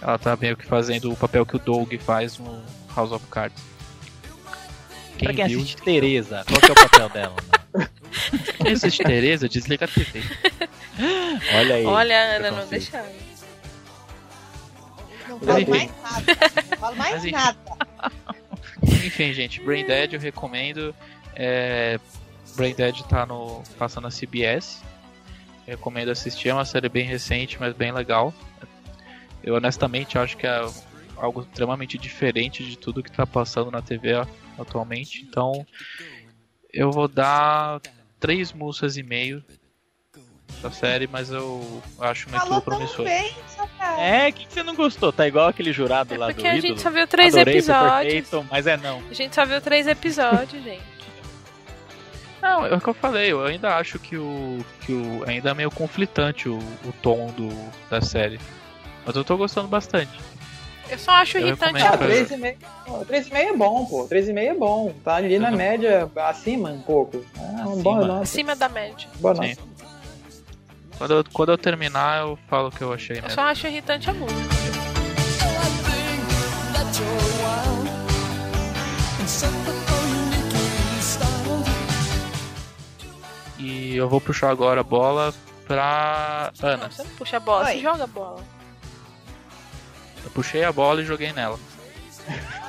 Ela 0.00 0.18
tá 0.18 0.36
meio 0.36 0.56
que 0.56 0.64
fazendo 0.64 1.10
o 1.10 1.16
papel 1.16 1.44
que 1.44 1.56
o 1.56 1.58
Doug 1.58 1.92
faz 1.98 2.38
no 2.38 2.62
House 2.94 3.10
of 3.10 3.26
Cards. 3.26 3.60
Pra 5.18 5.32
quem 5.32 5.46
viu, 5.46 5.58
assiste 5.60 5.82
Tereza, 5.82 6.44
qual 6.46 6.60
que 6.60 6.68
é 6.68 6.72
o 6.72 6.88
papel 6.88 7.08
dela? 7.08 7.34
mano? 7.74 7.88
quem 8.62 8.72
assiste 8.72 9.02
Tereza, 9.02 9.48
desliga 9.48 9.86
a 9.86 9.88
TV. 9.88 10.22
Olha 11.54 11.74
aí. 11.74 11.84
Olha, 11.86 12.36
Ana 12.36 12.50
não 12.50 12.66
deixava. 12.66 13.08
Não 15.28 15.40
falo 15.40 15.58
enfim. 15.60 15.70
mais 15.70 15.90
nada. 16.02 16.36
Não 16.70 16.78
falo 16.78 16.96
mais 16.96 17.22
Mas 17.22 17.32
nada. 17.32 17.58
Enfim, 19.04 19.32
gente, 19.34 19.60
Brain 19.60 19.84
Dead 19.86 20.12
eu 20.14 20.20
recomendo. 20.20 20.94
É, 21.34 21.98
Brain 22.54 22.74
Dead 22.74 23.02
tá 23.02 23.26
no, 23.26 23.62
passando 23.78 24.04
na 24.04 24.10
CBS. 24.10 24.82
Eu 25.66 25.76
recomendo 25.76 26.10
assistir, 26.10 26.48
é 26.48 26.54
uma 26.54 26.64
série 26.64 26.88
bem 26.88 27.04
recente, 27.04 27.58
mas 27.58 27.74
bem 27.74 27.90
legal. 27.92 28.32
Eu 29.42 29.54
honestamente 29.56 30.16
acho 30.18 30.36
que 30.36 30.46
é 30.46 30.64
algo 31.16 31.42
extremamente 31.42 31.98
diferente 31.98 32.64
de 32.64 32.76
tudo 32.78 33.02
que 33.02 33.10
tá 33.10 33.26
passando 33.26 33.70
na 33.70 33.82
TV 33.82 34.14
a- 34.14 34.26
atualmente. 34.58 35.22
Então 35.28 35.66
eu 36.72 36.90
vou 36.92 37.08
dar 37.08 37.80
três 38.20 38.52
moças 38.52 38.96
e 38.96 39.02
meio 39.02 39.42
da 40.62 40.70
série, 40.70 41.06
mas 41.06 41.30
eu 41.30 41.82
acho 42.00 42.28
muito 42.30 42.42
Falou 42.42 42.60
promissor. 42.60 43.04
bem. 43.04 43.34
É, 43.98 44.28
o 44.28 44.32
que, 44.32 44.46
que 44.46 44.52
você 44.52 44.62
não 44.62 44.74
gostou? 44.74 45.12
Tá 45.12 45.26
igual 45.26 45.48
aquele 45.48 45.72
jurado 45.72 46.14
É 46.14 46.18
lá 46.18 46.26
do 46.28 46.34
porque 46.34 46.46
a 46.46 46.54
ídolo? 46.56 46.68
gente 46.68 46.82
só 46.82 46.90
viu 46.90 47.06
três 47.06 47.34
Adorei, 47.34 47.54
episódios. 47.54 48.12
perfeito, 48.14 48.46
mas 48.50 48.66
é 48.66 48.76
não. 48.76 49.02
A 49.10 49.14
gente 49.14 49.34
só 49.34 49.44
viu 49.44 49.60
três 49.60 49.86
episódios, 49.86 50.62
gente. 50.64 50.96
Não, 52.42 52.64
é 52.66 52.74
o 52.74 52.80
que 52.80 52.88
eu 52.88 52.94
falei, 52.94 53.32
eu 53.32 53.44
ainda 53.44 53.76
acho 53.76 53.98
que 53.98 54.16
o. 54.16 54.64
que 54.82 54.92
o. 54.92 55.24
ainda 55.26 55.50
é 55.50 55.54
meio 55.54 55.70
conflitante 55.70 56.48
o, 56.48 56.58
o 56.58 56.92
tom 57.02 57.26
do, 57.36 57.48
da 57.90 58.00
série. 58.00 58.38
Mas 59.04 59.16
eu 59.16 59.24
tô 59.24 59.36
gostando 59.36 59.68
bastante. 59.68 60.12
Eu 60.88 60.98
só 60.98 61.10
acho 61.12 61.38
Eu 61.38 61.48
irritante 61.48 61.82
Ah, 61.82 61.96
pra- 61.96 62.06
3,5 62.06 62.56
ó, 62.88 62.98
3,5 63.04 63.34
é 63.34 63.52
bom, 63.52 63.84
pô. 63.86 64.06
3,5 64.08 64.38
é 64.38 64.54
bom. 64.54 64.94
Tá 65.04 65.16
ali 65.16 65.38
na 65.38 65.50
média, 65.50 66.08
acima 66.16 66.70
um 66.70 66.80
pouco. 66.80 67.24
Ah, 67.36 67.40
um 67.40 67.72
Acima. 67.72 67.82
bom 67.82 68.04
nota. 68.04 68.22
acima 68.22 68.54
da 68.54 68.68
média. 68.68 69.08
Boa 69.16 69.34
Sim. 69.34 69.56
Quando 70.98 71.14
eu, 71.14 71.24
quando 71.32 71.52
eu 71.52 71.58
terminar, 71.58 72.20
eu 72.22 72.38
falo 72.48 72.68
o 72.68 72.72
que 72.72 72.82
eu 72.82 72.92
achei 72.92 73.18
Eu 73.18 73.22
mesmo. 73.22 73.34
só 73.34 73.42
acho 73.42 73.66
irritante 73.66 74.08
a 74.08 74.14
música. 74.14 74.56
E 83.58 83.96
eu 83.96 84.08
vou 84.08 84.20
puxar 84.20 84.50
agora 84.50 84.80
a 84.80 84.84
bola 84.84 85.32
pra 85.66 86.52
Ana. 86.62 86.84
Não, 86.84 86.90
você 86.90 87.02
não 87.02 87.10
puxa 87.10 87.36
a 87.38 87.40
bola, 87.40 87.64
Oi. 87.66 87.72
você 87.72 87.80
joga 87.80 88.04
a 88.04 88.06
bola. 88.06 88.44
Eu 90.24 90.30
puxei 90.30 90.64
a 90.64 90.72
bola 90.72 91.00
e 91.02 91.04
joguei 91.04 91.32
nela. 91.32 91.58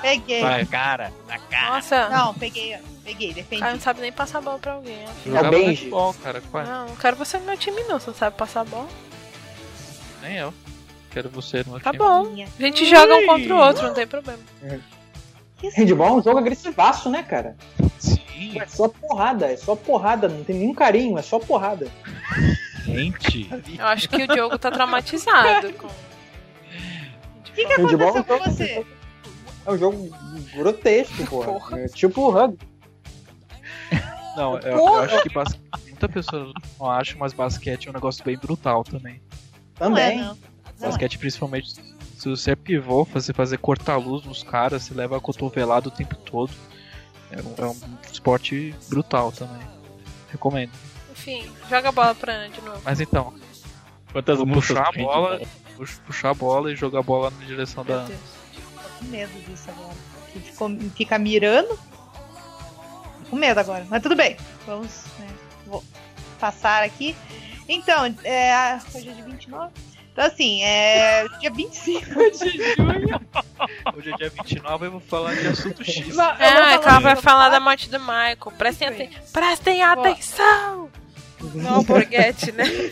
Peguei. 0.01 0.41
Na 0.41 0.65
cara, 0.65 1.11
na 1.27 1.39
cara. 1.39 1.69
Nossa, 1.75 2.09
Não, 2.09 2.33
peguei, 2.33 2.75
ó. 2.75 2.79
peguei, 3.03 3.33
defendi. 3.33 3.61
cara 3.61 3.73
não 3.73 3.79
sabe 3.81 4.01
nem 4.01 4.11
passar 4.11 4.37
a 4.37 4.41
bola 4.41 4.59
pra 4.59 4.73
alguém. 4.73 4.99
Eu 5.25 5.31
jogava 5.33 5.49
Benji. 5.51 5.77
futebol, 5.77 6.13
cara. 6.23 6.41
Qual 6.51 6.63
é? 6.63 6.67
Não, 6.67 6.87
não 6.87 6.95
quero 6.95 7.15
você 7.15 7.37
no 7.39 7.45
meu 7.45 7.57
time 7.57 7.81
não, 7.83 7.99
você 7.99 8.07
não 8.11 8.17
sabe 8.17 8.35
passar 8.37 8.61
a 8.61 8.65
bola. 8.65 8.87
Nem 10.21 10.35
eu. 10.37 10.53
Quero 11.11 11.29
você 11.29 11.63
no 11.65 11.71
meu 11.71 11.79
Tá 11.79 11.91
time. 11.91 12.03
bom. 12.03 12.23
Minha. 12.25 12.47
A 12.59 12.61
gente 12.61 12.85
joga 12.85 13.15
um 13.15 13.25
contra 13.25 13.55
o 13.55 13.57
outro, 13.59 13.87
não 13.87 13.93
tem 13.93 14.05
problema. 14.07 14.39
Handball 15.75 16.07
é 16.07 16.11
um 16.11 16.23
jogo 16.23 16.37
agressivaço, 16.37 17.09
né, 17.09 17.23
cara? 17.23 17.55
Sim. 17.97 18.59
É 18.61 18.65
só 18.67 18.87
porrada, 18.87 19.51
é 19.51 19.57
só 19.57 19.75
porrada, 19.75 20.27
não 20.27 20.43
tem 20.43 20.57
nenhum 20.57 20.73
carinho, 20.75 21.17
é 21.17 21.21
só 21.23 21.39
porrada. 21.39 21.87
Gente, 22.85 23.49
Eu 23.79 23.85
acho 23.87 24.07
que 24.07 24.23
o 24.23 24.27
Diogo 24.27 24.57
tá 24.59 24.69
traumatizado 24.71 25.73
com. 25.73 25.87
O 25.87 25.91
que, 27.55 27.65
que 27.65 27.73
aconteceu 27.73 27.99
é 28.07 28.11
um 28.11 28.23
com 28.23 28.37
você? 28.39 28.85
É 29.67 29.71
um 29.71 29.77
jogo 29.77 30.09
grotesco, 30.55 31.25
porra. 31.27 31.45
Porra. 31.51 31.79
É 31.81 31.87
tipo 31.89 32.21
o 32.21 32.29
rugby. 32.31 32.57
Não, 34.37 34.57
eu, 34.59 34.77
Porra. 34.77 34.91
eu 34.93 35.15
acho 35.15 35.23
que 35.23 35.29
bas... 35.33 35.59
muita 35.87 36.07
pessoa 36.07 36.53
não 36.79 36.89
acha, 36.91 37.17
mas 37.17 37.33
basquete 37.33 37.87
é 37.87 37.89
um 37.89 37.93
negócio 37.93 38.23
bem 38.23 38.37
brutal 38.37 38.83
também. 38.83 39.19
Também. 39.75 40.17
Não 40.17 40.23
é, 40.23 40.27
não. 40.27 40.37
Não 40.79 40.89
Basquete, 40.89 41.17
principalmente, 41.17 41.73
se 41.73 42.29
você 42.29 42.51
é 42.51 42.55
pivô, 42.55 43.03
você 43.03 43.33
fazer 43.33 43.57
cortar 43.57 43.97
luz 43.97 44.23
nos 44.25 44.43
caras, 44.43 44.83
você 44.83 44.93
leva 44.93 45.17
a 45.17 45.19
cotovelada 45.19 45.87
o 45.87 45.91
tempo 45.91 46.15
todo. 46.15 46.51
É 47.31 47.41
um, 47.41 47.65
é 47.65 47.69
um 47.71 47.97
esporte 48.11 48.73
brutal 48.87 49.31
também. 49.31 49.61
Recomendo. 50.31 50.71
Enfim, 51.11 51.51
joga 51.69 51.89
a 51.89 51.91
bola 51.91 52.15
pra 52.15 52.31
Ana 52.33 52.49
de 52.49 52.61
novo. 52.61 52.79
Mas 52.85 53.01
então, 53.01 53.33
quantas 54.13 54.37
puxar 54.39 54.87
a 54.87 54.91
bola, 54.91 55.41
pux- 55.75 55.99
puxar 56.05 56.29
a 56.29 56.33
bola 56.35 56.71
e 56.71 56.75
jogar 56.75 56.99
a 56.99 57.03
bola 57.03 57.31
na 57.31 57.43
direção 57.45 57.83
Meu 57.83 57.97
da. 57.97 58.05
Deus. 58.05 58.36
Com 58.99 59.05
medo 59.05 59.31
disso 59.47 59.69
agora. 59.69 59.95
Que 60.31 60.39
ficou, 60.39 60.69
fica 60.95 61.17
mirando. 61.17 61.79
Tô 63.23 63.29
com 63.29 63.35
medo 63.35 63.59
agora, 63.59 63.85
mas 63.89 64.01
tudo 64.01 64.15
bem. 64.15 64.37
Vamos 64.65 65.05
né, 65.19 65.27
vou 65.65 65.83
passar 66.39 66.83
aqui. 66.83 67.15
Então, 67.67 68.05
é, 68.23 68.79
hoje 68.93 69.09
é 69.09 69.13
dia 69.13 69.23
29. 69.25 69.71
Então, 70.11 70.25
assim, 70.25 70.63
é 70.63 71.27
dia 71.39 71.51
25 71.51 72.05
de 72.31 72.49
junho. 72.75 73.21
Hoje 73.95 74.11
é 74.11 74.17
dia 74.17 74.29
29 74.29 74.85
eu 74.87 74.91
vou 74.91 74.99
falar 74.99 75.35
de 75.35 75.47
assunto 75.47 75.83
X. 75.83 76.15
Não, 76.15 76.25
eu 76.25 76.37
vou 76.37 76.63
Ah, 76.63 76.73
é 76.73 76.77
que 76.79 76.87
ela 76.87 76.99
vai 76.99 77.15
falar 77.15 77.49
da 77.49 77.59
morte 77.59 77.89
do 77.89 77.99
Michael. 77.99 78.53
Prestem, 78.57 78.87
aten 78.87 79.11
Prestem 79.31 79.83
atenção! 79.83 80.89
Não 81.53 81.83
forget, 81.83 82.51
né? 82.51 82.63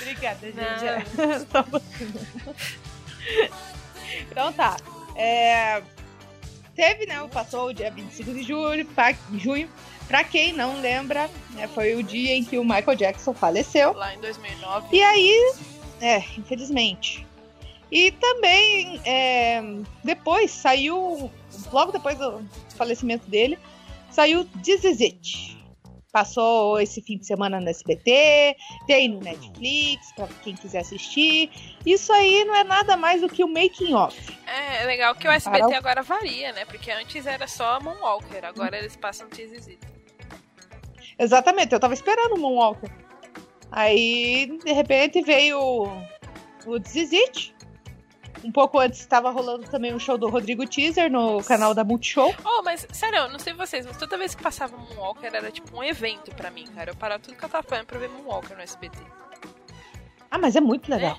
Obrigada, 0.00 0.46
gente. 0.46 0.56
Não. 1.52 1.80
Então 4.30 4.52
tá. 4.52 4.76
É, 5.16 5.82
Teve, 6.76 7.06
né? 7.06 7.26
Passou 7.32 7.68
o 7.68 7.72
dia 7.72 7.90
25 7.90 8.34
de 8.34 8.42
julho, 8.42 8.84
pra, 8.84 9.14
junho. 9.34 9.68
Pra 10.06 10.22
quem 10.22 10.52
não 10.52 10.80
lembra, 10.80 11.28
né, 11.52 11.66
foi 11.66 11.96
o 11.96 12.02
dia 12.02 12.36
em 12.36 12.44
que 12.44 12.58
o 12.58 12.62
Michael 12.62 12.94
Jackson 12.94 13.32
faleceu. 13.32 13.94
Lá 13.94 14.14
em 14.14 14.20
2009. 14.20 14.94
E 14.94 15.02
aí, 15.02 15.54
é, 16.00 16.18
infelizmente. 16.38 17.26
E 17.90 18.12
também, 18.12 19.00
é, 19.04 19.62
depois 20.04 20.50
saiu, 20.50 21.30
logo 21.72 21.92
depois 21.92 22.18
do 22.18 22.46
falecimento 22.76 23.28
dele, 23.28 23.58
saiu 24.10 24.44
This 24.62 24.84
Is 24.84 25.00
It. 25.00 25.58
Passou 26.16 26.80
esse 26.80 27.02
fim 27.02 27.18
de 27.18 27.26
semana 27.26 27.60
no 27.60 27.68
SBT, 27.68 28.56
tem 28.86 29.06
no 29.06 29.20
Netflix, 29.20 30.12
pra 30.12 30.26
quem 30.42 30.54
quiser 30.54 30.78
assistir. 30.78 31.50
Isso 31.84 32.10
aí 32.10 32.42
não 32.46 32.54
é 32.54 32.64
nada 32.64 32.96
mais 32.96 33.20
do 33.20 33.28
que 33.28 33.44
o 33.44 33.46
making 33.46 33.92
off. 33.92 34.34
É, 34.46 34.82
é 34.82 34.86
legal 34.86 35.14
que 35.14 35.28
o 35.28 35.30
SBT 35.30 35.60
Carol. 35.60 35.76
agora 35.76 36.02
varia, 36.02 36.52
né? 36.52 36.64
Porque 36.64 36.90
antes 36.90 37.26
era 37.26 37.46
só 37.46 37.78
Moonwalker, 37.82 38.46
agora 38.46 38.78
eles 38.78 38.96
passam 38.96 39.28
Tizizito. 39.28 39.86
Exatamente, 41.18 41.74
eu 41.74 41.80
tava 41.80 41.92
esperando 41.92 42.36
o 42.36 42.40
Moonwalker. 42.40 42.90
Aí, 43.70 44.58
de 44.64 44.72
repente, 44.72 45.20
veio 45.20 45.60
o, 45.60 46.02
o 46.64 46.80
This 46.80 46.96
Is 46.96 47.12
It. 47.12 47.55
Um 48.46 48.52
pouco 48.52 48.78
antes 48.78 49.00
estava 49.00 49.28
rolando 49.30 49.68
também 49.68 49.92
um 49.92 49.98
show 49.98 50.16
do 50.16 50.28
Rodrigo 50.28 50.64
Teaser 50.68 51.10
no 51.10 51.42
canal 51.42 51.74
da 51.74 51.82
Multishow. 51.82 52.32
Oh, 52.44 52.62
mas 52.62 52.86
sério, 52.92 53.18
eu 53.18 53.28
não 53.28 53.40
sei 53.40 53.52
vocês, 53.54 53.84
mas 53.84 53.96
toda 53.96 54.16
vez 54.16 54.36
que 54.36 54.42
passava 54.42 54.76
Moonwalker 54.76 55.34
era 55.34 55.50
tipo 55.50 55.76
um 55.76 55.82
evento 55.82 56.32
pra 56.32 56.48
mim, 56.48 56.64
cara. 56.68 56.92
Eu 56.92 56.96
parava 56.96 57.20
tudo 57.20 57.36
que 57.36 57.44
eu 57.44 57.48
tava 57.48 57.66
fazendo 57.66 57.86
pra 57.86 57.98
ver 57.98 58.08
Moonwalker 58.08 58.56
no 58.56 58.62
SBT. 58.62 58.98
Ah, 60.30 60.38
mas 60.38 60.54
é 60.54 60.60
muito 60.60 60.88
legal. 60.88 61.18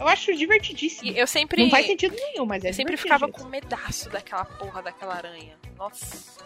Eu 0.00 0.08
acho 0.08 0.34
divertidíssimo. 0.34 1.12
E 1.12 1.16
eu 1.18 1.28
sempre. 1.28 1.62
Não 1.62 1.70
faz 1.70 1.86
sentido 1.86 2.16
nenhum, 2.16 2.44
mas 2.44 2.64
é 2.64 2.70
Eu 2.70 2.74
sempre 2.74 2.96
ficava 2.96 3.28
com 3.28 3.44
medaço 3.44 4.10
daquela 4.10 4.44
porra 4.44 4.82
daquela 4.82 5.14
aranha. 5.14 5.56
Nossa, 5.78 6.40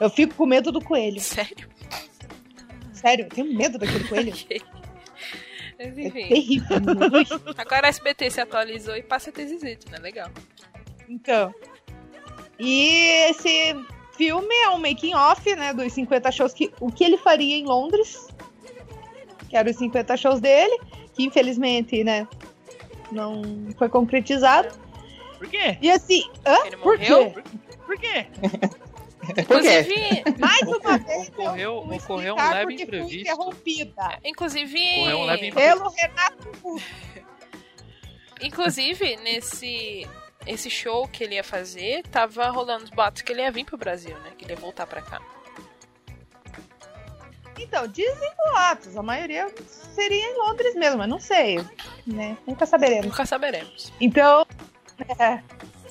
Eu 0.00 0.10
fico 0.10 0.34
com 0.34 0.46
medo 0.46 0.72
do 0.72 0.82
coelho. 0.82 1.20
sério? 1.20 1.68
Sério, 2.92 3.26
eu 3.26 3.28
tenho 3.28 3.54
medo 3.54 3.78
daquele 3.78 4.08
coelho. 4.08 4.32
Mas 4.72 4.75
É 5.78 5.88
enfim. 5.88 6.10
terrível. 6.28 6.76
Agora 7.56 7.86
a 7.86 7.90
SBT 7.90 8.30
se 8.30 8.40
atualizou 8.40 8.96
e 8.96 9.02
passa 9.02 9.30
Tizizito, 9.32 9.90
né? 9.90 9.98
Legal. 9.98 10.30
então. 11.08 11.54
E 12.58 13.28
esse 13.30 13.76
filme 14.16 14.54
é 14.64 14.70
um 14.70 14.78
making 14.78 15.14
off, 15.14 15.54
né, 15.56 15.74
dos 15.74 15.92
50 15.92 16.32
shows 16.32 16.54
que 16.54 16.72
o 16.80 16.90
que 16.90 17.04
ele 17.04 17.18
faria 17.18 17.54
em 17.56 17.64
Londres. 17.66 18.28
que 19.50 19.56
eram 19.56 19.70
os 19.70 19.76
50 19.76 20.16
shows 20.16 20.40
dele, 20.40 20.78
que 21.12 21.24
infelizmente, 21.24 22.02
né, 22.02 22.26
não 23.12 23.42
foi 23.76 23.88
concretizado. 23.90 24.74
Por 25.38 25.46
quê? 25.48 25.76
E 25.82 25.90
assim, 25.90 26.22
hã? 26.46 26.56
Ele 26.66 26.76
Por 26.78 26.98
morreu? 26.98 27.30
quê? 27.30 27.42
Por 27.84 27.98
quê? 27.98 28.26
Por? 29.26 29.38
Inclusive, 29.40 30.24
Mais 30.38 30.62
uma 30.62 30.98
vez, 30.98 31.28
Ocorreu- 31.28 31.56
eu 31.88 31.96
ocorreu 31.96 32.34
um 32.34 32.50
leve 32.50 32.74
imprevisto. 32.82 33.20
interrompida 33.20 34.18
inclusive, 34.24 34.78
Correu 34.96 35.18
um 35.18 35.24
leve 35.24 35.52
pelo 35.52 35.88
Renato 35.90 36.80
inclusive 38.40 39.16
nesse 39.16 40.06
esse 40.46 40.70
show 40.70 41.08
que 41.08 41.24
ele 41.24 41.34
ia 41.34 41.42
fazer, 41.42 42.04
tava 42.04 42.48
rolando 42.50 42.84
os 42.84 42.90
boatos 42.90 43.22
que 43.22 43.32
ele 43.32 43.42
ia 43.42 43.50
vir 43.50 43.64
pro 43.64 43.76
Brasil, 43.76 44.16
né? 44.20 44.30
Que 44.38 44.44
ele 44.44 44.52
ia 44.52 44.58
voltar 44.58 44.86
pra 44.86 45.02
cá. 45.02 45.20
Então, 47.58 47.88
dizem 47.88 48.30
boatos, 48.46 48.96
a 48.96 49.02
maioria 49.02 49.52
seria 49.94 50.24
em 50.24 50.38
Londres 50.38 50.74
mesmo, 50.76 50.98
mas 50.98 51.08
não 51.08 51.18
sei, 51.18 51.58
né? 52.06 52.36
Nunca 52.46 52.64
saberemos. 52.64 53.06
Nunca 53.06 53.26
saberemos. 53.26 53.92
Então, 54.00 54.46
é, 55.18 55.40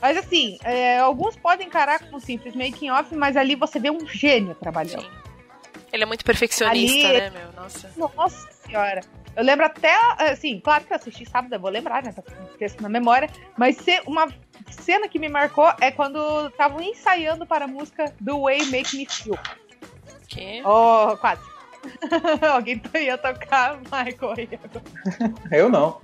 mas 0.02 0.18
assim, 0.18 0.58
é, 0.64 1.00
alguns 1.00 1.36
podem 1.36 1.68
encarar 1.68 2.00
como 2.00 2.20
simples 2.20 2.56
making 2.56 2.89
off, 2.91 3.14
mas 3.16 3.36
ali 3.38 3.56
você 3.56 3.80
vê 3.80 3.89
um 3.89 4.06
gênio 4.08 4.56
trabalhando. 4.56 5.02
Sim. 5.04 5.10
Ele 5.93 6.04
é 6.04 6.06
muito 6.06 6.26
perfeccionista, 6.26 7.08
Ali- 7.08 7.20
né, 7.22 7.30
meu? 7.30 7.52
Nossa. 7.54 7.91
Nossa 7.96 8.52
senhora. 8.66 9.02
Eu 9.36 9.43
lembro 9.43 9.66
até, 9.66 9.93
assim, 10.32 10.60
claro 10.60 10.84
que 10.86 10.93
eu 10.93 10.98
assisti 10.98 11.26
sábado, 11.30 11.54
eu 11.54 11.60
vou 11.60 11.70
lembrar, 11.70 12.04
né? 12.04 12.12
Tá 12.12 12.22
com 12.22 12.32
texto 12.58 12.82
na 12.82 12.89
memória. 12.89 13.30
Mas 13.58 13.78
se- 13.78 14.02
uma 14.06 14.28
cena 14.70 15.08
que 15.08 15.20
me 15.20 15.30
marcou 15.30 15.72
é 15.80 15.91
quando 15.91 16.48
estavam 16.48 16.82
ensaiando 16.82 17.46
para 17.46 17.66
a 17.66 17.68
música 17.68 18.14
The 18.24 18.32
Way 18.34 18.66
Make 18.68 18.98
Me 18.98 19.06
Feel. 19.06 19.38
Que... 20.28 20.62
Oh, 20.66 21.16
quase. 21.18 21.41
Alguém 22.54 22.82
ia 22.96 23.18
tocar 23.18 23.78
Michael 23.78 24.34
aí 24.38 24.50
agora. 24.64 24.84
Eu 25.52 25.70
não. 25.70 26.02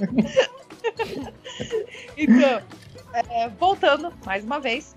então, 2.16 2.62
é, 3.12 3.48
voltando 3.48 4.12
mais 4.24 4.44
uma 4.44 4.60
vez, 4.60 4.94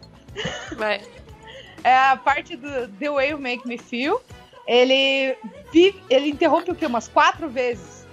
Vai. 0.75 1.01
é 1.83 1.95
a 1.95 2.17
parte 2.17 2.55
do 2.55 2.87
The 2.87 3.09
Way 3.09 3.29
You 3.31 3.39
Make 3.39 3.67
Me 3.67 3.77
Feel. 3.77 4.21
Ele 4.65 5.37
vive, 5.71 6.01
ele 6.09 6.29
interrompe 6.29 6.71
o 6.71 6.75
quê? 6.75 6.85
Umas 6.85 7.07
quatro 7.07 7.49
vezes. 7.49 8.07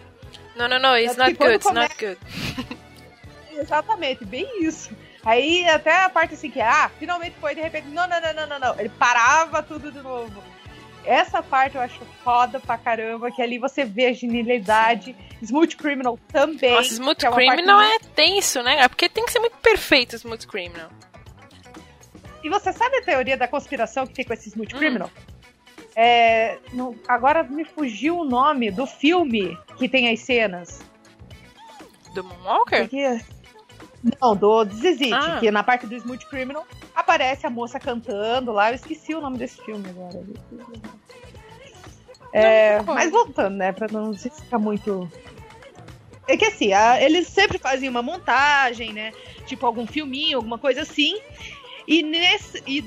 Não, 0.56 0.68
não, 0.68 0.78
não. 0.78 0.96
It's 0.96 1.16
not 1.16 1.34
good. 1.34 1.54
It's 1.54 1.64
quando 1.64 1.76
not 1.76 1.94
good. 1.98 2.18
Exatamente, 3.52 4.24
bem 4.24 4.64
isso. 4.64 4.90
Aí 5.24 5.68
até 5.68 6.04
a 6.04 6.08
parte 6.08 6.34
assim 6.34 6.50
que, 6.50 6.60
ah, 6.60 6.90
finalmente 6.98 7.36
foi, 7.40 7.54
de 7.54 7.60
repente, 7.60 7.88
não, 7.88 8.08
não, 8.08 8.20
não, 8.20 8.32
não, 8.32 8.46
não, 8.46 8.58
não. 8.58 8.80
Ele 8.80 8.88
parava 8.88 9.62
tudo 9.62 9.92
de 9.92 10.00
novo. 10.00 10.42
Essa 11.04 11.42
parte 11.42 11.76
eu 11.76 11.80
acho 11.80 11.98
foda 12.22 12.60
pra 12.60 12.76
caramba, 12.76 13.30
que 13.30 13.40
ali 13.42 13.58
você 13.58 13.84
vê 13.84 14.06
a 14.06 14.12
genialidade. 14.12 15.16
Smooth 15.42 15.76
Criminal 15.76 16.18
também. 16.30 16.74
Nossa, 16.74 16.92
Smooth 16.92 17.26
é 17.26 17.30
Criminal 17.30 17.80
muito- 17.80 18.04
é 18.06 18.08
tenso, 18.14 18.62
né? 18.62 18.80
É 18.82 18.88
porque 18.88 19.08
tem 19.08 19.24
que 19.24 19.32
ser 19.32 19.38
muito 19.40 19.56
perfeito 19.58 20.14
Smooth 20.16 20.46
Criminal. 20.46 20.90
E 22.44 22.48
você 22.48 22.72
sabe 22.72 22.96
a 22.96 23.02
teoria 23.02 23.36
da 23.36 23.48
conspiração 23.48 24.06
que 24.06 24.12
tem 24.14 24.24
com 24.24 24.32
esse 24.34 24.48
Smooth 24.50 24.74
Hum. 24.74 24.78
Criminal? 24.78 25.10
É, 25.96 26.58
no- 26.72 26.94
agora 27.08 27.42
me 27.42 27.64
fugiu 27.64 28.18
o 28.18 28.24
nome 28.24 28.70
do 28.70 28.86
filme 28.86 29.58
que 29.76 29.88
tem 29.88 30.10
as 30.12 30.20
cenas. 30.20 30.80
Do 32.14 32.22
Moonwalker? 32.24 32.80
Porque- 32.82 33.20
Não, 34.20 34.34
do 34.34 34.64
Zizit, 34.64 35.12
Ah. 35.12 35.38
que 35.38 35.50
na 35.50 35.62
parte 35.62 35.86
do 35.86 35.94
Smooth 35.94 36.24
Criminal 36.26 36.66
aparece 36.94 37.46
a 37.46 37.50
moça 37.50 37.78
cantando 37.78 38.50
lá. 38.52 38.70
Eu 38.70 38.74
esqueci 38.76 39.14
o 39.14 39.20
nome 39.20 39.36
desse 39.36 39.62
filme 39.62 39.86
agora. 39.90 40.22
É, 42.32 42.78
Não, 42.82 42.94
mas 42.94 43.10
voltando, 43.10 43.56
né, 43.56 43.72
pra 43.72 43.88
não 43.90 44.14
ficar 44.14 44.58
muito. 44.58 45.10
É 46.28 46.36
que 46.36 46.44
assim, 46.44 46.72
a- 46.72 47.02
eles 47.02 47.26
sempre 47.26 47.58
faziam 47.58 47.90
uma 47.90 48.02
montagem, 48.02 48.92
né? 48.92 49.12
Tipo 49.46 49.66
algum 49.66 49.86
filminho, 49.86 50.36
alguma 50.38 50.58
coisa 50.58 50.82
assim. 50.82 51.20
E 51.88 52.02
nesse. 52.02 52.62
E, 52.66 52.84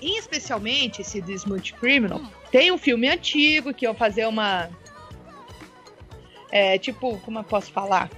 em 0.00 0.16
especialmente 0.18 1.02
esse 1.02 1.20
do 1.20 1.30
Smooth 1.32 1.74
Criminal, 1.74 2.20
tem 2.50 2.72
um 2.72 2.78
filme 2.78 3.08
antigo 3.08 3.72
que 3.74 3.86
eu 3.86 3.94
fazer 3.94 4.26
uma. 4.26 4.70
É, 6.50 6.78
tipo, 6.78 7.18
como 7.20 7.38
eu 7.38 7.44
posso 7.44 7.70
falar? 7.70 8.08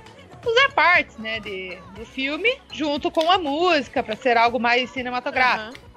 Usar 0.47 0.72
partes, 0.74 1.16
né, 1.18 1.41
de, 1.41 1.76
do 1.97 2.07
filme 2.07 2.59
junto 2.72 3.11
com 3.11 3.30
a 3.30 3.39
música, 3.39 4.03
pra 4.03 4.16
ser 4.16 4.36
algo 4.36 4.59
mais 4.61 4.91
cinematográfico. 4.91 5.78
Aham. 5.78 5.89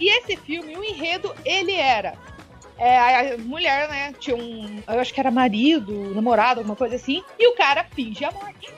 E 0.00 0.08
esse 0.18 0.36
filme, 0.36 0.76
o 0.76 0.84
enredo, 0.84 1.34
ele 1.44 1.72
era. 1.72 2.14
é, 2.78 3.32
a 3.34 3.38
mulher, 3.38 3.88
né, 3.88 4.14
tinha 4.18 4.36
um. 4.36 4.82
Eu 4.86 5.00
acho 5.00 5.12
que 5.12 5.20
era 5.20 5.30
marido, 5.30 6.14
namorado, 6.14 6.60
alguma 6.60 6.76
coisa 6.76 6.94
assim, 6.96 7.22
e 7.38 7.48
o 7.48 7.54
cara 7.56 7.84
finge 7.84 8.24
a 8.24 8.30
morte. 8.30 8.68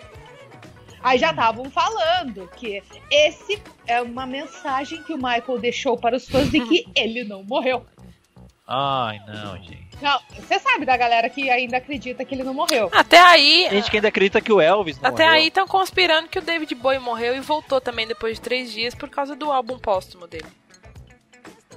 Aí 1.03 1.19
já 1.19 1.31
estavam 1.31 1.71
falando 1.71 2.49
que 2.57 2.83
esse 3.11 3.63
é 3.87 4.03
uma 4.03 4.27
mensagem 4.27 5.03
que 5.03 5.15
o 5.15 5.17
Michael 5.17 5.59
deixou 5.59 5.97
para 5.97 6.17
os 6.17 6.29
fãs 6.29 6.51
de 6.51 6.61
que 6.61 6.87
ele 6.97 7.25
não 7.25 7.43
morreu. 7.43 7.87
Ai, 8.73 9.21
não, 9.27 9.57
gente. 9.57 9.89
Não, 10.01 10.19
você 10.35 10.59
sabe 10.61 10.85
da 10.87 10.97
galera 10.97 11.29
que 11.29 11.51
ainda 11.51 11.77
acredita 11.79 12.25
que 12.25 12.35
ele 12.35 12.45
não 12.45 12.55
morreu. 12.55 12.89
Até 12.93 13.19
aí. 13.21 13.67
Tem 13.69 13.79
gente 13.81 13.91
que 13.91 13.97
ainda 13.97 14.09
acredita 14.09 14.41
que 14.41 14.53
o 14.53 14.61
Elvis 14.61 14.99
não 15.01 15.09
Até 15.11 15.25
morreu. 15.25 15.41
aí 15.41 15.49
estão 15.49 15.67
conspirando 15.67 16.29
que 16.29 16.39
o 16.39 16.43
David 16.43 16.75
Bowie 16.77 16.99
morreu 17.01 17.35
e 17.37 17.41
voltou 17.41 17.81
também 17.81 18.07
depois 18.07 18.37
de 18.37 18.41
três 18.43 18.73
dias 18.73 18.95
por 18.95 19.09
causa 19.11 19.35
do 19.35 19.51
álbum 19.51 19.77
póstumo 19.79 20.27
dele. 20.29 20.47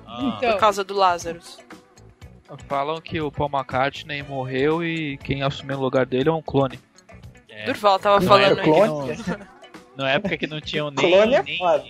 Ah, 0.07 0.35
Então. 0.37 0.51
Por 0.51 0.59
causa 0.59 0.83
do 0.83 0.93
Lazarus. 0.93 1.57
Falam 2.67 3.01
que 3.01 3.19
o 3.19 3.31
Paul 3.31 3.49
McCartney 3.51 4.21
morreu 4.21 4.83
e 4.83 5.17
quem 5.17 5.41
assumiu 5.41 5.77
o 5.77 5.81
lugar 5.81 6.05
dele 6.05 6.29
é 6.29 6.31
um 6.31 6.41
clone. 6.41 6.79
é. 7.49 7.65
Durval 7.65 7.97
tava 7.97 8.19
Não 8.19 8.27
falando 8.27 8.59
é 8.59 8.61
aí. 8.61 8.65
clone? 8.65 9.17
Na 9.95 10.09
época 10.09 10.37
que 10.37 10.47
não 10.47 10.59
tinham 10.59 10.89
nem, 10.91 11.11
Clone 11.11 11.35
é 11.35 11.43
nem- 11.43 11.57
foda. 11.57 11.85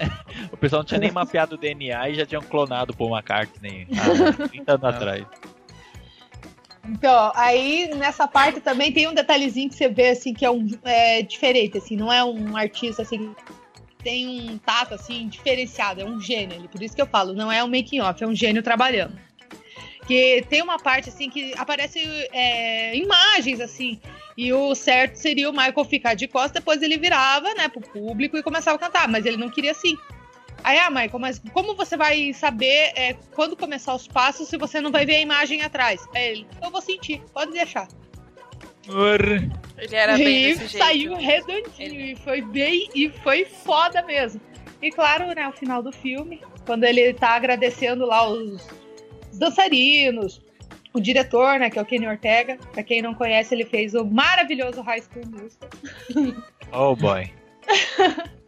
O 0.52 0.56
pessoal 0.56 0.80
não 0.82 0.86
tinha 0.86 1.00
nem 1.00 1.10
mapeado 1.10 1.56
o 1.56 1.58
DNA 1.58 2.10
e 2.10 2.14
já 2.14 2.24
tinham 2.24 2.42
clonado 2.42 2.92
o 2.92 2.96
Paul 2.96 3.10
McCartney 3.16 3.86
há 3.92 4.46
30 4.48 4.72
anos 4.72 4.84
atrás. 4.84 5.26
Então, 6.88 7.32
aí 7.34 7.88
nessa 7.94 8.26
parte 8.26 8.60
também 8.60 8.92
tem 8.92 9.08
um 9.08 9.14
detalhezinho 9.14 9.68
que 9.68 9.74
você 9.74 9.88
vê 9.88 10.10
assim 10.10 10.32
que 10.32 10.44
é 10.44 10.50
um 10.50 10.66
é, 10.84 11.22
diferente, 11.22 11.76
assim, 11.78 11.96
não 11.96 12.12
é 12.12 12.24
um 12.24 12.56
artista 12.56 13.02
assim 13.02 13.34
tem 14.02 14.26
um 14.28 14.58
tato 14.58 14.94
assim 14.94 15.28
diferenciado, 15.28 16.00
é 16.00 16.04
um 16.04 16.20
gênio 16.20 16.56
ali. 16.56 16.68
Por 16.68 16.82
isso 16.82 16.94
que 16.94 17.02
eu 17.02 17.06
falo, 17.06 17.34
não 17.34 17.50
é 17.50 17.62
um 17.62 17.68
making 17.68 18.00
off, 18.00 18.22
é 18.22 18.26
um 18.26 18.34
gênio 18.34 18.62
trabalhando. 18.62 19.18
Que 20.06 20.44
tem 20.48 20.62
uma 20.62 20.78
parte 20.78 21.10
assim 21.10 21.28
que 21.28 21.52
aparece 21.58 21.98
é, 22.32 22.96
imagens 22.96 23.60
assim 23.60 24.00
e 24.38 24.52
o 24.52 24.72
certo 24.72 25.16
seria 25.16 25.50
o 25.50 25.52
Michael 25.52 25.84
ficar 25.84 26.14
de 26.14 26.28
costas, 26.28 26.52
depois 26.52 26.80
ele 26.80 26.96
virava, 26.96 27.52
né, 27.54 27.66
pro 27.68 27.80
público 27.80 28.38
e 28.38 28.42
começava 28.42 28.76
a 28.76 28.78
cantar, 28.78 29.08
mas 29.08 29.26
ele 29.26 29.36
não 29.36 29.50
queria 29.50 29.72
assim. 29.72 29.98
Aí, 30.62 30.78
ah, 30.78 30.88
Michael, 30.90 31.18
mas 31.18 31.42
como 31.52 31.74
você 31.74 31.96
vai 31.96 32.32
saber 32.32 32.92
é, 32.94 33.16
quando 33.34 33.56
começar 33.56 33.96
os 33.96 34.06
passos 34.06 34.48
se 34.48 34.56
você 34.56 34.80
não 34.80 34.92
vai 34.92 35.04
ver 35.04 35.16
a 35.16 35.20
imagem 35.20 35.62
atrás? 35.62 36.06
Aí 36.14 36.28
ele, 36.28 36.46
eu 36.62 36.70
vou 36.70 36.80
sentir, 36.80 37.20
pode 37.34 37.50
deixar. 37.50 37.88
Ele 39.76 39.96
era 39.96 40.16
bem 40.16 40.38
e 40.38 40.42
desse 40.54 40.66
jeito. 40.68 40.84
saiu 40.84 41.16
redondinho, 41.16 41.72
Ele- 41.76 42.12
e 42.12 42.16
foi 42.16 42.40
bem, 42.40 42.88
e 42.94 43.10
foi 43.10 43.44
foda 43.44 44.02
mesmo. 44.02 44.40
E 44.80 44.92
claro, 44.92 45.26
né, 45.34 45.48
o 45.48 45.52
final 45.52 45.82
do 45.82 45.90
filme, 45.90 46.40
quando 46.64 46.84
ele 46.84 47.12
tá 47.12 47.30
agradecendo 47.30 48.06
lá 48.06 48.28
os 48.28 48.64
dançarinos, 49.32 50.40
o 50.98 51.02
diretor, 51.02 51.58
né, 51.58 51.70
que 51.70 51.78
é 51.78 51.82
o 51.82 51.86
Kenny 51.86 52.06
Ortega. 52.06 52.58
Pra 52.72 52.82
quem 52.82 53.02
não 53.02 53.14
conhece, 53.14 53.54
ele 53.54 53.64
fez 53.64 53.94
o 53.94 54.04
maravilhoso 54.04 54.82
High 54.82 55.02
School 55.02 55.26
Musical. 55.26 55.68
Oh 56.72 56.94
boy. 56.94 57.30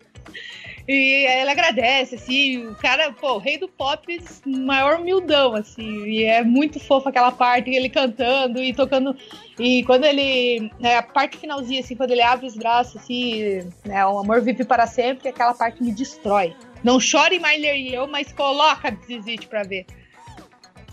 E 0.89 1.25
ele 1.25 1.51
agradece, 1.51 2.17
assim, 2.17 2.67
o 2.67 2.75
cara, 2.75 3.13
pô, 3.13 3.35
o 3.35 3.39
rei 3.39 3.57
do 3.57 3.69
pop, 3.69 4.21
maior 4.45 4.99
humildão, 4.99 5.55
assim, 5.55 6.05
e 6.05 6.25
é 6.25 6.43
muito 6.43 6.81
fofo 6.81 7.09
aquela 7.09 7.31
parte, 7.31 7.71
ele 7.71 7.89
cantando 7.89 8.61
e 8.61 8.75
tocando, 8.75 9.17
e 9.57 9.85
quando 9.85 10.05
ele, 10.05 10.69
né, 10.81 10.97
a 10.97 11.03
parte 11.03 11.37
finalzinha, 11.37 11.79
assim, 11.79 11.95
quando 11.95 12.11
ele 12.11 12.23
abre 12.23 12.45
os 12.45 12.57
braços, 12.57 12.97
assim, 12.97 13.61
né, 13.85 14.05
o 14.05 14.19
amor 14.19 14.41
vive 14.41 14.65
para 14.65 14.85
sempre, 14.85 15.29
aquela 15.29 15.55
parte 15.55 15.81
me 15.81 15.93
destrói. 15.93 16.57
Não 16.83 16.99
chore, 16.99 17.39
Miley 17.39 17.91
e 17.91 17.95
eu, 17.95 18.09
mas 18.09 18.33
coloca 18.33 18.99
Zizit 19.07 19.47
pra 19.47 19.63
ver. 19.63 19.87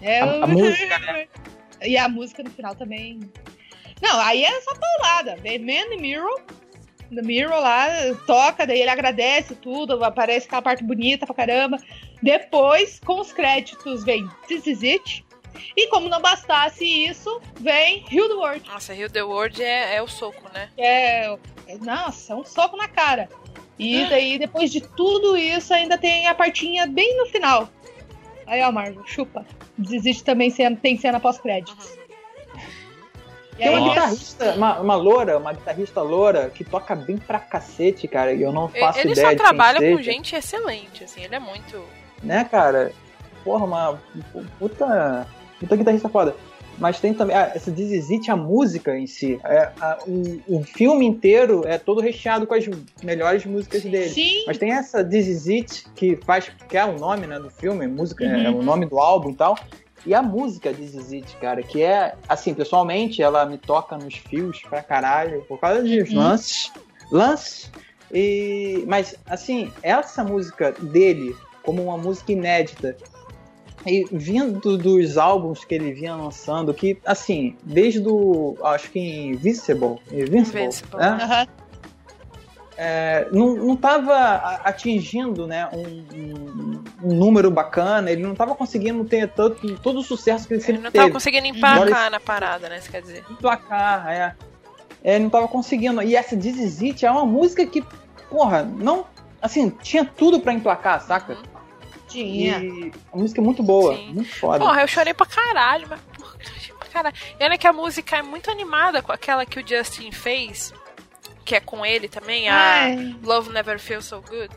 É, 0.02 0.20
A- 0.22 0.44
a 0.44 0.48
música, 0.48 1.00
né? 1.00 1.28
E 1.82 1.98
a 1.98 2.08
música 2.10 2.44
no 2.44 2.50
final 2.50 2.76
também. 2.76 3.20
Não, 4.02 4.20
aí 4.22 4.44
é 4.44 4.62
só 4.62 4.74
paulada. 4.76 5.36
Vem 5.38 5.60
Man 5.60 5.94
in 5.96 6.02
Mirror, 6.02 6.42
The 7.14 7.22
Mirror 7.22 7.60
lá, 7.60 7.88
toca, 8.26 8.66
daí 8.68 8.82
ele 8.82 8.90
agradece 8.90 9.56
tudo, 9.56 10.04
aparece 10.04 10.46
aquela 10.48 10.62
parte 10.62 10.84
bonita 10.84 11.26
pra 11.26 11.34
caramba. 11.36 11.78
Depois, 12.22 13.00
com 13.00 13.20
os 13.20 13.32
créditos, 13.32 14.04
vem 14.04 14.28
This 14.48 14.68
Is 14.68 14.84
It. 14.84 15.26
E 15.76 15.88
como 15.88 16.10
não 16.10 16.22
bastasse 16.22 16.84
isso, 16.86 17.42
vem 17.60 18.06
Heal 18.12 18.28
the 18.28 18.34
World. 18.36 18.68
Nossa, 18.70 18.94
Rio 18.94 19.10
The 19.10 19.24
World 19.24 19.64
é, 19.64 19.96
é 19.96 20.02
o 20.02 20.08
soco, 20.08 20.44
né? 20.54 20.70
É, 20.78 21.26
é- 21.68 21.78
nossa, 21.82 22.34
é 22.34 22.36
um 22.36 22.44
soco 22.44 22.78
na 22.78 22.88
cara. 22.88 23.28
E 23.80 24.06
daí, 24.08 24.38
depois 24.40 24.72
de 24.72 24.82
tudo 24.82 25.38
isso, 25.38 25.74
ainda 25.74 25.98
tem 25.98 26.28
a 26.28 26.34
partinha 26.36 26.86
bem 26.88 27.16
no 27.18 27.28
final. 27.28 27.70
Aí, 28.48 28.62
ó, 28.64 28.72
Marvel, 28.72 29.04
chupa. 29.06 29.46
Desiste 29.78 30.24
também, 30.24 30.50
cena- 30.50 30.76
tem 30.76 30.98
cena 30.98 31.20
pós-créditos. 31.20 31.98
E 33.54 33.58
Tem 33.58 33.70
uma 33.70 33.80
Nossa. 33.80 33.94
guitarrista, 33.94 34.52
uma, 34.54 34.80
uma 34.80 34.96
loura, 34.96 35.38
uma 35.38 35.52
guitarrista 35.52 36.02
loura, 36.02 36.50
que 36.50 36.64
toca 36.64 36.96
bem 36.96 37.18
pra 37.18 37.40
cacete, 37.40 38.08
cara, 38.08 38.32
e 38.32 38.42
eu 38.42 38.52
não 38.54 38.68
faço 38.70 39.00
Ele 39.00 39.12
ideia 39.12 39.28
só 39.28 39.32
de 39.34 39.36
quem 39.38 39.46
trabalha 39.46 39.80
com 39.80 39.98
seja. 39.98 40.04
gente 40.04 40.36
excelente, 40.36 41.04
assim, 41.04 41.24
ele 41.24 41.36
é 41.36 41.40
muito. 41.40 41.84
né, 42.24 42.44
cara? 42.46 42.92
Porra, 43.44 43.66
uma 43.66 44.00
puta, 44.60 45.28
puta 45.60 45.76
guitarrista 45.76 46.08
foda. 46.10 46.36
Mas 46.78 47.00
tem 47.00 47.14
também, 47.14 47.36
ah, 47.36 47.52
essa 47.56 47.72
Dizzy 47.72 48.20
a 48.30 48.36
música 48.36 48.98
em 48.98 49.08
si. 49.08 49.40
É, 49.44 49.72
a- 49.80 50.00
o, 50.06 50.60
o 50.60 50.64
filme 50.64 51.06
inteiro 51.06 51.66
é 51.66 51.78
todo 51.78 52.02
recheado 52.02 52.46
com 52.46 52.54
as 52.54 52.66
melhores 53.04 53.46
músicas 53.46 53.82
dele. 53.84 54.10
sim, 54.10 54.44
Mas 54.46 54.58
tem 54.58 54.72
essa 54.72 55.04
Dizzy 55.04 55.66
que 55.96 56.16
faz, 56.18 56.52
que 56.70 56.78
é 56.78 56.86
o 56.86 56.98
nome 57.00 57.26
né, 57.26 57.40
do 57.40 57.50
filme, 57.50 57.88
música, 57.88 58.24
é 58.26 58.50
Uhum. 58.50 58.60
o 58.60 58.64
nome 58.64 58.86
do 58.86 59.00
álbum 59.00 59.32
e 59.32 59.36
tal. 59.36 59.58
E 60.06 60.14
a 60.14 60.22
música 60.22 60.72
Dizzy 60.74 61.24
cara, 61.42 61.64
que 61.64 61.82
é, 61.82 62.16
assim, 62.30 62.54
pessoalmente, 62.54 63.22
ela 63.22 63.46
me 63.46 63.58
toca 63.58 63.98
nos 63.98 64.16
fios 64.16 64.62
pra 64.62 64.82
caralho, 64.84 65.44
por 65.48 65.60
causa 65.60 65.84
de 65.84 66.02
Uhum. 66.02 66.18
lances. 66.20 66.72
Lances. 67.12 67.72
E, 68.14 68.86
mas, 68.88 69.16
assim, 69.28 69.72
essa 69.82 70.24
música 70.24 70.72
dele, 70.72 71.36
como 71.64 71.84
uma 71.84 71.98
música 71.98 72.32
inédita, 72.32 72.96
e 73.88 74.06
vindo 74.12 74.78
dos 74.78 75.18
álbuns 75.18 75.64
que 75.66 75.74
ele 75.76 75.94
vinha 75.94 76.16
lançando, 76.16 76.74
que, 76.74 76.98
assim, 77.06 77.56
desde 77.64 78.08
o, 78.08 78.58
acho 78.64 78.92
que 78.92 79.00
Invincible, 79.00 79.98
Invincible, 80.12 80.62
Invincible. 80.64 80.98
né? 81.00 81.18
aham. 81.22 81.48
É, 82.80 83.28
não, 83.32 83.56
não 83.56 83.76
tava 83.76 84.14
a- 84.14 84.62
atingindo 84.66 85.48
né, 85.48 85.68
um, 85.74 86.84
um- 87.04 87.16
número 87.16 87.50
bacana, 87.50 88.12
ele 88.12 88.22
não 88.22 88.36
tava 88.36 88.54
conseguindo 88.54 89.04
ter 89.04 89.30
todo, 89.30 89.80
todo 89.80 90.00
o 90.00 90.04
sucesso 90.04 90.48
que 90.48 90.54
ele 90.54 90.60
Ele 90.62 90.66
sempre 90.66 90.84
não 90.84 90.92
tava 90.92 91.06
teve. 91.06 91.14
conseguindo 91.14 91.48
Embora 91.48 91.74
emplacar 91.90 92.12
na 92.12 92.20
parada, 92.20 92.70
né? 92.70 92.80
Você 92.80 92.92
quer 92.92 93.02
dizer? 93.02 93.24
Emplacar, 93.32 94.08
é. 94.12 94.36
É, 95.04 95.16
Ele 95.16 95.24
não 95.24 95.30
tava 95.32 95.48
conseguindo. 95.48 96.04
E 96.04 96.16
essa 96.16 96.38
This 96.38 96.58
Is 96.60 96.82
It 96.84 97.04
é 97.06 97.10
uma 97.10 97.26
música 97.26 97.66
que, 97.66 97.84
porra, 98.30 98.62
não. 98.64 99.06
Assim, 99.42 99.70
tinha 99.82 100.06
tudo 100.06 100.40
pra 100.40 100.54
emplacar, 100.54 101.02
saca? 101.02 101.34
Uhum. 101.34 101.57
Tinha. 102.08 102.60
E 102.60 102.92
a 103.14 103.18
música 103.18 103.42
é 103.42 103.44
muito 103.44 103.62
boa, 103.64 103.96
Sim. 103.96 104.14
muito 104.14 104.34
foda. 104.36 104.60
Porra, 104.60 104.82
eu 104.82 104.88
chorei 104.88 105.14
pra 105.14 105.26
caralho, 105.26 105.88
mas 105.90 106.00
porra, 106.02 106.36
eu 106.40 106.46
chorei 106.46 106.74
pra 106.80 106.88
caralho. 106.90 107.16
E 107.40 107.44
olha 107.44 107.58
que 107.58 107.68
a 107.68 107.74
música 107.74 108.18
é 108.18 108.22
muito 108.22 108.50
animada 108.50 109.02
com 109.02 109.12
aquela 109.12 109.46
que 109.46 109.60
o 109.60 109.68
Justin 109.68 110.12
fez, 110.12 110.74
que 111.46 111.56
é 111.56 111.60
com 111.60 111.86
ele 111.86 112.08
também, 112.08 112.50
a 112.50 112.56
Ai, 112.56 113.16
Love 113.24 113.52
Never 113.52 113.80
Feels 113.80 114.06
So 114.06 114.22
Good. 114.22 114.54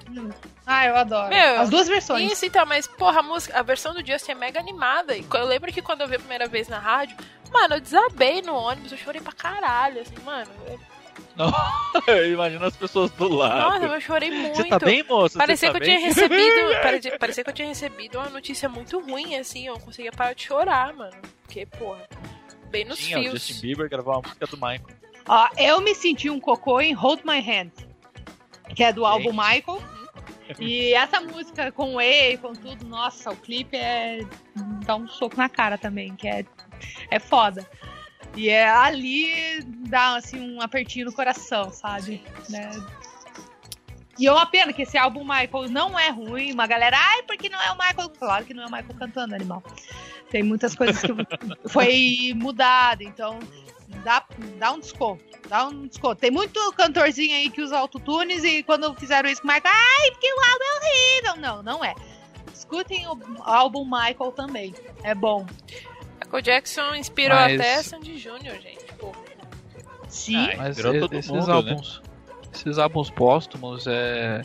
ai, 0.66 0.88
eu 0.90 0.96
adoro. 0.96 1.28
Meu, 1.28 1.60
As 1.60 1.70
duas 1.70 1.86
versões. 1.88 2.30
Isso 2.32 2.44
então, 2.46 2.64
mas 2.66 2.86
porra, 2.86 3.20
a 3.20 3.22
música, 3.22 3.58
a 3.58 3.62
versão 3.62 3.92
do 3.94 4.04
Justin 4.06 4.32
é 4.32 4.34
mega 4.34 4.58
animada. 4.60 5.16
E 5.16 5.24
eu 5.32 5.44
lembro 5.46 5.72
que 5.72 5.82
quando 5.82 6.00
eu 6.02 6.08
vi 6.08 6.16
a 6.16 6.20
primeira 6.20 6.46
vez 6.48 6.68
na 6.68 6.78
rádio, 6.78 7.16
mano, 7.52 7.74
eu 7.76 7.80
desabei 7.80 8.42
no 8.42 8.54
ônibus, 8.54 8.92
eu 8.92 8.98
chorei 8.98 9.20
pra 9.20 9.32
caralho, 9.32 10.00
assim, 10.00 10.14
mano. 10.24 10.50
eu- 10.66 10.80
Imagina 12.32 12.66
as 12.66 12.76
pessoas 12.76 13.10
do 13.12 13.28
lado. 13.28 13.80
nossa, 13.80 13.94
eu 13.94 14.00
chorei 14.00 14.30
muito. 14.30 14.56
Você 14.56 14.64
tá 14.68 14.78
bem, 14.78 15.02
moço? 15.02 15.38
Parecia 15.38 15.70
Você 15.70 15.72
que 15.72 15.78
tá 15.78 15.84
eu 15.84 15.88
bem? 15.88 15.96
tinha 15.98 16.08
recebido. 16.08 16.80
parecia, 16.82 17.18
parecia 17.18 17.44
que 17.44 17.50
eu 17.50 17.54
tinha 17.54 17.68
recebido 17.68 18.18
uma 18.18 18.28
notícia 18.30 18.68
muito 18.68 19.00
ruim, 19.00 19.36
assim. 19.36 19.66
Eu 19.66 19.74
não 19.74 19.80
conseguia 19.80 20.12
parar 20.12 20.34
de 20.34 20.42
chorar, 20.42 20.92
mano. 20.94 21.16
Porque, 21.42 21.66
porra, 21.66 22.06
bem 22.70 22.84
nos 22.84 22.98
Tinha 22.98 23.18
o 23.18 23.22
fios. 23.22 23.32
Justin 23.46 23.60
Bieber 23.60 23.88
gravou 23.88 24.14
uma 24.14 24.22
música 24.22 24.46
do 24.46 24.56
Michael. 24.56 24.86
Ó, 25.28 25.48
eu 25.58 25.80
me 25.80 25.94
senti 25.94 26.28
um 26.30 26.40
cocô 26.40 26.80
em 26.80 26.92
Hold 26.92 27.20
My 27.24 27.38
Hand, 27.38 27.70
que 28.74 28.82
é 28.82 28.92
do 28.92 29.04
álbum 29.06 29.30
Michael. 29.30 29.82
E 30.58 30.92
essa 30.94 31.20
música 31.20 31.70
com 31.70 31.94
o 31.94 32.00
E, 32.00 32.36
com 32.38 32.52
tudo, 32.52 32.84
nossa, 32.84 33.30
o 33.30 33.36
clipe 33.36 33.76
é. 33.76 34.20
dá 34.84 34.96
um 34.96 35.06
soco 35.06 35.36
na 35.36 35.48
cara 35.48 35.78
também, 35.78 36.16
que 36.16 36.26
é, 36.26 36.44
é 37.10 37.20
foda. 37.20 37.68
E 38.36 38.48
é 38.48 38.68
ali 38.68 39.62
dá 39.88 40.16
assim 40.16 40.40
um 40.40 40.60
apertinho 40.60 41.06
no 41.06 41.12
coração, 41.12 41.72
sabe? 41.72 42.22
Né? 42.48 42.70
E 44.18 44.26
é 44.26 44.32
uma 44.32 44.46
pena 44.46 44.72
que 44.72 44.82
esse 44.82 44.98
álbum 44.98 45.20
Michael 45.20 45.70
não 45.70 45.98
é 45.98 46.10
ruim. 46.10 46.52
Uma 46.52 46.66
galera, 46.66 46.96
ai, 46.98 47.22
porque 47.22 47.48
não 47.48 47.60
é 47.60 47.72
o 47.72 47.78
Michael? 47.78 48.10
Claro 48.10 48.44
que 48.44 48.52
não 48.52 48.62
é 48.62 48.66
o 48.66 48.70
Michael 48.70 48.94
cantando, 48.98 49.34
animal. 49.34 49.62
Tem 50.28 50.42
muitas 50.42 50.74
coisas 50.74 51.00
que 51.00 51.08
foi 51.68 52.32
mudado, 52.36 53.02
então 53.02 53.38
dá, 54.04 54.22
dá 54.58 54.72
um 54.72 54.78
desconto. 54.78 55.24
Dá 55.48 55.66
um 55.66 55.86
desconto. 55.86 56.20
Tem 56.20 56.30
muito 56.30 56.60
cantorzinho 56.72 57.34
aí 57.34 57.48
que 57.48 57.62
usa 57.62 57.78
autotunes 57.78 58.44
e 58.44 58.62
quando 58.62 58.94
fizeram 58.94 59.28
isso 59.28 59.40
com 59.40 59.48
o 59.48 59.52
Michael, 59.52 59.74
ai, 59.74 60.10
porque 60.12 60.26
o 60.26 60.38
álbum 60.38 60.64
é 60.64 60.76
horrível. 60.76 61.36
Não, 61.40 61.62
não 61.62 61.84
é. 61.84 61.94
Escutem 62.54 63.06
o 63.08 63.18
álbum 63.40 63.84
Michael 63.84 64.32
também. 64.32 64.74
É 65.02 65.14
bom. 65.14 65.46
Michael 66.24 66.42
Jackson 66.42 66.94
inspirou 66.94 67.36
Mas- 67.36 67.60
até 67.60 67.82
Sandy 67.82 68.18
Júnior, 68.18 68.56
gente. 68.60 68.84
Pô. 68.98 69.12
Sim. 70.08 70.36
Ai, 70.36 70.56
Mas 70.56 70.78
esses 70.78 71.30
mundo, 71.30 71.46
né? 71.46 71.52
álbuns, 71.52 72.02
esses 72.52 72.78
álbuns 72.78 73.10
póstumos 73.10 73.86
é, 73.86 74.42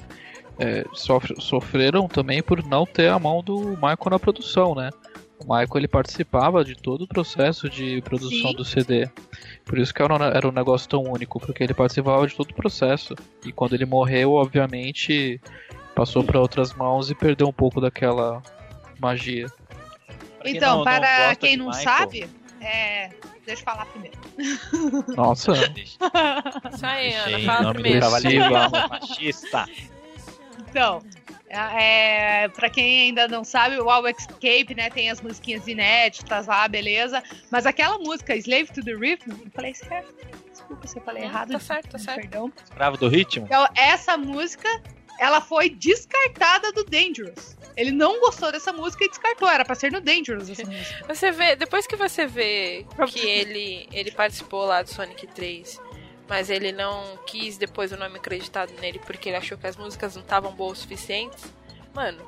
é, 0.60 0.86
sofre- 0.94 1.36
sofreram 1.42 2.08
também 2.08 2.42
por 2.42 2.64
não 2.66 2.86
ter 2.86 3.10
a 3.10 3.18
mão 3.20 3.42
do 3.44 3.60
Michael 3.72 3.98
na 4.12 4.20
produção, 4.20 4.76
né? 4.76 4.90
O 5.40 5.44
Michael 5.44 5.68
ele 5.76 5.88
participava 5.88 6.64
de 6.64 6.76
todo 6.76 7.02
o 7.04 7.08
processo 7.08 7.70
de 7.70 8.02
produção 8.04 8.52
Sim. 8.52 8.56
do 8.56 8.64
CD. 8.64 9.10
Por 9.66 9.78
isso 9.78 9.94
que 9.94 10.02
era 10.02 10.14
um, 10.14 10.24
era 10.24 10.48
um 10.48 10.52
negócio 10.52 10.88
tão 10.88 11.04
único, 11.04 11.40
porque 11.40 11.62
ele 11.64 11.74
participava 11.74 12.26
de 12.26 12.36
todo 12.36 12.52
o 12.52 12.56
processo. 12.56 13.14
E 13.46 13.52
quando 13.52 13.74
ele 13.74 13.86
morreu, 13.86 14.34
obviamente, 14.34 15.42
passou 15.94 16.24
para 16.24 16.40
outras 16.40 16.74
mãos 16.74 17.12
e 17.12 17.16
perdeu 17.16 17.48
um 17.48 17.54
pouco 17.54 17.82
daquela 17.82 18.42
magia. 19.00 19.48
Pra 20.46 20.52
quem 20.52 20.58
Então, 20.58 20.78
não- 20.78 20.84
para 20.84 21.36
quem 21.36 21.58
não 21.58 21.66
Michael, 21.68 21.84
sabe, 21.84 22.30
é. 22.62 23.10
Deixa 23.46 23.62
eu 23.62 23.66
falar 23.66 23.86
primeiro. 23.86 24.18
Nossa, 25.16 25.52
Isso 25.54 25.98
aí, 26.86 27.14
Ana, 27.14 27.30
Gente, 27.30 27.46
fala 27.46 27.74
primeiro. 27.74 28.10
machista. 28.90 29.66
Então, 30.70 31.02
é, 31.48 32.48
para 32.50 32.70
quem 32.70 33.02
ainda 33.08 33.28
não 33.28 33.44
sabe, 33.44 33.78
o 33.80 33.90
All 33.90 34.08
Escape, 34.08 34.74
né, 34.76 34.90
tem 34.90 35.10
as 35.12 35.22
musiquinhas 35.22 35.68
inéditas 35.68 36.48
lá, 36.48 36.68
beleza. 36.68 37.22
Mas 37.52 37.66
aquela 37.66 37.98
música, 38.00 38.36
Slave 38.36 38.72
to 38.74 38.84
the 38.84 38.94
Rhythm, 38.94 39.30
eu 39.32 39.52
falei 39.54 39.74
certo. 39.76 40.14
Desculpa 40.52 40.88
se 40.88 40.98
eu 40.98 41.04
falei 41.04 41.24
errado. 41.24 41.52
tá 41.52 41.60
certo, 41.60 41.90
tá 41.92 42.00
certo. 42.00 42.22
Perdão. 42.22 42.52
Escravo 42.64 42.98
do 42.98 43.08
ritmo? 43.08 43.46
Então, 43.46 43.68
essa 43.76 44.18
música, 44.18 44.68
ela 45.20 45.42
foi 45.42 45.70
descartada 45.70 46.72
do 46.72 46.84
Dangerous. 46.84 47.56
Ele 47.76 47.92
não 47.92 48.20
gostou 48.20 48.52
dessa 48.52 48.72
música 48.72 49.04
e 49.04 49.10
descartou. 49.10 49.50
Era 49.50 49.66
pra 49.66 49.76
ser 49.76 49.92
no 49.92 50.00
Dangerous 50.02 50.50
essa 50.50 50.66
música. 50.66 51.06
Você 51.14 51.32
vê, 51.32 51.56
depois 51.56 51.86
que 51.86 51.96
você 51.96 52.26
vê 52.26 52.86
que 53.10 53.20
ele, 53.20 53.88
ele 53.92 54.12
participou 54.12 54.66
lá 54.66 54.82
do 54.82 54.90
Sonic 54.90 55.28
3, 55.28 55.80
mas 56.28 56.50
ele 56.50 56.72
não 56.72 57.18
quis 57.28 57.58
depois 57.58 57.92
o 57.92 57.98
nome 57.98 58.18
acreditado 58.18 58.72
nele 58.80 59.00
porque 59.00 59.30
ele 59.30 59.36
achou 59.38 59.58
que 59.58 59.68
as 59.68 59.76
músicas 59.76 60.16
não 60.16 60.24
estavam 60.24 60.54
boas 60.54 60.78
o 60.78 60.82
suficientes, 60.82 61.44
mano. 61.94 62.26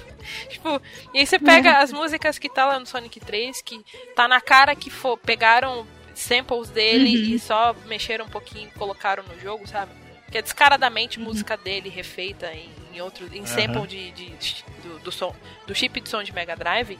tipo, 0.48 0.80
e 1.14 1.18
aí 1.20 1.26
você 1.26 1.38
pega 1.38 1.78
as 1.78 1.92
músicas 1.92 2.38
que 2.38 2.48
tá 2.48 2.66
lá 2.66 2.78
no 2.78 2.86
Sonic 2.86 3.20
3, 3.20 3.62
que 3.62 3.82
tá 4.14 4.28
na 4.28 4.40
cara 4.40 4.74
que 4.76 4.90
for, 4.90 5.16
pegaram 5.16 5.86
samples 6.14 6.68
dele 6.68 7.16
Uhum. 7.16 7.34
e 7.34 7.38
só 7.38 7.74
mexeram 7.86 8.26
um 8.26 8.28
pouquinho 8.28 8.68
e 8.68 8.78
colocaram 8.78 9.22
no 9.24 9.40
jogo, 9.40 9.66
sabe? 9.66 9.90
Que 10.30 10.38
é 10.38 10.42
descaradamente 10.42 11.18
música 11.18 11.56
dele 11.56 11.88
refeita 11.88 12.52
em, 12.54 12.70
em 12.94 13.00
outro. 13.00 13.26
em 13.34 13.44
sample 13.46 13.86
de, 13.86 14.10
de- 14.12 14.64
do, 14.82 14.98
do 15.00 15.12
som. 15.12 15.34
Do 15.66 15.74
chip 15.74 16.00
de 16.00 16.08
som 16.08 16.22
de 16.22 16.32
Mega 16.32 16.54
Drive. 16.56 16.98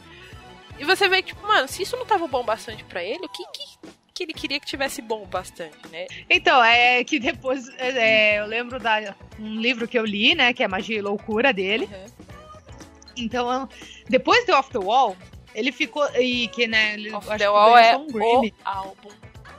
E 0.79 0.85
você 0.85 1.09
vê 1.09 1.23
que, 1.23 1.29
tipo, 1.35 1.47
mano, 1.47 1.69
se 1.69 1.83
isso 1.83 1.97
não 1.97 2.07
tava 2.07 2.27
bom 2.27 2.43
bastante 2.43 2.83
pra 2.85 3.03
ele, 3.05 3.27
o 3.27 3.29
que, 3.29 3.45
que, 3.53 3.65
que 4.15 4.23
ele 4.23 4.33
queria 4.33 4.59
que 4.59 4.67
tivesse 4.67 5.03
bom 5.03 5.27
bastante, 5.27 5.77
né? 5.91 6.07
Então, 6.29 6.63
é 6.65 7.05
que 7.05 7.21
depois 7.21 7.69
é, 7.79 8.41
eu 8.41 8.47
lembro 8.47 8.81
da 8.81 9.15
um 9.39 9.61
livro 9.61 9.87
que 9.87 9.99
eu 9.99 10.05
li, 10.07 10.35
né, 10.35 10.53
que 10.55 10.63
é 10.63 10.69
Magia 10.69 10.97
e 10.99 11.03
Loucura 11.03 11.53
dele. 11.53 11.89
Então, 13.17 13.69
depois 14.09 14.47
do 14.47 14.53
Off 14.55 14.71
the 14.71 14.79
Wall, 14.79 15.17
ele 15.55 15.71
ficou 15.73 16.05
e 16.19 16.49
que 16.49 16.67
né, 16.67 16.95
ele 16.95 17.13
Off 17.15 17.29
acho 17.29 17.39
the 17.39 17.45
que 17.45 17.51
Wall 17.51 17.77
é 17.79 17.97
um 17.97 18.07
o 18.07 18.53
álbum 18.65 19.11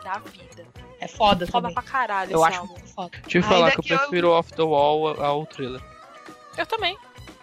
da 0.04 0.18
vida. 0.20 0.66
É 1.02 1.08
foda, 1.08 1.46
Foda 1.48 1.68
também. 1.70 1.74
pra 1.74 1.84
caralho 1.84 2.32
Eu 2.32 2.40
esse 2.40 2.48
acho 2.50 2.60
álbum. 2.60 2.74
muito 2.74 2.88
foda. 2.94 3.10
deixa 3.24 3.38
eu 3.40 3.44
falar 3.44 3.58
Ainda 3.58 3.72
que 3.72 3.80
eu 3.80 3.84
que 3.84 3.94
eu- 3.94 3.98
prefiro 4.00 4.30
Off 4.32 4.54
the 4.54 4.62
Wall 4.62 5.22
ao 5.24 5.46
thriller. 5.48 5.82
Eu 6.58 6.66
também. 6.68 6.96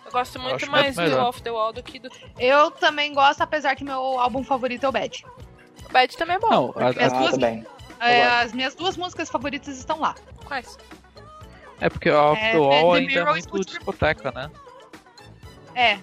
Eu 0.07 0.13
gosto 0.13 0.39
muito 0.39 0.55
acho 0.57 0.71
mais 0.71 0.95
do. 0.95 1.19
Off 1.19 1.43
the 1.43 1.51
Wall 1.51 1.73
do 1.73 1.83
que 1.83 1.99
do. 1.99 2.09
Eu 2.39 2.71
também 2.71 3.13
gosto, 3.13 3.43
apesar 3.43 3.75
que 3.75 3.83
meu 3.85 3.99
álbum 4.19 4.43
favorito 4.45 4.85
é 4.87 4.89
o 4.89 4.93
Bad. 4.93 5.27
O 5.89 5.93
Bad 5.93 6.17
também 6.17 6.37
é 6.37 6.39
bom. 6.39 6.73
Não, 6.75 6.75
a- 6.87 6.89
As 6.91 7.13
Ah, 7.13 7.19
duas- 7.19 7.31
também. 7.33 7.67
É, 8.01 8.25
as 8.25 8.53
minhas 8.53 8.75
duas 8.77 8.97
músicas 8.97 9.29
favoritas 9.29 9.77
estão 9.77 9.99
lá. 10.01 10.15
Quais? 10.47 10.79
é 11.81 11.89
porque 11.91 12.11
Off 12.11 12.41
É, 12.41 12.53
the 12.53 12.59
Wall 12.59 12.93
The 12.93 12.99
ainda 12.99 13.13
é 13.21 13.25
muito 13.25 13.61
discoteca, 13.65 14.31
né? 14.33 14.51
É. 15.75 15.99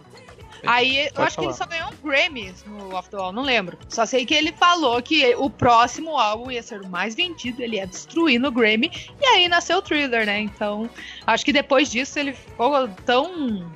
Aí 0.66 1.06
eu 1.08 1.12
Pode 1.14 1.28
acho 1.28 1.36
que 1.38 1.46
ele 1.46 1.54
falar. 1.54 1.58
só 1.58 1.66
ganhou 1.66 1.90
um 1.92 2.08
Grammy 2.08 2.54
no 2.66 2.94
Off 2.96 3.10
the 3.10 3.18
Wall, 3.18 3.32
não 3.34 3.44
lembro. 3.44 3.78
Só 3.90 4.06
sei 4.06 4.26
que 4.26 4.34
ele 4.34 4.52
falou 4.54 5.02
que 5.02 5.36
o 5.36 5.50
próximo 5.50 6.18
álbum 6.18 6.52
ia 6.52 6.64
ser 6.64 6.82
o 6.82 6.88
mais 6.90 7.16
vendido, 7.16 7.62
ele 7.62 7.76
ia 7.78 7.88
destruir 7.88 8.40
no 8.40 8.52
Grammy, 8.52 8.92
e 9.22 9.26
aí 9.26 9.48
nasceu 9.48 9.78
o 9.78 9.82
Thriller, 9.82 10.26
né? 10.26 10.40
Então, 10.40 10.90
acho 11.28 11.44
que 11.46 11.52
depois 11.54 11.90
disso 11.92 12.18
ele 12.20 12.34
ficou 12.34 12.88
tão. 13.06 13.72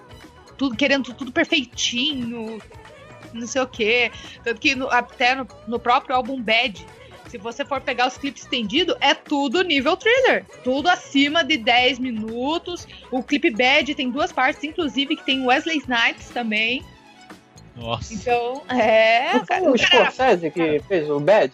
Tudo, 0.57 0.75
querendo 0.75 1.13
tudo 1.13 1.31
perfeitinho, 1.31 2.61
não 3.33 3.47
sei 3.47 3.61
o 3.61 3.67
quê. 3.67 4.11
Tanto 4.43 4.59
que 4.59 4.75
no- 4.75 4.89
até 4.89 5.35
no, 5.35 5.47
no 5.67 5.79
próprio 5.79 6.15
álbum 6.15 6.41
Bad, 6.41 6.85
se 7.29 7.37
você 7.37 7.63
for 7.63 7.79
pegar 7.81 8.07
os 8.07 8.17
clipes 8.17 8.43
estendidos, 8.43 8.95
é 8.99 9.13
tudo 9.13 9.61
nível 9.63 9.95
thriller. 9.95 10.45
Tudo 10.63 10.87
acima 10.89 11.43
de 11.43 11.57
10 11.57 11.99
minutos. 11.99 12.87
O 13.11 13.21
clipe 13.23 13.49
Bad 13.51 13.93
tem 13.95 14.09
duas 14.09 14.31
partes, 14.31 14.63
inclusive, 14.63 15.15
que 15.15 15.23
tem 15.25 15.45
Wesley 15.45 15.77
Snipes 15.77 16.29
também. 16.29 16.83
Nossa. 17.75 18.13
Então, 18.13 18.63
é. 18.67 19.33
Não 19.35 19.45
foi 19.45 19.61
o 19.69 19.77
Scorsese 19.77 20.51
que 20.51 20.79
fez 20.87 21.09
o 21.09 21.19
Bad? 21.19 21.53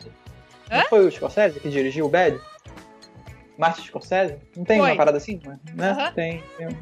Não 0.72 0.80
Hã? 0.80 0.84
foi 0.90 1.06
o 1.06 1.12
Scorsese 1.12 1.60
que 1.60 1.70
dirigiu 1.70 2.06
o 2.06 2.10
Bad? 2.10 2.40
Martin 3.58 3.84
Scorsese? 3.84 4.36
Não 4.58 4.66
tem 4.66 4.80
Foi. 4.80 4.90
uma 4.90 4.98
parada 4.98 5.18
assim? 5.18 5.40
Né? 5.76 5.92
Aham. 5.92 6.12
Tem. 6.14 6.44
tem. 6.58 6.68
um- 6.68 6.78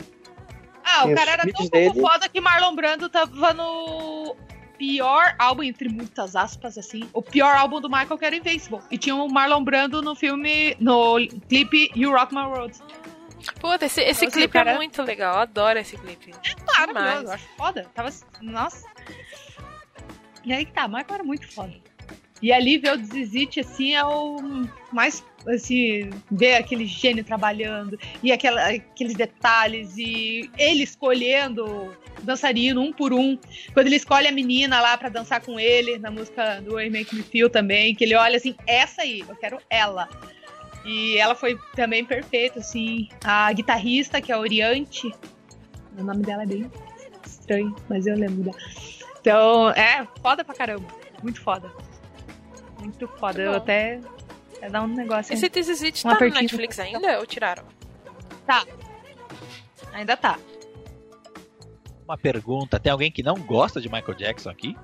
Ah, 0.85 1.01
o 1.01 1.05
Tem 1.05 1.13
os 1.13 1.19
cara 1.19 1.31
era 1.31 1.51
tão 1.51 1.67
dele. 1.67 2.01
foda 2.01 2.29
que 2.29 2.39
Marlon 2.41 2.75
Brando 2.75 3.09
tava 3.09 3.53
no 3.53 4.35
pior 4.77 5.35
álbum, 5.39 5.63
entre 5.63 5.89
muitas 5.89 6.35
aspas, 6.35 6.77
assim. 6.77 7.09
O 7.13 7.21
pior 7.21 7.55
álbum 7.55 7.79
do 7.81 7.89
Michael 7.89 8.17
que 8.17 8.25
era 8.25 8.35
Invincible. 8.35 8.79
E 8.91 8.97
tinha 8.97 9.15
o 9.15 9.27
Marlon 9.31 9.63
Brando 9.63 10.01
no 10.01 10.15
filme, 10.15 10.75
no 10.79 11.17
clipe 11.47 11.91
You 11.95 12.11
Rock 12.11 12.33
My 12.33 12.41
World. 12.43 12.77
Puta, 13.59 13.85
esse, 13.85 14.01
esse 14.01 14.25
clipe 14.27 14.53
cara- 14.53 14.71
é 14.71 14.75
muito 14.77 15.01
legal. 15.03 15.35
Eu 15.35 15.39
adoro 15.41 15.79
esse 15.79 15.97
clipe. 15.97 16.31
Maravilhoso, 16.77 16.87
Demais. 16.87 17.23
eu 17.23 17.31
acho 17.31 17.47
foda. 17.57 17.85
Tava. 17.93 18.09
Nossa. 18.41 18.87
E 20.45 20.53
aí 20.53 20.65
que 20.65 20.71
tá, 20.71 20.87
Michael 20.87 21.05
era 21.15 21.23
muito 21.23 21.51
foda. 21.51 21.73
E 22.41 22.51
ali 22.51 22.77
ver 22.77 22.97
o 22.97 23.05
Zizit, 23.05 23.59
assim, 23.59 23.95
é 23.95 24.03
o 24.03 24.37
mais. 24.91 25.23
Assim, 25.47 26.09
ver 26.31 26.55
aquele 26.55 26.85
gênio 26.85 27.23
trabalhando 27.23 27.99
e 28.21 28.31
aquela, 28.31 28.65
aqueles 28.69 29.13
detalhes 29.13 29.97
e 29.97 30.49
ele 30.57 30.83
escolhendo 30.83 31.93
dançarino 32.21 32.81
um 32.81 32.93
por 32.93 33.11
um. 33.11 33.37
Quando 33.73 33.87
ele 33.87 33.97
escolhe 33.97 34.27
a 34.27 34.31
menina 34.31 34.79
lá 34.79 34.97
pra 34.97 35.09
dançar 35.09 35.41
com 35.41 35.59
ele 35.59 35.97
na 35.99 36.09
música 36.09 36.61
do 36.61 36.75
Way 36.75 36.89
Make 36.89 37.15
Me 37.15 37.23
Feel 37.23 37.49
também, 37.49 37.93
que 37.93 38.05
ele 38.05 38.15
olha 38.15 38.37
assim, 38.37 38.55
essa 38.65 39.01
aí, 39.01 39.23
eu 39.27 39.35
quero 39.35 39.59
ela. 39.69 40.07
E 40.85 41.17
ela 41.17 41.35
foi 41.35 41.57
também 41.75 42.03
perfeita, 42.03 42.59
assim. 42.59 43.07
A 43.23 43.51
guitarrista, 43.53 44.21
que 44.21 44.31
é 44.31 44.35
a 44.35 44.39
Oriante, 44.39 45.13
o 45.97 46.03
nome 46.03 46.23
dela 46.23 46.43
é 46.43 46.45
bem 46.45 46.69
estranho, 47.25 47.75
mas 47.89 48.05
eu 48.05 48.15
lembro 48.15 48.43
dela. 48.43 48.57
Então, 49.19 49.69
é 49.71 50.05
foda 50.21 50.43
pra 50.43 50.53
caramba. 50.53 50.85
Muito 51.21 51.41
foda. 51.41 51.71
Muito 52.79 53.07
foda. 53.07 53.39
Muito 53.39 53.51
eu 53.51 53.55
até. 53.55 53.99
É 54.63 54.69
dar 54.69 54.81
um 54.83 54.87
negócio. 54.87 55.33
Esse 55.33 55.49
This 55.49 55.67
Is 55.67 55.83
It 55.83 56.07
Um 56.07 56.11
tá 56.11 56.19
no. 56.25 56.29
Netflix 56.31 56.79
ainda 56.79 57.19
ou 57.19 57.25
tiraram? 57.25 57.65
Ainda 59.91 60.15
tá. 60.15 60.39
Uma 62.05 62.17
pergunta: 62.17 62.79
tem 62.79 62.91
alguém 62.91 63.11
que 63.11 63.21
não 63.21 63.35
gosta 63.35 63.81
de 63.81 63.89
Michael 63.89 64.13
Jackson 64.15 64.49
aqui? 64.49 64.77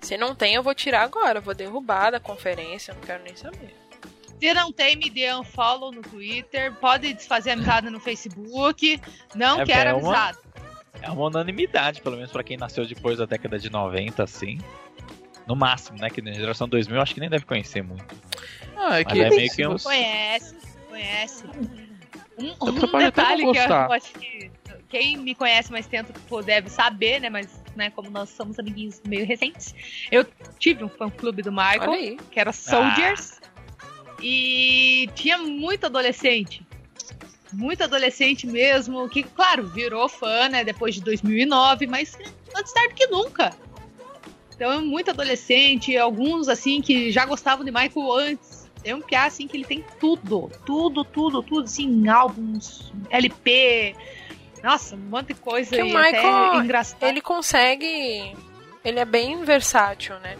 Se 0.00 0.16
não 0.16 0.34
tem, 0.34 0.54
eu 0.54 0.62
vou 0.62 0.74
tirar 0.74 1.02
agora. 1.02 1.38
Eu 1.38 1.42
vou 1.42 1.54
derrubar 1.54 2.10
da 2.10 2.18
conferência. 2.20 2.92
eu 2.92 2.94
Não 2.96 3.02
quero 3.02 3.22
nem 3.22 3.36
saber. 3.36 3.74
Se 4.40 4.54
não 4.54 4.72
tem, 4.72 4.96
me 4.96 5.10
dê 5.10 5.34
um 5.34 5.44
follow 5.44 5.92
no 5.92 6.00
Twitter. 6.00 6.72
Pode 6.76 7.12
desfazer 7.12 7.50
amizade 7.50 7.90
no 7.90 8.00
Facebook. 8.00 8.98
Não 9.34 9.60
É, 9.60 9.66
quero 9.66 9.90
é 9.90 9.92
uma- 9.94 10.08
amizade. 10.14 10.38
É 11.02 11.10
uma 11.10 11.26
unanimidade, 11.26 12.00
pelo 12.00 12.16
menos 12.16 12.30
pra 12.32 12.42
quem 12.42 12.56
nasceu 12.56 12.86
depois 12.86 13.18
da 13.18 13.26
década 13.26 13.58
de 13.58 13.70
90, 13.70 14.22
assim. 14.22 14.58
No 15.46 15.54
máximo, 15.54 15.98
né? 15.98 16.08
Que 16.08 16.22
na 16.22 16.32
geração 16.32 16.68
2000 16.68 17.00
acho 17.00 17.14
que 17.14 17.20
nem 17.20 17.28
deve 17.28 17.44
conhecer 17.44 17.82
muito. 17.82 18.16
Ah, 18.78 19.00
é 19.00 19.04
que 19.04 19.20
é 19.20 19.28
meio 19.28 19.50
que 19.50 19.66
um- 19.66 19.76
Conhece, 19.78 20.54
conhece. 20.88 21.44
Um, 22.38 22.54
um 22.68 22.98
detalhe 22.98 23.42
que 23.50 23.58
eu 23.58 23.92
acho 23.92 24.12
que 24.12 24.50
quem 24.88 25.16
me 25.16 25.34
conhece 25.34 25.72
mais 25.72 25.86
tempo 25.86 26.12
deve 26.42 26.70
saber, 26.70 27.20
né? 27.20 27.28
Mas, 27.28 27.48
né, 27.74 27.90
como 27.90 28.08
nós 28.10 28.30
somos 28.30 28.58
amiguinhos 28.58 29.02
meio 29.06 29.26
recentes, 29.26 29.74
eu 30.10 30.24
tive 30.58 30.84
um 30.84 30.88
fã-clube 30.88 31.42
do 31.42 31.50
Michael. 31.50 32.16
Que 32.30 32.38
era 32.40 32.52
Soldiers. 32.52 33.40
E 34.22 35.08
tinha 35.14 35.38
muito 35.38 35.86
adolescente. 35.86 36.66
Muito 37.52 37.82
adolescente 37.82 38.46
mesmo, 38.46 39.08
que, 39.08 39.22
claro, 39.22 39.66
virou 39.66 40.08
fã, 40.08 40.48
né, 40.48 40.62
depois 40.64 40.94
de 40.94 41.00
2009, 41.02 41.86
mas 41.86 42.16
antes 42.56 42.72
tarde 42.72 42.94
que 42.94 43.06
nunca. 43.06 43.50
Então, 44.54 44.84
muito 44.84 45.10
adolescente, 45.10 45.96
alguns, 45.96 46.48
assim, 46.48 46.82
que 46.82 47.10
já 47.12 47.24
gostavam 47.24 47.64
de 47.64 47.70
Michael 47.70 48.12
antes. 48.12 48.57
Tem 48.88 48.94
um 48.94 49.02
piá, 49.02 49.26
assim, 49.26 49.46
que 49.46 49.54
ele 49.54 49.66
tem 49.66 49.84
tudo, 50.00 50.50
tudo, 50.64 51.04
tudo, 51.04 51.42
tudo, 51.42 51.64
assim, 51.64 52.08
álbuns, 52.08 52.90
LP, 53.10 53.94
nossa, 54.62 54.96
um 54.96 54.98
monte 55.10 55.26
de 55.26 55.34
coisa 55.34 55.76
Que 55.76 55.82
o 55.82 55.84
Michael, 55.84 56.64
engraçado. 56.64 57.02
Ele 57.02 57.20
consegue. 57.20 58.34
Ele 58.82 58.98
é 58.98 59.04
bem 59.04 59.44
versátil, 59.44 60.18
né? 60.20 60.38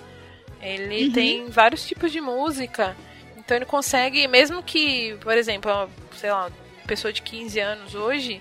Ele 0.62 1.08
Uhum. 1.08 1.12
tem 1.12 1.46
vários 1.50 1.86
tipos 1.86 2.10
de 2.10 2.22
música. 2.22 2.96
Então 3.36 3.54
ele 3.54 3.66
consegue, 3.66 4.26
mesmo 4.26 4.62
que, 4.62 5.14
por 5.20 5.36
exemplo, 5.36 5.70
sei 6.16 6.32
lá, 6.32 6.46
uma 6.46 6.86
pessoa 6.86 7.12
de 7.12 7.20
15 7.20 7.60
anos 7.60 7.94
hoje 7.94 8.40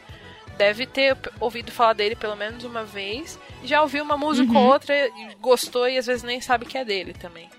deve 0.57 0.85
ter 0.85 1.17
ouvido 1.37 1.69
falar 1.69 1.91
dele 1.91 2.15
pelo 2.15 2.37
menos 2.37 2.63
uma 2.63 2.85
vez. 2.85 3.37
Já 3.61 3.81
ouviu 3.81 4.05
uma 4.05 4.15
música 4.15 4.53
Uhum. 4.53 4.57
ou 4.57 4.71
outra, 4.71 4.95
e 4.95 5.35
gostou 5.41 5.85
e 5.89 5.97
às 5.97 6.05
vezes 6.05 6.23
nem 6.23 6.39
sabe 6.39 6.65
que 6.65 6.77
é 6.77 6.85
dele 6.85 7.13
também. 7.13 7.49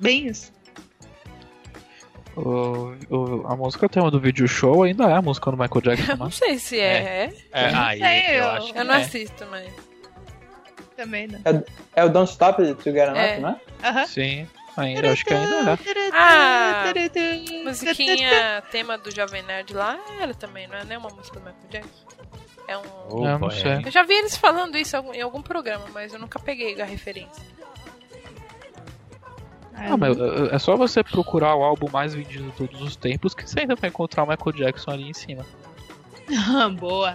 Bem 0.00 0.26
isso. 0.26 0.50
O, 2.36 2.94
o- 3.10 3.46
a 3.46 3.56
música 3.56 3.88
tema 3.88 4.10
do 4.10 4.18
vídeo 4.20 4.46
show 4.48 4.82
ainda 4.82 5.04
é 5.04 5.14
a 5.14 5.22
música 5.22 5.50
do 5.50 5.56
Michael 5.56 5.80
Jackson, 5.82 6.12
né? 6.12 6.16
não 6.18 6.30
sei 6.30 6.58
se 6.58 6.78
é. 6.80 7.32
É, 7.52 7.70
não 7.72 7.82
aí 7.82 7.98
sei, 7.98 8.26
eu 8.30 8.34
eu- 8.34 8.48
acho 8.50 8.72
que 8.72 8.78
Eu 8.78 8.84
não 8.84 8.94
é. 8.94 9.02
assisto, 9.02 9.46
mas. 9.50 9.72
Também, 10.96 11.26
né? 11.26 11.40
É 11.96 12.04
o 12.04 12.08
Don't 12.08 12.30
Stop 12.30 12.62
Together 12.76 13.08
Enough, 13.08 13.16
É. 13.18 13.38
não 13.40 13.48
é? 13.50 13.60
Aham. 13.88 14.06
Sim, 14.06 14.46
ainda, 14.76 15.10
acho 15.12 15.24
que 15.24 15.34
ainda 15.34 15.72
é. 15.72 16.10
Ah, 16.12 16.92
Musiquinha, 17.64 18.62
tema 18.70 18.98
do 18.98 19.10
Jovem 19.10 19.42
Nerd 19.42 19.72
lá, 19.74 19.98
era 20.20 20.34
também, 20.34 20.68
não 20.68 20.76
é 20.76 20.84
nem 20.84 20.98
uma 20.98 21.08
música 21.10 21.40
do 21.40 21.46
Michael 21.46 21.68
Jackson. 21.70 22.06
É 22.68 22.76
um. 22.78 22.80
Opa, 22.80 23.16
Eu 23.16 23.38
não 23.38 23.48
é. 23.50 23.82
Eu 23.86 23.90
já 23.90 24.02
vi 24.04 24.14
eles 24.14 24.36
falando 24.36 24.76
isso 24.78 24.96
em 25.12 25.20
algum 25.20 25.42
programa, 25.42 25.86
mas 25.92 26.12
eu 26.12 26.18
nunca 26.20 26.38
peguei 26.38 26.80
a 26.80 26.84
referência. 26.84 27.42
Ah, 29.74 29.96
mas 29.96 30.16
é 30.18 30.54
é 30.54 30.58
só 30.58 30.76
você 30.76 31.02
procurar 31.02 31.54
o 31.54 31.62
álbum 31.62 31.88
mais 31.90 32.14
vendido 32.14 32.44
de 32.44 32.52
todos 32.52 32.80
os 32.82 32.96
tempos 32.96 33.34
que 33.34 33.48
você 33.48 33.60
ainda 33.60 33.74
vai 33.74 33.90
encontrar 33.90 34.24
o 34.24 34.26
Michael 34.28 34.52
Jackson 34.56 34.90
ali 34.90 35.08
em 35.08 35.14
cima. 35.14 35.44
Boa. 36.78 37.14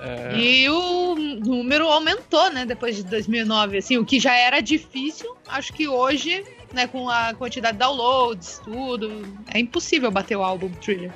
É, 0.00 0.36
E 0.36 0.70
o 0.70 1.16
número 1.16 1.88
aumentou, 1.88 2.50
né, 2.52 2.64
depois 2.64 2.96
de 2.96 3.02
2009, 3.04 3.78
assim, 3.78 3.96
o 3.96 4.04
que 4.04 4.20
já 4.20 4.34
era 4.36 4.60
difícil, 4.60 5.36
acho 5.48 5.72
que 5.72 5.88
hoje, 5.88 6.44
né, 6.72 6.86
com 6.86 7.08
a 7.08 7.34
quantidade 7.34 7.76
de 7.76 7.80
downloads, 7.80 8.60
tudo, 8.64 9.26
é 9.52 9.58
impossível 9.58 10.10
bater 10.10 10.36
o 10.36 10.42
álbum 10.44 10.70
Thriller. 10.80 11.12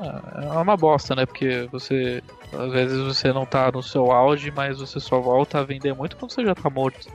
é 0.00 0.58
uma 0.60 0.76
bosta, 0.76 1.14
né? 1.14 1.24
Porque 1.26 1.68
você. 1.72 2.22
Às 2.52 2.72
vezes 2.72 2.98
você 2.98 3.32
não 3.32 3.44
tá 3.44 3.70
no 3.72 3.82
seu 3.82 4.10
auge, 4.10 4.50
mas 4.50 4.78
você 4.78 5.00
só 5.00 5.20
volta 5.20 5.58
a 5.58 5.64
vender 5.64 5.94
muito 5.94 6.16
quando 6.16 6.30
você 6.30 6.44
já 6.44 6.54
tá 6.54 6.70
morto. 6.70 7.08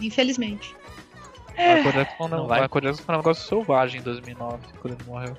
Infelizmente. 0.00 0.74
O 1.58 1.74
Michael 1.74 1.92
Jackson, 1.92 2.28
não, 2.28 2.38
Não 2.38 2.46
vai. 2.46 2.60
o 2.60 2.62
Michael 2.62 2.80
Jackson 2.82 3.02
foi 3.04 3.14
um 3.14 3.18
negócio 3.18 3.48
selvagem 3.48 4.00
em 4.00 4.04
2009, 4.04 4.58
quando 4.80 4.94
ele 4.94 5.04
morreu. 5.10 5.36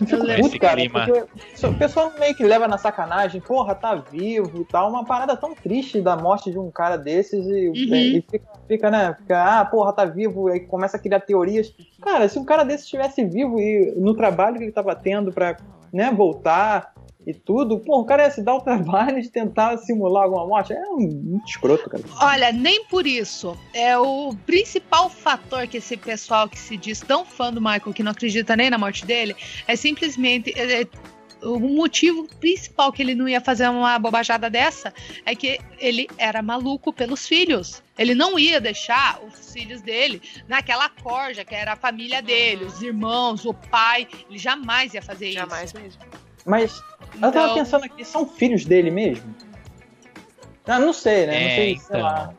Eu 0.00 0.06
fico 0.06 0.22
lembro. 0.24 0.42
puto, 0.44 0.58
cara, 0.58 0.80
Esse 0.80 0.88
clima. 0.90 1.06
porque 1.06 1.66
o 1.66 1.74
pessoal 1.74 2.12
meio 2.18 2.34
que 2.34 2.42
leva 2.44 2.66
na 2.66 2.78
sacanagem, 2.78 3.40
porra, 3.40 3.74
tá 3.74 3.94
vivo 3.94 4.62
e 4.62 4.64
tal, 4.64 4.88
uma 4.90 5.04
parada 5.04 5.36
tão 5.36 5.54
triste 5.54 6.00
da 6.00 6.16
morte 6.16 6.50
de 6.50 6.58
um 6.58 6.70
cara 6.70 6.96
desses 6.96 7.46
e, 7.46 7.68
Uhum. 7.68 7.74
e 7.96 8.24
fica, 8.28 8.46
fica, 8.66 8.90
né, 8.90 9.14
fica, 9.18 9.60
ah, 9.60 9.64
porra, 9.64 9.92
tá 9.92 10.04
vivo, 10.04 10.48
e 10.48 10.52
aí 10.54 10.60
começa 10.60 10.96
a 10.96 11.00
criar 11.00 11.20
teorias. 11.20 11.72
Cara, 12.00 12.28
se 12.28 12.38
um 12.38 12.44
cara 12.44 12.64
desse 12.64 12.84
estivesse 12.84 13.24
vivo 13.24 13.60
e 13.60 13.92
no 13.96 14.14
trabalho 14.14 14.56
que 14.56 14.64
ele 14.64 14.72
tava 14.72 14.94
tendo 14.96 15.30
pra, 15.30 15.56
né, 15.92 16.10
voltar 16.10 16.92
e 17.26 17.32
tudo, 17.32 17.78
pô, 17.80 18.00
o 18.00 18.04
cara 18.04 18.24
ia 18.24 18.30
se 18.30 18.42
dar 18.42 18.54
o 18.54 18.60
trabalho 18.60 19.20
de 19.22 19.30
tentar 19.30 19.76
simular 19.78 20.24
alguma 20.24 20.46
morte, 20.46 20.72
é 20.72 20.80
um 20.90 21.40
escroto, 21.46 21.88
cara. 21.88 22.02
Olha, 22.20 22.52
nem 22.52 22.84
por 22.86 23.06
isso. 23.06 23.56
É 23.72 23.96
o 23.98 24.34
principal 24.46 25.08
fator 25.08 25.66
que 25.66 25.76
esse 25.76 25.96
pessoal 25.96 26.48
que 26.48 26.58
se 26.58 26.76
diz 26.76 27.00
tão 27.00 27.24
fã 27.24 27.52
do 27.52 27.60
Michael, 27.60 27.92
que 27.92 28.02
não 28.02 28.12
acredita 28.12 28.56
nem 28.56 28.70
na 28.70 28.78
morte 28.78 29.06
dele, 29.06 29.36
é 29.66 29.76
simplesmente. 29.76 30.52
é- 30.58 30.82
é- 30.82 30.86
o 31.44 31.58
motivo 31.58 32.28
principal 32.38 32.92
que 32.92 33.02
ele 33.02 33.16
não 33.16 33.28
ia 33.28 33.40
fazer 33.40 33.68
uma 33.68 33.98
bobajada 33.98 34.48
dessa 34.48 34.94
é 35.26 35.34
que 35.34 35.58
ele 35.80 36.06
era 36.16 36.40
maluco 36.40 36.92
pelos 36.92 37.26
filhos. 37.26 37.82
Ele 37.98 38.14
não 38.14 38.38
ia 38.38 38.60
deixar 38.60 39.20
os 39.24 39.52
filhos 39.52 39.82
dele 39.82 40.22
naquela 40.46 40.88
corja 40.88 41.44
que 41.44 41.52
era 41.52 41.72
a 41.72 41.76
família 41.76 42.22
dele, 42.22 42.64
os 42.64 42.80
irmãos, 42.80 43.44
o 43.44 43.52
pai. 43.52 44.06
Ele 44.30 44.38
jamais 44.38 44.94
ia 44.94 45.02
fazer 45.02 45.32
Jamais 45.32 45.70
isso. 45.70 45.80
mesmo. 45.80 46.00
Mas 46.44 46.82
eu 47.14 47.20
tava 47.20 47.28
Então, 47.46 47.54
pensando 47.54 47.84
aqui, 47.84 48.04
são 48.04 48.26
filhos 48.26 48.64
dele 48.64 48.90
mesmo? 48.90 49.34
Ah, 50.66 50.78
não 50.78 50.92
sei, 50.92 51.26
né? 51.26 51.32
não 51.40 51.46
É, 51.46 51.54
sei, 51.54 51.78
sei 51.78 51.86
então. 51.96 52.00
lá. 52.00 52.34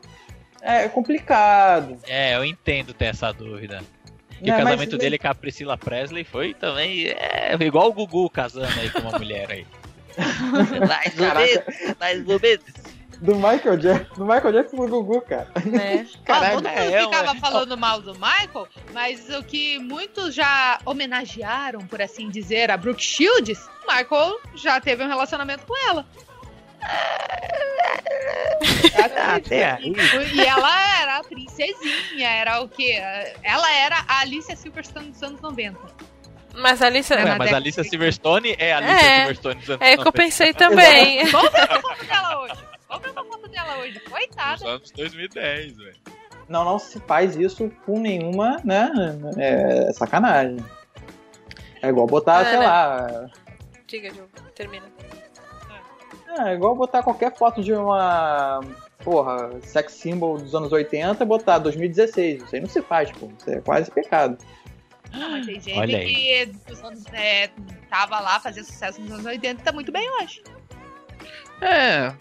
É 0.62 0.88
complicado. 0.88 1.98
É, 2.08 2.36
eu 2.36 2.46
entendo 2.46 2.94
ter 2.94 3.06
essa 3.06 3.32
dúvida. 3.32 3.82
E 4.42 4.48
Né, 4.48 4.54
o 4.54 4.56
mas- 4.58 4.64
casamento 4.66 4.98
dele 4.98 5.18
com 5.18 5.28
a 5.28 5.36
Priscila 5.36 5.78
Presley 5.78 6.24
foi 6.24 6.54
também 6.54 7.08
é, 7.08 7.56
igual 7.62 7.90
o 7.90 7.94
Gugu 7.94 8.30
casando 8.30 8.80
aí 8.80 8.90
com 8.90 9.00
uma 9.00 9.18
mulher 9.18 9.50
aí. 9.52 9.66
mais 10.88 11.20
ou 11.20 11.36
menos, 11.36 11.98
mais 12.00 12.30
ou 12.30 12.40
menos. 12.40 12.64
Do 13.24 13.36
Michael 13.36 13.78
Jackson, 13.78 14.14
do 14.16 14.26
Michael 14.26 14.52
Jackson 14.52 14.76
pro 14.76 14.88
Gugu, 14.90 15.22
cara. 15.22 15.48
Né? 15.66 16.06
Caralho, 16.26 16.56
todo 16.56 16.68
mundo 16.68 16.78
é, 16.78 17.02
ficava 17.04 17.36
falando 17.36 17.78
mal 17.78 18.02
do 18.02 18.14
Michael, 18.16 18.68
mas 18.92 19.30
o 19.30 19.42
que 19.44 19.80
muitos 19.80 20.36
já 20.36 20.78
homenagearam, 20.86 21.80
por 21.88 22.02
assim 22.02 22.30
dizer, 22.30 22.70
a 22.70 22.76
Brooke 22.76 23.02
Shields, 23.02 23.66
o 23.88 23.96
Michael 23.96 24.40
já 24.56 24.82
teve 24.82 25.06
um 25.06 25.08
relacionamento 25.08 25.66
com 25.66 25.90
ela. 25.90 26.06
Até 29.36 29.72
aí. 29.72 29.94
E 30.34 30.42
ela 30.42 31.02
era 31.02 31.18
a 31.20 31.24
princesinha, 31.24 32.30
era 32.30 32.62
o 32.62 32.68
quê? 32.68 33.02
Ela 33.42 33.72
era 33.74 34.04
a 34.06 34.20
Alicia 34.20 34.56
Silverstone 34.56 35.12
dos 35.12 35.24
anos 35.24 35.40
90. 35.40 35.80
Mas 36.56 36.82
a 36.82 36.88
Alicia. 36.88 37.16
É, 37.16 37.36
mas 37.38 37.54
a 37.54 37.56
Alicia 37.56 37.84
Silverstone 37.86 38.56
é 38.60 38.74
a 38.74 38.78
Alicia 38.78 38.96
É. 38.98 39.18
Silverstone 39.20 39.56
dos 39.56 39.70
anos 39.70 39.82
É 39.82 39.86
o 39.94 39.96
que 39.96 40.02
eu 40.02 40.06
90. 40.06 40.12
pensei 40.12 40.54
também. 40.54 41.20
É 41.20 41.24
a 41.24 41.28
foto 41.82 42.06
dela 42.06 42.42
hoje? 42.42 42.73
Qual 42.94 43.02
que 43.02 43.08
é 43.08 43.12
a 43.12 43.24
foto 43.24 43.48
dela 43.50 43.78
hoje? 43.80 43.94
Dos 43.98 44.04
Coitada. 44.04 44.68
anos 44.68 44.92
2010, 44.92 45.78
velho. 45.78 45.96
Não, 46.48 46.64
não 46.64 46.78
se 46.78 47.00
faz 47.00 47.36
isso 47.36 47.72
com 47.88 48.00
nenhuma, 48.00 48.58
né? 48.64 48.92
É 49.38 49.92
sacanagem. 49.94 50.58
É 51.82 51.88
igual 51.88 52.06
botar, 52.06 52.42
É, 52.42 52.46
sei 52.46 52.60
né? 52.60 52.68
lá. 52.68 53.30
Diga, 53.88 54.12
Diogo. 54.12 54.30
Termina. 54.54 54.86
É 56.46 56.54
igual 56.54 56.76
botar 56.76 57.02
qualquer 57.02 57.36
foto 57.36 57.64
de 57.64 57.74
uma. 57.74 58.60
Porra, 59.04 59.60
sex 59.62 59.94
symbol 59.94 60.38
dos 60.38 60.54
anos 60.54 60.72
80 60.72 61.24
e 61.24 61.26
botar 61.28 61.58
2016. 61.58 62.44
Isso 62.44 62.56
aí 62.56 62.62
não 62.62 62.70
se 62.70 62.82
faz, 62.84 63.12
pô. 63.12 63.28
Isso 63.40 63.50
é 63.50 63.60
quase 63.62 63.90
pecado. 63.90 64.38
Não, 65.12 65.32
mas 65.32 65.46
tem 65.48 65.60
gente 65.60 65.80
Olha 65.80 65.98
aí. 65.98 66.06
que 66.14 66.46
dos 66.68 66.84
anos, 66.84 67.04
é, 67.12 67.50
tava 67.90 68.20
lá, 68.20 68.40
fazia 68.40 68.64
sucesso 68.64 69.02
nos 69.02 69.12
anos 69.14 69.26
80 69.26 69.62
e 69.62 69.64
tá 69.64 69.72
muito 69.72 69.92
bem 69.92 70.08
hoje. 70.22 70.44
É. 71.60 72.14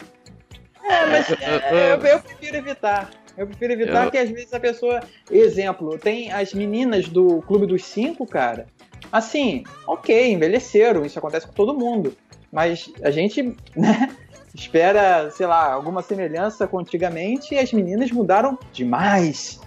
É, 0.83 1.05
mas 1.05 1.29
Eu- 1.41 1.77
é, 1.77 1.93
eu- 1.93 1.99
prefiro 1.99 2.57
evitar. 2.57 3.09
Eu 3.37 3.47
prefiro 3.47 3.73
evitar 3.73 4.05
Eu- 4.05 4.11
que 4.11 4.17
às 4.17 4.29
vezes 4.29 4.53
a 4.53 4.59
pessoa. 4.59 4.99
Exemplo, 5.31 5.97
tem 5.97 6.31
as 6.31 6.53
meninas 6.53 7.07
do 7.07 7.41
Clube 7.43 7.65
dos 7.65 7.83
Cinco, 7.83 8.25
cara. 8.27 8.67
Assim, 9.11 9.63
ok, 9.87 10.31
envelheceram, 10.31 11.05
isso 11.05 11.17
acontece 11.19 11.47
com 11.47 11.53
todo 11.53 11.73
mundo. 11.77 12.15
Mas 12.51 12.91
a 13.03 13.09
gente, 13.11 13.55
né, 13.75 14.15
espera, 14.53 15.31
sei 15.31 15.45
lá, 15.47 15.71
alguma 15.73 16.01
semelhança 16.01 16.67
com 16.67 16.77
antigamente 16.79 17.55
e 17.55 17.59
as 17.59 17.71
meninas 17.73 18.11
mudaram 18.11 18.57
demais. 18.71 19.59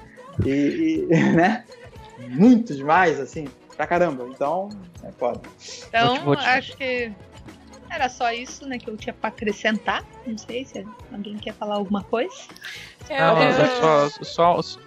E, 0.44 1.06
e, 1.10 1.14
né? 1.34 1.64
Muito 2.18 2.74
demais, 2.74 3.18
assim, 3.20 3.46
pra 3.76 3.86
caramba. 3.86 4.26
Então, 4.30 4.68
é 5.04 5.10
foda. 5.12 5.40
Então, 5.88 6.06
Vou 6.08 6.16
te- 6.18 6.24
vou 6.24 6.36
te- 6.36 6.46
acho 6.46 6.76
que 6.76 7.12
era 7.90 8.08
só 8.08 8.32
isso, 8.32 8.66
né, 8.66 8.78
que 8.78 8.88
eu 8.88 8.96
tinha 8.96 9.12
pra 9.12 9.28
acrescentar. 9.28 10.04
Não 10.26 10.36
sei 10.38 10.64
se 10.64 10.86
alguém 11.12 11.36
quer 11.38 11.54
falar 11.54 11.76
alguma 11.76 12.02
coisa. 12.02 12.34
Eu, 13.08 13.16
Não, 13.18 13.36
mas 13.36 13.58
eu- 13.58 13.64
é 13.64 13.68
só, 13.80 14.08
só, 14.22 14.78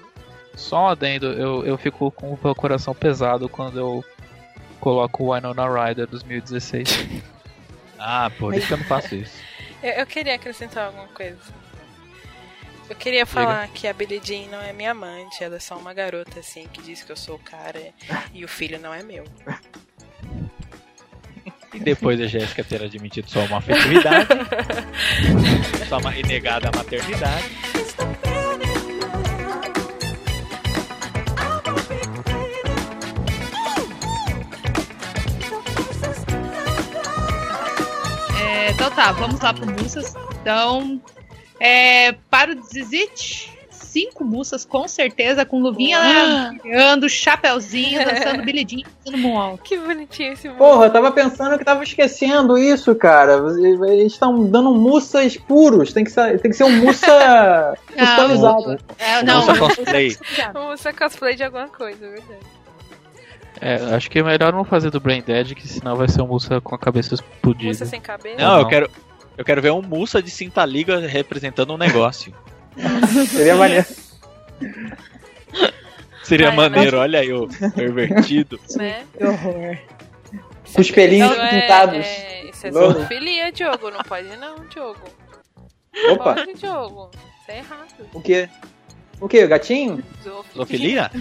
só 0.55 0.83
um 0.83 0.87
adendo. 0.87 1.27
Eu, 1.33 1.65
eu 1.65 1.77
fico 1.77 2.11
com 2.11 2.33
o 2.33 2.39
meu 2.43 2.55
coração 2.55 2.93
pesado 2.93 3.47
quando 3.49 3.79
eu 3.79 4.03
coloco 4.79 5.23
o 5.23 5.33
Winona 5.33 5.67
Ryder 5.67 6.07
2016. 6.07 6.89
Ah, 8.01 8.31
por 8.39 8.53
isso 8.55 8.65
que 8.65 8.71
eu 8.73 8.77
não 8.77 8.85
faço 8.85 9.13
isso. 9.13 9.37
eu- 9.83 9.91
eu 9.91 10.05
queria 10.07 10.35
acrescentar 10.35 10.85
alguma 10.85 11.09
coisa. 11.09 11.37
Eu 12.89 12.95
queria 12.95 13.25
falar 13.25 13.67
que 13.67 13.87
a 13.89 13.93
Billie 13.93 14.21
Jean 14.23 14.47
não 14.49 14.61
é 14.61 14.71
minha 14.71 14.91
amante, 14.91 15.43
ela 15.43 15.57
é 15.57 15.59
só 15.59 15.77
uma 15.77 15.93
garota, 15.93 16.39
assim, 16.39 16.65
que 16.71 16.81
diz 16.81 17.03
que 17.03 17.11
eu 17.11 17.17
sou 17.17 17.35
o 17.35 17.39
cara 17.39 17.93
e 18.33 18.45
o 18.45 18.47
filho 18.47 18.79
não 18.79 18.93
é 18.93 19.03
meu. 19.03 19.25
E 21.73 21.79
depois 21.79 22.19
da 22.19 22.25
Jéssica 22.27 22.63
ter 22.63 22.81
admitido 22.83 23.29
sua 23.29 23.43
uma 23.43 23.57
afetividade, 23.57 24.27
sua 25.87 25.99
ma- 25.99 26.15
e 26.17 26.23
negada 26.23 26.69
a 26.69 26.77
maternidade. 26.77 27.45
É, 38.41 38.71
então 38.71 38.89
tá, 38.91 39.11
vamos 39.11 39.39
lá 39.41 39.53
pro 39.53 39.65
Mussas. 39.65 40.13
Então, 40.41 41.01
é, 41.59 42.13
para 42.29 42.51
o 42.55 42.63
Zizit, 42.63 43.51
cinco 43.89 44.23
Mussas 44.23 44.63
com 44.63 44.87
certeza, 44.87 45.45
com 45.45 45.59
luvinha 45.59 45.99
ando, 46.91 47.09
chapéuzinho, 47.09 48.05
dançando 48.05 48.43
bilhedinho, 48.45 48.85
fazendo 49.03 49.21
moonwalk. 49.21 49.63
Que 49.63 49.77
bonitinho 49.77 50.33
esse 50.33 50.47
mundo. 50.47 50.57
Porra, 50.57 50.85
eu 50.85 50.91
tava 50.91 51.11
pensando 51.11 51.57
que 51.57 51.65
tava 51.65 51.83
esquecendo 51.83 52.57
isso, 52.57 52.93
cara. 52.95 53.33
Eles 53.91 54.13
estão 54.13 54.45
dando 54.45 54.73
mussas 54.75 55.35
puros. 55.35 55.91
Tem 55.91 56.03
que 56.03 56.11
ser, 56.11 56.39
tem 56.39 56.51
que 56.51 56.57
ser 56.57 56.65
um 56.65 56.85
mussa 56.85 57.75
customizado. 57.97 58.79
É, 58.97 59.23
não, 59.23 59.39
Mussa 59.39 59.57
cosplay. 59.57 60.17
Ser 60.77 60.93
cosplay 60.93 61.35
de 61.35 61.43
alguma 61.43 61.67
coisa, 61.67 62.05
é 62.05 62.09
verdade. 62.09 62.59
É, 63.61 63.75
acho 63.95 64.09
que 64.09 64.19
é 64.19 64.23
melhor 64.23 64.53
não 64.53 64.63
fazer 64.63 64.89
do 64.89 64.99
Brain 64.99 65.21
Dead, 65.21 65.53
que 65.53 65.67
senão 65.67 65.95
vai 65.95 66.07
ser 66.07 66.21
um 66.21 66.27
moça 66.27 66.61
com 66.61 66.75
a 66.75 66.79
cabeça 66.79 67.15
explodida. 67.15 67.67
Moça 67.67 67.85
sem 67.85 67.99
cabelo. 67.99 68.37
Não, 68.37 68.57
eu 68.57 68.61
Não. 68.63 68.69
quero, 68.69 68.89
eu 69.37 69.43
quero 69.43 69.61
ver 69.61 69.71
um 69.71 69.81
Mussa 69.81 70.21
de 70.21 70.29
cinta 70.29 70.63
liga 70.65 70.99
representando 70.99 71.73
um 71.73 71.77
negócio. 71.77 72.33
Seria 73.27 73.55
maneiro. 73.55 73.85
Seria 76.23 76.49
Ai, 76.49 76.55
maneiro, 76.55 76.97
olha 76.99 77.19
aí 77.19 77.33
o 77.33 77.47
pervertido. 77.75 78.59
Né? 78.77 79.03
Que 79.17 79.23
horror. 79.25 79.77
Com 80.73 80.81
os 80.81 80.91
pelinhos 80.91 81.31
Isso 81.31 81.41
é- 81.41 81.61
pintados. 81.61 82.05
É, 82.05 82.43
isso 82.49 82.67
é 82.67 82.71
zoofilia, 82.71 83.51
Diogo. 83.51 83.89
Não 83.89 84.01
pode 84.03 84.37
não, 84.37 84.67
Diogo. 84.67 85.01
Opa, 86.11 86.35
Pode, 86.35 86.53
Diogo. 86.53 87.09
Isso 87.41 87.51
é 87.51 87.57
errado. 87.57 88.09
o 88.13 88.21
quê? 88.21 88.47
O 89.19 89.27
quê? 89.27 89.45
Gatinho? 89.47 90.03
Zoofilia? 90.55 91.11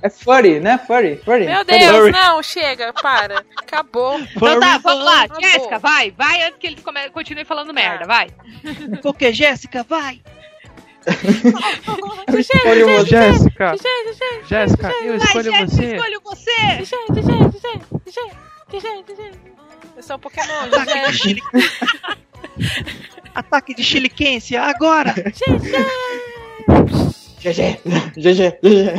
É 0.00 0.08
furry, 0.08 0.60
né? 0.60 0.78
Furry, 0.78 1.16
furry. 1.24 1.46
Meu 1.46 1.64
Furry. 1.64 1.78
Deus, 1.80 1.96
Furry. 1.96 2.12
não, 2.12 2.40
chega, 2.40 2.92
para. 2.92 3.44
Acabou. 3.56 4.16
Então 4.20 4.60
tá, 4.60 4.78
vamos 4.78 5.04
lá, 5.04 5.22
Acabou. 5.24 5.42
Jéssica, 5.42 5.78
vai, 5.80 6.12
vai 6.12 6.42
antes 6.44 6.58
que 6.60 6.68
eles 6.68 6.80
come- 6.84 7.10
continuem 7.10 7.44
falando 7.44 7.74
merda, 7.74 8.06
vai. 8.06 8.28
Porque 9.02 9.32
Jéssica, 9.32 9.82
vai! 9.82 10.20
Escolhe 12.38 12.84
você. 12.84 13.06
Jéssica! 13.06 13.74
Jéssica, 14.46 14.88
eu 15.02 15.18
Vai, 15.18 15.26
escolho 15.26 15.50
Jéssica, 15.52 15.66
você! 15.66 15.94
escolho 15.96 16.20
você! 16.22 16.78
Eu 19.96 20.02
sou 20.04 20.14
um 20.14 20.20
Pokémon, 20.20 20.68
DJ. 21.10 21.42
Ataque 23.38 23.72
de 23.72 23.84
chiliquense, 23.84 24.56
agora! 24.56 25.14
GG, 27.38 27.78
GG, 28.16 28.58
GG. 28.60 28.98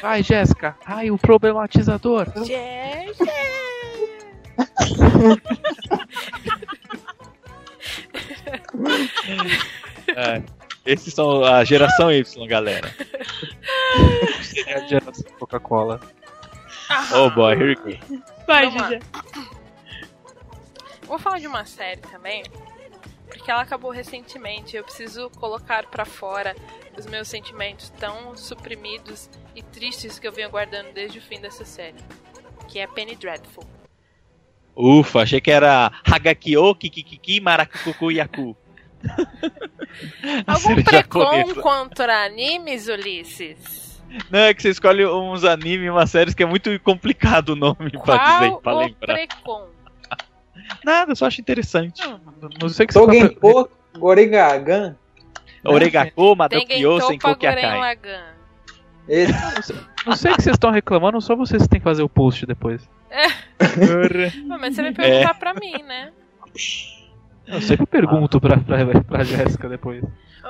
Vai, 0.00 0.22
Jéssica! 0.22 0.74
Ai, 0.86 1.10
o 1.10 1.18
problematizador! 1.18 2.32
DJ. 2.32 3.12
É, 10.16 10.42
esses 10.86 11.12
são 11.12 11.44
a 11.44 11.62
geração 11.62 12.10
Y, 12.10 12.46
galera. 12.46 12.90
Seria 14.42 14.78
a 14.78 14.86
geração 14.86 15.26
Coca-Cola. 15.38 16.00
Oh 17.12 17.28
boy, 17.28 17.54
here 17.54 17.66
we 17.66 17.74
go. 17.74 18.22
Vai. 18.46 18.70
Gigi. 18.70 18.98
Vou 21.10 21.18
falar 21.18 21.40
de 21.40 21.48
uma 21.48 21.64
série 21.64 22.00
também, 22.02 22.44
porque 23.26 23.50
ela 23.50 23.62
acabou 23.62 23.90
recentemente. 23.90 24.76
Eu 24.76 24.84
preciso 24.84 25.28
colocar 25.30 25.84
pra 25.86 26.04
fora 26.04 26.54
os 26.96 27.04
meus 27.04 27.26
sentimentos 27.26 27.90
tão 27.98 28.36
suprimidos 28.36 29.28
e 29.56 29.60
tristes 29.60 30.20
que 30.20 30.28
eu 30.28 30.30
venho 30.30 30.48
guardando 30.48 30.92
desde 30.94 31.18
o 31.18 31.20
fim 31.20 31.40
dessa 31.40 31.64
série, 31.64 31.96
que 32.68 32.78
é 32.78 32.86
Penny 32.86 33.16
Dreadful. 33.16 33.64
Ufa, 34.76 35.22
achei 35.22 35.40
que 35.40 35.50
era 35.50 35.90
Hagakyo, 36.04 36.76
Kikikiki, 36.76 37.40
Marakukuku, 37.40 38.12
Yaku. 38.12 38.56
Algum 40.46 40.76
precon 40.84 41.54
contra 41.56 42.24
animes, 42.24 42.86
Ulisses? 42.86 44.00
Não, 44.30 44.38
é 44.38 44.54
que 44.54 44.62
você 44.62 44.68
escolhe 44.68 45.04
uns 45.04 45.42
animes, 45.42 45.90
umas 45.90 46.08
séries 46.08 46.34
que 46.34 46.44
é 46.44 46.46
muito 46.46 46.70
complicado 46.84 47.48
o 47.48 47.56
nome 47.56 47.90
pra 47.90 48.16
Qual 48.16 48.18
dizer, 48.18 48.60
pra 48.60 48.74
o 48.76 48.78
lembrar. 48.78 49.14
precon? 49.14 49.79
Nada, 50.84 51.14
só 51.14 51.26
acho 51.26 51.40
interessante. 51.40 52.02
Não 52.60 52.68
sei 52.68 52.84
o 52.84 52.86
que 52.86 52.94
você 52.94 53.00
tá... 53.00 53.06
Togenpo 53.06 53.70
Goregagan. 53.98 54.96
Oregako, 55.64 56.12
Tengen 56.12 56.36
Madokyo, 56.36 57.00
Senko 57.02 57.28
Topa 57.28 57.34
Guren 57.34 57.54
Kyakai. 57.54 58.22
Esse. 59.08 59.74
Não 60.06 60.16
sei 60.16 60.32
o 60.32 60.36
que 60.36 60.42
vocês 60.42 60.54
estão 60.54 60.70
reclamando, 60.70 61.20
só 61.20 61.36
vocês 61.36 61.66
têm 61.66 61.80
que 61.80 61.84
fazer 61.84 62.02
o 62.02 62.08
post 62.08 62.46
depois. 62.46 62.88
Não, 64.46 64.58
mas 64.58 64.74
você 64.74 64.82
vai 64.82 64.92
perguntar 64.92 65.34
pra 65.34 65.52
mim, 65.54 65.82
né? 65.82 66.12
Eu 67.46 67.60
sempre 67.60 67.86
pergunto 67.86 68.40
pra, 68.40 68.56
pra, 68.56 69.02
pra 69.02 69.24
Jéssica 69.24 69.68
depois. 69.68 70.02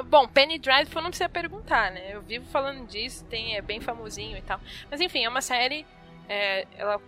Bom, 0.08 0.28
Penny 0.28 0.58
Dreadful 0.58 1.02
não 1.02 1.08
precisa 1.08 1.28
perguntar, 1.28 1.90
né? 1.90 2.14
Eu 2.14 2.22
vivo 2.22 2.44
falando 2.52 2.86
disso, 2.86 3.24
tem, 3.24 3.56
é 3.56 3.62
bem 3.62 3.80
famosinho 3.80 4.36
e 4.36 4.42
tal. 4.42 4.60
Mas 4.90 5.00
enfim, 5.00 5.24
é 5.24 5.28
uma 5.28 5.40
série. 5.40 5.84
é, 6.28 6.66
ela 6.78 7.00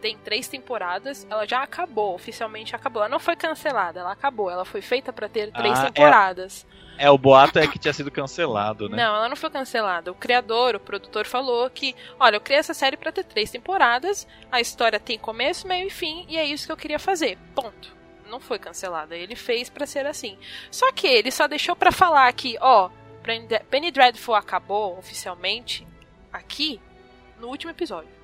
tem 0.00 0.16
três 0.18 0.46
temporadas, 0.48 1.26
ela 1.30 1.46
já 1.46 1.62
acabou, 1.62 2.14
oficialmente 2.14 2.74
acabou. 2.74 3.02
Ela 3.02 3.08
não 3.10 3.18
foi 3.20 3.36
cancelada, 3.36 4.00
ela 4.00 4.12
acabou. 4.12 4.50
Ela 4.50 4.64
foi 4.64 4.80
feita 4.80 5.12
para 5.12 5.28
ter 5.28 5.52
três 5.52 5.78
Ah, 5.78 5.86
é- 5.86 5.90
temporadas. 5.90 6.66
É, 6.96 7.08
o 7.10 7.16
boato 7.16 7.58
é 7.60 7.66
que 7.68 7.78
tinha 7.78 7.92
sido 7.92 8.10
cancelado, 8.10 8.88
né? 8.88 8.96
Não, 8.96 9.14
ela 9.16 9.28
não 9.28 9.36
foi 9.36 9.50
cancelada. 9.50 10.10
O 10.10 10.14
criador, 10.16 10.74
o 10.74 10.80
produtor 10.80 11.26
falou 11.26 11.70
que, 11.70 11.94
olha, 12.18 12.36
eu 12.36 12.40
criei 12.40 12.58
essa 12.58 12.74
série 12.74 12.96
pra 12.96 13.12
ter 13.12 13.22
três 13.24 13.50
temporadas, 13.52 14.26
a 14.50 14.60
história 14.60 14.98
tem 14.98 15.16
começo, 15.18 15.68
meio 15.68 15.86
e 15.86 15.90
fim, 15.90 16.26
e 16.28 16.36
é 16.36 16.44
isso 16.44 16.66
que 16.66 16.72
eu 16.72 16.76
queria 16.76 16.98
fazer. 16.98 17.38
Ponto. 17.54 17.96
Não 18.28 18.40
foi 18.40 18.58
cancelada. 18.58 19.16
Ele 19.16 19.36
fez 19.36 19.70
pra 19.70 19.86
ser 19.86 20.06
assim. 20.06 20.36
Só 20.72 20.90
que 20.92 21.06
ele 21.06 21.30
só 21.30 21.46
deixou 21.46 21.76
pra 21.76 21.92
falar 21.92 22.32
que, 22.32 22.58
ó, 22.60 22.90
Penny 23.70 23.90
Dreadful 23.92 24.34
acabou 24.34 24.98
oficialmente 24.98 25.86
aqui 26.32 26.80
no 27.38 27.46
último 27.48 27.70
episódio. 27.70 28.17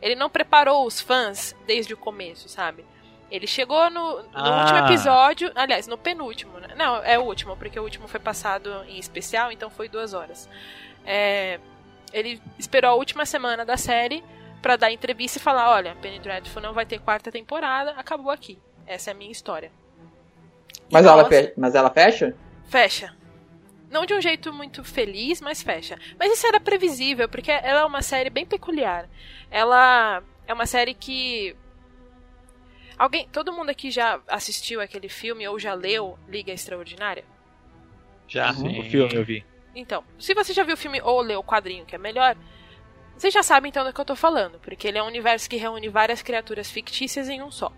Ele 0.00 0.14
não 0.14 0.30
preparou 0.30 0.86
os 0.86 1.00
fãs 1.00 1.54
desde 1.66 1.92
o 1.94 1.96
começo, 1.96 2.48
sabe? 2.48 2.84
Ele 3.30 3.46
chegou 3.46 3.90
no, 3.90 4.22
no 4.22 4.28
Ah. 4.32 4.60
último 4.62 4.78
episódio, 4.86 5.50
aliás, 5.54 5.86
no 5.86 5.98
penúltimo, 5.98 6.58
né? 6.60 6.68
Não, 6.76 6.96
é 7.04 7.18
o 7.18 7.22
último, 7.22 7.56
porque 7.56 7.78
o 7.78 7.82
último 7.82 8.08
foi 8.08 8.20
passado 8.20 8.84
em 8.88 8.98
especial, 8.98 9.52
então 9.52 9.68
foi 9.68 9.88
duas 9.88 10.14
horas. 10.14 10.48
É, 11.04 11.58
ele 12.12 12.40
esperou 12.58 12.90
a 12.92 12.94
última 12.94 13.26
semana 13.26 13.64
da 13.66 13.76
série 13.76 14.24
pra 14.62 14.76
dar 14.76 14.90
entrevista 14.90 15.38
e 15.38 15.42
falar: 15.42 15.70
olha, 15.70 15.94
Penny 16.00 16.18
Dreadful 16.20 16.62
não 16.62 16.72
vai 16.72 16.86
ter 16.86 17.00
quarta 17.00 17.30
temporada, 17.30 17.90
acabou 17.92 18.30
aqui. 18.30 18.58
Essa 18.86 19.10
é 19.10 19.12
a 19.12 19.16
minha 19.16 19.30
história. 19.32 19.70
E 20.88 20.92
Mas 20.94 21.04
ela, 21.04 21.22
nós- 21.22 21.28
fe- 21.28 21.52
mas 21.56 21.74
ela 21.74 21.90
fecha? 21.90 22.34
Fecha. 22.66 23.14
Não 23.90 24.04
de 24.04 24.14
um 24.14 24.20
jeito 24.20 24.52
muito 24.52 24.84
feliz, 24.84 25.40
mas 25.40 25.62
fecha. 25.62 25.98
Mas 26.18 26.32
isso 26.32 26.46
era 26.46 26.60
previsível, 26.60 27.28
porque 27.28 27.50
ela 27.50 27.80
é 27.80 27.84
uma 27.84 28.02
série 28.02 28.30
bem 28.30 28.44
peculiar. 28.44 29.08
Ela 29.50 30.22
é 30.46 30.52
uma 30.52 30.66
série 30.66 30.94
que. 30.94 31.56
Alguém. 32.98 33.28
Todo 33.32 33.52
mundo 33.52 33.70
aqui 33.70 33.90
já 33.90 34.20
assistiu 34.28 34.80
aquele 34.80 35.08
filme 35.08 35.46
ou 35.48 35.58
já 35.58 35.72
leu 35.74 36.18
Liga 36.28 36.52
Extraordinária? 36.52 37.24
Já, 38.26 38.52
Sim. 38.52 38.80
o 38.80 38.82
filme 38.84 39.14
eu 39.14 39.24
vi. 39.24 39.44
Então, 39.74 40.04
se 40.18 40.34
você 40.34 40.52
já 40.52 40.64
viu 40.64 40.74
o 40.74 40.78
filme 40.78 41.00
ou 41.00 41.20
leu 41.20 41.40
o 41.40 41.44
quadrinho, 41.44 41.86
que 41.86 41.94
é 41.94 41.98
melhor, 41.98 42.36
você 43.18 43.30
já 43.30 43.42
sabe 43.42 43.68
então 43.68 43.84
do 43.84 43.92
que 43.92 44.00
eu 44.00 44.04
tô 44.04 44.16
falando, 44.16 44.58
porque 44.60 44.86
ele 44.88 44.98
é 44.98 45.02
um 45.02 45.06
universo 45.06 45.48
que 45.50 45.56
reúne 45.56 45.88
várias 45.88 46.22
criaturas 46.22 46.70
fictícias 46.70 47.28
em 47.28 47.42
um 47.42 47.50
só. 47.50 47.72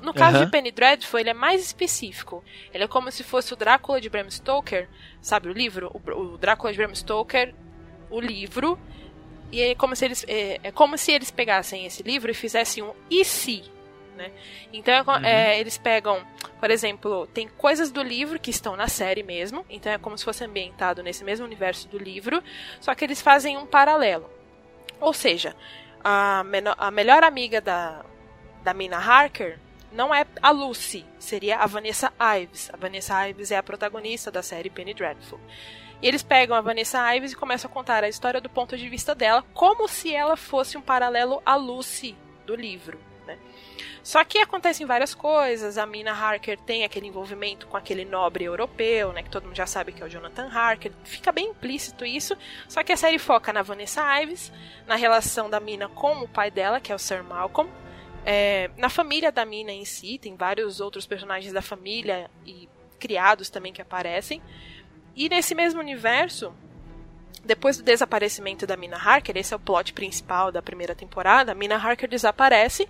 No 0.00 0.14
caso 0.14 0.36
Aham. 0.36 0.44
de 0.44 0.50
Penny 0.50 0.70
Dreadful, 0.70 1.18
ele 1.18 1.30
é 1.30 1.34
mais 1.34 1.60
específico. 1.60 2.44
Ele 2.72 2.84
é 2.84 2.88
como 2.88 3.10
se 3.10 3.24
fosse 3.24 3.52
o 3.52 3.56
Drácula 3.56 4.00
de 4.00 4.08
Bram 4.08 4.30
Stoker, 4.30 4.88
sabe 5.20 5.48
o 5.48 5.52
livro? 5.52 5.90
O, 5.92 6.38
Drácula 6.38 6.72
de 6.72 6.78
Bram 6.78 6.94
Stoker, 6.94 7.52
o 8.08 8.20
livro. 8.20 8.78
E 9.50 9.60
é 9.60 9.74
como 9.74 9.96
se 9.96 10.04
eles 10.04 10.24
é, 10.28 10.60
é 10.62 10.70
como 10.70 10.96
se 10.96 11.10
eles 11.12 11.30
pegassem 11.30 11.84
esse 11.84 12.02
livro 12.02 12.30
e 12.30 12.34
fizessem 12.34 12.82
um 12.84 12.94
e 13.10 13.24
se, 13.24 13.64
né? 14.16 14.30
Então 14.72 14.94
é 14.94 15.04
co- 15.04 15.16
é, 15.26 15.58
eles 15.60 15.76
pegam, 15.76 16.24
por 16.58 16.70
exemplo, 16.70 17.26
tem 17.34 17.48
coisas 17.48 17.90
do 17.90 18.02
livro 18.02 18.38
que 18.38 18.50
estão 18.50 18.76
na 18.76 18.88
série 18.88 19.22
mesmo, 19.22 19.66
então 19.68 19.92
é 19.92 19.98
como 19.98 20.16
se 20.16 20.24
fosse 20.24 20.44
ambientado 20.44 21.02
nesse 21.02 21.22
mesmo 21.24 21.44
universo 21.44 21.86
do 21.88 21.98
livro, 21.98 22.42
só 22.80 22.94
que 22.94 23.04
eles 23.04 23.20
fazem 23.20 23.58
um 23.58 23.66
paralelo. 23.66 24.30
Ou 25.02 25.12
seja, 25.12 25.56
a, 26.02 26.44
a 26.78 26.90
melhor 26.92 27.24
amiga 27.24 27.60
da, 27.60 28.04
da 28.62 28.72
Mina 28.72 28.98
Harker 28.98 29.58
não 29.90 30.14
é 30.14 30.24
a 30.40 30.50
Lucy, 30.52 31.04
seria 31.18 31.58
a 31.58 31.66
Vanessa 31.66 32.12
Ives. 32.40 32.70
A 32.72 32.76
Vanessa 32.76 33.28
Ives 33.28 33.50
é 33.50 33.56
a 33.56 33.62
protagonista 33.64 34.30
da 34.30 34.44
série 34.44 34.70
Penny 34.70 34.94
Dreadful. 34.94 35.40
E 36.00 36.06
eles 36.06 36.22
pegam 36.22 36.56
a 36.56 36.60
Vanessa 36.60 37.14
Ives 37.16 37.32
e 37.32 37.36
começam 37.36 37.68
a 37.68 37.74
contar 37.74 38.04
a 38.04 38.08
história 38.08 38.40
do 38.40 38.48
ponto 38.48 38.76
de 38.78 38.88
vista 38.88 39.12
dela, 39.12 39.44
como 39.52 39.88
se 39.88 40.14
ela 40.14 40.36
fosse 40.36 40.78
um 40.78 40.80
paralelo 40.80 41.42
à 41.44 41.56
Lucy 41.56 42.16
do 42.46 42.54
livro. 42.54 43.00
Só 44.02 44.24
que 44.24 44.38
acontecem 44.38 44.84
várias 44.84 45.14
coisas. 45.14 45.78
A 45.78 45.86
Mina 45.86 46.12
Harker 46.12 46.58
tem 46.58 46.82
aquele 46.84 47.06
envolvimento 47.06 47.66
com 47.68 47.76
aquele 47.76 48.04
nobre 48.04 48.44
europeu, 48.44 49.12
né? 49.12 49.22
Que 49.22 49.30
todo 49.30 49.44
mundo 49.44 49.56
já 49.56 49.66
sabe 49.66 49.92
que 49.92 50.02
é 50.02 50.06
o 50.06 50.08
Jonathan 50.08 50.48
Harker. 50.48 50.90
Fica 51.04 51.30
bem 51.30 51.50
implícito 51.50 52.04
isso. 52.04 52.36
Só 52.68 52.82
que 52.82 52.92
a 52.92 52.96
série 52.96 53.18
foca 53.18 53.52
na 53.52 53.62
Vanessa 53.62 54.02
Ives, 54.20 54.52
na 54.86 54.96
relação 54.96 55.48
da 55.48 55.60
Mina 55.60 55.88
com 55.88 56.20
o 56.22 56.28
pai 56.28 56.50
dela, 56.50 56.80
que 56.80 56.90
é 56.90 56.94
o 56.94 56.98
Sir 56.98 57.22
Malcolm. 57.22 57.70
é, 58.24 58.70
na 58.76 58.88
família 58.88 59.32
da 59.32 59.44
Mina 59.44 59.72
em 59.72 59.84
si, 59.84 60.18
tem 60.18 60.36
vários 60.36 60.80
outros 60.80 61.06
personagens 61.06 61.52
da 61.52 61.62
família 61.62 62.30
e 62.46 62.68
criados 62.98 63.50
também 63.50 63.72
que 63.72 63.82
aparecem. 63.82 64.42
E 65.14 65.28
nesse 65.28 65.54
mesmo 65.54 65.80
universo, 65.80 66.54
depois 67.44 67.76
do 67.76 67.82
desaparecimento 67.82 68.66
da 68.66 68.76
Mina 68.76 68.96
Harker, 68.96 69.36
esse 69.36 69.52
é 69.52 69.56
o 69.56 69.60
plot 69.60 69.92
principal 69.92 70.52
da 70.52 70.62
primeira 70.62 70.94
temporada, 70.94 71.52
a 71.52 71.54
Mina 71.54 71.76
Harker 71.76 72.08
desaparece, 72.08 72.88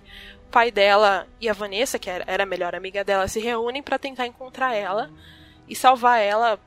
pai 0.53 0.69
dela 0.69 1.27
e 1.41 1.49
a 1.49 1.53
Vanessa, 1.53 1.97
que 1.97 2.07
era 2.07 2.43
a 2.43 2.45
melhor 2.45 2.75
amiga 2.75 3.03
dela, 3.03 3.27
se 3.27 3.39
reúnem 3.39 3.81
para 3.81 3.97
tentar 3.97 4.27
encontrar 4.27 4.75
ela 4.75 5.09
e 5.67 5.75
salvar 5.75 6.21
ela 6.21 6.59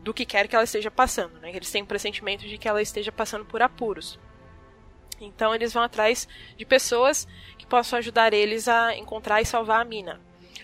do 0.00 0.14
que 0.14 0.24
quer 0.24 0.48
que 0.48 0.54
ela 0.54 0.64
esteja 0.64 0.90
passando, 0.90 1.38
né? 1.38 1.50
Eles 1.54 1.70
têm 1.70 1.82
um 1.82 1.86
pressentimento 1.86 2.48
de 2.48 2.56
que 2.56 2.66
ela 2.66 2.80
esteja 2.80 3.12
passando 3.12 3.44
por 3.44 3.60
apuros. 3.60 4.18
Então 5.20 5.54
eles 5.54 5.74
vão 5.74 5.82
atrás 5.82 6.26
de 6.56 6.64
pessoas 6.64 7.28
que 7.58 7.66
possam 7.66 7.98
ajudar 7.98 8.32
eles 8.32 8.68
a 8.68 8.96
encontrar 8.96 9.42
e 9.42 9.44
salvar 9.44 9.82
a 9.82 9.84
Mina. 9.84 10.18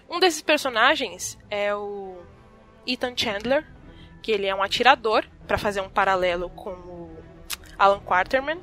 Um 0.08 0.18
desses 0.18 0.40
personagens 0.40 1.38
é 1.50 1.74
o 1.74 2.16
Ethan 2.86 3.14
Chandler, 3.14 3.66
que 4.22 4.32
ele 4.32 4.46
é 4.46 4.54
um 4.54 4.62
atirador, 4.62 5.26
para 5.46 5.58
fazer 5.58 5.82
um 5.82 5.90
paralelo 5.90 6.48
com 6.48 6.70
o 6.70 7.18
Alan 7.78 8.00
Quarterman. 8.00 8.58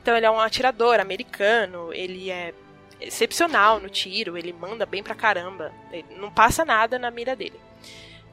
Então 0.00 0.16
ele 0.16 0.24
é 0.24 0.30
um 0.30 0.40
atirador 0.40 0.98
americano, 0.98 1.92
ele 1.92 2.30
é 2.30 2.54
excepcional 2.98 3.78
no 3.78 3.90
tiro, 3.90 4.38
ele 4.38 4.50
manda 4.50 4.86
bem 4.86 5.02
pra 5.02 5.14
caramba, 5.14 5.70
não 6.16 6.30
passa 6.30 6.64
nada 6.64 6.98
na 6.98 7.10
mira 7.10 7.36
dele. 7.36 7.60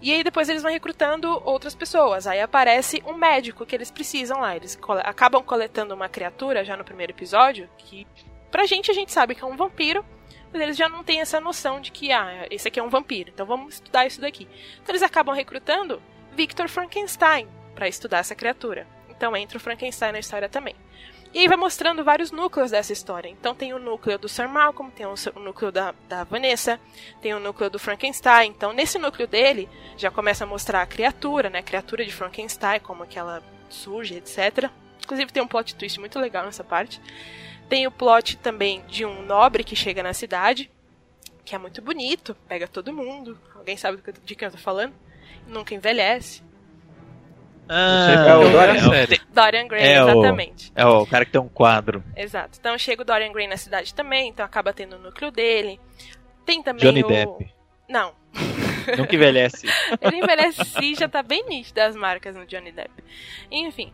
E 0.02 0.14
aí 0.14 0.24
depois 0.24 0.48
eles 0.48 0.64
vão 0.64 0.72
recrutando 0.72 1.42
outras 1.44 1.76
pessoas. 1.76 2.26
Aí 2.26 2.40
aparece 2.40 3.04
um 3.06 3.14
médico 3.14 3.66
que 3.66 3.76
eles 3.76 3.92
precisam 3.92 4.40
lá. 4.40 4.56
Eles 4.56 4.80
acabam 5.04 5.44
coletando 5.44 5.94
uma 5.94 6.08
criatura 6.08 6.64
já 6.64 6.78
no 6.78 6.86
primeiro 6.86 7.12
episódio, 7.12 7.70
que 7.78 8.08
pra 8.50 8.66
gente 8.66 8.90
a 8.90 8.94
gente 8.94 9.12
sabe 9.12 9.36
que 9.36 9.44
é 9.44 9.46
um 9.48 9.58
vampiro, 9.58 10.06
mas 10.54 10.62
eles 10.62 10.78
já 10.78 10.88
não 10.88 11.04
têm 11.04 11.20
essa 11.20 11.42
noção 11.42 11.82
de 11.82 11.92
que, 11.92 12.14
ah, 12.14 12.48
esse 12.50 12.70
aqui 12.70 12.80
é 12.80 12.84
um 12.84 12.90
vampiro, 12.90 13.30
então 13.30 13.46
vamos 13.46 13.74
estudar 13.74 14.08
isso 14.08 14.22
daqui. 14.22 14.48
Então 14.82 14.94
eles 14.94 15.04
acabam 15.04 15.36
recrutando 15.36 16.02
Victor 16.34 16.70
Frankenstein 16.70 17.46
para 17.76 17.90
estudar 17.90 18.20
essa 18.20 18.36
criatura. 18.36 18.88
Então 19.10 19.36
entra 19.36 19.58
o 19.58 19.60
Frankenstein 19.60 20.14
na 20.14 20.20
história 20.20 20.48
também. 20.48 20.76
E 21.38 21.42
aí 21.42 21.48
vai 21.48 21.56
mostrando 21.56 22.04
vários 22.04 22.32
núcleos 22.32 22.72
dessa 22.72 22.92
história. 22.92 23.30
Então 23.30 23.54
tem 23.54 23.72
o 23.72 23.78
núcleo 23.78 24.18
do 24.18 24.28
Sir 24.28 24.50
Malcolm, 24.50 24.92
tem 24.92 25.06
o, 25.06 25.14
núcleo 25.40 25.72
da, 25.72 25.94
da 26.10 26.24
Vanessa, 26.24 26.80
tem 27.22 27.32
o 27.36 27.40
núcleo 27.40 27.70
do 27.70 27.78
Frankenstein. 27.78 28.50
Então 28.50 28.74
nesse 28.74 28.98
núcleo 28.98 29.28
dele 29.28 29.70
já 29.96 30.10
começa 30.10 30.46
a 30.46 30.48
mostrar 30.48 30.82
a 30.82 30.88
criatura, 30.88 31.48
né? 31.48 31.60
A 31.60 31.62
criatura 31.62 32.04
de 32.04 32.12
Frankenstein, 32.12 32.80
como 32.80 33.06
que 33.06 33.20
ela 33.20 33.44
surge, 33.70 34.16
etc. 34.16 34.68
Inclusive 35.04 35.32
tem 35.32 35.44
um 35.44 35.48
plot 35.48 35.76
twist 35.76 36.00
muito 36.00 36.18
legal 36.18 36.44
nessa 36.44 36.64
parte. 36.64 37.00
Tem 37.70 37.86
o 37.86 37.92
plot 37.92 38.38
também 38.38 38.84
de 38.88 39.06
um 39.06 39.22
nobre 39.22 39.64
que 39.64 39.76
chega 39.76 40.02
na 40.02 40.16
cidade, 40.16 40.72
que 41.46 41.54
é 41.54 41.60
muito 41.60 41.84
bonito, 41.84 42.36
pega 42.48 42.68
todo 42.68 42.92
mundo. 42.92 43.40
Alguém 43.54 43.78
sabe 43.78 44.02
de 44.24 44.36
quem 44.36 44.48
eu 44.48 44.52
tô 44.54 44.58
falando? 44.58 44.96
Nunca 45.46 45.76
envelhece. 45.76 46.47
Ah, 47.70 48.26
É 48.28 48.36
o 48.36 48.50
Dorian? 48.50 48.90
série. 48.90 49.22
Dorian 49.34 49.68
Gray, 49.68 49.84
É 49.88 50.04
o- 50.04 50.10
exatamente. 50.10 50.72
É 50.76 50.86
o 50.86 51.06
cara 51.06 51.26
que 51.26 51.32
tem 51.32 51.42
um 51.42 51.50
quadro. 51.50 52.04
Exato. 52.16 52.58
Então 52.60 52.78
chega 52.78 53.02
o 53.02 53.06
Dorian 53.06 53.32
Gray 53.32 53.48
na 53.48 53.58
cidade 53.58 53.94
também, 53.94 54.30
então 54.30 54.46
acaba 54.46 54.74
tendo 54.74 54.96
o 54.96 55.00
núcleo 55.00 55.32
dele. 55.32 55.80
Tem 56.46 56.62
também 56.64 56.82
Johnny 56.86 57.04
o... 57.04 57.08
Depp. 57.08 57.54
Não. 57.90 58.14
Nunca 58.98 59.16
envelhece. 59.16 59.68
Ele 60.02 60.18
envelhece 60.18 60.64
sim, 60.66 60.96
já 60.96 61.10
tá 61.10 61.22
bem 61.22 61.46
nítido 61.48 61.80
as 61.82 61.96
marcas 61.96 62.36
no 62.36 62.46
Johnny 62.46 62.72
Depp. 62.72 62.92
Enfim. 63.52 63.92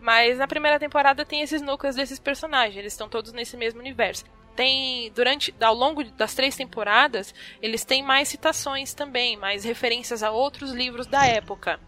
Mas 0.00 0.38
na 0.38 0.46
primeira 0.46 0.78
temporada 0.78 1.24
tem 1.24 1.42
esses 1.42 1.60
núcleos 1.60 1.96
desses 1.96 2.18
personagens, 2.18 2.76
eles 2.76 2.92
estão 2.92 3.08
todos 3.08 3.32
nesse 3.32 3.56
mesmo 3.56 3.80
universo. 3.80 4.24
Tem, 4.56 5.12
durante, 5.14 5.54
ao 5.60 5.74
longo 5.74 6.02
das 6.02 6.34
três 6.34 6.56
temporadas, 6.56 7.32
eles 7.62 7.84
têm 7.84 8.02
mais 8.02 8.28
citações 8.28 8.92
também, 8.94 9.36
mais 9.36 9.62
referências 9.64 10.22
a 10.22 10.30
outros 10.32 10.72
livros 10.72 11.06
da 11.06 11.26
época. 11.26 11.78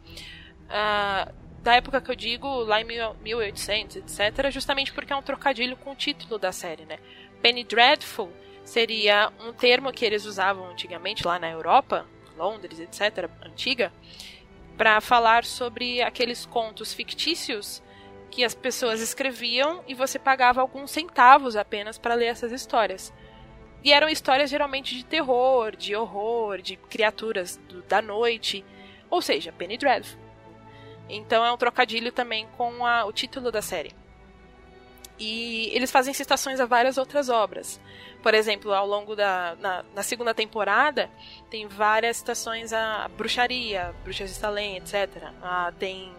Ah, 0.71 1.31
da 1.63 1.75
época 1.77 2.01
que 2.01 2.11
eu 2.11 2.15
digo, 2.17 2.47
lá 2.65 2.81
em 2.81 2.85
mil- 2.85 3.15
1800, 3.23 3.97
etc., 3.97 4.51
justamente 4.51 4.93
porque 4.93 5.13
é 5.13 5.17
um 5.17 5.23
trocadilho 5.23 5.77
com 5.77 5.91
o 5.93 5.95
título 5.95 6.39
da 6.39 6.53
série, 6.53 6.85
né? 6.87 6.99
Penny 7.43 7.65
Dreadful 7.65 8.31
seria 8.65 9.31
um 9.41 9.53
termo 9.53 9.93
que 9.93 10.05
eles 10.05 10.25
usavam 10.25 10.71
antigamente 10.71 11.27
lá 11.27 11.39
na 11.39 11.51
Europa, 11.51 12.07
Londres, 12.37 12.79
etc., 12.81 13.29
antiga, 13.45 13.93
para 14.77 15.01
falar 15.01 15.45
sobre 15.45 16.01
aqueles 16.01 16.47
contos 16.47 16.95
fictícios 16.95 17.83
que 18.31 18.45
as 18.45 18.55
pessoas 18.55 19.01
escreviam 19.01 19.83
e 19.87 19.93
você 19.95 20.19
pagava 20.19 20.61
alguns 20.61 20.91
centavos 20.93 21.57
apenas 21.57 21.99
para 21.99 22.15
ler 22.15 22.27
essas 22.27 22.53
histórias. 22.53 23.13
E 23.83 23.93
eram 23.93 24.09
histórias 24.09 24.49
geralmente 24.49 24.95
de 24.95 25.05
terror, 25.05 25.75
de 25.75 25.95
horror, 25.97 26.63
de 26.63 26.77
criaturas 26.77 27.57
do- 27.69 27.83
da 27.83 28.01
noite, 28.01 28.65
ou 29.11 29.21
seja, 29.21 29.53
Penny 29.53 29.77
Dreadful. 29.77 30.19
Então 31.17 31.45
é 31.45 31.53
um 31.53 31.57
trocadilho 31.57 32.13
também 32.13 32.47
com 32.57 32.85
a- 32.87 33.05
o 33.05 33.13
título 33.13 33.51
da 33.51 33.61
série. 33.63 33.93
E 35.19 35.69
eles 35.75 35.91
fazem 35.91 36.15
citações 36.15 36.61
a 36.61 36.67
várias 36.67 36.97
outras 36.97 37.29
obras. 37.29 37.79
Por 38.23 38.33
exemplo, 38.33 38.73
ao 38.73 38.87
longo 38.87 39.15
da 39.15 39.55
na, 39.61 39.85
na 39.95 40.03
segunda 40.03 40.33
temporada, 40.33 41.11
tem 41.51 41.67
várias 41.67 42.17
citações 42.19 42.73
a 42.73 43.07
bruxaria, 43.17 43.95
bruxas 44.03 44.31
de 44.31 44.37
Salem, 44.37 44.77
etc. 44.79 45.09
Ah, 45.43 45.73
tem 45.79 46.11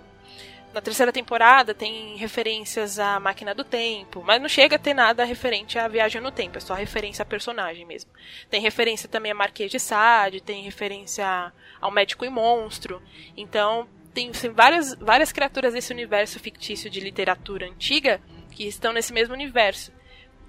na 0.73 0.79
terceira 0.81 1.11
temporada 1.11 1.73
tem 1.73 2.15
referências 2.15 2.97
à 2.97 3.19
máquina 3.19 3.53
do 3.53 3.61
tempo, 3.63 4.23
mas 4.25 4.41
não 4.41 4.47
chega 4.47 4.77
a 4.77 4.79
ter 4.79 4.93
nada 4.93 5.25
referente 5.25 5.77
à 5.77 5.85
viagem 5.87 6.21
no 6.21 6.31
tempo, 6.31 6.57
é 6.57 6.61
só 6.61 6.73
referência 6.73 7.23
a 7.23 7.25
personagem 7.25 7.85
mesmo. 7.85 8.09
Tem 8.49 8.61
referência 8.61 9.09
também 9.09 9.33
a 9.33 9.35
Marquês 9.35 9.69
de 9.69 9.79
Sade, 9.79 10.39
tem 10.39 10.63
referência 10.63 11.51
ao 11.81 11.91
Médico 11.91 12.23
e 12.23 12.29
Monstro. 12.29 13.01
Então, 13.35 13.85
tem 14.13 14.31
várias, 14.53 14.93
várias 14.95 15.31
criaturas 15.31 15.73
desse 15.73 15.91
universo 15.91 16.39
fictício 16.39 16.89
de 16.89 16.99
literatura 16.99 17.65
antiga 17.65 18.19
que 18.51 18.67
estão 18.67 18.93
nesse 18.93 19.13
mesmo 19.13 19.33
universo. 19.33 19.91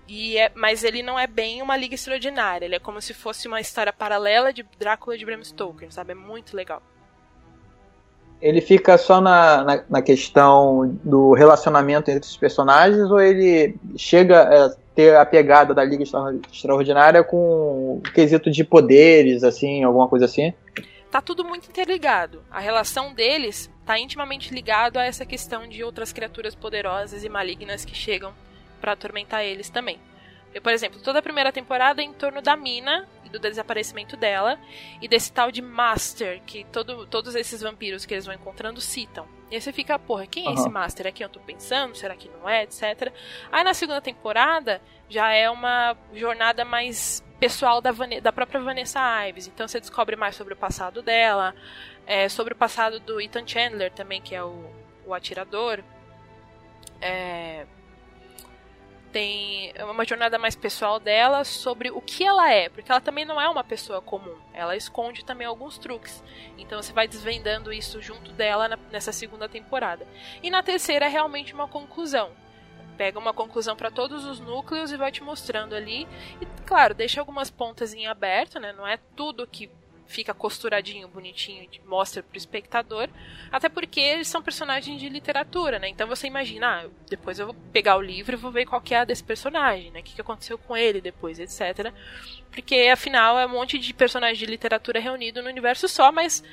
E 0.09 0.37
é, 0.37 0.51
mas 0.55 0.85
ele 0.85 1.03
não 1.03 1.19
é 1.19 1.27
bem 1.27 1.63
uma 1.63 1.77
liga 1.77 1.95
extraordinária, 1.95 2.67
ele 2.67 2.75
é 2.75 2.81
como 2.81 3.01
se 3.01 3.15
fosse 3.15 3.47
uma 3.47 3.61
história 3.61 3.93
paralela 3.93 4.53
de 4.53 4.65
Drácula 4.79 5.17
de 5.17 5.25
Bram 5.25 5.43
Stoker, 5.43 5.93
sabe? 5.93 6.13
É 6.13 6.15
muito 6.15 6.57
legal. 6.57 6.83
Ele 8.41 8.61
fica 8.61 8.99
só 8.99 9.21
na, 9.21 9.63
na, 9.63 9.85
na 9.89 10.03
questão 10.03 10.99
do 11.05 11.33
relacionamento 11.33 12.11
entre 12.11 12.29
os 12.29 12.37
personagens 12.37 13.09
ou 13.09 13.21
ele 13.21 13.77
chega 13.97 14.67
a 14.67 14.71
ter 14.95 15.15
a 15.17 15.25
pegada 15.25 15.73
da 15.73 15.85
Liga 15.85 16.03
Extraordinária 16.03 17.23
com 17.23 17.37
o 17.39 18.03
quesito 18.13 18.51
de 18.51 18.65
poderes, 18.65 19.45
assim, 19.45 19.85
alguma 19.85 20.09
coisa 20.09 20.25
assim? 20.25 20.53
Tá 21.13 21.21
tudo 21.21 21.45
muito 21.45 21.69
interligado. 21.69 22.43
A 22.51 22.59
relação 22.59 23.13
deles 23.13 23.71
está 23.81 23.99
intimamente 23.99 24.53
ligado 24.55 24.97
a 24.97 25.05
essa 25.05 25.27
questão 25.27 25.69
de 25.69 25.85
outras 25.85 26.11
criaturas 26.11 26.55
poderosas 26.55 27.23
e 27.23 27.29
malignas 27.29 27.85
que 27.85 27.95
chegam 27.95 28.33
para 28.81 28.93
atormentar 28.93 29.45
eles 29.45 29.69
também. 29.69 30.01
Eu, 30.55 30.63
por 30.63 30.73
exemplo, 30.73 30.99
toda 31.03 31.19
a 31.19 31.23
primeira 31.23 31.53
temporada 31.53 32.01
é 32.01 32.05
em 32.07 32.15
torno 32.15 32.41
da 32.41 32.57
mina 32.57 33.07
e 33.27 33.29
do 33.29 33.39
desaparecimento 33.39 34.17
dela 34.17 34.59
e 35.03 35.07
desse 35.07 35.31
tal 35.31 35.53
de 35.53 35.61
Master 35.61 36.41
que 36.47 36.65
todo, 36.73 37.07
todos 37.07 37.35
esses 37.35 37.61
vampiros 37.61 38.07
que 38.07 38.15
eles 38.15 38.25
vão 38.25 38.35
encontrando 38.35 38.81
citam. 38.81 39.29
E 39.51 39.55
aí 39.55 39.61
você 39.61 39.71
fica, 39.71 39.99
porra, 39.99 40.27
quem 40.27 40.49
é 40.49 40.55
esse 40.55 40.69
Master? 40.71 41.09
É 41.09 41.13
quem 41.13 41.25
eu 41.25 41.31
tô 41.31 41.41
pensando? 41.41 41.95
Será 41.95 42.17
que 42.17 42.31
não 42.31 42.49
é? 42.49 42.63
Etc. 42.63 43.13
Aí 43.51 43.63
na 43.63 43.75
segunda 43.75 44.01
temporada 44.01 44.81
já 45.11 45.31
é 45.31 45.51
uma 45.51 45.95
jornada 46.15 46.65
mais 46.65 47.23
pessoal 47.43 47.81
da, 47.81 47.91
da 48.23 48.33
própria 48.33 48.61
Vanessa 48.61 49.01
Ives. 49.27 49.49
Então 49.49 49.67
você 49.67 49.81
descobre 49.81 50.15
mais 50.15 50.37
sobre 50.37 50.55
o 50.55 50.57
passado 50.57 51.03
dela, 51.03 51.53
é, 52.07 52.29
sobre 52.29 52.53
o 52.53 52.57
passado 52.57 53.01
do 53.01 53.21
Ethan 53.21 53.45
Chandler 53.45 53.91
também, 53.91 54.23
que 54.23 54.33
é 54.33 54.45
o, 54.45 54.65
o 55.05 55.13
atirador. 55.13 55.83
É, 57.01 57.67
tem 59.11 59.75
uma 59.91 60.05
jornada 60.05 60.39
mais 60.39 60.55
pessoal 60.55 61.01
dela 61.01 61.43
sobre 61.43 61.91
o 61.91 62.01
que 62.01 62.23
ela 62.23 62.49
é, 62.49 62.69
porque 62.69 62.93
ela 62.93 63.01
também 63.01 63.25
não 63.25 63.41
é 63.41 63.49
uma 63.49 63.65
pessoa 63.65 64.01
comum. 64.01 64.39
Ela 64.55 64.77
esconde 64.77 65.25
também 65.25 65.45
alguns 65.45 65.79
truques. 65.79 66.23
Então 66.57 66.81
você 66.81 66.93
vai 66.93 67.09
desvendando 67.09 67.73
isso 67.73 68.01
junto 68.01 68.31
dela 68.31 68.79
nessa 68.93 69.11
segunda 69.11 69.49
temporada. 69.49 70.07
E 70.45 70.49
na 70.49 70.63
terceira 70.63 71.07
é 71.07 71.09
realmente 71.09 71.53
uma 71.53 71.67
conclusão. 71.67 72.31
Pega 72.97 73.19
uma 73.19 73.33
conclusão 73.33 73.77
para 73.77 73.91
todos 73.91 74.25
os 74.25 74.41
núcleos 74.41 74.93
e 74.93 74.97
vai 74.97 75.11
te 75.11 75.23
mostrando 75.23 75.75
ali. 75.75 76.07
E 76.41 76.47
claro, 76.67 76.95
deixa 76.95 77.21
algumas 77.21 77.51
pontas 77.51 77.95
em 77.95 78.07
aberto, 78.07 78.59
né? 78.61 78.73
Não 78.73 78.87
é 78.87 78.99
tudo 79.17 79.47
que 79.47 79.71
fica 80.13 80.35
costuradinho, 80.35 81.09
bonitinho, 81.09 81.69
mostra 81.87 82.23
pro 82.23 82.37
espectador. 82.37 83.09
Até 83.51 83.69
porque 83.69 84.01
eles 84.01 84.29
são 84.29 84.43
personagens 84.43 85.01
de 85.01 85.09
literatura, 85.09 85.79
né? 85.79 85.89
Então 85.89 86.07
você 86.07 86.27
imagina, 86.27 86.85
ah, 86.85 86.89
depois 87.09 87.39
eu 87.39 87.47
vou 87.47 87.57
pegar 87.73 87.97
o 87.97 88.03
livro 88.03 88.35
e 88.35 88.37
vou 88.37 88.53
ver 88.53 88.67
qual 88.67 88.81
que 88.81 88.95
é 88.95 89.07
desse 89.07 89.25
personagem, 89.25 89.91
né? 89.91 90.01
O 90.01 90.03
que, 90.03 90.21
aconteceu 90.21 90.59
com 90.59 90.77
ele 90.77 91.01
depois, 91.01 91.39
etc. 91.39 91.93
Porque 92.51 92.91
afinal 92.93 93.39
é 93.39 93.47
um 93.47 93.51
monte 93.51 93.79
de 93.79 93.95
personagens 93.95 94.39
de 94.39 94.47
literatura 94.47 95.01
reunido 95.01 95.43
no 95.43 95.49
universo 95.49 95.89
só, 95.89 96.13
mas 96.13 96.45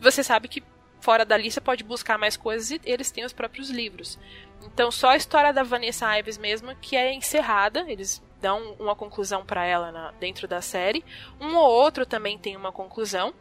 você 0.00 0.22
sabe 0.22 0.48
que 0.48 0.62
fora 1.00 1.24
dali 1.24 1.50
você 1.50 1.60
pode 1.60 1.84
buscar 1.84 2.18
mais 2.18 2.36
coisas 2.36 2.70
e 2.72 2.80
eles 2.84 3.10
têm 3.10 3.24
os 3.24 3.32
próprios 3.32 3.70
livros. 3.70 4.18
Então 4.62 4.90
só 4.90 5.10
a 5.10 5.16
história 5.16 5.52
da 5.52 5.62
Vanessa 5.62 6.18
Ives 6.18 6.38
mesmo 6.38 6.74
que 6.76 6.96
é 6.96 7.12
encerrada, 7.12 7.84
eles 7.88 8.22
dão 8.40 8.76
uma 8.78 8.94
conclusão 8.94 9.44
para 9.44 9.64
ela 9.64 9.90
na, 9.90 10.10
dentro 10.12 10.46
da 10.46 10.60
série. 10.60 11.04
Um 11.40 11.56
ou 11.56 11.70
outro 11.70 12.04
também 12.04 12.38
tem 12.38 12.56
uma 12.56 12.72
conclusão. 12.72 13.34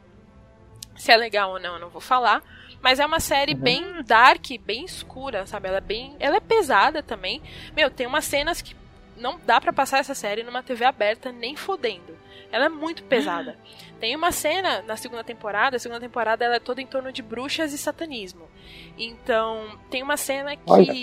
Se 0.96 1.12
é 1.12 1.18
legal 1.18 1.52
ou 1.52 1.60
não, 1.60 1.74
eu 1.74 1.80
não 1.80 1.90
vou 1.90 2.02
falar. 2.02 2.42
Mas 2.82 3.00
é 3.00 3.06
uma 3.06 3.20
série 3.20 3.54
uhum. 3.54 3.60
bem 3.60 4.04
dark, 4.04 4.46
bem 4.62 4.86
escura, 4.86 5.46
sabe? 5.46 5.68
Ela 5.68 5.78
é 5.78 5.82
bem. 5.82 6.16
Ela 6.20 6.38
é 6.38 6.40
pesada 6.40 7.04
também. 7.04 7.42
Meu, 7.76 7.90
tem 7.90 8.08
umas 8.08 8.26
cenas 8.26 8.62
que 8.62 8.76
não 9.18 9.40
dá 9.46 9.60
para 9.60 9.74
passar 9.74 10.00
essa 10.00 10.14
série 10.14 10.44
numa 10.44 10.64
TV 10.64 10.86
aberta 10.86 11.32
nem 11.32 11.56
fodendo. 11.56 12.18
Ela 12.52 12.66
é 12.66 12.70
muito 12.70 13.04
pesada. 13.04 13.52
Uhum. 13.52 13.95
Tem 14.06 14.16
uma 14.16 14.32
cena 14.32 14.84
na 14.84 14.96
segunda 14.96 15.24
temporada, 15.24 15.78
a 15.78 15.80
segunda 15.80 16.00
temporada 16.00 16.46
ela 16.46 16.58
é 16.58 16.60
toda 16.60 16.80
em 16.80 16.86
torno 16.86 17.12
de 17.12 17.24
bruxas 17.24 17.74
e 17.74 17.78
satanismo. 17.80 18.48
Então, 18.96 19.80
tem 19.90 20.04
uma 20.04 20.16
cena 20.16 20.56
que 20.56 20.62
Olha. 20.68 20.94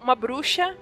uma 0.00 0.14
bruxa 0.14 0.76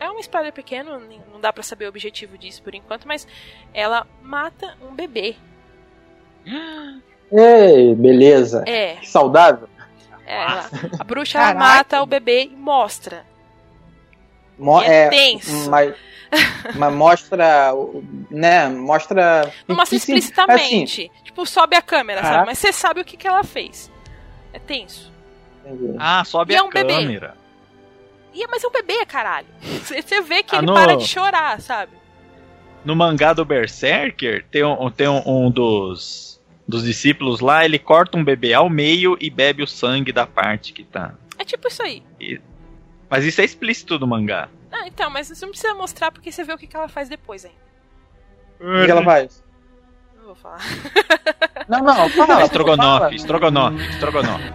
é 0.00 0.08
um 0.10 0.18
spoiler 0.20 0.50
pequeno, 0.50 0.98
não 1.30 1.38
dá 1.38 1.52
para 1.52 1.62
saber 1.62 1.84
o 1.84 1.88
objetivo 1.90 2.38
disso 2.38 2.62
por 2.62 2.74
enquanto, 2.74 3.06
mas 3.06 3.28
ela 3.74 4.06
mata 4.22 4.78
um 4.80 4.94
bebê. 4.94 5.36
Ei, 7.30 7.94
beleza. 7.94 8.64
É. 8.66 8.96
Que 8.96 9.06
saudável. 9.06 9.68
É, 10.24 10.42
ela, 10.42 10.70
a 11.00 11.04
bruxa 11.04 11.52
mata 11.52 12.02
o 12.02 12.06
bebê 12.06 12.44
e 12.44 12.56
mostra. 12.56 13.26
Mo 14.58 14.80
é, 14.82 15.06
é 15.06 15.08
tenso. 15.08 15.70
Mas, 15.70 15.94
mas 16.76 16.92
mostra, 16.92 17.72
né? 18.30 18.68
Mostra. 18.68 19.52
Não 19.66 19.76
mostra 19.76 19.96
explicitamente. 19.96 21.10
Assim, 21.12 21.24
tipo, 21.24 21.46
sobe 21.46 21.76
a 21.76 21.82
câmera, 21.82 22.20
Caraca. 22.20 22.38
sabe? 22.38 22.46
Mas 22.50 22.58
você 22.58 22.72
sabe 22.72 23.00
o 23.00 23.04
que, 23.04 23.16
que 23.16 23.26
ela 23.26 23.44
fez. 23.44 23.90
É 24.52 24.58
tenso. 24.58 25.12
Entendi. 25.64 25.96
Ah, 25.98 26.24
sobe 26.24 26.52
e 26.52 26.56
a 26.56 26.60
é 26.60 26.62
um 26.62 26.68
câmera. 26.68 27.28
Bebê. 27.28 27.44
E, 28.34 28.46
mas 28.48 28.64
é 28.64 28.68
um 28.68 28.70
bebê, 28.70 29.06
caralho. 29.06 29.46
Você 29.62 30.20
vê 30.20 30.42
que 30.42 30.54
ah, 30.54 30.58
ele 30.58 30.66
no... 30.66 30.74
para 30.74 30.96
de 30.96 31.06
chorar, 31.06 31.60
sabe? 31.60 31.92
No 32.84 32.94
mangá 32.94 33.32
do 33.32 33.44
Berserker, 33.44 34.44
tem 34.50 34.64
um, 34.64 34.90
tem 34.90 35.08
um, 35.08 35.22
um 35.24 35.50
dos, 35.50 36.40
dos 36.68 36.84
discípulos 36.84 37.40
lá, 37.40 37.64
ele 37.64 37.78
corta 37.78 38.18
um 38.18 38.24
bebê 38.24 38.52
ao 38.52 38.68
meio 38.68 39.16
e 39.20 39.30
bebe 39.30 39.62
o 39.62 39.66
sangue 39.66 40.12
da 40.12 40.26
parte 40.26 40.72
que 40.72 40.84
tá. 40.84 41.14
É 41.38 41.44
tipo 41.44 41.66
isso 41.68 41.82
aí. 41.82 42.02
E... 42.20 42.40
Mas 43.14 43.24
isso 43.24 43.40
é 43.40 43.44
explícito 43.44 43.96
no 43.96 44.08
mangá. 44.08 44.48
Ah, 44.72 44.88
então, 44.88 45.08
mas 45.08 45.28
você 45.28 45.46
não 45.46 45.52
precisa 45.52 45.72
mostrar 45.72 46.10
porque 46.10 46.32
você 46.32 46.42
vê 46.42 46.52
o 46.52 46.58
que, 46.58 46.66
que 46.66 46.76
ela 46.76 46.88
faz 46.88 47.08
depois 47.08 47.44
ainda. 47.44 47.56
O 48.58 48.84
que 48.84 48.90
ela 48.90 49.04
faz? 49.04 49.44
Não 50.16 50.24
vou 50.24 50.34
falar. 50.34 50.58
Não, 51.68 51.78
não, 51.78 52.10
fala. 52.10 52.42
Estrogonofe, 52.42 53.14
estrogonofe, 53.14 53.76
estrogonofe. 53.90 54.52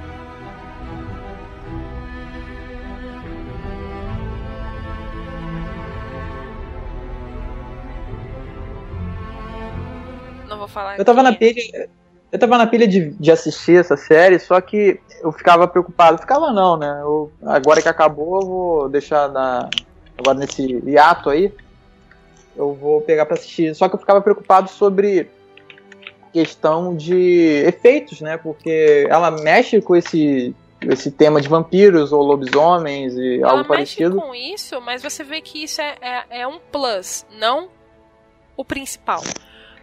vou 10.57 10.67
falar. 10.67 10.99
Eu 10.99 11.05
tava 11.05 11.23
na 11.23 11.33
pilha. 11.33 11.89
Eu 12.31 12.37
tava 12.37 12.57
na 12.57 12.67
pilha 12.67 12.87
de, 12.87 13.09
de 13.11 13.31
assistir 13.31 13.79
essa 13.79 13.97
série, 13.97 14.37
só 14.37 14.61
que 14.61 14.99
eu 15.21 15.31
ficava 15.31 15.67
preocupado. 15.67 16.19
Ficava 16.19 16.51
não, 16.51 16.77
né? 16.77 16.99
Eu, 17.01 17.31
agora 17.43 17.81
que 17.81 17.89
acabou, 17.89 18.41
eu 18.41 18.47
vou 18.47 18.89
deixar 18.89 19.29
na. 19.29 19.69
Agora 20.17 20.37
nesse 20.37 20.63
hiato 20.85 21.29
aí, 21.29 21.51
eu 22.55 22.73
vou 22.73 23.01
pegar 23.01 23.25
para 23.25 23.35
assistir. 23.35 23.73
Só 23.73 23.87
que 23.89 23.95
eu 23.95 23.99
ficava 23.99 24.21
preocupado 24.21 24.69
sobre 24.69 25.29
questão 26.31 26.95
de 26.95 27.63
efeitos, 27.65 28.21
né? 28.21 28.37
Porque 28.37 29.07
ela 29.09 29.31
mexe 29.31 29.81
com 29.81 29.95
esse 29.95 30.55
esse 30.81 31.11
tema 31.11 31.41
de 31.41 31.49
vampiros 31.49 32.13
ou 32.13 32.21
lobisomens 32.21 33.13
e 33.15 33.41
ela 33.41 33.51
algo 33.51 33.65
parecido. 33.65 34.17
Ela 34.17 34.27
mexe 34.27 34.27
com 34.27 34.35
isso, 34.35 34.81
mas 34.81 35.01
você 35.03 35.23
vê 35.23 35.41
que 35.41 35.63
isso 35.63 35.81
é, 35.81 35.95
é, 35.99 36.41
é 36.41 36.47
um 36.47 36.59
plus, 36.71 37.25
não 37.37 37.69
o 38.55 38.63
principal. 38.63 39.21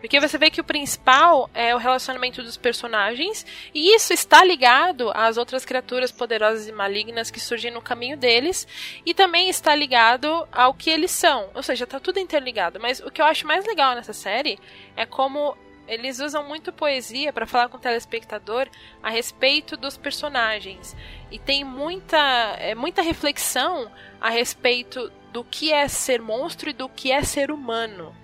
Porque 0.01 0.21
você 0.21 0.39
vê 0.39 0.51
que 0.51 0.61
o 0.61 0.65
principal 0.65 1.51
é 1.55 1.75
o 1.75 1.79
relacionamento 1.79 2.43
dos 2.43 2.57
personagens, 2.57 3.45
e 3.75 3.95
isso 3.95 4.13
está 4.13 4.45
ligado 4.45 5.11
às 5.15 5.37
outras 5.37 5.65
criaturas 5.65 6.13
poderosas 6.13 6.69
e 6.69 6.73
malignas 6.73 7.31
que 7.31 7.41
surgem 7.41 7.71
no 7.71 7.83
caminho 7.83 8.17
deles, 8.17 8.67
e 9.05 9.15
também 9.15 9.49
está 9.49 9.75
ligado 9.75 10.47
ao 10.53 10.75
que 10.75 10.91
eles 10.91 11.11
são. 11.11 11.51
Ou 11.55 11.63
seja, 11.63 11.85
está 11.85 11.99
tudo 11.99 12.21
interligado. 12.21 12.79
Mas 12.81 13.01
o 13.01 13.11
que 13.11 13.21
eu 13.21 13.27
acho 13.27 13.47
mais 13.47 13.65
legal 13.65 13.95
nessa 13.95 14.13
série 14.13 14.59
é 14.97 15.07
como 15.07 15.57
eles 15.89 16.19
usam 16.19 16.47
muito 16.47 16.73
poesia 16.73 17.33
para 17.33 17.47
falar 17.47 17.69
com 17.69 17.77
o 17.77 17.81
telespectador 17.81 18.69
a 19.03 19.09
respeito 19.09 19.77
dos 19.77 19.97
personagens. 19.97 20.97
E 21.31 21.39
tem 21.39 21.65
muita, 21.65 22.57
é, 22.59 22.75
muita 22.75 23.03
reflexão 23.03 23.91
a 24.21 24.29
respeito 24.29 25.11
do 25.33 25.45
que 25.45 25.73
é 25.73 25.87
ser 25.89 26.21
monstro 26.21 26.71
e 26.71 26.73
do 26.73 26.89
que 26.89 27.13
é 27.13 27.23
ser 27.23 27.51
humano. 27.51 28.15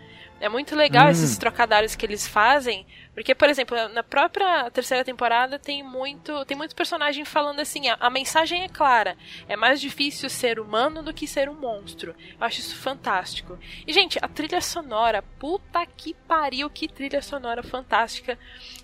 É 0.43 0.49
muito 0.49 0.75
legal 0.75 1.07
Hum. 1.07 1.11
esses 1.11 1.39
trocadilhos 1.39 1.95
que 1.95 2.05
eles 2.05 2.27
fazem, 2.27 2.85
porque, 3.15 3.33
por 3.33 3.49
exemplo, 3.49 3.77
na 3.91 4.03
própria 4.03 4.69
terceira 4.73 5.05
temporada 5.05 5.57
tem 5.57 5.85
muito, 5.85 6.45
tem 6.47 6.57
muito 6.57 6.75
personagem 6.75 7.25
falando 7.25 7.61
assim, 7.61 7.89
a, 7.89 7.97
a 8.01 8.11
mensagem 8.11 8.65
é 8.65 8.69
clara, 8.69 9.17
é 9.49 9.55
mais 9.55 9.81
difícil 9.81 10.29
ser 10.29 10.59
humano 10.59 11.01
do 11.01 11.15
que 11.15 11.29
ser 11.29 11.49
um 11.49 11.55
monstro. 11.55 12.13
Eu 12.41 12.45
acho 12.45 12.59
isso 12.59 12.75
fantástico. 12.75 13.57
E, 13.87 13.93
gente, 13.93 14.19
a 14.21 14.27
trilha 14.27 14.61
sonora, 14.61 15.23
puta 15.39 15.87
que 15.87 16.13
pariu, 16.27 16.69
que 16.69 16.89
trilha 16.89 17.23
sonora 17.23 17.63
fantástica. 17.63 18.37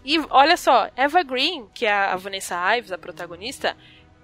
E 0.05 0.17
olha 0.31 0.57
só, 0.57 0.89
Eva 0.95 1.25
Green, 1.25 1.69
que 1.75 1.87
é 1.87 1.93
a 1.93 2.15
Vanessa 2.15 2.55
Ives, 2.77 2.93
a 2.93 2.99
protagonista, 2.99 3.77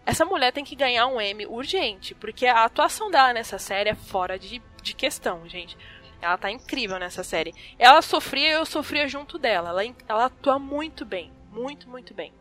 essa 0.07 0.25
mulher 0.25 0.53
tem 0.53 0.63
que 0.63 0.77
ganhar 0.77 1.09
um 1.09 1.21
M 1.21 1.47
urgente, 1.47 2.15
porque 2.15 2.47
a 2.47 2.65
atuação 2.65 3.11
dela 3.11 3.33
nessa 3.33 3.59
série 3.59 3.91
é 3.91 3.95
fora 3.97 4.39
de, 4.39 4.63
de 4.83 4.95
questão, 4.95 5.49
gente. 5.49 5.77
Ela 6.21 6.37
tá 6.37 6.51
incrível 6.51 6.99
nessa 6.99 7.23
série. 7.23 7.55
Ela 7.79 8.03
sofria 8.03 8.53
eu 8.53 8.65
sofria 8.65 9.09
junto 9.09 9.39
dela. 9.39 9.71
Ela, 9.71 9.95
ela 10.09 10.25
atua 10.27 10.59
muito 10.59 11.05
bem. 11.05 11.33
Muito, 11.51 11.89
muito 11.89 12.15
bem. 12.15 12.33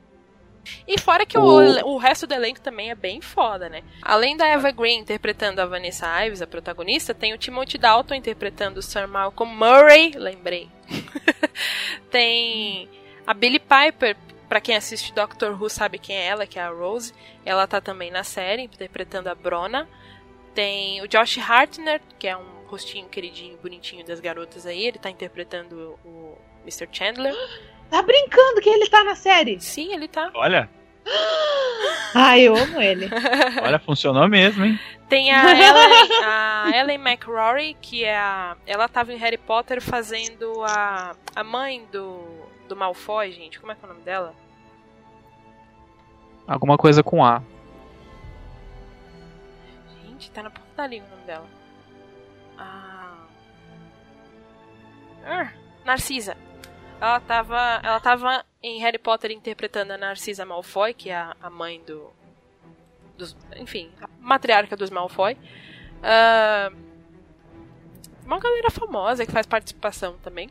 E 0.87 0.99
fora 0.99 1.25
que 1.25 1.37
o, 1.37 1.43
o 1.85 1.97
resto 1.97 2.25
do 2.25 2.33
elenco 2.33 2.61
também 2.61 2.89
é 2.89 2.95
bem 2.95 3.21
foda, 3.21 3.67
né? 3.67 3.83
Além 4.01 4.37
da 4.37 4.47
Eva 4.47 4.71
Green 4.71 4.99
interpretando 4.99 5.59
a 5.59 5.65
Vanessa 5.65 6.25
Ives, 6.25 6.41
a 6.41 6.47
protagonista, 6.47 7.13
tem 7.13 7.33
o 7.33 7.37
Timothy 7.37 7.77
Dalton 7.77 8.15
interpretando 8.15 8.77
o 8.77 8.81
Sir 8.81 9.07
Malcolm 9.07 9.53
Murray, 9.53 10.11
lembrei. 10.15 10.69
tem 12.09 12.89
a 13.27 13.33
Billie 13.33 13.59
Piper, 13.59 14.15
pra 14.47 14.61
quem 14.61 14.75
assiste 14.75 15.13
Doctor 15.13 15.59
Who 15.59 15.69
sabe 15.69 15.97
quem 15.97 16.15
é 16.15 16.27
ela, 16.27 16.45
que 16.45 16.59
é 16.59 16.61
a 16.61 16.69
Rose. 16.69 17.13
Ela 17.43 17.65
tá 17.65 17.81
também 17.81 18.11
na 18.11 18.23
série, 18.23 18.63
interpretando 18.63 19.27
a 19.27 19.35
Brona. 19.35 19.89
Tem 20.53 21.01
o 21.01 21.07
Josh 21.07 21.39
Hartner, 21.39 22.01
que 22.19 22.27
é 22.27 22.37
um 22.37 22.52
rostinho 22.65 23.07
queridinho, 23.07 23.57
bonitinho 23.57 24.05
das 24.05 24.19
garotas 24.19 24.65
aí. 24.65 24.85
Ele 24.85 24.97
tá 24.97 25.09
interpretando 25.09 25.97
o 26.05 26.37
Mr. 26.63 26.87
Chandler. 26.91 27.33
Tá 27.89 28.01
brincando 28.01 28.59
que 28.59 28.69
ele 28.69 28.89
tá 28.89 29.03
na 29.03 29.13
série? 29.13 29.59
Sim, 29.59 29.93
ele 29.93 30.07
tá. 30.07 30.31
Olha, 30.33 30.67
Ai, 32.13 32.41
eu 32.47 32.55
amo 32.55 32.81
ele. 32.81 33.09
olha, 33.61 33.79
funcionou 33.79 34.27
mesmo, 34.27 34.65
hein? 34.65 34.79
Tem 35.09 35.31
a 35.31 35.43
Ellen, 35.51 36.23
a 36.23 36.71
Ellen 36.73 36.99
McRory, 36.99 37.75
que 37.81 38.03
é 38.03 38.17
a. 38.17 38.57
Ela 38.65 38.87
tava 38.87 39.13
em 39.13 39.17
Harry 39.17 39.37
Potter 39.37 39.81
fazendo 39.81 40.63
a. 40.63 41.15
a 41.35 41.43
mãe 41.43 41.85
do. 41.91 42.23
do 42.67 42.75
Malfoy, 42.75 43.31
gente. 43.31 43.59
Como 43.59 43.71
é 43.71 43.75
que 43.75 43.83
é 43.83 43.85
o 43.85 43.89
nome 43.89 44.03
dela? 44.03 44.33
Alguma 46.47 46.77
coisa 46.77 47.03
com 47.03 47.23
A. 47.23 47.41
Gente, 50.05 50.31
tá 50.31 50.43
na 50.43 50.49
ponta 50.49 50.67
da 50.75 50.87
língua 50.87 51.07
o 51.07 51.11
nome 51.11 51.23
dela. 51.25 51.47
Ah, 55.23 55.51
Narcisa. 55.85 56.37
Ela 56.99 57.19
tava. 57.19 57.81
Ela 57.83 57.99
tava 57.99 58.45
em 58.61 58.79
Harry 58.79 58.97
Potter 58.97 59.31
interpretando 59.31 59.91
a 59.91 59.97
Narcisa 59.97 60.45
Malfoy, 60.45 60.93
que 60.93 61.09
é 61.09 61.15
a, 61.15 61.35
a 61.41 61.49
mãe 61.49 61.81
do. 61.83 62.11
Dos, 63.17 63.37
enfim, 63.57 63.91
a 64.01 64.07
matriarca 64.19 64.75
dos 64.75 64.89
Malfoy. 64.89 65.37
Ah, 66.01 66.71
uma 68.25 68.39
galera 68.39 68.69
famosa 68.69 69.25
que 69.25 69.31
faz 69.31 69.45
participação 69.45 70.17
também. 70.19 70.49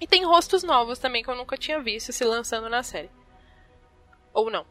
E 0.00 0.06
tem 0.06 0.24
rostos 0.24 0.62
novos 0.62 0.98
também 0.98 1.22
que 1.22 1.30
eu 1.30 1.34
nunca 1.34 1.56
tinha 1.56 1.80
visto 1.80 2.12
se 2.12 2.24
lançando 2.24 2.68
na 2.68 2.82
série. 2.82 3.10
Ou 4.32 4.50
não. 4.50 4.66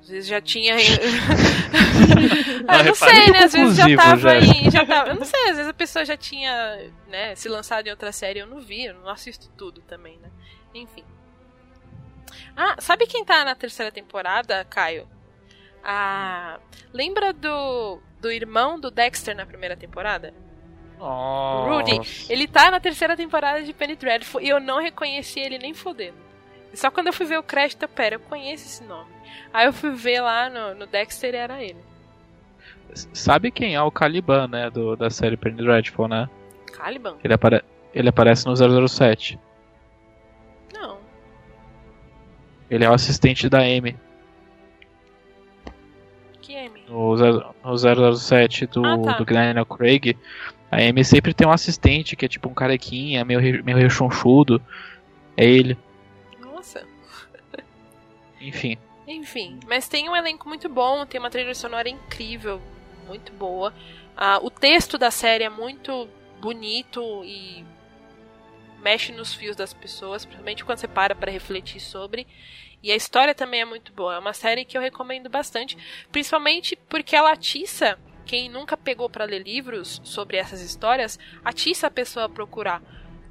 Às 0.00 0.08
vezes 0.08 0.28
já 0.28 0.40
tinha. 0.40 0.76
ah, 2.66 2.78
eu 2.78 2.84
não 2.84 2.94
sei, 2.94 3.30
né? 3.30 3.38
Às 3.44 3.52
vezes 3.52 3.76
já 3.76 3.96
tava 3.96 4.18
já. 4.18 4.38
em. 4.38 4.70
Já 4.70 4.86
tava... 4.86 5.10
Eu 5.10 5.16
não 5.16 5.24
sei, 5.24 5.42
às 5.50 5.56
vezes 5.56 5.68
a 5.68 5.74
pessoa 5.74 6.04
já 6.04 6.16
tinha 6.16 6.90
né, 7.08 7.34
se 7.34 7.48
lançado 7.48 7.86
em 7.86 7.90
outra 7.90 8.12
série. 8.12 8.38
Eu 8.38 8.46
não 8.46 8.60
vi, 8.60 8.86
eu 8.86 8.94
não 8.94 9.08
assisto 9.08 9.48
tudo 9.56 9.80
também, 9.82 10.18
né? 10.18 10.30
Enfim. 10.74 11.04
Ah, 12.56 12.76
sabe 12.80 13.06
quem 13.06 13.24
tá 13.24 13.44
na 13.44 13.54
terceira 13.54 13.92
temporada, 13.92 14.64
Caio? 14.64 15.08
Ah, 15.82 16.58
lembra 16.92 17.32
do, 17.32 18.00
do 18.20 18.30
irmão 18.30 18.78
do 18.78 18.90
Dexter 18.90 19.36
na 19.36 19.46
primeira 19.46 19.76
temporada? 19.76 20.34
Rudy. 20.98 22.00
Ele 22.28 22.48
tá 22.48 22.70
na 22.70 22.80
terceira 22.80 23.16
temporada 23.16 23.62
de 23.62 23.72
Penny 23.72 23.94
Dreadful 23.94 24.40
e 24.40 24.48
eu 24.48 24.58
não 24.58 24.80
reconheci 24.80 25.38
ele 25.38 25.58
nem 25.58 25.72
fodendo. 25.72 26.18
Só 26.74 26.90
quando 26.90 27.06
eu 27.06 27.12
fui 27.12 27.26
ver 27.26 27.38
o 27.38 27.42
crédito, 27.42 27.82
eu, 27.82 27.88
pera, 27.88 28.16
eu 28.16 28.20
conheço 28.20 28.66
esse 28.66 28.84
nome. 28.84 29.10
Aí 29.52 29.66
eu 29.66 29.72
fui 29.72 29.90
ver 29.92 30.20
lá 30.20 30.48
no, 30.50 30.74
no 30.74 30.86
Dexter 30.86 31.34
e 31.34 31.36
era 31.36 31.62
ele. 31.62 31.88
Sabe 32.94 33.50
quem 33.50 33.74
é 33.74 33.82
o 33.82 33.90
Caliban, 33.90 34.48
né? 34.48 34.70
Do, 34.70 34.96
da 34.96 35.10
série 35.10 35.36
Penny 35.36 35.58
Dreadful, 35.58 36.08
né? 36.08 36.28
Caliban? 36.72 37.16
Ele, 37.22 37.34
apare 37.34 37.62
ele 37.94 38.08
aparece 38.08 38.46
no 38.46 38.54
007. 38.88 39.38
Não. 40.74 40.98
Ele 42.70 42.84
é 42.84 42.90
o 42.90 42.94
assistente 42.94 43.48
da 43.48 43.60
Amy. 43.60 43.96
Que 46.40 46.54
M? 46.54 46.82
No, 46.88 47.14
no 47.16 48.16
007 48.16 48.66
do, 48.66 48.84
Ah, 48.84 48.98
tá. 48.98 49.12
do 49.18 49.24
Daniel 49.24 49.66
Craig. 49.66 50.16
A 50.70 50.76
Amy 50.76 51.04
sempre 51.04 51.32
tem 51.34 51.46
um 51.46 51.52
assistente 51.52 52.16
que 52.16 52.24
é 52.24 52.28
tipo 52.28 52.48
um 52.48 52.54
carequinha, 52.54 53.24
meio, 53.24 53.40
meio 53.64 53.76
rechonchudo. 53.78 54.60
É 55.36 55.44
ele. 55.44 55.76
Nossa. 56.40 56.82
Enfim. 58.40 58.76
Enfim, 59.08 59.58
mas 59.66 59.88
tem 59.88 60.06
um 60.06 60.14
elenco 60.14 60.46
muito 60.46 60.68
bom, 60.68 61.06
tem 61.06 61.18
uma 61.18 61.30
trilha 61.30 61.54
sonora 61.54 61.88
incrível, 61.88 62.60
muito 63.06 63.32
boa. 63.32 63.72
Ah, 64.14 64.38
o 64.42 64.50
texto 64.50 64.98
da 64.98 65.10
série 65.10 65.44
é 65.44 65.48
muito 65.48 66.06
bonito 66.42 67.24
e 67.24 67.64
mexe 68.82 69.10
nos 69.10 69.32
fios 69.32 69.56
das 69.56 69.72
pessoas, 69.72 70.26
principalmente 70.26 70.62
quando 70.62 70.78
você 70.78 70.86
para 70.86 71.14
para 71.14 71.32
refletir 71.32 71.80
sobre. 71.80 72.26
E 72.82 72.92
a 72.92 72.96
história 72.96 73.34
também 73.34 73.62
é 73.62 73.64
muito 73.64 73.94
boa. 73.94 74.16
É 74.16 74.18
uma 74.18 74.34
série 74.34 74.66
que 74.66 74.76
eu 74.76 74.82
recomendo 74.82 75.30
bastante, 75.30 75.78
principalmente 76.12 76.76
porque 76.76 77.16
ela 77.16 77.32
atiça 77.32 77.98
quem 78.26 78.50
nunca 78.50 78.76
pegou 78.76 79.08
para 79.08 79.24
ler 79.24 79.42
livros 79.42 80.02
sobre 80.04 80.36
essas 80.36 80.60
histórias, 80.60 81.18
atiça 81.42 81.86
a 81.86 81.90
pessoa 81.90 82.26
a 82.26 82.28
procurar. 82.28 82.82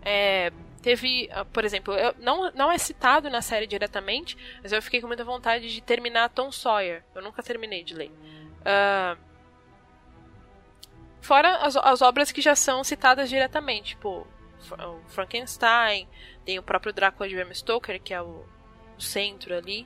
É, 0.02 0.52
teve, 0.88 1.30
ah, 1.34 1.44
por 1.44 1.66
exemplo, 1.66 1.94
eu- 1.94 2.16
não, 2.18 2.50
não 2.54 2.72
é 2.72 2.78
citado 2.78 3.30
na 3.30 3.42
série 3.42 3.68
diretamente, 3.68 4.38
mas 4.64 4.72
eu 4.72 4.82
fiquei 4.82 5.02
com 5.02 5.08
muita 5.08 5.26
vontade 5.26 5.70
de 5.70 5.82
terminar 5.82 6.30
Tom 6.30 6.50
Sawyer. 6.50 7.04
Eu 7.14 7.22
nunca 7.22 7.44
terminei 7.44 7.84
de 7.84 7.94
ler. 7.94 8.10
Ah, 8.64 9.18
fora 11.22 11.58
as, 11.58 11.76
as 11.76 12.02
obras 12.02 12.32
que 12.32 12.42
já 12.42 12.56
são 12.56 12.86
citadas 12.86 13.28
diretamente, 13.28 13.96
tipo 13.96 14.26
o 14.72 15.10
Frankenstein, 15.10 16.08
tem 16.46 16.58
o 16.58 16.64
próprio 16.64 16.94
Drácula 16.94 17.28
de 17.28 17.36
Bram 17.36 17.54
Stoker, 17.54 18.02
que 18.02 18.14
é 18.14 18.22
o, 18.22 18.46
o 18.98 19.02
centro 19.02 19.54
ali. 19.56 19.86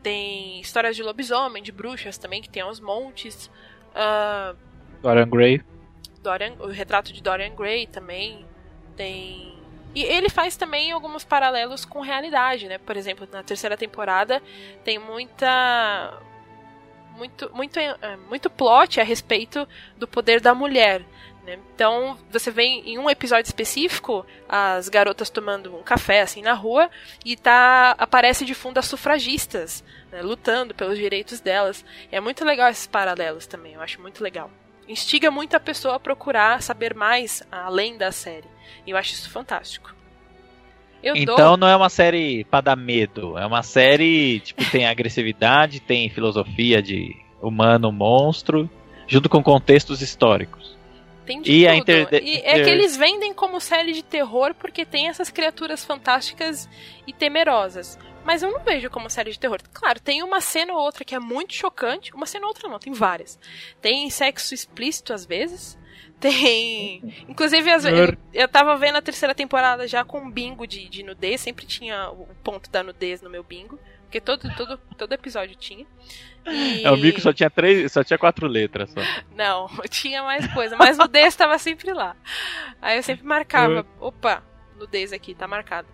Tem 0.00 0.60
histórias 0.60 0.94
de 0.94 1.02
lobisomem, 1.02 1.60
de 1.62 1.72
bruxas 1.72 2.16
também, 2.16 2.40
que 2.40 2.48
tem 2.48 2.62
aos 2.62 2.78
montes. 2.78 3.50
Ah, 3.94 4.54
Dorian 5.02 5.28
Gray. 5.28 5.60
Dorian, 6.22 6.54
o 6.60 6.68
retrato 6.68 7.12
de 7.12 7.20
Dorian 7.20 7.54
Gray 7.54 7.86
também 7.88 8.46
tem. 8.96 9.59
E 9.94 10.02
ele 10.04 10.28
faz 10.28 10.56
também 10.56 10.92
alguns 10.92 11.24
paralelos 11.24 11.84
com 11.84 12.00
realidade, 12.00 12.68
né? 12.68 12.78
Por 12.78 12.96
exemplo, 12.96 13.28
na 13.30 13.42
terceira 13.42 13.76
temporada 13.76 14.42
tem 14.84 14.98
muita. 14.98 16.18
Muito, 17.16 17.50
muito, 17.54 17.78
eh, 17.78 18.16
muito 18.28 18.48
plot 18.48 18.98
a 18.98 19.04
respeito 19.04 19.68
do 19.98 20.08
poder 20.08 20.40
da 20.40 20.54
mulher. 20.54 21.02
né? 21.44 21.58
Então, 21.74 22.16
você 22.30 22.50
vê 22.50 22.62
em 22.62 22.98
um 22.98 23.10
episódio 23.10 23.48
específico 23.48 24.24
as 24.48 24.88
garotas 24.88 25.28
tomando 25.28 25.76
um 25.76 25.82
café 25.82 26.22
assim 26.22 26.40
na 26.40 26.54
rua 26.54 26.88
e 27.24 27.36
tá 27.36 27.94
aparece 27.98 28.44
de 28.44 28.54
fundo 28.54 28.78
as 28.78 28.86
sufragistas 28.86 29.84
né, 30.10 30.22
lutando 30.22 30.74
pelos 30.74 30.96
direitos 30.96 31.40
delas. 31.40 31.84
É 32.10 32.20
muito 32.20 32.42
legal 32.44 32.70
esses 32.70 32.86
paralelos 32.86 33.46
também, 33.46 33.74
eu 33.74 33.82
acho 33.82 34.00
muito 34.00 34.22
legal 34.22 34.50
instiga 34.90 35.30
muito 35.30 35.54
a 35.56 35.60
pessoa 35.60 35.96
a 35.96 36.00
procurar 36.00 36.62
saber 36.62 36.94
mais 36.94 37.42
além 37.50 37.96
da 37.96 38.10
série. 38.12 38.48
E 38.86 38.90
eu 38.90 38.96
acho 38.96 39.12
isso 39.12 39.30
fantástico. 39.30 39.94
Eu 41.02 41.16
Então 41.16 41.36
dou. 41.36 41.56
não 41.56 41.68
é 41.68 41.74
uma 41.76 41.88
série 41.88 42.44
pra 42.44 42.60
dar 42.60 42.76
medo. 42.76 43.38
É 43.38 43.46
uma 43.46 43.62
série, 43.62 44.40
tipo, 44.40 44.62
tem 44.70 44.86
agressividade, 44.86 45.80
tem 45.86 46.10
filosofia 46.10 46.82
de 46.82 47.16
humano, 47.40 47.90
monstro, 47.90 48.68
junto 49.06 49.28
com 49.28 49.42
contextos 49.42 50.02
históricos. 50.02 50.78
Tem 51.24 51.40
de 51.40 51.52
e 51.52 51.66
a 51.68 51.70
tudo. 51.72 51.80
inter- 51.92 52.22
E 52.22 52.36
é 52.44 52.62
que 52.62 52.68
eles 52.70 52.96
vendem 52.96 53.32
como 53.32 53.60
série 53.60 53.92
de 53.92 54.02
terror 54.02 54.52
porque 54.54 54.84
tem 54.84 55.08
essas 55.08 55.30
criaturas 55.30 55.84
fantásticas 55.84 56.68
e 57.06 57.12
temerosas. 57.12 57.98
Mas 58.24 58.42
eu 58.42 58.50
não 58.50 58.60
vejo 58.60 58.90
como 58.90 59.10
série 59.10 59.32
de 59.32 59.38
terror. 59.38 59.58
Claro, 59.72 60.00
tem 60.00 60.22
uma 60.22 60.40
cena 60.40 60.72
ou 60.72 60.80
outra 60.80 61.04
que 61.04 61.14
é 61.14 61.18
muito 61.18 61.54
chocante. 61.54 62.12
Uma 62.14 62.26
cena 62.26 62.44
ou 62.44 62.48
outra 62.48 62.68
não, 62.68 62.78
tem 62.78 62.92
várias. 62.92 63.38
Tem 63.80 64.08
sexo 64.10 64.54
explícito 64.54 65.12
às 65.12 65.24
vezes. 65.24 65.78
Tem. 66.20 67.24
Inclusive, 67.26 67.70
às 67.70 67.82
vezes, 67.82 68.14
eu 68.34 68.46
tava 68.46 68.76
vendo 68.76 68.96
a 68.96 69.02
terceira 69.02 69.34
temporada 69.34 69.88
já 69.88 70.04
com 70.04 70.18
um 70.20 70.30
bingo 70.30 70.66
de, 70.66 70.86
de 70.86 71.02
nudez. 71.02 71.40
Sempre 71.40 71.64
tinha 71.64 72.10
o 72.10 72.26
ponto 72.44 72.70
da 72.70 72.82
nudez 72.82 73.22
no 73.22 73.30
meu 73.30 73.42
bingo. 73.42 73.78
Porque 74.02 74.20
todo, 74.20 74.54
todo, 74.56 74.76
todo 74.98 75.12
episódio 75.12 75.54
tinha. 75.56 75.86
E... 76.44 76.84
É, 76.84 76.90
o 76.90 76.96
Mico 76.96 77.20
só 77.20 77.32
tinha 77.32 77.48
três, 77.48 77.92
só 77.92 78.02
tinha 78.02 78.18
quatro 78.18 78.48
letras 78.48 78.90
só. 78.90 79.00
Não, 79.36 79.68
tinha 79.88 80.22
mais 80.24 80.52
coisa, 80.52 80.76
mas 80.76 80.98
nudez 80.98 81.28
estava 81.28 81.56
sempre 81.58 81.92
lá. 81.92 82.16
Aí 82.82 82.96
eu 82.96 83.02
sempre 83.04 83.24
marcava, 83.24 83.86
opa, 84.00 84.42
nudez 84.76 85.12
aqui, 85.12 85.32
tá 85.32 85.46
marcado. 85.46 85.86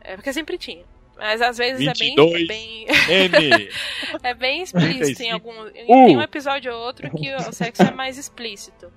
É 0.00 0.16
porque 0.16 0.32
sempre 0.32 0.58
tinha. 0.58 0.84
Mas 1.22 1.40
às 1.40 1.56
vezes 1.56 1.78
22 1.98 2.42
é 2.42 2.46
bem. 2.46 2.86
M! 3.08 3.68
é 4.24 4.34
bem 4.34 4.62
explícito. 4.62 5.18
Tem, 5.18 5.28
35. 5.30 5.34
algum, 5.34 5.62
Uh. 5.68 5.72
tem 6.06 6.16
um 6.16 6.22
episódio 6.22 6.72
ou 6.74 6.80
outro 6.80 7.08
que 7.12 7.32
o 7.34 7.52
sexo 7.52 7.82
é 7.82 7.90
mais 7.92 8.18
explícito. 8.18 8.92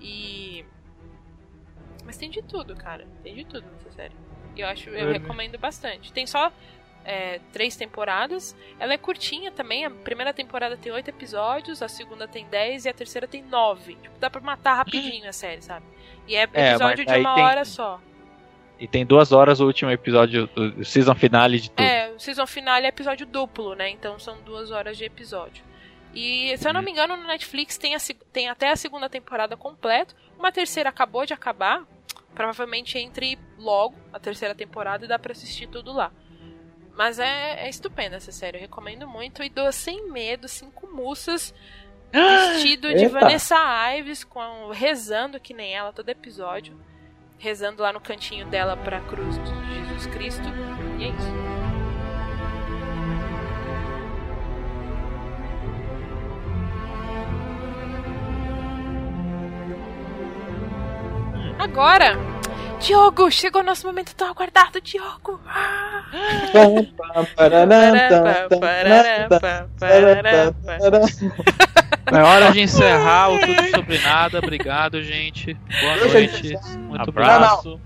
E. 0.00 0.64
Mas 2.04 2.16
tem 2.16 2.30
de 2.30 2.42
tudo, 2.42 2.74
cara. 2.76 3.06
Tem 3.22 3.34
de 3.34 3.44
tudo 3.44 3.66
nessa 3.72 3.90
série. 3.90 4.14
E 4.56 4.60
eu 4.60 4.68
acho, 4.68 4.88
eu 4.90 5.10
É. 5.10 5.12
recomendo 5.12 5.58
bastante. 5.58 6.12
Tem 6.12 6.26
só 6.26 6.50
é, 7.04 7.40
três 7.52 7.76
temporadas. 7.76 8.56
Ela 8.80 8.94
é 8.94 8.98
curtinha 8.98 9.50
também. 9.52 9.84
A 9.84 9.90
primeira 9.90 10.32
temporada 10.32 10.76
tem 10.76 10.90
oito 10.92 11.08
episódios, 11.08 11.82
a 11.82 11.88
segunda 11.88 12.26
tem 12.26 12.46
dez 12.48 12.84
e 12.84 12.88
a 12.88 12.94
terceira 12.94 13.28
tem 13.28 13.42
nove. 13.42 13.96
Tipo, 13.96 14.18
dá 14.18 14.30
pra 14.30 14.40
matar 14.40 14.74
rapidinho 14.76 15.28
a 15.28 15.32
série, 15.32 15.60
sabe? 15.62 15.84
E 16.26 16.34
é 16.34 16.48
É, 16.54 16.70
episódio 16.70 17.04
mas 17.06 17.14
de 17.14 17.20
uma 17.20 17.34
tem- 17.34 17.44
hora 17.44 17.64
só. 17.64 18.00
E 18.78 18.86
tem 18.86 19.06
duas 19.06 19.32
horas 19.32 19.60
o 19.60 19.66
último 19.66 19.90
episódio, 19.90 20.48
o 20.54 20.84
season 20.84 21.14
finale 21.14 21.58
de 21.58 21.70
tudo. 21.70 21.82
É, 21.82 22.10
o 22.10 22.20
season 22.20 22.46
final 22.46 22.76
é 22.76 22.86
episódio 22.86 23.26
duplo, 23.26 23.74
né? 23.74 23.88
Então 23.88 24.18
são 24.18 24.40
duas 24.42 24.70
horas 24.70 24.98
de 24.98 25.04
episódio. 25.04 25.64
E, 26.14 26.56
se 26.56 26.66
eu 26.68 26.72
não 26.72 26.82
me 26.82 26.90
engano, 26.90 27.16
no 27.16 27.26
Netflix 27.26 27.76
tem, 27.76 27.94
a 27.94 27.98
tem 28.32 28.48
até 28.48 28.70
a 28.70 28.76
segunda 28.76 29.08
temporada 29.08 29.56
completa. 29.56 30.14
Uma 30.38 30.50
terceira 30.50 30.88
acabou 30.88 31.26
de 31.26 31.34
acabar. 31.34 31.86
Provavelmente 32.34 32.98
entre 32.98 33.38
logo 33.58 33.94
a 34.12 34.20
terceira 34.20 34.54
temporada 34.54 35.06
e 35.06 35.08
dá 35.08 35.18
pra 35.18 35.32
assistir 35.32 35.66
tudo 35.68 35.92
lá. 35.92 36.12
Mas 36.94 37.18
é, 37.18 37.66
é 37.66 37.68
estupenda 37.68 38.16
essa 38.16 38.32
série, 38.32 38.56
eu 38.56 38.60
recomendo 38.60 39.06
muito. 39.06 39.42
E 39.42 39.48
dou 39.48 39.70
sem 39.72 40.10
medo, 40.10 40.48
cinco 40.48 40.86
mussas, 40.86 41.54
vestido 42.12 42.88
de 42.88 43.04
Eita. 43.04 43.20
Vanessa 43.20 43.56
Ives, 43.94 44.24
com, 44.24 44.70
rezando 44.70 45.40
que 45.40 45.54
nem 45.54 45.74
ela 45.74 45.92
todo 45.92 46.08
episódio. 46.08 46.78
Rezando 47.38 47.82
lá 47.82 47.92
no 47.92 48.00
cantinho 48.00 48.46
dela 48.46 48.76
pra 48.76 49.00
cruz 49.00 49.36
de 49.38 49.74
Jesus 49.74 50.06
Cristo. 50.06 50.42
E 50.98 51.04
é 51.04 51.08
isso. 51.08 51.56
Agora, 61.58 62.16
Diogo, 62.80 63.30
chegou 63.30 63.62
o 63.62 63.64
nosso 63.64 63.86
momento 63.86 64.14
tão 64.14 64.28
aguardado, 64.28 64.80
Diogo. 64.80 65.40
Ah! 65.46 66.04
É 72.12 72.22
hora 72.22 72.52
de 72.52 72.60
encerrar 72.60 73.30
o 73.32 73.40
Tudo 73.40 73.70
Sobre 73.74 73.98
Nada. 73.98 74.38
Obrigado, 74.38 75.02
gente. 75.02 75.54
Boa 75.54 75.96
noite. 76.12 76.54
Muito. 76.78 77.10
Abraço. 77.10 77.80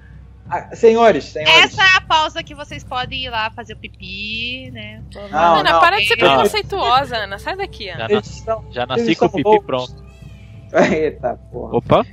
Ah, 0.49 0.75
senhores, 0.75 1.25
senhores. 1.27 1.65
Essa 1.65 1.83
é 1.83 1.97
a 1.97 2.01
pausa 2.01 2.43
que 2.43 2.55
vocês 2.55 2.83
podem 2.83 3.25
ir 3.25 3.31
lá 3.31 3.51
fazer 3.53 3.75
o 3.75 3.77
pipi, 3.77 4.69
né? 4.73 5.01
Não, 5.31 5.59
Ana, 5.59 5.71
não. 5.73 5.81
para 5.81 5.99
de 6.01 6.07
ser 6.09 6.17
Não. 6.19 6.29
preconceituosa, 6.29 7.17
Ana. 7.17 7.39
Sai 7.39 7.57
daqui, 7.57 7.89
Ana. 7.89 8.01
Já, 8.01 8.05
Eles 8.07 8.15
nas- 8.27 8.37
estão... 8.37 8.65
já 8.71 8.87
nasci 8.87 9.15
com 9.15 9.27
o 9.27 9.31
pipi 9.31 9.43
loucos. 9.45 9.65
pronto. 9.67 10.05
Eita, 10.93 11.39
porra. 11.53 11.77
Opa! 11.77 12.05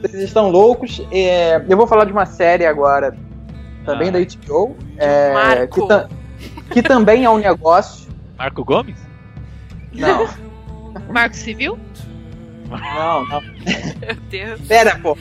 Vocês 0.00 0.22
estão 0.24 0.48
loucos. 0.50 1.02
É, 1.12 1.62
eu 1.68 1.76
vou 1.76 1.86
falar 1.86 2.06
de 2.06 2.12
uma 2.12 2.24
série 2.26 2.64
agora, 2.66 3.14
também 3.84 4.08
Ah. 4.08 4.12
da 4.12 4.18
HBO, 4.20 4.76
é, 4.96 5.32
Marco. 5.34 5.80
que, 5.82 5.88
ta- 5.88 6.08
que 6.72 6.82
também 6.82 7.24
é 7.24 7.30
um 7.30 7.38
negócio. 7.38 8.10
Marco 8.38 8.64
Gomes? 8.64 8.98
Não, 9.92 10.26
Marco 11.12 11.36
Civil? 11.36 11.78
não, 12.68 13.26
não. 13.26 13.40
Meu 13.42 14.14
Deus. 14.30 14.60
Pera, 14.62 14.98
pô. 14.98 15.16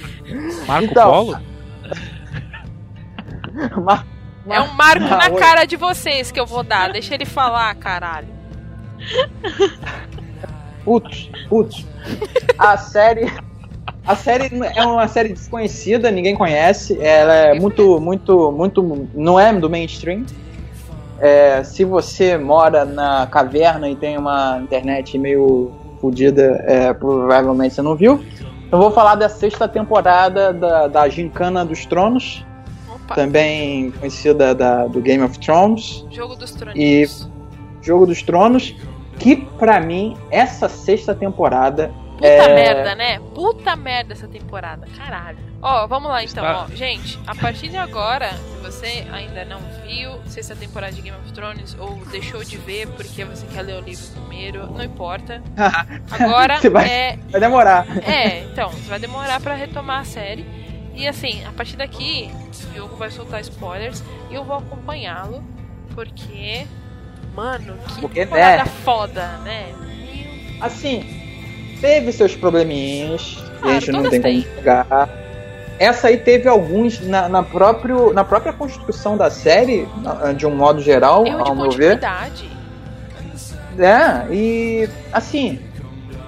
Marco 0.67 0.85
Então. 0.85 1.11
Polo? 1.11 1.39
Mar- 3.83 4.05
É 4.47 4.61
um 4.61 4.73
marco 4.73 5.03
Ah, 5.05 5.27
na 5.27 5.33
oi. 5.33 5.39
cara 5.39 5.65
de 5.65 5.75
vocês 5.75 6.31
que 6.31 6.39
eu 6.39 6.45
vou 6.45 6.63
dar. 6.63 6.91
Deixa 6.93 7.13
ele 7.13 7.25
falar, 7.25 7.73
caralho. 7.75 8.27
Putz, 10.83 11.29
putz. 11.49 11.85
A 12.57 12.77
série. 12.77 13.31
A 14.07 14.15
série 14.15 14.49
é 14.75 14.83
uma 14.83 15.07
série 15.07 15.29
desconhecida, 15.29 16.09
ninguém 16.09 16.35
conhece. 16.35 16.97
Ela 16.99 17.33
é 17.35 17.59
muito, 17.59 17.99
muito, 17.99 18.51
muito. 18.51 19.07
Não 19.13 19.39
é 19.39 19.53
do 19.53 19.69
mainstream. 19.69 20.25
É, 21.21 21.63
se 21.63 21.85
você 21.85 22.35
mora 22.35 22.83
na 22.83 23.27
caverna 23.27 23.87
e 23.87 23.95
tem 23.95 24.17
uma 24.17 24.59
internet 24.59 25.19
meio 25.19 25.71
fodida, 26.01 26.63
é, 26.65 26.91
provavelmente 26.93 27.75
você 27.75 27.81
não 27.83 27.95
viu. 27.95 28.19
Eu 28.71 28.79
vou 28.79 28.89
falar 28.89 29.13
da 29.13 29.29
sexta 29.29 29.67
temporada 29.67 30.51
da, 30.51 30.87
da 30.87 31.07
Gincana 31.07 31.63
dos 31.63 31.85
Tronos, 31.85 32.43
Opa. 32.89 33.13
também 33.13 33.91
conhecida 33.91 34.55
da, 34.55 34.87
do 34.87 34.99
Game 34.99 35.23
of 35.23 35.37
Thrones. 35.37 36.03
Jogo 36.09 36.35
dos 36.35 36.51
Troninhos. 36.53 37.29
Jogo 37.83 38.07
dos 38.07 38.23
Tronos, 38.23 38.75
que 39.19 39.35
pra 39.35 39.79
mim, 39.79 40.17
essa 40.31 40.67
sexta 40.67 41.13
temporada 41.13 41.91
Puta 42.21 42.27
é- 42.51 42.55
merda, 42.55 42.95
né? 42.95 43.19
Puta 43.33 43.75
merda 43.75 44.13
essa 44.13 44.27
temporada. 44.27 44.87
Caralho. 44.97 45.37
Ó, 45.61 45.85
vamos 45.87 46.09
lá 46.09 46.23
então, 46.23 46.43
Está- 46.43 46.63
ó. 46.71 46.75
Gente, 46.75 47.19
a 47.27 47.35
partir 47.35 47.69
de 47.69 47.77
agora, 47.77 48.29
se 48.33 48.57
você 48.63 49.07
ainda 49.11 49.45
não 49.45 49.59
viu 49.85 50.19
sexta 50.25 50.55
temporada 50.55 50.91
de 50.93 51.01
Game 51.01 51.17
of 51.17 51.31
Thrones 51.33 51.75
ou 51.79 51.95
deixou 52.11 52.43
de 52.43 52.57
ver 52.57 52.87
porque 52.89 53.23
você 53.25 53.45
quer 53.47 53.61
ler 53.61 53.75
o 53.75 53.81
livro 53.81 54.05
primeiro, 54.13 54.67
não 54.71 54.83
importa. 54.83 55.41
Agora 56.09 56.59
vai- 56.71 56.89
é 56.89 57.19
vai 57.29 57.39
demorar. 57.41 57.85
É, 58.07 58.39
então, 58.43 58.69
vai 58.87 58.97
demorar 58.99 59.39
pra 59.39 59.53
retomar 59.53 59.99
a 59.99 60.03
série. 60.05 60.45
E 60.95 61.07
assim, 61.07 61.45
a 61.45 61.51
partir 61.51 61.77
daqui, 61.77 62.31
o 62.69 62.73
Diogo 62.73 62.95
vai 62.95 63.09
soltar 63.11 63.39
spoilers 63.41 64.03
e 64.29 64.35
eu 64.35 64.43
vou 64.43 64.57
acompanhá-lo, 64.57 65.43
porque. 65.93 66.65
Mano, 67.35 67.77
que 67.95 68.01
Porque, 68.01 68.25
temporada 68.25 68.65
né? 68.65 68.71
foda, 68.83 69.25
né? 69.37 69.73
Assim, 70.59 71.20
teve 71.81 72.11
seus 72.11 72.35
probleminhas, 72.35 73.21
que 73.21 73.41
a 73.57 73.59
Claro, 73.61 73.73
gente 73.79 73.91
não 73.91 74.09
tem 74.09 74.21
como 74.21 74.55
negar. 74.55 75.09
Essa 75.79 76.09
aí 76.09 76.17
teve 76.17 76.47
alguns 76.47 76.99
na, 77.01 77.27
na, 77.27 77.41
próprio, 77.41 78.13
na 78.13 78.23
própria 78.23 78.53
construção 78.53 79.17
da 79.17 79.31
série, 79.31 79.87
na- 80.03 80.31
de 80.31 80.45
um 80.45 80.55
modo 80.55 80.79
geral, 80.79 81.25
Erro 81.25 81.43
ao 81.43 81.55
meu 81.55 81.71
ver. 81.71 81.99
É, 83.79 84.31
e 84.33 84.89
assim. 85.11 85.59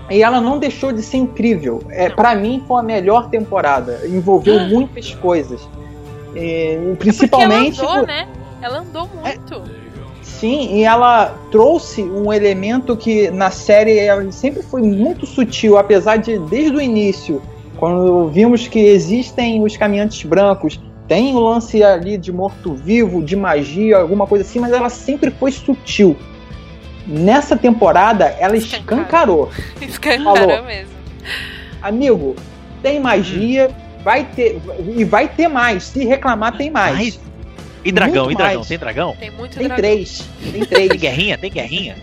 E 0.09 0.21
ela 0.21 0.41
não 0.41 0.59
deixou 0.59 0.91
de 0.91 1.01
ser 1.01 1.17
incrível. 1.17 1.81
É, 1.89 2.09
para 2.09 2.35
mim 2.35 2.63
foi 2.67 2.79
a 2.79 2.83
melhor 2.83 3.29
temporada. 3.29 4.01
Envolveu 4.05 4.59
Ah. 4.59 4.63
muitas 4.65 5.13
coisas. 5.15 5.61
E, 6.35 6.75
Porque 6.81 6.95
principalmente. 6.97 7.79
ela 7.79 7.91
andou, 7.93 8.07
né? 8.07 8.27
Ela 8.61 8.79
andou 8.79 9.09
É. 9.23 9.37
muito. 10.47 10.63
Sim, 10.69 10.75
e 10.75 10.83
ela 10.83 11.35
trouxe 11.51 12.03
um 12.03 12.31
elemento 12.31 12.95
que 12.97 13.31
na 13.31 13.49
série 13.51 13.99
sempre 14.31 14.61
foi 14.61 14.81
muito 14.81 15.25
sutil, 15.25 15.77
apesar 15.77 16.17
de 16.17 16.37
desde 16.39 16.75
o 16.75 16.81
início, 16.81 17.41
quando 17.77 18.29
vimos 18.29 18.67
que 18.67 18.79
existem 18.79 19.63
os 19.63 19.75
caminhantes 19.75 20.23
brancos, 20.23 20.79
tem 21.07 21.35
o 21.35 21.39
lance 21.39 21.83
ali 21.83 22.17
de 22.17 22.31
morto-vivo, 22.31 23.21
de 23.21 23.35
magia, 23.35 23.97
alguma 23.97 24.25
coisa 24.25 24.43
assim, 24.43 24.59
mas 24.59 24.71
ela 24.71 24.89
sempre 24.89 25.31
foi 25.31 25.51
sutil. 25.51 26.15
Nessa 27.05 27.57
temporada, 27.57 28.35
ela 28.39 28.55
Escancarou. 28.55 29.49
escancarou. 29.49 29.49
Escancarou 29.81 30.47
Falou. 30.47 30.63
mesmo. 30.63 30.93
Amigo, 31.81 32.35
tem 32.81 32.99
magia, 32.99 33.69
vai 34.03 34.23
ter 34.23 34.61
e 34.95 35.03
vai 35.03 35.27
ter 35.27 35.49
mais. 35.49 35.83
Se 35.83 36.05
reclamar, 36.05 36.55
tem 36.55 36.69
mais. 36.69 36.95
Mais? 36.95 37.19
E 37.83 37.91
dragão, 37.91 38.25
Muito 38.25 38.37
e 38.37 38.37
dragão? 38.37 38.55
mais. 38.59 38.67
Tem 38.67 38.77
dragão? 38.77 39.15
Tem 39.19 39.31
muito 39.31 39.57
Tem 39.57 39.67
dragão. 39.67 39.77
três. 39.77 40.25
Tem 40.41 40.51
Tem 40.51 40.65
três. 40.65 40.89
guerrinha? 41.01 41.37
Tem 41.37 41.51
guerrinha? 41.51 41.95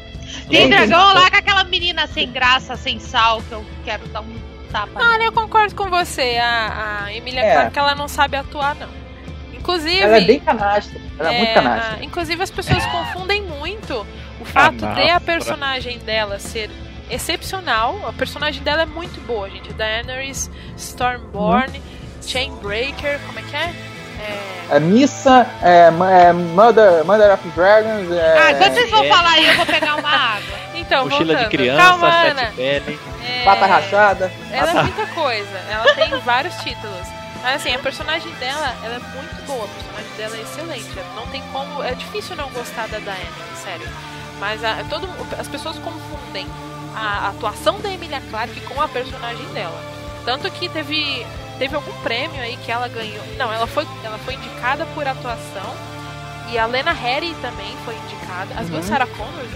Tem 0.49 0.61
Tem 0.61 0.69
dragão 0.71 1.15
lá 1.15 1.31
com 1.31 1.37
aquela 1.37 1.65
menina 1.65 2.07
sem 2.07 2.31
graça, 2.31 2.77
sem 2.77 2.99
sal, 3.01 3.43
que 3.43 3.53
eu 3.53 3.65
quero 3.85 4.07
dar 4.09 4.21
um 4.21 4.35
tapa. 4.71 4.93
Ah, 5.03 5.19
eu 5.23 5.33
concordo 5.33 5.75
com 5.75 5.89
você. 5.89 6.39
A, 6.41 7.05
a 7.07 7.15
Emília 7.15 7.41
É. 7.41 7.53
Clarke, 7.55 7.79
ela 7.79 7.95
não 7.95 8.09
sabe 8.09 8.37
atuar, 8.37 8.75
não. 8.77 8.89
Inclusive. 9.55 10.01
Ela 10.01 10.19
é 10.19 10.21
bem 10.23 10.41
canastra. 10.41 11.01
Ela 11.19 11.33
é, 11.35 11.39
muito 11.39 11.55
canastra. 11.55 12.05
inclusive, 12.05 12.43
as 12.43 12.51
pessoas 12.51 12.85
confundem 12.87 13.43
muito 13.43 14.07
o 14.41 14.45
fato 14.45 14.87
de 14.95 15.11
a 15.11 15.21
personagem 15.21 15.99
dela 15.99 16.39
ser 16.39 16.71
excepcional. 17.11 18.07
A 18.07 18.13
personagem 18.13 18.63
dela 18.63 18.83
é 18.83 18.87
muito 18.87 19.21
boa, 19.27 19.49
gente. 19.51 19.73
Daenerys, 19.73 20.51
Stormborn, 20.77 21.81
Chainbreaker, 22.27 23.19
como 23.27 23.39
é 23.39 23.43
que 23.43 23.57
é? 23.57 23.75
É, 24.21 24.77
É 24.77 24.81
Missa, 24.81 25.47
é, 25.63 25.89
é 26.29 26.33
Mother, 26.33 27.05
Mother 27.05 27.33
of 27.35 27.49
Dragons. 27.51 28.11
É, 28.13 28.39
Ah, 28.39 28.53
enquanto 28.53 28.73
vocês 28.75 28.91
vão 28.91 29.05
é. 29.05 29.09
falar 29.09 29.31
aí, 29.31 29.49
eu 29.49 29.55
vou 29.57 29.67
pegar 29.67 29.97
uma 29.97 30.09
água. 30.11 30.61
Então, 30.75 31.05
Mochila 31.05 31.25
de 31.25 31.33
voltando. 31.33 31.51
criança, 31.51 31.83
Calma, 31.83 32.09
Ana. 32.09 32.41
sete 32.43 32.55
pele. 32.57 33.01
É, 33.29 33.45
Pata 33.45 33.67
rachada. 33.67 34.33
Ela 34.51 34.71
é 34.71 34.83
muita 34.83 35.07
coisa. 35.09 35.59
Ela 35.71 35.95
tem 35.95 36.19
vários 36.21 36.55
títulos. 36.57 37.07
Mas 37.43 37.57
assim, 37.57 37.75
a 37.75 37.79
personagem 37.79 38.31
dela, 38.35 38.75
ela 38.85 38.97
é 38.97 38.99
muito 39.17 39.47
boa, 39.47 39.65
a 39.65 39.69
personagem 39.69 40.11
dela 40.17 40.37
é 40.37 40.41
excelente. 40.41 40.99
Não 41.17 41.27
tem 41.29 41.43
como. 41.53 41.83
É 41.83 41.95
difícil 41.95 42.37
não 42.37 42.49
gostar 42.51 42.87
da 42.89 42.99
Diana, 42.99 43.17
sério. 43.65 43.89
Mas 44.39 44.63
a, 44.65 44.77
todo, 44.89 45.09
as 45.39 45.49
pessoas 45.49 45.79
confundem 45.79 46.47
a 46.95 47.29
atuação 47.29 47.81
da 47.81 47.91
Emilia 47.91 48.21
Clarke 48.31 48.61
com 48.63 48.81
a 48.81 48.89
personagem 48.89 49.47
dela. 49.55 49.81
Tanto 50.25 50.51
que 50.51 50.69
teve, 50.69 51.25
teve 51.61 51.77
algum 51.77 51.93
prêmio 52.03 52.41
aí 52.41 52.57
que 52.57 52.73
ela 52.73 52.89
ganhou. 52.89 53.23
Não, 53.37 53.53
ela 53.53 53.67
foi, 53.67 53.87
ela 54.03 54.17
foi 54.19 54.33
indicada 54.35 54.87
por 54.95 55.07
atuação. 55.07 55.75
E 56.51 56.59
a 56.59 56.65
Lena 56.65 56.91
Harry 56.91 57.35
também 57.43 57.77
foi 57.85 57.95
indicada. 57.95 58.55
As 58.59 58.69
duas 58.69 58.85
Uhum. 58.87 58.91
Sarah 58.91 59.07
Connors. 59.07 59.51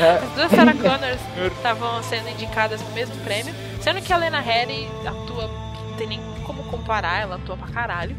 É. 0.00 0.10
As 0.24 0.30
duas 0.32 0.50
Sarah 0.50 0.72
Connors 0.74 1.20
estavam 1.56 2.02
sendo 2.02 2.30
indicadas 2.30 2.80
no 2.80 2.90
mesmo 2.92 3.14
prêmio. 3.18 3.54
Sendo 3.80 4.00
que 4.00 4.12
a 4.12 4.16
Lena 4.16 4.40
Harry 4.40 4.88
atua. 5.06 5.46
Não 5.90 5.96
tem 5.98 6.08
nem 6.08 6.20
como 6.44 6.64
comparar, 6.64 7.20
ela 7.20 7.36
atua 7.36 7.56
pra 7.58 7.68
caralho. 7.68 8.16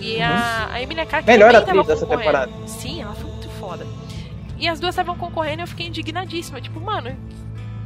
E 0.00 0.22
a, 0.22 0.68
a 0.72 0.80
Emilia 0.80 1.04
Clarke 1.04 1.28
Uhum. 1.28 1.34
Melhor 1.34 1.54
atriz 1.54 1.86
dessa 1.86 2.06
temporada. 2.06 2.50
Sim, 2.66 3.02
ela 3.02 3.14
foi 3.14 3.30
muito 3.30 3.48
foda. 3.60 3.86
E 4.58 4.68
as 4.68 4.78
duas 4.80 4.94
estavam 4.94 5.16
concorrendo 5.16 5.60
e 5.60 5.64
eu 5.64 5.66
fiquei 5.68 5.88
indignadíssima. 5.88 6.60
Tipo, 6.60 6.80
mano, 6.80 7.10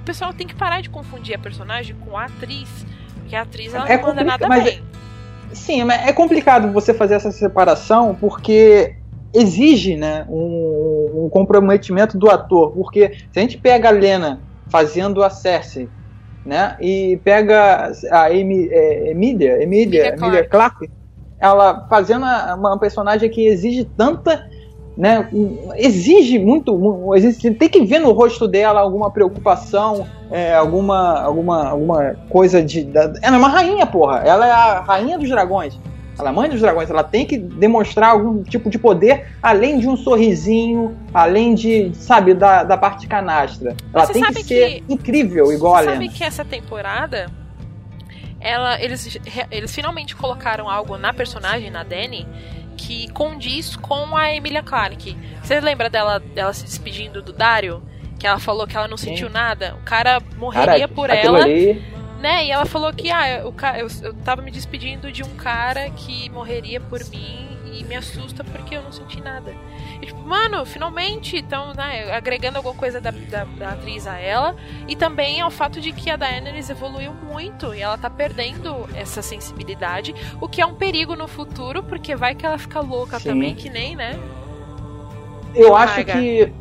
o 0.00 0.04
pessoal 0.04 0.32
tem 0.34 0.46
que 0.46 0.54
parar 0.54 0.82
de 0.82 0.90
confundir 0.90 1.34
a 1.34 1.38
personagem 1.38 1.96
com 1.96 2.16
a 2.16 2.26
atriz. 2.26 2.68
Porque 3.26 3.36
a 3.36 3.42
atriz 3.42 3.74
ela 3.74 3.88
É 3.88 3.96
não 3.96 4.02
manda 4.02 4.24
complica- 4.24 4.24
nada 4.24 4.48
mas 4.48 4.64
bem. 4.64 4.82
Sim, 5.52 5.84
mas 5.84 6.06
é 6.06 6.12
complicado 6.12 6.72
você 6.72 6.94
fazer 6.94 7.14
essa 7.14 7.30
separação 7.32 8.14
porque 8.14 8.94
exige 9.34 9.96
né, 9.96 10.24
um, 10.28 11.24
um 11.24 11.28
comprometimento 11.30 12.16
do 12.18 12.30
ator. 12.30 12.72
Porque 12.72 13.12
se 13.32 13.38
a 13.38 13.40
gente 13.40 13.58
pega 13.58 13.88
a 13.88 13.92
Lena 13.92 14.40
fazendo 14.68 15.22
a 15.22 15.30
Cersei, 15.30 15.88
né, 16.44 16.76
e 16.80 17.20
pega 17.24 17.90
a 18.12 18.30
é, 18.32 18.38
Emilia, 19.10 19.62
Emilia 19.62 20.08
Emilia 20.14 20.44
Clarke, 20.44 20.88
ela 21.38 21.86
fazendo 21.88 22.24
uma 22.24 22.78
personagem 22.78 23.28
que 23.28 23.46
exige 23.46 23.84
tanta. 23.84 24.44
Né, 24.96 25.28
exige 25.74 26.38
muito, 26.38 26.74
mu- 26.78 27.14
exige, 27.14 27.50
tem 27.50 27.68
que 27.68 27.84
ver 27.84 27.98
no 27.98 28.12
rosto 28.12 28.48
dela 28.48 28.80
alguma 28.80 29.10
preocupação, 29.10 30.06
é, 30.30 30.54
alguma, 30.54 31.20
alguma, 31.20 31.68
alguma 31.68 32.16
coisa 32.30 32.62
de. 32.62 32.84
Da, 32.84 33.12
ela 33.20 33.36
é 33.36 33.38
uma 33.38 33.48
rainha, 33.48 33.86
porra. 33.86 34.22
Ela 34.24 34.46
é 34.46 34.50
a 34.50 34.80
rainha 34.80 35.18
dos 35.18 35.28
dragões. 35.28 35.78
Ela 36.18 36.30
é 36.30 36.30
a 36.30 36.32
mãe 36.32 36.48
dos 36.48 36.60
dragões. 36.60 36.88
Ela 36.88 37.04
tem 37.04 37.26
que 37.26 37.36
demonstrar 37.36 38.12
algum 38.12 38.42
tipo 38.42 38.70
de 38.70 38.78
poder, 38.78 39.26
além 39.42 39.78
de 39.78 39.86
um 39.86 39.98
sorrisinho, 39.98 40.96
além 41.12 41.54
de, 41.54 41.94
sabe, 41.94 42.32
da, 42.32 42.64
da 42.64 42.78
parte 42.78 43.06
canastra. 43.06 43.76
Ela 43.92 44.06
Você 44.06 44.14
tem 44.14 44.22
que 44.32 44.44
ser 44.44 44.82
incrível, 44.88 45.52
igual 45.52 45.76
Você 45.76 45.90
a 45.90 45.92
sabe 45.92 46.08
que 46.08 46.24
essa 46.24 46.42
temporada 46.44 47.26
ela, 48.40 48.80
eles, 48.80 49.18
eles 49.50 49.74
finalmente 49.74 50.14
colocaram 50.14 50.70
algo 50.70 50.96
na 50.96 51.12
personagem, 51.12 51.70
na 51.70 51.82
Dani, 51.82 52.26
que 52.76 53.10
condiz 53.12 53.76
com 53.76 54.16
a 54.16 54.32
Emilia 54.32 54.62
Clarke. 54.62 55.16
Você 55.42 55.60
lembra 55.60 55.88
dela, 55.88 56.18
dela 56.18 56.52
se 56.52 56.64
despedindo 56.64 57.22
do 57.22 57.32
Dario? 57.32 57.82
Que 58.18 58.26
ela 58.26 58.38
falou 58.38 58.66
que 58.66 58.76
ela 58.76 58.88
não 58.88 58.96
sentiu 58.96 59.28
nada? 59.28 59.76
O 59.80 59.84
cara 59.84 60.20
morreria 60.36 60.86
Cara, 60.86 60.88
por 60.88 61.10
ela, 61.10 61.42
ali. 61.42 61.82
né? 62.20 62.46
E 62.46 62.50
ela 62.50 62.64
falou 62.64 62.92
que 62.92 63.10
ah, 63.10 63.28
eu, 63.28 63.54
eu, 63.78 63.88
eu 64.02 64.14
tava 64.14 64.42
me 64.42 64.50
despedindo 64.50 65.12
de 65.12 65.22
um 65.22 65.34
cara 65.36 65.90
que 65.90 66.30
morreria 66.30 66.80
por 66.80 67.04
mim 67.10 67.46
e 67.72 67.84
me 67.84 67.94
assusta 67.94 68.42
porque 68.42 68.76
eu 68.76 68.82
não 68.82 68.92
senti 68.92 69.20
nada. 69.20 69.54
E, 70.00 70.06
tipo, 70.06 70.20
mano, 70.26 70.64
finalmente 70.64 71.36
estão 71.36 71.72
né, 71.74 72.12
agregando 72.14 72.58
alguma 72.58 72.74
coisa 72.74 73.00
da, 73.00 73.10
da, 73.10 73.44
da 73.44 73.68
atriz 73.70 74.06
a 74.06 74.18
ela. 74.18 74.54
E 74.86 74.94
também 74.96 75.40
ao 75.40 75.50
fato 75.50 75.80
de 75.80 75.92
que 75.92 76.10
a 76.10 76.16
Daenerys 76.16 76.68
evoluiu 76.70 77.12
muito 77.12 77.74
e 77.74 77.80
ela 77.80 77.96
tá 77.98 78.10
perdendo 78.10 78.88
essa 78.94 79.22
sensibilidade, 79.22 80.14
o 80.40 80.48
que 80.48 80.60
é 80.60 80.66
um 80.66 80.74
perigo 80.74 81.14
no 81.16 81.26
futuro, 81.28 81.82
porque 81.82 82.14
vai 82.16 82.34
que 82.34 82.44
ela 82.44 82.58
fica 82.58 82.80
louca 82.80 83.18
Sim. 83.18 83.30
também, 83.30 83.54
que 83.54 83.68
nem, 83.70 83.96
né? 83.96 84.18
Eu 85.54 85.74
acho 85.74 85.94
Marga. 85.96 86.12
que. 86.12 86.52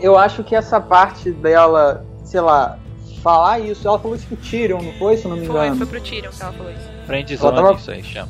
Eu 0.00 0.16
acho 0.16 0.44
que 0.44 0.54
essa 0.54 0.80
parte 0.80 1.30
dela, 1.30 2.06
sei 2.24 2.40
lá, 2.40 2.78
falar 3.22 3.58
isso. 3.60 3.86
Ela 3.86 3.98
falou 3.98 4.16
isso 4.16 4.26
pro 4.26 4.36
Tyrion, 4.36 4.80
não 4.80 4.92
foi? 4.94 5.16
Se 5.16 5.26
não 5.28 5.36
me 5.36 5.46
Foi, 5.46 5.56
engano. 5.66 5.76
foi 5.76 5.86
pro 5.86 6.00
Tyrion 6.00 6.30
que 6.30 6.42
ela 6.42 6.52
falou 6.52 6.72
isso. 6.72 6.88
Friendzone, 7.06 7.56
tava- 7.56 7.72
isso 7.74 7.90
aí 7.90 8.02
chama. 8.04 8.28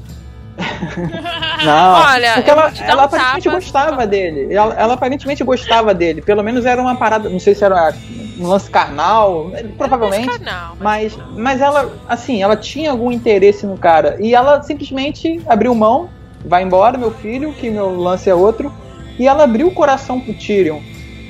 Não, 1.65 1.95
Olha, 2.03 2.35
porque 2.35 2.51
ela, 2.51 2.73
ela 2.81 3.03
um 3.03 3.05
aparentemente 3.05 3.45
tapa. 3.45 3.57
gostava 3.57 4.07
dele. 4.07 4.55
Ela, 4.55 4.75
ela 4.75 4.95
aparentemente 4.95 5.45
gostava 5.45 5.95
dele. 5.95 6.23
Pelo 6.23 6.43
menos 6.43 6.65
era 6.67 6.81
uma 6.81 6.97
parada, 6.97 7.29
não 7.29 7.39
sei 7.41 7.55
se 7.55 7.65
era 7.65 7.95
um 8.39 8.47
lance 8.49 8.71
carnal, 8.71 9.51
provavelmente. 9.77 10.41
Não, 10.41 10.77
Mas, 10.81 11.17
mas 11.37 11.61
ela, 11.61 11.93
assim, 12.09 12.43
ela 12.43 12.57
tinha 12.57 12.91
algum 12.91 13.11
interesse 13.13 13.67
no 13.67 13.77
cara. 13.77 14.17
E 14.21 14.35
ela 14.35 14.63
simplesmente 14.63 15.41
abriu 15.47 15.75
mão, 15.75 16.09
vai 16.45 16.63
embora, 16.63 16.97
meu 16.99 17.11
filho, 17.11 17.53
que 17.53 17.71
meu 17.71 17.97
lance 17.99 18.29
é 18.31 18.35
outro. 18.35 18.73
E 19.19 19.27
ela 19.27 19.45
abriu 19.45 19.69
o 19.69 19.75
coração 19.75 20.21
pro 20.21 20.33
Tyrion. 20.35 20.81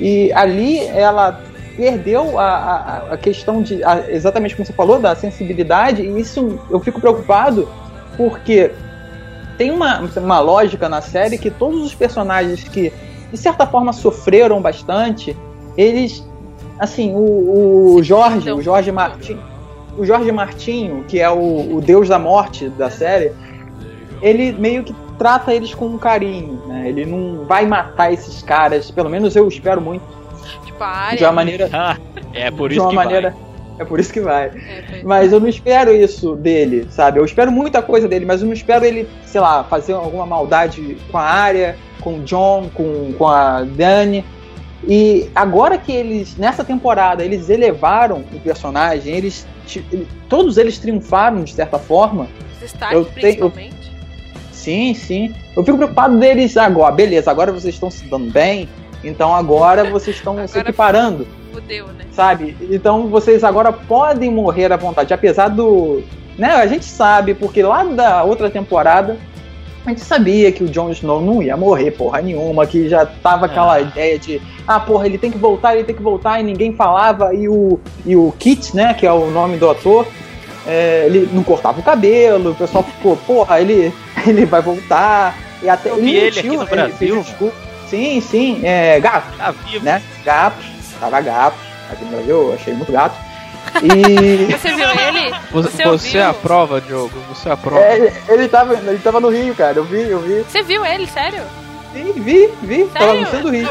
E 0.01 0.31
ali 0.35 0.81
ela 0.87 1.41
perdeu 1.77 2.39
a, 2.39 2.45
a, 2.45 3.15
a 3.15 3.17
questão 3.17 3.63
de. 3.63 3.83
a- 3.83 4.05
exatamente 4.11 4.55
como 4.55 4.67
você 4.67 4.73
falou, 4.73 4.99
da 5.01 5.15
sensibilidade. 5.15 6.03
E 6.03 6.21
isso 6.21 6.59
eu 6.71 6.79
fico 6.81 7.01
preocupado 7.01 7.69
porque 8.17 8.73
tem 9.59 9.73
uma, 9.73 10.01
uma 10.17 10.39
lógica 10.39 10.89
na 10.89 11.03
série 11.03 11.37
que 11.37 11.51
todos 11.51 11.83
os 11.83 11.95
personagens 11.95 12.63
que, 12.65 12.93
de 13.31 13.37
certa 13.37 13.67
forma, 13.67 13.93
sofreram 13.93 14.63
bastante, 14.63 15.37
eles. 15.77 16.27
Assim, 16.79 17.13
o, 17.13 17.97
o 17.97 18.03
Jorge, 18.05 18.53
o 18.53 18.63
Jorge 18.63 18.93
Martin. 18.93 19.39
O 19.99 20.07
Jorge 20.07 20.31
Martinho, 20.31 21.05
que 21.09 21.19
é 21.19 21.29
o, 21.29 21.75
o 21.77 21.81
deus 21.81 22.09
da 22.09 22.21
morte 22.21 22.69
da 22.69 22.89
série, 22.89 23.33
ele 24.23 24.53
meio 24.53 24.85
que 24.85 24.95
trata 25.19 25.53
eles 25.53 25.75
com 25.75 25.87
um 25.87 25.99
carinho, 25.99 26.63
né? 26.69 26.89
Ele 26.89 27.05
não 27.05 27.45
vai 27.45 27.67
matar 27.67 28.13
esses 28.13 28.41
caras, 28.41 28.93
pelo 28.93 29.11
menos 29.11 29.35
eu 29.35 29.49
espero 29.49 29.81
muito, 29.81 30.05
tipo, 30.65 30.85
a 30.85 30.87
área. 30.87 31.19
de 31.19 31.25
uma 31.25 31.33
maneira, 31.33 31.69
Ah, 31.73 31.97
é 32.33 32.49
por 32.49 32.69
de 32.69 32.77
isso 32.77 32.85
uma 32.85 32.91
que 32.91 32.95
maneira, 32.95 33.31
vai. 33.31 33.48
É 33.79 33.85
por 33.85 34.01
isso 34.01 34.13
que 34.13 34.21
vai. 34.21 34.47
É, 34.47 34.51
foi- 34.89 35.03
Mas 35.05 35.33
eu 35.33 35.41
não 35.41 35.49
espero 35.49 35.95
isso 35.95 36.35
dele, 36.37 36.87
sabe? 36.91 37.19
Eu 37.19 37.25
espero 37.25 37.51
muita 37.53 37.81
coisa 37.83 38.09
dele, 38.09 38.25
mas 38.27 38.41
eu 38.41 38.47
não 38.47 38.55
espero 38.55 38.85
ele, 38.85 39.09
sei 39.25 39.41
lá, 39.41 39.65
fazer 39.65 39.93
alguma 39.93 40.27
maldade 40.27 40.97
com 41.11 41.19
a 41.19 41.23
área, 41.23 41.77
com 42.01 42.19
o 42.19 42.23
John, 42.23 42.71
com, 42.75 43.13
com 43.17 43.27
a 43.27 43.63
Dani. 43.63 44.25
E 44.87 45.29
agora 45.35 45.77
que 45.77 45.93
eles, 45.93 46.37
nessa 46.37 46.63
temporada, 46.65 47.25
eles 47.25 47.51
elevaram 47.51 48.25
o 48.33 48.39
personagem, 48.41 49.13
eles, 49.15 49.47
todos 50.29 50.57
eles 50.57 50.79
triunfaram 50.79 51.43
de 51.43 51.53
certa 51.53 51.79
forma. 51.79 52.29
Os 52.55 52.59
destaques, 52.61 53.07
tenho- 53.15 53.41
eu- 53.41 53.51
principalmente. 53.51 53.79
Sim, 54.53 54.95
sim. 54.95 55.35
Eu 55.57 55.65
fico 55.65 55.77
preocupado 55.79 56.19
deles 56.19 56.57
agora. 56.57 56.93
Beleza, 56.93 57.31
agora 57.31 57.51
vocês 57.53 57.75
estão 57.75 57.91
se 57.91 58.05
dando 58.05 58.31
bem, 58.31 58.69
então 59.05 59.35
agora 59.35 59.85
vocês 59.91 60.17
estão 60.17 60.35
se 60.37 60.43
Agora- 60.59 60.61
equiparando. 60.61 61.27
Fudeu, 61.53 61.87
né? 61.89 62.05
sabe? 62.13 62.57
Então 62.71 63.09
vocês 63.09 63.43
agora 63.43 63.73
podem 63.73 64.31
morrer 64.31 64.73
à 64.73 64.77
vontade, 64.77 65.13
apesar 65.15 65.49
do. 65.49 66.03
Né, 66.37 66.51
a 66.53 66.67
gente 66.67 66.85
sabe, 66.85 67.35
porque 67.35 67.63
lá 67.63 67.83
da 67.83 68.23
outra 68.23 68.49
temporada 68.49 69.17
a 69.85 69.89
gente 69.91 70.03
sabia 70.03 70.53
que 70.53 70.63
o 70.63 70.69
Jon 70.69 70.91
Snow 70.91 71.21
não 71.21 71.43
ia 71.43 71.57
morrer 71.57 71.91
porra 71.93 72.21
nenhuma, 72.21 72.67
que 72.67 72.89
já 72.89 73.07
tava 73.07 73.47
aquela 73.47 73.75
Ah. 73.75 73.81
ideia 73.81 74.19
de, 74.19 74.41
ah, 74.67 74.79
porra, 74.79 75.07
ele 75.07 75.17
tem 75.19 75.31
que 75.33 75.39
voltar, 75.39 75.75
ele 75.75 75.85
tem 75.85 75.97
que 75.97 76.03
voltar, 76.03 76.39
e 76.39 76.43
ninguém 76.45 76.75
falava, 76.75 77.33
e 77.35 77.49
o, 77.49 77.81
e 78.05 78.15
o 78.15 78.33
Kit, 78.39 78.77
né, 78.77 78.93
que 78.95 79.07
é 79.07 79.13
o 79.13 79.31
nome 79.31 79.57
do 79.57 79.69
ator, 79.71 80.07
é, 80.67 81.05
ele 81.07 81.29
não 81.33 81.43
cortava 81.43 81.81
o 81.81 81.83
cabelo, 81.83 82.51
o 82.51 82.55
pessoal 82.55 82.85
ficou, 82.85 83.17
porra, 83.17 83.61
ele, 83.61 83.93
ele 84.27 84.45
vai 84.45 84.61
voltar, 84.61 85.35
e 85.63 85.69
até 85.69 85.89
Eu 85.91 85.97
vi 85.97 86.15
ele 86.17 86.25
mentiu, 86.27 86.41
aqui 86.41 86.49
no 86.57 86.63
ele 86.63 86.71
Brasil. 86.71 87.25
Sim, 87.89 88.21
sim, 88.21 88.61
é, 88.65 89.01
gato 89.01 89.37
Tá 89.37 89.51
vivo. 89.51 89.85
né? 89.85 90.03
Gato, 90.25 90.57
tava 91.01 91.21
gato. 91.21 91.57
Aqui 91.91 92.05
no 92.05 92.11
Brasil 92.11 92.35
eu 92.37 92.55
achei 92.55 92.75
muito 92.75 92.93
gato. 92.93 93.17
E 93.83 94.47
Você 94.53 94.75
viu 94.75 94.89
ele? 94.91 95.35
Você, 95.51 95.71
Você 95.71 95.83
você 95.85 96.19
ouviu? 96.19 96.31
aprova, 96.31 96.81
Diogo? 96.81 97.19
Você 97.29 97.49
aprova? 97.51 97.81
é, 97.81 98.13
ele, 98.29 98.49
tava, 98.49 98.75
ele 98.75 98.99
tava 98.99 99.21
no 99.21 99.29
Rio, 99.31 99.55
cara. 99.55 99.77
Eu 99.79 99.85
vi, 99.85 100.03
eu 100.03 100.21
vi. 100.21 100.43
Você 100.49 100.63
viu 100.63 100.85
ele, 100.85 101.07
sério? 101.07 101.43
Vi, 101.93 102.13
vi, 102.13 102.53
vi. 102.63 102.85
Tava 102.87 103.07
no 103.07 103.13
Sério? 103.13 103.27
centro 103.31 103.43
do 103.43 103.51
Rio. 103.51 103.71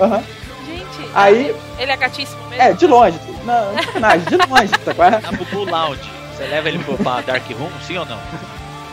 Aham. 0.00 0.22
Gente. 0.66 1.10
Aí, 1.14 1.54
Ele 1.78 1.92
é 1.92 1.96
gatíssimo 1.96 2.40
mesmo? 2.48 2.62
é, 2.62 2.72
de 2.72 2.86
longe. 2.86 3.18
Não, 3.44 3.72
não 3.72 3.78
é 3.78 3.82
sacanagem, 3.82 4.26
de 4.26 4.36
longe, 4.36 4.68
tá 4.84 4.94
qual 4.94 5.08
é? 5.08 5.20
Na 5.20 5.32
Bubu 5.32 5.64
Lounge. 5.64 6.10
Você 6.34 6.44
leva 6.44 6.68
ele 6.68 6.78
pro- 6.80 6.96
pra 6.98 7.20
Dark 7.20 7.44
Room, 7.58 7.70
sim 7.86 7.96
ou 7.98 8.04
não? 8.06 8.18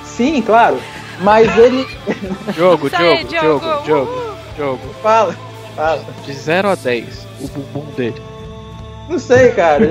Sim, 0.06 0.42
claro. 0.42 0.80
Mas 1.24 1.58
ele. 1.58 1.86
Diogo, 2.54 2.90
Diogo, 2.90 2.90
Diogo, 2.90 3.60
Diogo. 3.60 3.84
Diogo, 3.86 4.12
Uhul. 4.12 4.36
Diogo. 4.56 4.94
Fala, 5.02 5.36
fala. 5.76 6.04
De 6.26 6.34
0 6.34 6.70
a 6.70 6.76
10, 6.76 7.28
o 7.42 7.48
bumbum 7.48 7.86
dele. 7.96 8.22
Não 9.10 9.20
sei, 9.20 9.52
cara. 9.52 9.86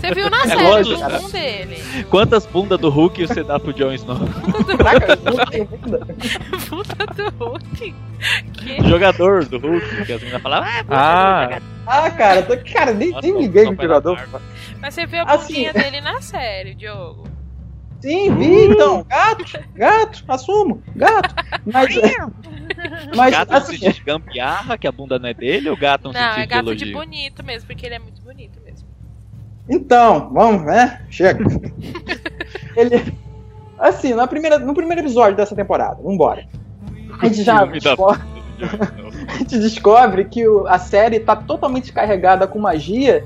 Você 0.00 0.14
viu 0.14 0.30
na 0.30 0.42
É 0.44 0.48
série 0.48 0.62
lógico, 0.62 0.94
do 0.96 1.00
cara. 1.00 1.16
bumbum 1.18 1.30
dele. 1.30 2.04
Quantas 2.10 2.46
bundas 2.46 2.78
do 2.78 2.88
Hulk 2.88 3.26
você 3.26 3.42
dá 3.42 3.58
pro 3.58 3.72
Jon 3.72 3.92
Snow? 3.92 4.18
Caraca, 4.78 5.16
bunda. 5.16 6.06
Puta 6.68 7.06
do 7.14 7.44
Hulk. 7.44 7.94
Que? 8.52 8.88
Jogador 8.88 9.44
do 9.46 9.58
Hulk, 9.58 10.04
que 10.06 10.12
as 10.12 10.20
meninas 10.20 10.42
falavam, 10.42 10.68
ah, 10.68 10.82
você 10.82 10.94
Ah. 10.94 11.48
é 11.52 11.60
Ah, 11.86 12.10
cara, 12.10 12.42
tô, 12.42 12.56
cara 12.72 12.92
nem, 12.92 13.10
Nossa, 13.10 13.22
nem 13.26 13.34
o 13.34 13.40
liguei 13.40 13.64
vai 13.64 13.74
jogador. 13.86 14.28
Mas 14.80 14.94
você 14.94 15.06
viu 15.06 15.20
a 15.20 15.24
Assim- 15.24 15.46
bundinha 15.54 15.72
dele 15.72 16.00
na 16.00 16.20
série, 16.20 16.74
Diogo. 16.74 17.24
Sim, 18.00 18.34
vi, 18.36 18.64
então. 18.66 19.04
Gato, 19.08 19.44
gato, 19.74 20.24
assumo, 20.28 20.82
gato. 20.96 21.34
Mas, 21.66 21.94
mas 23.14 23.30
gato 23.32 23.52
assim, 23.54 23.72
sentido 23.76 23.92
de 23.94 24.00
gambiarra, 24.04 24.78
que 24.78 24.86
a 24.86 24.92
bunda 24.92 25.18
não 25.18 25.28
é 25.28 25.34
dele, 25.34 25.68
ou 25.68 25.76
gato 25.76 26.08
no 26.08 26.14
Não, 26.14 26.20
sentido 26.20 26.40
é 26.42 26.46
gato 26.46 26.74
de 26.74 26.92
bonito 26.92 27.44
mesmo, 27.44 27.66
porque 27.66 27.84
ele 27.86 27.94
é 27.96 27.98
muito 27.98 28.22
bonito 28.22 28.58
mesmo. 28.64 28.88
então, 29.68 30.32
vamos, 30.32 30.64
né? 30.64 31.00
Chega. 31.10 31.44
Ele, 32.76 33.12
assim, 33.78 34.14
na 34.14 34.26
primeira, 34.26 34.58
no 34.58 34.72
primeiro 34.74 35.02
episódio 35.02 35.36
dessa 35.36 35.54
temporada, 35.54 36.00
vambora. 36.02 36.46
A 37.20 37.26
gente 37.26 37.42
já 37.42 37.64
descobre, 37.64 38.22
a 39.28 39.38
gente 39.38 39.58
descobre 39.58 40.24
que 40.24 40.46
o- 40.48 40.66
a 40.66 40.78
série 40.78 41.20
tá 41.20 41.36
totalmente 41.36 41.92
carregada 41.92 42.46
com 42.46 42.58
magia 42.58 43.24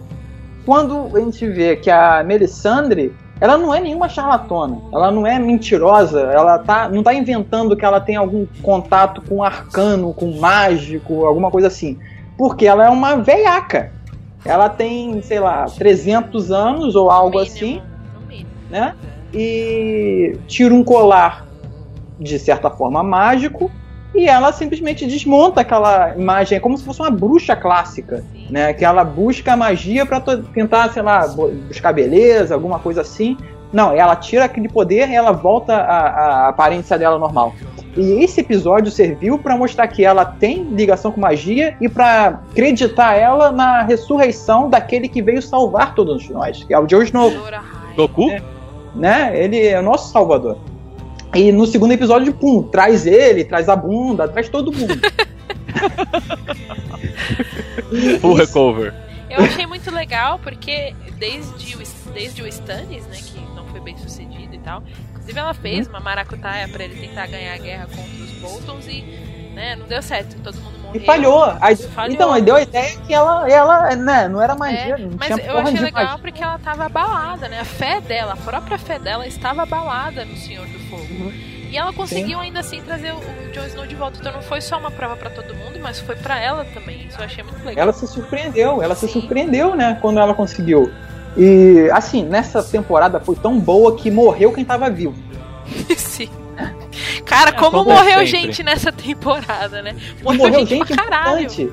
quando 0.64 1.14
a 1.16 1.20
gente 1.20 1.46
vê 1.46 1.76
que 1.76 1.90
a 1.90 2.24
Melisandre, 2.24 3.14
ela 3.40 3.58
não 3.58 3.74
é 3.74 3.80
nenhuma 3.80 4.08
charlatona, 4.08 4.78
ela 4.92 5.10
não 5.10 5.26
é 5.26 5.38
mentirosa, 5.38 6.20
ela 6.20 6.58
tá, 6.58 6.88
não 6.88 7.02
tá 7.02 7.12
inventando 7.12 7.76
que 7.76 7.84
ela 7.84 8.00
tem 8.00 8.16
algum 8.16 8.46
contato 8.62 9.22
com 9.22 9.42
arcano, 9.42 10.14
com 10.14 10.38
mágico, 10.38 11.24
alguma 11.24 11.50
coisa 11.50 11.68
assim. 11.68 11.98
Porque 12.38 12.66
ela 12.66 12.86
é 12.86 12.90
uma 12.90 13.16
veiaca. 13.16 13.92
Ela 14.44 14.68
tem, 14.68 15.22
sei 15.22 15.40
lá, 15.40 15.64
300 15.64 16.50
anos 16.50 16.94
ou 16.94 17.10
algo 17.10 17.38
mínimo, 17.38 17.54
assim 17.54 17.82
né? 18.74 18.94
E 19.32 20.36
tira 20.46 20.74
um 20.74 20.82
colar 20.82 21.46
de 22.18 22.38
certa 22.38 22.70
forma 22.70 23.02
mágico 23.02 23.70
e 24.14 24.28
ela 24.28 24.52
simplesmente 24.52 25.06
desmonta 25.06 25.60
aquela 25.60 26.14
imagem, 26.16 26.56
é 26.56 26.60
como 26.60 26.78
se 26.78 26.84
fosse 26.84 27.00
uma 27.00 27.10
bruxa 27.10 27.56
clássica, 27.56 28.24
né? 28.48 28.72
Que 28.72 28.84
ela 28.84 29.02
busca 29.04 29.52
a 29.52 29.56
magia 29.56 30.06
para 30.06 30.20
tentar, 30.20 30.92
sei 30.92 31.02
lá, 31.02 31.26
buscar 31.26 31.92
beleza, 31.92 32.54
alguma 32.54 32.78
coisa 32.78 33.00
assim. 33.00 33.36
Não, 33.72 33.92
ela 33.92 34.14
tira 34.14 34.44
aquele 34.44 34.68
poder 34.68 35.08
e 35.08 35.14
ela 35.14 35.32
volta 35.32 35.74
à, 35.74 35.98
à 35.98 36.48
aparência 36.48 36.96
dela 36.96 37.18
normal. 37.18 37.54
E 37.96 38.24
esse 38.24 38.40
episódio 38.40 38.90
serviu 38.90 39.38
para 39.38 39.56
mostrar 39.56 39.88
que 39.88 40.04
ela 40.04 40.24
tem 40.24 40.62
ligação 40.64 41.10
com 41.10 41.20
magia 41.20 41.76
e 41.80 41.88
para 41.88 42.40
acreditar 42.50 43.14
ela 43.14 43.50
na 43.50 43.82
ressurreição 43.82 44.68
daquele 44.68 45.08
que 45.08 45.22
veio 45.22 45.42
salvar 45.42 45.94
todos 45.94 46.28
nós, 46.28 46.62
que 46.62 46.72
é 46.72 46.78
o 46.78 46.86
Jon 46.86 47.02
Snow. 47.02 47.32
Goku? 47.96 48.30
né? 48.94 49.32
Ele 49.34 49.66
é 49.66 49.78
o 49.78 49.82
nosso 49.82 50.10
salvador. 50.12 50.56
E 51.34 51.50
no 51.50 51.66
segundo 51.66 51.92
episódio, 51.92 52.32
pum, 52.32 52.62
traz 52.62 53.06
ele, 53.06 53.44
traz 53.44 53.68
a 53.68 53.76
bunda, 53.76 54.28
traz 54.28 54.48
todo 54.48 54.72
mundo. 54.72 54.94
Full 58.20 58.34
recover. 58.34 58.94
Eu 59.28 59.44
achei 59.44 59.66
muito 59.66 59.90
legal 59.90 60.38
porque 60.38 60.94
desde 61.18 61.76
o, 61.76 61.82
desde 62.12 62.42
o 62.42 62.46
Stannis, 62.46 63.04
né, 63.06 63.16
que 63.16 63.40
não 63.54 63.66
foi 63.66 63.80
bem 63.80 63.96
sucedido 63.96 64.54
e 64.54 64.58
tal, 64.58 64.84
inclusive 65.10 65.38
ela 65.38 65.54
fez 65.54 65.88
uma 65.88 65.98
maracutaia 65.98 66.68
pra 66.68 66.84
ele 66.84 66.94
tentar 66.94 67.26
ganhar 67.26 67.54
a 67.54 67.58
guerra 67.58 67.86
contra 67.86 68.22
os 68.22 68.30
Boltons 68.40 68.86
e, 68.86 69.00
né, 69.54 69.74
não 69.74 69.86
deu 69.86 70.02
certo, 70.02 70.38
todo 70.40 70.60
mundo 70.60 70.78
E 70.94 71.00
falhou. 71.00 71.52
Aí- 71.60 71.76
Falhou. 71.76 72.14
Então, 72.14 72.32
aí 72.32 72.40
deu 72.42 72.54
a 72.54 72.62
ideia 72.62 72.96
que 73.06 73.12
ela, 73.12 73.50
ela 73.50 73.96
né, 73.96 74.28
não 74.28 74.40
era 74.40 74.54
magia, 74.54 74.94
É, 74.94 74.98
não 74.98 75.10
mas 75.18 75.30
eu 75.30 75.58
achei 75.58 75.80
legal 75.80 76.04
magia. 76.04 76.18
porque 76.18 76.42
ela 76.42 76.58
tava 76.58 76.84
abalada, 76.86 77.48
né? 77.48 77.60
A 77.60 77.64
fé 77.64 78.00
dela, 78.00 78.34
a 78.34 78.36
própria 78.36 78.78
fé 78.78 78.98
dela 78.98 79.26
estava 79.26 79.62
abalada 79.62 80.24
no 80.24 80.36
Senhor 80.36 80.64
do 80.66 80.78
Fogo. 80.88 81.02
Uhum. 81.10 81.32
E 81.70 81.76
ela 81.76 81.92
conseguiu 81.92 82.38
ainda 82.38 82.60
assim 82.60 82.80
trazer 82.82 83.12
o, 83.12 83.16
o 83.16 83.52
Jon 83.52 83.64
Snow 83.66 83.84
de 83.86 83.96
volta. 83.96 84.18
Então 84.20 84.32
não 84.32 84.42
foi 84.42 84.60
só 84.60 84.78
uma 84.78 84.92
prova 84.92 85.16
pra 85.16 85.28
todo 85.28 85.52
mundo, 85.56 85.80
mas 85.82 85.98
foi 85.98 86.14
pra 86.14 86.38
ela 86.40 86.64
também. 86.72 87.04
Isso 87.08 87.18
eu 87.18 87.24
achei 87.24 87.42
muito 87.42 87.64
legal. 87.64 87.82
Ela 87.82 87.92
se 87.92 88.06
surpreendeu, 88.06 88.80
ela 88.80 88.94
se 88.94 89.08
Sim. 89.08 89.14
surpreendeu, 89.20 89.74
né, 89.74 89.98
quando 90.00 90.20
ela 90.20 90.32
conseguiu. 90.34 90.92
E, 91.36 91.90
assim, 91.92 92.24
nessa 92.24 92.62
temporada 92.62 93.18
foi 93.18 93.34
tão 93.34 93.58
boa 93.58 93.96
que 93.96 94.08
morreu 94.08 94.52
quem 94.52 94.64
tava 94.64 94.88
vivo. 94.88 95.16
Sim. 95.98 96.28
Cara, 97.34 97.50
É, 97.50 97.52
como 97.52 97.78
como 97.84 97.90
morreu 97.90 98.20
sempre. 98.20 98.26
gente 98.26 98.62
nessa 98.62 98.92
temporada, 98.92 99.82
né? 99.82 99.94
Morreu, 100.22 100.38
morreu 100.38 100.60
gente, 100.60 100.68
gente 100.70 100.92
importante. 100.92 101.72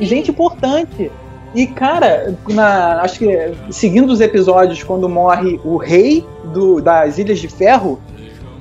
Gente 0.00 0.30
importante. 0.30 1.10
E, 1.54 1.66
cara, 1.66 2.34
na, 2.48 3.00
acho 3.02 3.18
que 3.18 3.52
seguindo 3.70 4.10
os 4.10 4.20
episódios, 4.20 4.82
quando 4.84 5.08
morre 5.08 5.60
o 5.64 5.76
rei 5.76 6.24
do, 6.44 6.80
das 6.80 7.18
Ilhas 7.18 7.40
de 7.40 7.48
Ferro, 7.48 8.00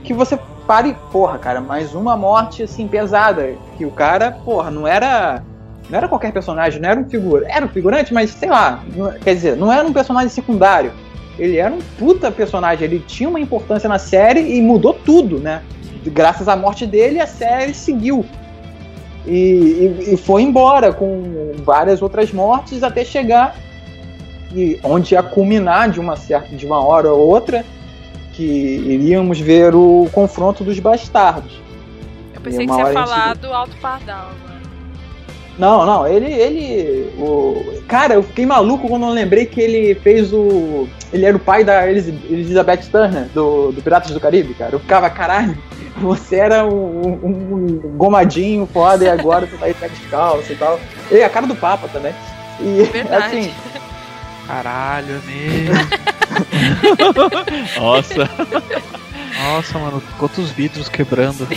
que 0.04 0.12
você 0.14 0.40
pare, 0.66 0.96
porra, 1.12 1.38
cara, 1.38 1.62
mais 1.62 1.94
uma 1.94 2.18
morte 2.18 2.64
assim 2.64 2.88
pesada. 2.88 3.54
Que 3.78 3.86
o 3.86 3.92
cara, 3.92 4.32
porra, 4.32 4.72
não 4.72 4.88
era. 4.88 5.44
Não 5.90 5.98
era 5.98 6.08
qualquer 6.08 6.32
personagem, 6.32 6.80
não 6.82 6.90
era 6.90 7.00
um 7.00 7.08
figura. 7.10 7.46
Era 7.50 7.66
um 7.66 7.70
figurante, 7.70 8.14
mas 8.14 8.32
sei 8.32 8.50
lá. 8.50 8.84
não- 8.96 9.12
quer 9.14 9.36
dizer, 9.36 9.56
não 9.56 9.72
era 9.72 9.88
um 9.88 9.94
personagem 9.94 10.30
secundário. 10.30 10.92
Ele 11.38 11.58
era 11.58 11.74
um 11.74 11.80
puta 11.98 12.32
personagem, 12.32 12.86
ele 12.86 13.00
tinha 13.08 13.30
uma 13.30 13.40
importância 13.40 13.88
na 13.88 13.98
série 13.98 14.58
e 14.58 14.62
mudou 14.62 14.94
tudo, 14.94 15.40
né? 15.40 15.62
Graças 16.06 16.48
à 16.48 16.56
morte 16.56 16.86
dele, 16.86 17.20
a 17.20 17.28
série 17.28 17.74
seguiu. 17.74 18.26
E, 19.26 19.32
e- 19.32 20.14
e 20.14 20.18
foi 20.18 20.42
embora 20.44 20.94
com 20.94 21.52
várias 21.64 22.02
outras 22.02 22.32
mortes 22.32 22.82
até 22.84 23.04
chegar 23.04 23.56
e 24.56 24.80
onde 24.84 25.14
ia 25.14 25.22
culminar 25.22 25.90
de 25.92 26.00
uma 26.00 26.16
certa 26.16 26.56
de 26.56 26.66
uma 26.66 26.80
hora 26.84 27.12
ou 27.12 27.28
outra 27.28 27.64
que 28.34 28.44
iríamos 28.44 29.40
ver 29.40 29.76
o 29.76 30.08
confronto 30.14 30.64
dos 30.64 30.80
bastardos. 30.80 31.62
Eu 32.34 32.42
pensei 32.42 32.66
que 32.66 32.72
você 32.72 32.80
ia 32.80 32.86
gente- 32.86 32.94
falar 32.94 33.36
do 33.36 33.54
Alto 33.54 33.76
Pardal, 33.82 34.30
mano. 34.42 34.49
Não, 35.60 35.86
não, 35.86 36.08
ele 36.08 36.32
ele 36.32 37.14
o 37.20 37.84
cara, 37.88 38.14
eu 38.16 38.24
fiquei 38.24 38.46
maluco 38.46 38.88
quando 38.88 39.06
eu 39.06 39.12
lembrei 39.12 39.46
que 39.46 39.60
ele 39.60 39.94
fez 39.96 40.32
o 40.34 40.88
ele 41.12 41.26
era 41.26 41.36
o 41.36 41.40
pai 41.40 41.64
da 41.64 41.86
Elizabeth 41.92 42.84
Turner 42.92 43.26
do, 43.34 43.72
do 43.74 43.82
Piratas 43.82 44.12
do 44.12 44.20
Caribe, 44.20 44.54
cara. 44.54 44.74
Eu 44.76 44.80
ficava, 44.80 45.10
caralho, 45.10 45.58
você 45.98 46.38
era 46.38 46.66
um, 46.66 46.70
um- 47.24 47.82
um 47.84 47.98
gomadinho 47.98 48.68
foda 48.72 49.04
e 49.04 49.10
agora 49.10 49.46
tu 49.48 49.58
tá 49.58 49.66
aí 49.66 49.74
pé 49.74 49.90
descalço 49.90 50.52
e 50.52 50.56
tal. 50.56 50.80
E 51.12 51.22
a 51.22 51.30
cara 51.30 51.46
do 51.46 51.56
Papa 51.56 51.88
também. 51.90 52.14
E 52.62 52.84
Verdade. 52.84 53.26
assim, 53.26 53.52
Caralho, 54.48 55.16
é 55.16 55.32
mesmo. 55.32 55.76
Nossa. 57.80 58.30
Nossa, 59.44 59.80
mano, 59.80 60.02
quantos 60.18 60.50
vidros 60.52 60.88
quebrando. 60.90 61.48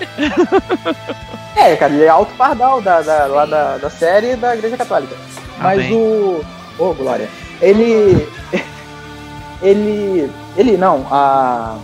É, 1.56 1.76
cara, 1.76 1.92
ele 1.92 2.04
é 2.04 2.08
alto 2.08 2.34
pardal 2.34 2.80
da, 2.82 3.00
da, 3.00 3.26
lá 3.26 3.46
da, 3.46 3.76
da 3.78 3.88
série 3.88 4.34
da 4.34 4.56
Igreja 4.56 4.76
Católica. 4.76 5.14
Mas 5.58 5.78
Amém. 5.78 5.94
o. 5.94 6.44
Ô, 6.78 6.92
Glória. 6.94 7.28
Ele. 7.60 8.28
Ele. 9.62 10.30
Ele 10.56 10.76
não, 10.76 11.06
a. 11.10 11.76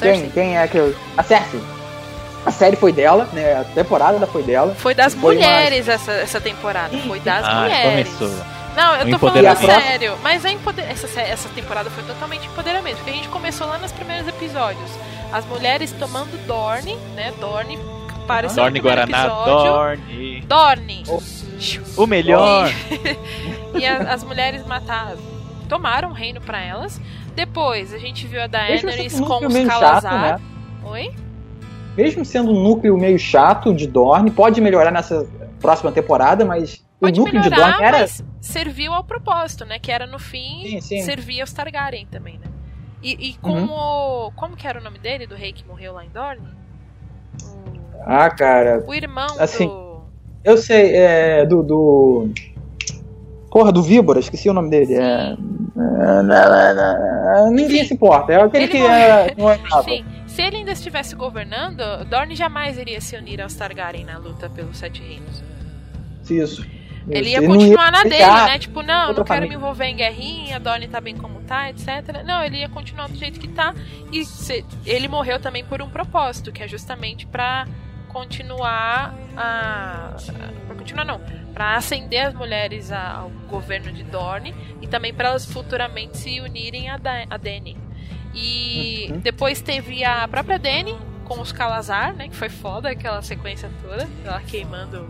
Quem, 0.00 0.14
Cersei. 0.14 0.30
quem 0.32 0.58
é 0.58 0.66
que 0.66 0.78
eu. 0.78 0.94
A 1.16 1.22
Cersei. 1.22 1.60
A 2.44 2.50
série 2.50 2.74
foi 2.74 2.92
dela, 2.92 3.28
né? 3.32 3.60
A 3.60 3.64
temporada 3.64 4.26
foi 4.26 4.42
dela. 4.42 4.74
Foi 4.76 4.94
das 4.94 5.14
Foi 5.14 5.34
mulheres 5.34 5.86
essa, 5.88 6.12
essa 6.12 6.40
temporada. 6.40 6.96
Foi 7.06 7.20
das 7.20 7.44
Ah, 7.46 7.60
mulheres. 7.60 8.08
começou. 8.16 8.44
Não, 8.74 8.96
eu 8.96 9.06
O 9.06 9.10
tô 9.10 9.18
falando 9.18 9.56
sério. 9.58 10.16
Mas 10.22 10.44
a 10.44 10.50
empoder... 10.50 10.90
essa, 10.90 11.20
essa 11.20 11.48
temporada 11.50 11.90
foi 11.90 12.02
totalmente 12.04 12.46
empoderamento. 12.46 12.96
Porque 12.96 13.10
a 13.10 13.14
gente 13.14 13.28
começou 13.28 13.66
lá 13.68 13.78
nos 13.78 13.92
primeiros 13.92 14.26
episódios. 14.26 14.90
As 15.32 15.46
mulheres 15.46 15.92
tomando 15.92 16.36
Dorne, 16.46 16.94
né? 17.14 17.32
Dorne 17.40 17.78
apareceu 18.24 18.62
Dorne 18.62 18.78
no 18.78 18.82
primeiro 18.84 19.06
Guaraná, 19.08 19.26
episódio. 19.26 19.72
Dorne. 19.72 20.40
Dorne. 20.46 21.04
O 21.96 22.06
melhor. 22.06 22.68
E 23.74 23.86
a- 23.86 24.12
as 24.12 24.22
mulheres 24.22 24.66
mataram. 24.66 25.16
Tomaram 25.68 26.10
o 26.10 26.12
reino 26.12 26.40
pra 26.42 26.60
elas. 26.62 27.00
Depois 27.34 27.94
a 27.94 27.98
gente 27.98 28.26
viu 28.26 28.42
a 28.42 28.46
Daenerys 28.46 29.10
sendo 29.12 29.24
um 29.24 29.26
com 29.26 29.32
núcleo 29.34 29.48
os 29.48 29.54
meio 29.54 29.66
chato, 29.66 29.80
Calazar. 29.80 30.38
né? 30.38 30.40
Oi? 30.84 31.14
Mesmo 31.96 32.22
sendo 32.24 32.50
um 32.52 32.62
núcleo 32.62 32.98
meio 32.98 33.18
chato 33.18 33.72
de 33.74 33.86
Dorne, 33.86 34.30
pode 34.30 34.60
melhorar 34.60 34.90
nessa 34.90 35.26
próxima 35.58 35.90
temporada, 35.90 36.44
mas 36.44 36.84
Pode 37.00 37.18
o 37.18 37.24
núcleo 37.24 37.40
de 37.42 37.48
melhorar, 37.48 37.70
Dorne 37.72 37.86
era. 37.86 37.98
mas 38.00 38.22
serviu 38.42 38.92
ao 38.92 39.04
propósito, 39.04 39.64
né? 39.64 39.78
Que 39.78 39.90
era 39.90 40.06
no 40.06 40.18
fim 40.18 40.66
Sim, 40.68 40.80
sim. 40.82 41.02
servir 41.02 41.40
aos 41.40 41.52
Targaryen 41.54 42.06
também, 42.10 42.34
né? 42.38 42.46
E, 43.02 43.30
e 43.30 43.34
com 43.34 43.52
Uhum. 43.52 44.30
Como 44.36 44.56
que 44.56 44.66
era 44.66 44.78
o 44.78 44.82
nome 44.82 44.98
dele, 44.98 45.26
do 45.26 45.34
rei 45.34 45.52
que 45.52 45.66
morreu 45.66 45.92
lá 45.92 46.04
em 46.04 46.10
Dorne? 46.10 46.46
Ah, 48.04 48.30
cara. 48.30 48.84
O, 48.86 48.94
irmão 48.94 49.26
Assim, 49.38 49.66
do. 49.66 50.02
Eu 50.44 50.56
sei, 50.56 50.94
é. 50.94 51.46
Do. 51.46 51.62
do... 51.62 52.28
Porra, 53.50 53.70
do 53.70 53.82
Víbora, 53.82 54.18
esqueci 54.18 54.48
o 54.48 54.54
nome 54.54 54.70
dele. 54.70 54.94
É... 54.94 55.36
é, 57.36 57.50
Ninguém 57.50 57.84
se 57.84 57.94
importa. 57.94 58.32
É 58.32 58.40
aquele 58.40 58.64
Ele 58.64 58.72
que 58.72 58.78
é. 58.78 59.34
Não 59.36 59.50
é. 59.50 59.58
Sim, 59.84 60.04
se 60.26 60.42
ele 60.42 60.56
ainda 60.56 60.72
estivesse 60.72 61.14
governando, 61.14 61.82
Dorne 62.08 62.34
jamais 62.34 62.78
iria 62.78 63.00
se 63.00 63.16
unir 63.16 63.42
aos 63.42 63.54
Targaryen 63.54 64.04
na 64.04 64.18
luta 64.18 64.48
pelos 64.48 64.78
Sete 64.78 65.02
Reinos. 65.02 65.42
Isso. 66.30 66.66
Ele 67.08 67.30
ia 67.30 67.42
continuar 67.46 67.90
na 67.92 68.02
dele, 68.04 68.24
né? 68.46 68.58
Tipo, 68.58 68.82
não, 68.82 69.08
não 69.08 69.14
quero 69.14 69.26
família. 69.26 69.48
me 69.48 69.54
envolver 69.56 69.84
em 69.86 69.96
guerrinha, 69.96 70.60
Dorne 70.60 70.86
tá 70.88 71.00
bem 71.00 71.16
como 71.16 71.40
tá, 71.42 71.68
etc. 71.70 72.22
Não, 72.24 72.42
ele 72.42 72.58
ia 72.58 72.68
continuar 72.68 73.08
do 73.08 73.16
jeito 73.16 73.40
que 73.40 73.48
tá. 73.48 73.74
E 74.12 74.24
se- 74.24 74.64
ele 74.86 75.08
morreu 75.08 75.40
também 75.40 75.64
por 75.64 75.82
um 75.82 75.88
propósito, 75.88 76.52
que 76.52 76.62
é 76.62 76.68
justamente 76.68 77.26
pra 77.26 77.66
continuar 78.08 79.14
a. 79.36 80.14
Pra 80.66 80.74
continuar, 80.76 81.04
não. 81.04 81.20
Pra 81.52 81.76
ascender 81.76 82.26
as 82.26 82.34
mulheres 82.34 82.90
ao 82.92 83.30
governo 83.48 83.92
de 83.92 84.02
Dorne 84.04 84.54
e 84.80 84.86
também 84.86 85.12
para 85.12 85.28
elas 85.30 85.44
futuramente 85.44 86.16
se 86.18 86.40
unirem 86.40 86.88
a, 86.88 86.96
da 86.96 87.24
a 87.28 87.36
Dany. 87.36 87.76
E 88.34 89.08
Uhum. 89.10 89.18
depois 89.20 89.60
teve 89.60 90.02
a 90.04 90.26
própria 90.28 90.58
Dani 90.58 90.96
com 91.24 91.40
os 91.40 91.52
Calazar, 91.52 92.14
né? 92.14 92.28
Que 92.28 92.36
foi 92.36 92.48
foda 92.48 92.88
aquela 92.88 93.20
sequência 93.22 93.70
toda. 93.82 94.08
Ela 94.24 94.40
queimando. 94.40 95.08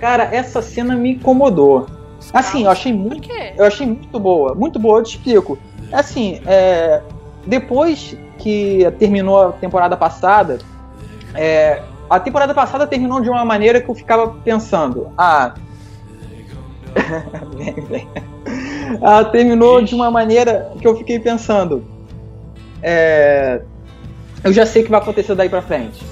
Cara, 0.00 0.24
essa 0.32 0.62
cena 0.62 0.96
me 0.96 1.12
incomodou. 1.12 1.86
Assim, 2.32 2.64
eu 2.64 2.70
achei 2.70 2.92
Por 2.92 2.98
muito 2.98 3.28
quê? 3.28 3.52
Eu 3.56 3.64
achei 3.64 3.86
muito 3.86 4.18
boa, 4.18 4.54
muito 4.54 4.78
boa, 4.78 4.98
eu 4.98 5.02
te 5.02 5.16
explico. 5.16 5.58
Assim, 5.92 6.40
é, 6.46 7.02
depois 7.46 8.16
que 8.38 8.90
terminou 8.98 9.48
a 9.48 9.52
temporada 9.52 9.96
passada, 9.96 10.58
é, 11.34 11.82
a 12.08 12.18
temporada 12.18 12.54
passada 12.54 12.86
terminou 12.86 13.20
de 13.20 13.28
uma 13.28 13.44
maneira 13.44 13.80
que 13.80 13.88
eu 13.88 13.94
ficava 13.94 14.28
pensando, 14.44 15.12
ah. 15.16 15.54
Vem, 17.54 17.74
vem. 17.84 18.08
Ela 19.00 19.24
terminou 19.26 19.80
de 19.80 19.94
uma 19.94 20.10
maneira 20.10 20.72
que 20.80 20.86
eu 20.86 20.96
fiquei 20.96 21.20
pensando, 21.20 21.84
é, 22.82 23.62
eu 24.42 24.52
já 24.52 24.66
sei 24.66 24.82
o 24.82 24.84
que 24.86 24.90
vai 24.90 25.00
acontecer 25.00 25.34
daí 25.36 25.48
pra 25.48 25.62
frente, 25.62 26.02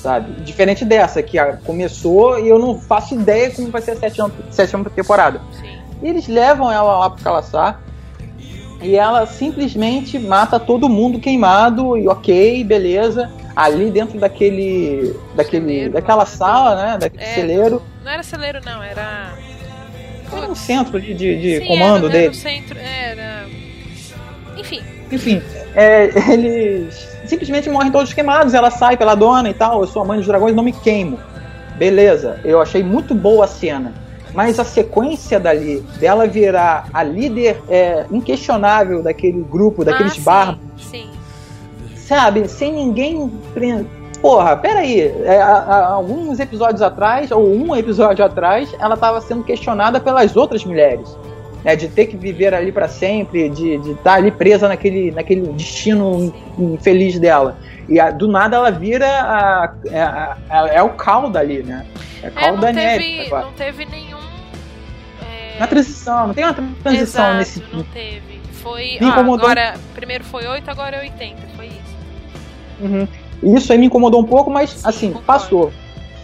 sabe? 0.00 0.40
Diferente 0.42 0.84
dessa, 0.84 1.22
que 1.22 1.38
começou 1.64 2.38
e 2.38 2.48
eu 2.48 2.58
não 2.58 2.78
faço 2.78 3.14
ideia 3.14 3.50
como 3.50 3.68
vai 3.70 3.82
ser 3.82 3.92
a 3.92 3.96
sétima, 3.96 4.30
sétima 4.50 4.84
temporada. 4.90 5.40
Sim. 5.60 5.78
E 6.02 6.08
eles 6.08 6.26
levam 6.26 6.70
ela 6.72 6.98
lá 6.98 7.10
pro 7.10 7.22
Calaçar 7.22 7.80
e 8.82 8.96
ela 8.96 9.26
simplesmente 9.26 10.18
mata 10.18 10.58
todo 10.58 10.88
mundo 10.88 11.20
queimado 11.20 11.96
e 11.96 12.08
ok, 12.08 12.64
beleza. 12.64 13.30
Ali 13.54 13.90
dentro 13.90 14.18
daquele. 14.18 15.14
daquele 15.34 15.66
Celeiro, 15.66 15.92
daquela 15.92 16.24
sala, 16.24 16.76
né? 16.76 16.98
Daquele 16.98 17.22
É. 17.22 17.34
celeiro. 17.34 17.82
Não 18.02 18.10
era 18.10 18.22
celeiro, 18.22 18.60
não, 18.64 18.82
era. 18.82 19.34
Era 20.32 20.50
um 20.50 20.54
centro 20.54 20.96
ali 20.96 21.12
de, 21.12 21.36
de 21.38 21.58
Sim, 21.58 21.66
comando 21.66 22.06
era, 22.06 22.12
dele. 22.12 22.24
Era 22.26 22.32
o 22.32 22.34
centro, 22.34 22.78
era. 22.78 23.44
Enfim, 24.56 24.80
Enfim, 25.10 25.42
é, 25.74 26.04
eles 26.32 27.09
simplesmente 27.30 27.70
morrem 27.70 27.90
todos 27.90 28.12
queimados. 28.12 28.52
Ela 28.52 28.70
sai 28.70 28.96
pela 28.96 29.14
dona 29.14 29.48
e 29.48 29.54
tal. 29.54 29.80
Eu 29.80 29.86
sou 29.86 30.02
a 30.02 30.04
mãe 30.04 30.18
dos 30.18 30.26
dragões, 30.26 30.54
não 30.54 30.62
me 30.62 30.72
queimo. 30.72 31.18
Beleza, 31.78 32.38
eu 32.44 32.60
achei 32.60 32.82
muito 32.82 33.14
boa 33.14 33.46
a 33.46 33.48
cena. 33.48 33.94
Mas 34.34 34.60
a 34.60 34.64
sequência 34.64 35.40
dali, 35.40 35.80
dela 35.98 36.26
virar 36.26 36.88
a 36.92 37.02
líder 37.02 37.60
é, 37.68 38.04
inquestionável 38.10 39.02
daquele 39.02 39.42
grupo, 39.42 39.84
daqueles 39.84 40.12
ah, 40.12 40.16
sim, 40.16 40.22
bárbaros, 40.22 40.60
Sim. 40.78 41.10
sabe? 41.96 42.46
Sem 42.48 42.72
ninguém. 42.72 43.32
Porra, 44.20 44.56
peraí. 44.56 45.00
É, 45.00 45.40
há 45.40 45.88
alguns 45.88 46.38
episódios 46.38 46.82
atrás, 46.82 47.30
ou 47.30 47.50
um 47.50 47.74
episódio 47.74 48.24
atrás, 48.24 48.72
ela 48.78 48.94
estava 48.94 49.20
sendo 49.20 49.42
questionada 49.42 49.98
pelas 49.98 50.36
outras 50.36 50.64
mulheres. 50.64 51.16
Né, 51.64 51.76
de 51.76 51.88
ter 51.88 52.06
que 52.06 52.16
viver 52.16 52.54
ali 52.54 52.72
para 52.72 52.88
sempre, 52.88 53.50
de 53.50 53.74
estar 53.90 54.14
ali 54.14 54.30
presa 54.30 54.66
naquele, 54.66 55.10
naquele 55.10 55.42
destino 55.52 56.32
infeliz 56.58 57.18
dela. 57.18 57.58
E 57.86 58.00
a- 58.00 58.10
do 58.10 58.26
nada 58.28 58.56
ela 58.56 58.70
vira 58.70 59.06
a, 59.06 59.74
é, 59.90 60.00
a- 60.00 60.36
a- 60.48 60.68
é 60.68 60.82
o 60.82 60.90
caldo 60.90 61.36
ali, 61.36 61.62
né? 61.62 61.84
É 62.22 62.26
o 62.26 62.28
É, 62.28 62.30
caldo 62.30 62.54
não 62.54 62.60
da 62.62 62.72
neve. 62.72 63.04
teve, 63.04 63.26
agora. 63.26 63.44
não 63.44 63.52
teve 63.52 63.84
nenhum. 63.84 64.18
é, 65.22 65.58
Na 65.60 65.66
transição, 65.66 66.28
não 66.28 66.34
tem 66.34 66.44
uma 66.44 66.54
transição 66.54 67.24
exato, 67.24 67.36
nesse. 67.36 67.64
Não 67.72 67.82
teve. 67.84 68.40
Foi. 68.62 68.96
Ah, 69.00 69.04
incomodou. 69.04 69.44
agora, 69.46 69.74
primeiro 69.94 70.24
foi 70.24 70.46
8, 70.46 70.70
agora 70.70 70.96
é 70.96 71.00
80. 71.00 71.42
Foi 71.56 71.66
isso. 71.66 71.96
Uhum. 72.80 73.08
Isso 73.56 73.70
aí 73.72 73.78
me 73.78 73.86
incomodou 73.86 74.20
um 74.20 74.24
pouco, 74.26 74.50
mas 74.50 74.70
Sim, 74.70 74.80
assim, 74.88 75.06
concordo. 75.08 75.26
passou. 75.26 75.72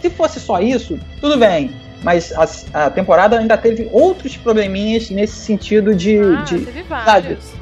Se 0.01 0.09
fosse 0.09 0.39
só 0.39 0.59
isso, 0.61 0.99
tudo 1.19 1.37
bem. 1.37 1.71
Mas 2.03 2.31
a, 2.73 2.85
a 2.85 2.89
temporada 2.89 3.39
ainda 3.39 3.57
teve 3.57 3.89
outros 3.91 4.37
probleminhas 4.37 5.09
nesse 5.09 5.35
sentido 5.35 5.95
de. 5.95 6.19
Ah, 6.19 6.41
de- 6.43 6.59
teve 6.65 6.83
vários. 6.83 7.53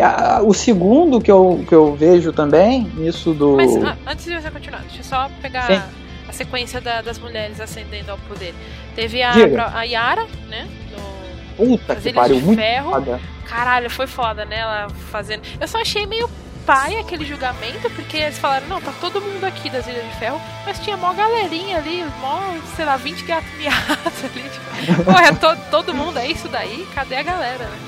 a- 0.00 0.40
o 0.42 0.52
segundo 0.54 1.20
que 1.20 1.30
eu, 1.30 1.64
que 1.68 1.74
eu 1.74 1.94
vejo 1.94 2.32
também, 2.32 2.90
isso 2.98 3.32
do. 3.32 3.56
Mas 3.56 3.74
ah, 3.76 3.96
antes 4.06 4.24
de 4.26 4.40
você 4.40 4.50
continuar, 4.50 4.80
deixa 4.82 4.98
eu 5.00 5.04
só 5.04 5.30
pegar 5.40 5.66
Sim. 5.66 5.80
a 6.28 6.32
sequência 6.32 6.80
da- 6.80 7.00
das 7.02 7.18
mulheres 7.18 7.60
ascendendo 7.60 8.10
ao 8.12 8.18
poder. 8.18 8.54
Teve 8.94 9.22
a, 9.22 9.32
Diga. 9.32 9.70
a 9.74 9.82
Yara, 9.84 10.26
né? 10.48 10.68
No, 10.90 11.66
Puta 11.66 11.96
que 11.96 12.12
pariu, 12.12 12.40
muito 12.40 12.58
Ferro. 12.58 12.90
foda. 12.90 13.20
Caralho, 13.46 13.90
foi 13.90 14.06
foda, 14.06 14.44
né? 14.44 14.58
Ela 14.58 14.88
fazendo. 15.10 15.42
Eu 15.60 15.68
só 15.68 15.78
achei 15.80 16.06
meio 16.06 16.28
pai 16.66 16.96
aquele 16.98 17.24
julgamento, 17.24 17.90
porque 17.90 18.16
eles 18.16 18.38
falaram, 18.38 18.66
não, 18.68 18.80
tá 18.80 18.92
todo 19.00 19.20
mundo 19.20 19.44
aqui 19.44 19.68
das 19.70 19.86
Ilhas 19.86 20.04
de 20.04 20.16
Ferro, 20.18 20.40
mas 20.64 20.78
tinha 20.78 20.96
mó 20.96 21.12
galerinha 21.12 21.78
ali, 21.78 22.04
mó, 22.20 22.40
sei 22.76 22.84
lá, 22.84 22.96
20 22.96 23.24
gatos 23.24 23.50
miados 23.58 24.24
ali. 24.24 24.42
Tipo, 24.48 25.04
pô, 25.04 25.18
é 25.18 25.32
to- 25.32 25.70
todo 25.70 25.94
mundo, 25.94 26.18
é 26.18 26.26
isso 26.26 26.48
daí? 26.48 26.86
Cadê 26.94 27.16
a 27.16 27.22
galera, 27.22 27.64
né? 27.64 27.78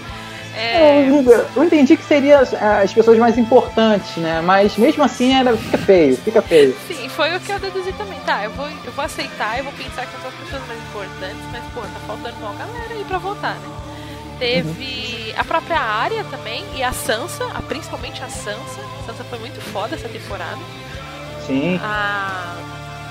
É, 0.56 1.08
Eu, 1.08 1.24
eu 1.56 1.64
entendi 1.64 1.96
que 1.96 2.04
seriam 2.04 2.40
as, 2.40 2.54
as 2.54 2.92
pessoas 2.92 3.18
mais 3.18 3.36
importantes, 3.36 4.16
né? 4.18 4.40
Mas 4.40 4.76
mesmo 4.76 5.02
assim 5.02 5.34
era, 5.34 5.56
fica 5.56 5.78
feio, 5.78 6.16
fica 6.18 6.40
feio. 6.40 6.76
sim, 6.86 7.08
foi 7.08 7.34
o 7.36 7.40
que 7.40 7.50
eu 7.50 7.58
deduzi 7.58 7.92
também. 7.94 8.20
Tá, 8.20 8.44
eu 8.44 8.50
vou, 8.52 8.68
eu 8.68 8.92
vou 8.92 9.04
aceitar, 9.04 9.58
eu 9.58 9.64
vou 9.64 9.72
pensar 9.72 10.06
que 10.06 10.12
são 10.20 10.28
as 10.30 10.34
pessoas 10.36 10.62
mais 10.68 10.78
importantes, 10.80 11.42
mas, 11.50 11.62
pô, 11.74 11.80
tá 11.80 12.00
faltando 12.06 12.36
uma 12.38 12.54
galera 12.54 12.94
aí 12.94 13.04
pra 13.04 13.18
votar, 13.18 13.54
né? 13.56 13.68
Teve 14.44 15.34
a 15.38 15.42
própria 15.44 15.78
Arya 15.80 16.22
também 16.30 16.64
e 16.76 16.82
a 16.82 16.92
Sansa, 16.92 17.44
a- 17.54 17.62
principalmente 17.62 18.22
a 18.22 18.28
Sansa. 18.28 18.80
A 19.02 19.06
Sansa 19.06 19.24
foi 19.24 19.38
muito 19.38 19.58
foda 19.60 19.94
essa 19.94 20.08
temporada. 20.08 20.58
Sim. 21.46 21.80
A. 21.82 22.54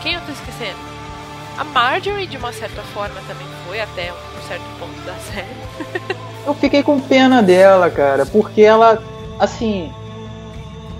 Quem 0.01 0.14
eu 0.14 0.22
tô 0.22 0.31
esquecendo? 0.31 0.77
A 1.57 1.64
Marjorie, 1.64 2.27
de 2.27 2.38
uma 2.38 2.51
certa 2.53 2.81
forma, 2.93 3.15
também 3.27 3.47
foi 3.68 3.80
até 3.80 4.11
um 4.11 4.47
certo 4.47 4.64
ponto 4.80 4.99
da 5.05 5.14
série. 5.15 6.18
Eu 6.45 6.53
fiquei 6.55 6.84
com 6.84 6.99
pena 6.99 7.41
dela, 7.41 7.89
cara, 7.89 8.26
porque 8.26 8.61
ela, 8.61 9.01
assim, 9.39 9.89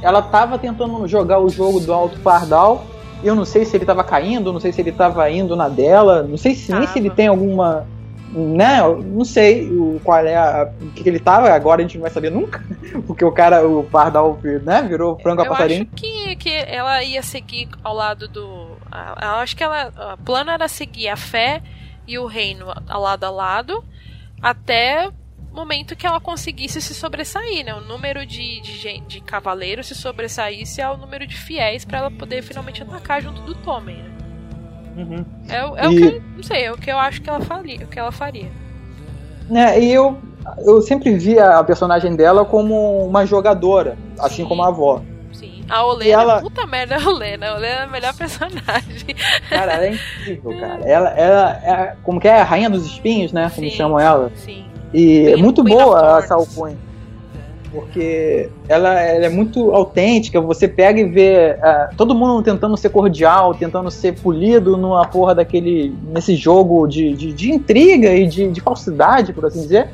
ela 0.02 0.22
tava 0.22 0.58
tentando 0.58 1.06
jogar 1.06 1.40
o 1.40 1.50
jogo 1.50 1.82
do 1.82 1.92
Alto 1.94 2.18
Pardal. 2.22 2.86
Eu 3.22 3.36
não 3.36 3.44
sei 3.44 3.66
se 3.66 3.76
ele 3.76 3.86
tava 3.86 4.04
caindo, 4.06 4.54
não 4.54 4.60
sei 4.62 4.72
se 4.72 4.80
ele 4.80 4.94
tava 4.94 5.30
indo 5.30 5.54
na 5.56 5.68
dela, 5.68 6.24
não 6.24 6.38
sei 6.38 6.56
se 6.56 6.72
nem 6.74 6.88
se 6.88 6.98
ele 6.98 7.10
tem 7.10 7.28
alguma. 7.28 7.86
Né? 8.34 8.80
Eu 8.80 8.98
Não 9.04 9.24
sei 9.24 9.70
o, 9.70 10.02
qual 10.04 10.18
é 10.26 10.36
a, 10.36 10.72
o 10.82 10.90
que, 10.92 11.04
que 11.04 11.10
ele 11.10 11.20
tava, 11.20 11.50
agora 11.52 11.82
a 11.82 11.84
gente 11.84 11.96
não 11.98 12.02
vai 12.02 12.12
saber 12.12 12.32
nunca. 12.32 12.64
Porque 13.06 13.24
o 13.24 13.32
cara, 13.32 13.68
o 13.68 13.84
Pardal, 13.84 14.40
né, 14.64 14.82
virou 14.82 15.18
frango 15.20 15.42
a 15.42 15.46
eu 15.46 15.50
passarinho. 15.52 15.84
acho 15.84 15.92
que, 15.96 16.36
que 16.38 16.50
ela 16.50 17.04
ia 17.04 17.22
seguir 17.22 17.70
ao 17.84 17.94
lado 17.94 18.28
do. 18.28 18.68
a- 18.92 19.16
Eu 19.22 19.30
acho 19.42 19.56
que 19.56 19.64
ela. 19.64 20.16
O 20.20 20.24
plano 20.24 20.50
era 20.52 20.68
seguir 20.68 21.10
a 21.10 21.16
fé 21.16 21.62
e 22.08 22.18
o 22.18 22.26
reino 22.26 22.66
a- 22.88 22.98
lado 22.98 23.24
a 23.26 23.30
lado 23.30 23.84
até 24.42 25.10
o 25.52 25.56
momento 25.56 25.96
que 25.96 26.08
ela 26.08 26.20
conseguisse 26.20 26.82
se 26.82 26.94
sobressair, 26.96 27.64
né? 27.64 27.76
O 27.76 27.82
número 27.82 28.26
de, 28.26 28.60
de, 28.62 29.00
de 29.02 29.22
cavaleiros 29.22 29.88
se 29.88 29.94
sobressaísse 29.96 30.82
ao 30.82 30.98
número 30.98 31.28
de 31.28 31.38
fiéis 31.38 31.86
pra 31.86 32.00
ela 32.00 32.10
poder 32.12 32.42
finalmente 32.42 32.82
atacar 32.82 33.22
junto 33.22 33.42
do 33.44 33.54
Tommen, 33.56 33.98
né? 33.98 34.13
Uhum. 34.96 35.26
É, 35.50 35.66
o- 35.66 35.78
é 35.78 35.88
o 35.88 35.92
E- 35.92 35.98
que. 35.98 36.04
eu- 36.18 36.22
Não 36.38 36.44
sei, 36.44 36.64
é 36.66 36.72
o 36.72 36.78
que 36.78 36.92
eu 36.92 36.98
acho 36.98 37.22
que 37.22 37.30
ela 37.30 37.42
faria. 37.42 37.84
O 37.84 37.88
que 37.88 38.00
ela 38.00 38.12
faria. 38.12 38.50
né, 39.50 39.80
e 39.80 39.92
eu, 39.92 40.18
eu 40.66 40.82
sempre 40.82 41.16
via 41.18 41.58
a 41.60 41.64
personagem 41.64 42.16
dela 42.16 42.46
como 42.46 43.06
uma 43.06 43.26
jogadora, 43.26 43.98
assim 44.20 44.44
Sim. 44.44 44.46
como 44.48 44.64
a 44.64 44.68
avó. 44.68 45.02
Sim. 45.34 45.64
A 45.70 45.84
Olena, 45.86 46.22
ela- 46.22 46.42
puta 46.42 46.66
merda, 46.66 46.96
a 47.04 47.10
Olena. 47.10 47.50
A 47.50 47.56
Olena 47.56 47.68
é 47.82 47.84
a 47.84 47.88
melhor 47.88 48.14
personagem. 48.16 49.16
Cara, 49.50 49.74
ela 49.74 49.86
é 49.86 49.92
incrível, 49.94 50.58
cara. 50.60 50.82
Ela, 50.86 51.10
ela 51.10 51.52
é, 51.64 51.96
como 52.04 52.20
que 52.20 52.28
é? 52.28 52.40
A 52.40 52.44
rainha 52.44 52.70
dos 52.70 52.86
espinhos, 52.86 53.32
né? 53.34 53.52
Como 53.54 53.70
Sim. 53.70 53.76
chamam 53.76 54.00
ela. 54.00 54.32
Sim. 54.36 54.66
E 54.94 55.28
é 55.32 55.36
muito 55.38 55.64
boa 55.64 56.20
essa 56.20 56.36
alcunha. 56.36 56.78
Porque 57.74 58.50
ela, 58.70 59.02
ela 59.02 59.26
é 59.26 59.30
muito 59.30 59.72
autêntica. 59.72 60.40
Você 60.40 60.68
pega 60.68 61.00
e 61.02 61.06
vê 61.06 61.58
ah, 61.62 61.90
todo 61.98 62.14
mundo 62.14 62.44
tentando 62.44 62.78
ser 62.78 62.90
cordial, 62.90 63.56
tentando 63.56 63.90
ser 63.90 64.14
polido 64.20 64.78
numa 64.78 65.06
porra 65.08 65.34
daquele. 65.34 65.96
nesse 66.14 66.36
jogo 66.36 66.86
de, 66.88 67.14
de, 67.14 67.34
de 67.34 67.52
intriga 67.52 68.14
e 68.14 68.28
de, 68.28 68.52
de 68.52 68.62
falsidade, 68.62 69.34
por 69.34 69.46
assim 69.46 69.62
dizer. 69.62 69.90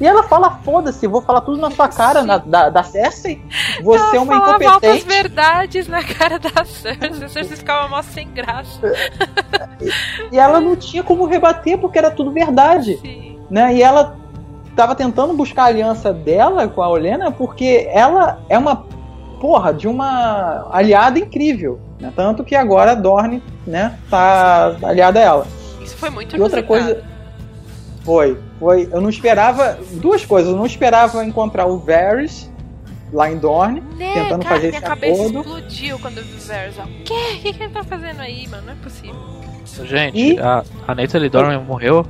E 0.00 0.06
ela 0.06 0.24
fala, 0.24 0.58
foda-se, 0.64 1.06
vou 1.06 1.22
falar 1.22 1.40
tudo 1.40 1.56
na 1.60 1.70
sua 1.70 1.88
cara, 1.88 2.22
na, 2.22 2.38
da, 2.38 2.68
da 2.68 2.82
Cersei. 2.82 3.40
Você 3.82 4.16
é 4.16 4.20
uma 4.20 4.34
Ela 4.34 4.46
altas 4.46 4.66
incompetente. 4.66 5.06
verdades 5.06 5.88
na 5.88 6.02
cara 6.02 6.38
da 6.38 6.64
Cersei. 6.64 7.24
A 7.24 7.28
Cersei 7.28 7.56
ficava 7.56 7.88
mó 7.88 8.02
sem 8.02 8.28
graça. 8.30 8.92
E 10.32 10.38
ela 10.38 10.60
não 10.60 10.74
tinha 10.74 11.02
como 11.02 11.26
rebater 11.26 11.78
porque 11.78 11.98
era 11.98 12.10
tudo 12.10 12.32
verdade. 12.32 12.96
Sim. 12.96 13.38
né? 13.48 13.74
E 13.74 13.82
ela 13.82 14.16
tava 14.74 14.94
tentando 14.94 15.34
buscar 15.34 15.64
a 15.64 15.66
aliança 15.66 16.12
dela 16.12 16.66
com 16.68 16.82
a 16.82 16.88
Olena 16.88 17.30
porque 17.30 17.88
ela 17.92 18.40
é 18.48 18.58
uma 18.58 18.84
porra 19.40 19.72
de 19.74 19.86
uma 19.86 20.68
aliada 20.72 21.18
incrível, 21.18 21.78
né? 22.00 22.12
Tanto 22.16 22.42
que 22.44 22.54
agora 22.54 22.92
a 22.92 22.94
Dorne, 22.94 23.42
né, 23.66 23.98
tá 24.10 24.76
aliada 24.82 25.20
a 25.20 25.22
ela. 25.22 25.46
Isso 25.82 25.96
foi 25.96 26.08
muito 26.10 26.36
E 26.36 26.40
outra 26.40 26.62
coisa 26.62 27.04
foi, 28.02 28.38
foi, 28.58 28.88
eu 28.90 29.00
não 29.00 29.08
esperava 29.10 29.78
duas 29.92 30.24
coisas, 30.24 30.50
eu 30.50 30.56
não 30.56 30.66
esperava 30.66 31.24
encontrar 31.24 31.66
o 31.66 31.78
Varys 31.78 32.50
lá 33.12 33.30
em 33.30 33.36
Dorne, 33.38 33.80
Né, 33.96 34.12
tentando 34.14 34.42
cara, 34.42 34.54
fazer 34.56 34.68
minha 34.68 34.78
esse 34.78 34.86
cabeça 34.88 35.20
acordo. 35.22 35.38
explodiu 35.40 35.98
quando 35.98 36.18
eu 36.18 36.24
vi 36.24 36.34
o 36.36 36.40
Varys. 36.40 36.78
O 36.78 37.04
quê? 37.04 37.14
O 37.14 37.42
que, 37.42 37.52
que 37.52 37.62
ele 37.62 37.72
tá 37.72 37.84
fazendo 37.84 38.20
aí, 38.20 38.48
mano? 38.48 38.62
Não 38.66 38.72
é 38.72 38.76
possível. 38.76 39.14
Gente, 39.84 40.18
E- 40.34 40.38
a, 40.40 40.64
a 40.88 40.94
Natalie 40.94 41.28
Dormer 41.28 41.60
morreu? 41.60 42.04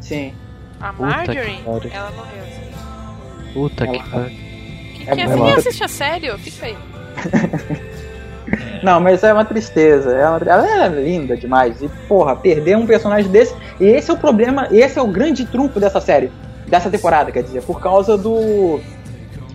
Sim. 0.00 0.32
A 0.80 0.92
que 0.92 1.02
Marjorie, 1.02 1.60
ela 1.64 2.10
morreu. 2.12 2.42
assim. 2.42 3.52
Puta 3.52 3.84
Ela- 3.84 3.98
que 3.98 4.10
pariu. 4.10 4.38
É 5.06 5.14
Quem 5.14 5.26
muito- 5.28 5.42
assim 5.44 5.58
assiste 5.58 5.84
a 5.84 5.88
sério, 5.88 6.38
fica 6.38 6.66
aí. 6.66 6.76
Não, 8.82 9.00
mas 9.00 9.22
é 9.22 9.32
uma 9.32 9.44
tristeza. 9.44 10.10
É 10.12 10.28
uma- 10.28 10.38
Ela 10.38 10.84
é 10.84 10.88
linda 10.88 11.36
demais. 11.36 11.82
E, 11.82 11.88
porra, 12.08 12.34
perder 12.36 12.76
um 12.76 12.86
personagem 12.86 13.30
desse. 13.30 13.54
E 13.80 13.84
esse 13.86 14.10
é 14.10 14.14
o 14.14 14.16
problema, 14.16 14.68
esse 14.70 14.98
é 14.98 15.02
o 15.02 15.06
grande 15.06 15.44
trunfo 15.46 15.78
dessa 15.80 16.00
série. 16.00 16.30
Dessa 16.66 16.90
temporada, 16.90 17.30
quer 17.32 17.42
dizer, 17.42 17.62
por 17.62 17.80
causa 17.80 18.16
do. 18.16 18.80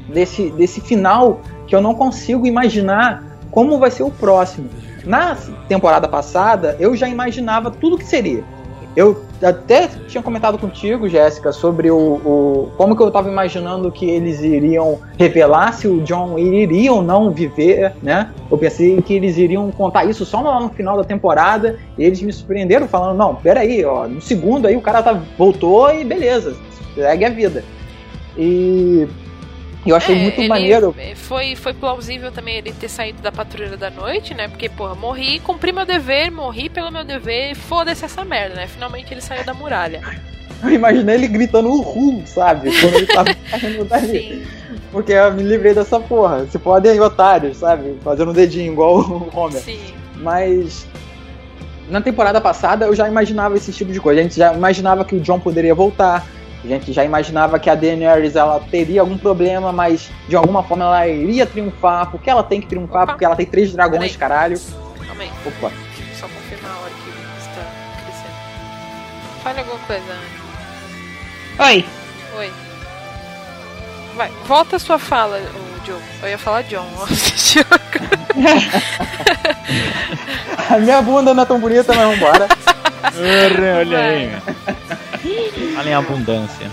Desse, 0.09 0.51
desse 0.51 0.81
final 0.81 1.41
que 1.65 1.75
eu 1.75 1.81
não 1.81 1.95
consigo 1.95 2.45
imaginar 2.45 3.23
como 3.49 3.79
vai 3.79 3.89
ser 3.89 4.03
o 4.03 4.11
próximo. 4.11 4.69
Na 5.05 5.35
temporada 5.67 6.07
passada, 6.07 6.75
eu 6.79 6.95
já 6.95 7.07
imaginava 7.07 7.71
tudo 7.71 7.97
que 7.97 8.05
seria. 8.05 8.43
Eu 8.95 9.23
até 9.41 9.87
tinha 10.07 10.21
comentado 10.21 10.57
contigo, 10.57 11.09
Jéssica, 11.09 11.51
sobre 11.51 11.89
o, 11.89 11.97
o- 11.97 12.71
como 12.77 12.95
que 12.95 13.01
eu 13.01 13.09
tava 13.09 13.27
imaginando 13.29 13.91
que 13.91 14.07
eles 14.07 14.41
iriam 14.41 14.99
revelar 15.17 15.73
se 15.73 15.87
o 15.87 15.99
John 16.01 16.37
iria 16.37 16.93
ou 16.93 17.01
não 17.01 17.31
viver, 17.31 17.93
né? 18.03 18.29
Eu 18.51 18.57
pensei 18.57 19.01
que 19.01 19.15
eles 19.15 19.37
iriam 19.37 19.71
contar 19.71 20.05
isso 20.05 20.23
só 20.25 20.41
lá 20.41 20.59
no 20.59 20.69
final 20.69 20.95
da 20.95 21.03
temporada 21.03 21.77
e 21.97 22.03
eles 22.03 22.21
me 22.21 22.31
surpreenderam 22.31 22.87
falando, 22.87 23.17
não, 23.17 23.33
peraí, 23.35 23.83
ó, 23.83 24.07
no 24.07 24.21
segundo 24.21 24.67
aí 24.67 24.75
o 24.77 24.81
cara 24.81 25.01
tá, 25.01 25.19
voltou 25.37 25.91
e 25.91 26.03
beleza, 26.05 26.55
segue 26.93 27.25
a 27.25 27.29
vida. 27.29 27.63
E 28.37 29.07
eu 29.85 29.95
achei 29.95 30.15
É, 30.15 30.19
muito 30.19 30.43
maneiro. 30.47 30.95
Foi, 31.15 31.55
foi 31.55 31.73
plausível 31.73 32.31
também 32.31 32.57
ele 32.57 32.71
ter 32.71 32.89
saído 32.89 33.21
da 33.21 33.31
patrulha 33.31 33.77
da 33.77 33.89
noite, 33.89 34.33
né? 34.33 34.47
Porque, 34.47 34.69
porra, 34.69 34.95
morri, 34.95 35.39
cumpri 35.39 35.71
meu 35.71 35.85
dever, 35.85 36.31
morri 36.31 36.69
pelo 36.69 36.91
meu 36.91 37.03
dever, 37.03 37.55
foda-se 37.55 38.05
essa 38.05 38.23
merda, 38.23 38.55
né? 38.55 38.67
Finalmente 38.67 39.13
ele 39.13 39.21
saiu 39.21 39.45
da 39.45 39.53
muralha. 39.53 40.01
Eu 40.63 40.69
imaginei 40.69 41.15
ele 41.15 41.27
gritando 41.27 41.67
uhul, 41.67 42.23
sabe? 42.25 42.71
Quando 42.79 42.95
ele 42.95 43.07
tava 43.07 43.35
saindo 43.59 43.83
dali. 43.83 44.07
Sim. 44.07 44.43
Porque 44.93 45.11
eu 45.11 45.33
me 45.33 45.43
livrei 45.43 45.73
dessa 45.73 45.99
porra. 45.99 46.45
Se 46.45 46.57
podem 46.57 46.91
aí, 46.91 46.99
otários, 47.01 47.57
sabe? 47.57 47.97
Fazendo 48.01 48.31
um 48.31 48.33
dedinho 48.33 48.71
igual 48.71 48.99
o 49.01 49.29
Homer. 49.37 49.61
Sim. 49.61 49.93
Mas 50.17 50.87
na 51.89 51.99
temporada 51.99 52.39
passada 52.39 52.85
eu 52.85 52.95
já 52.95 53.09
imaginava 53.09 53.57
esse 53.57 53.73
tipo 53.73 53.91
de 53.91 53.99
coisa. 53.99 54.21
A 54.21 54.23
gente 54.23 54.37
já 54.37 54.53
imaginava 54.53 55.03
que 55.03 55.15
o 55.15 55.19
John 55.19 55.39
poderia 55.39 55.75
voltar. 55.75 56.25
A 56.63 56.67
gente 56.67 56.93
já 56.93 57.03
imaginava 57.03 57.59
que 57.59 57.69
a 57.69 57.75
Daenerys 57.75 58.35
ela 58.35 58.59
teria 58.71 59.01
algum 59.01 59.17
problema, 59.17 59.71
mas 59.73 60.09
de 60.29 60.35
alguma 60.35 60.63
forma 60.63 60.85
ela 60.85 61.07
iria 61.07 61.45
triunfar. 61.45 62.09
Porque 62.09 62.29
ela 62.29 62.43
tem 62.43 62.61
que 62.61 62.67
triunfar, 62.67 63.03
Opa. 63.03 63.11
porque 63.13 63.25
ela 63.25 63.35
tem 63.35 63.45
três 63.45 63.73
dragões, 63.73 64.15
Peraí. 64.15 64.17
caralho. 64.17 64.57
Calma 65.05 65.23
aí. 65.23 65.31
Opa. 65.45 65.71
Deixa 65.97 66.11
eu 66.11 66.15
só 66.15 66.27
confirmar 66.27 66.71
a 66.71 66.79
hora 66.79 66.91
que 66.91 67.09
está 67.41 67.61
crescendo. 68.05 68.35
Fale 69.43 69.59
alguma 69.59 69.79
coisa, 69.79 70.13
Anne. 71.59 71.59
Oi. 71.59 71.85
Oi. 72.37 72.51
Vai, 74.15 74.31
volta 74.47 74.75
a 74.77 74.79
sua 74.79 74.97
fala, 74.99 75.37
o 75.39 75.85
Joe. 75.85 75.99
Eu 76.21 76.29
ia 76.29 76.37
falar 76.37 76.61
John. 76.63 76.87
A 80.69 80.77
minha 80.79 81.01
bunda 81.01 81.33
não 81.33 81.43
é 81.43 81.45
tão 81.45 81.59
bonita, 81.59 81.93
mas 81.93 82.17
vambora. 82.17 82.47
Olha 83.15 83.77
olha 83.79 83.99
aí, 83.99 84.27
meu. 84.29 84.41
Fala 85.75 85.89
em 85.89 85.93
abundância. 85.93 86.69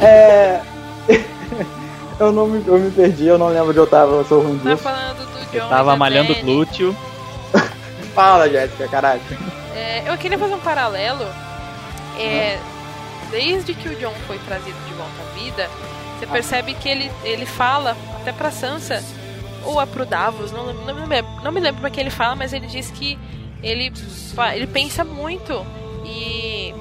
É. 0.00 0.60
eu, 2.18 2.32
não 2.32 2.46
me, 2.46 2.64
eu 2.66 2.78
me 2.78 2.90
perdi, 2.90 3.26
eu 3.26 3.38
não 3.38 3.48
lembro 3.48 3.70
onde 3.70 3.78
eu 3.78 3.86
tava, 3.86 4.12
eu 4.12 4.24
sou 4.24 4.42
ruim 4.42 4.58
tá 4.58 4.70
disso. 4.70 4.82
falando 4.82 5.18
do 5.18 5.52
John. 5.52 5.58
Eu 5.58 5.68
tava 5.68 5.96
malhando 5.96 6.34
Dany. 6.34 6.42
glúteo. 6.42 6.96
Fala, 8.14 8.48
Jéssica, 8.48 8.88
caralho. 8.88 9.20
É, 9.74 10.04
eu 10.06 10.16
queria 10.18 10.38
fazer 10.38 10.54
um 10.54 10.60
paralelo. 10.60 11.24
É, 12.18 12.58
desde 13.30 13.72
que 13.74 13.88
o 13.88 13.96
John 13.96 14.12
foi 14.26 14.38
trazido 14.40 14.76
de 14.86 14.94
volta 14.94 15.12
à 15.22 15.38
vida, 15.38 15.70
você 16.18 16.26
percebe 16.26 16.74
que 16.74 16.88
ele, 16.88 17.10
ele 17.24 17.46
fala, 17.46 17.96
até 18.20 18.32
pra 18.32 18.50
Sansa, 18.50 19.02
ou 19.64 19.80
é 19.80 19.86
pro 19.86 20.04
Davos, 20.04 20.52
não, 20.52 20.72
não, 20.72 20.94
me 20.94 21.06
lembro, 21.06 21.30
não 21.42 21.52
me 21.52 21.60
lembro 21.60 21.80
pra 21.80 21.90
que 21.90 22.00
ele 22.00 22.10
fala, 22.10 22.34
mas 22.34 22.52
ele 22.52 22.66
diz 22.66 22.90
que 22.90 23.18
ele, 23.62 23.92
ele 24.54 24.66
pensa 24.66 25.04
muito 25.04 25.64
e 26.04 26.74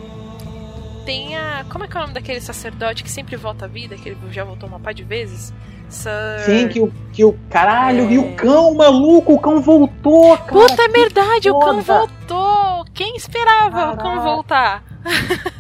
tem 1.10 1.36
a. 1.36 1.66
Como 1.68 1.84
é 1.84 1.88
que 1.88 1.98
é 1.98 2.00
o 2.00 2.02
nome 2.02 2.14
daquele 2.14 2.40
sacerdote 2.40 3.04
que 3.04 3.10
sempre 3.10 3.36
volta 3.36 3.66
à 3.66 3.68
vida, 3.68 3.96
que 3.96 4.10
ele 4.10 4.18
já 4.30 4.44
voltou 4.44 4.70
uma 4.70 4.80
par 4.80 4.94
de 4.94 5.04
vezes? 5.04 5.52
Sir... 5.90 6.12
Sim, 6.46 6.68
que 6.68 6.80
o, 6.80 6.94
que 7.12 7.26
o 7.26 7.36
caralho, 7.50 8.08
É. 8.08 8.12
e 8.12 8.20
o 8.20 8.36
cão, 8.36 8.76
maluco, 8.76 9.34
o 9.34 9.40
cão 9.40 9.60
voltou, 9.60 10.38
cara. 10.38 10.52
Puta, 10.52 10.84
é 10.84 10.88
verdade, 10.88 11.50
o 11.50 11.58
cão 11.58 11.82
foda. 11.82 12.12
voltou! 12.28 12.86
Quem 12.94 13.16
esperava 13.16 13.94
o 13.94 13.98
cão 13.98 14.12
Caraca. 14.12 14.22
voltar? 14.22 14.84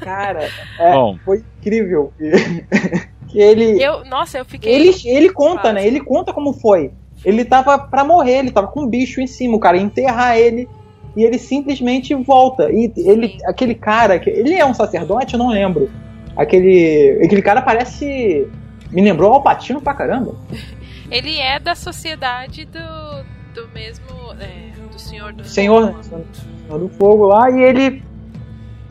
Cara, 0.02 0.48
é, 0.78 0.94
Bom. 0.94 1.18
foi 1.26 1.44
incrível. 1.60 2.14
que 3.28 3.40
ele, 3.40 3.82
Eu, 3.84 4.06
nossa, 4.06 4.38
eu 4.38 4.46
fiquei. 4.46 4.72
ele, 4.72 4.96
ele 5.04 5.32
conta, 5.32 5.74
né? 5.74 5.86
Ele 5.86 6.00
conta 6.00 6.32
como 6.32 6.54
foi. 6.54 6.92
Ele 7.26 7.44
tava 7.44 7.78
pra 7.80 8.04
morrer, 8.04 8.38
ele 8.38 8.52
tava 8.52 8.68
com 8.68 8.82
um 8.84 8.88
bicho 8.88 9.20
em 9.20 9.28
cima, 9.28 9.58
o 9.58 9.60
cara 9.60 9.78
ia 9.78 9.84
enterrar 9.84 10.38
ele 10.38 10.70
e 11.16 11.24
ele 11.24 11.38
simplesmente 11.38 12.14
volta. 12.16 12.72
E 12.72 12.92
ele, 12.98 13.38
aquele 13.46 13.76
cara, 13.76 14.22
ele 14.26 14.56
é 14.56 14.66
um 14.66 14.74
sacerdote, 14.74 15.34
eu 15.34 15.40
não 15.40 15.50
lembro. 15.50 15.90
Aquele, 16.36 17.20
aquele 17.24 17.42
cara 17.42 17.62
parece 17.62 18.48
me 18.92 19.02
lembrou 19.02 19.34
Alpatino 19.34 19.82
pra 19.82 19.94
caramba. 19.94 20.36
Ele 21.12 21.38
é 21.38 21.60
da 21.60 21.76
sociedade 21.76 22.66
do, 22.66 22.80
do 23.54 23.68
mesmo. 23.74 24.06
é, 24.40 24.70
do 24.92 25.00
Senhor 25.00 25.34
do 25.34 25.46
Senhor, 25.46 25.96
Senhor 26.04 26.80
do 26.80 26.90
Fogo 26.90 27.26
lá, 27.28 27.50
e 27.50 27.62
ele 27.62 28.04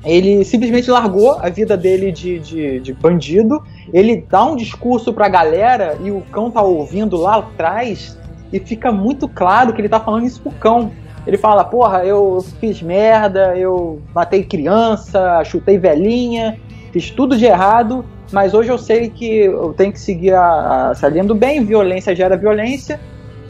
ele 0.05 0.45
simplesmente 0.45 0.91
largou 0.91 1.33
a 1.33 1.49
vida 1.49 1.77
dele 1.77 2.13
de, 2.13 2.39
de, 2.39 2.81
de 2.81 2.95
bandido. 2.95 3.63
Ele 3.93 4.25
dá 4.29 4.45
um 4.45 4.57
discurso 4.57 5.13
pra 5.13 5.29
galera 5.29 5.99
e 6.03 6.11
o 6.11 6.21
cão 6.33 6.51
tá 6.51 6.63
ouvindo 6.63 7.17
lá 7.17 7.37
atrás 7.37 8.17
e 8.53 8.61
fica 8.61 8.93
muito 8.93 9.29
claro 9.29 9.73
que 9.73 9.81
ele 9.81 9.89
tá 9.89 10.01
falando 10.01 10.25
isso 10.25 10.41
pro 10.41 10.53
cão. 10.53 10.93
Ele 11.29 11.37
fala, 11.37 11.63
porra, 11.63 12.07
eu 12.07 12.43
fiz 12.59 12.81
merda, 12.81 13.55
eu 13.55 14.01
matei 14.15 14.43
criança, 14.43 15.45
chutei 15.45 15.77
velhinha, 15.77 16.59
fiz 16.91 17.11
tudo 17.11 17.37
de 17.37 17.45
errado, 17.45 18.03
mas 18.33 18.55
hoje 18.55 18.71
eu 18.71 18.79
sei 18.79 19.11
que 19.11 19.41
eu 19.41 19.75
tenho 19.75 19.93
que 19.93 20.01
seguir 20.01 20.33
a, 20.33 20.91
a, 20.91 21.35
bem, 21.35 21.63
violência 21.63 22.17
gera 22.17 22.35
violência, 22.35 22.99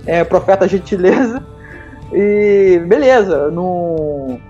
é, 0.05 0.25
profeta 0.25 0.67
gentileza. 0.67 1.41
E 2.13 2.83
beleza, 2.85 3.49
não, 3.53 4.41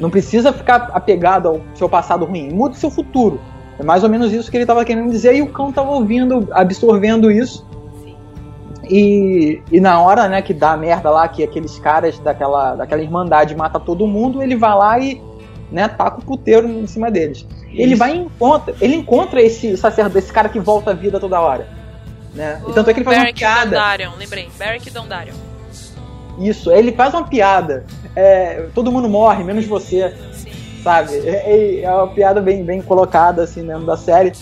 não 0.00 0.08
precisa 0.08 0.50
ficar 0.50 0.88
apegado 0.94 1.46
ao 1.46 1.60
seu 1.74 1.90
passado 1.90 2.24
ruim, 2.24 2.48
muda 2.48 2.74
o 2.74 2.78
seu 2.78 2.90
futuro. 2.90 3.38
É 3.78 3.82
mais 3.82 4.02
ou 4.02 4.08
menos 4.08 4.32
isso 4.32 4.50
que 4.50 4.56
ele 4.56 4.64
estava 4.64 4.82
querendo 4.82 5.10
dizer 5.10 5.34
e 5.34 5.42
o 5.42 5.48
cão 5.48 5.68
estava 5.68 5.90
ouvindo, 5.90 6.48
absorvendo 6.52 7.30
isso. 7.30 7.68
E, 8.90 9.62
e 9.70 9.80
na 9.80 10.00
hora 10.00 10.28
né, 10.28 10.42
que 10.42 10.52
dá 10.52 10.72
a 10.72 10.76
merda 10.76 11.10
lá, 11.10 11.28
que 11.28 11.44
aqueles 11.44 11.78
caras 11.78 12.18
daquela, 12.18 12.74
daquela 12.74 13.00
irmandade 13.00 13.54
matam 13.54 13.80
todo 13.80 14.04
mundo, 14.04 14.42
ele 14.42 14.56
vai 14.56 14.74
lá 14.74 14.98
e 14.98 15.22
né, 15.70 15.86
taca 15.86 16.18
o 16.18 16.24
puteiro 16.24 16.68
em 16.68 16.86
cima 16.88 17.08
deles. 17.08 17.46
Ele 17.72 17.94
vai 17.94 18.16
e 18.16 18.18
encontra, 18.18 18.74
ele 18.80 18.96
encontra 18.96 19.40
esse 19.40 19.76
sacerdote, 19.76 20.18
esse 20.18 20.32
cara 20.32 20.48
que 20.48 20.58
volta 20.58 20.90
à 20.90 20.94
vida 20.94 21.20
toda 21.20 21.40
hora. 21.40 21.68
Né? 22.34 22.60
E 22.68 22.72
tanto 22.72 22.90
é 22.90 22.92
que 22.92 22.98
ele 22.98 23.04
faz 23.04 23.16
uma 23.18 23.24
Beric 23.24 23.38
piada. 23.38 23.64
Dondarrion, 23.70 24.10
lembrei. 24.18 24.48
Beric 24.58 24.90
Dondarrion. 24.90 25.34
Isso, 26.40 26.72
ele 26.72 26.90
faz 26.90 27.14
uma 27.14 27.24
piada. 27.24 27.84
É, 28.16 28.66
todo 28.74 28.90
mundo 28.90 29.08
morre, 29.08 29.44
menos 29.44 29.66
você, 29.66 30.12
Sim. 30.32 30.50
sabe? 30.82 31.16
É, 31.24 31.82
é 31.82 31.90
uma 31.92 32.08
piada 32.08 32.40
bem, 32.40 32.64
bem 32.64 32.82
colocada 32.82 33.44
assim 33.44 33.64
dentro 33.64 33.86
da 33.86 33.96
série. 33.96 34.32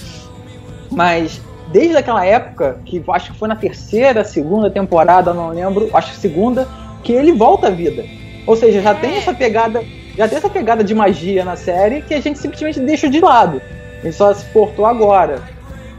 Mas 0.90 1.38
desde 1.72 1.96
aquela 1.96 2.24
época, 2.24 2.80
que 2.84 3.02
acho 3.08 3.32
que 3.32 3.38
foi 3.38 3.48
na 3.48 3.56
terceira, 3.56 4.24
segunda 4.24 4.70
temporada, 4.70 5.32
não 5.34 5.50
lembro, 5.50 5.88
acho 5.92 6.12
que 6.12 6.16
segunda, 6.18 6.68
que 7.02 7.12
ele 7.12 7.32
volta 7.32 7.68
à 7.68 7.70
vida. 7.70 8.04
Ou 8.46 8.56
seja, 8.56 8.80
já 8.80 8.90
É. 8.90 8.94
tem 8.94 9.16
essa 9.16 9.34
pegada, 9.34 9.84
já 10.16 10.26
tem 10.28 10.38
essa 10.38 10.48
pegada 10.48 10.82
de 10.82 10.94
magia 10.94 11.44
na 11.44 11.56
série 11.56 12.02
que 12.02 12.14
a 12.14 12.20
gente 12.20 12.38
simplesmente 12.38 12.80
deixa 12.80 13.08
de 13.08 13.20
lado. 13.20 13.60
Ele 14.02 14.12
só 14.12 14.32
se 14.32 14.44
portou 14.46 14.86
agora. 14.86 15.42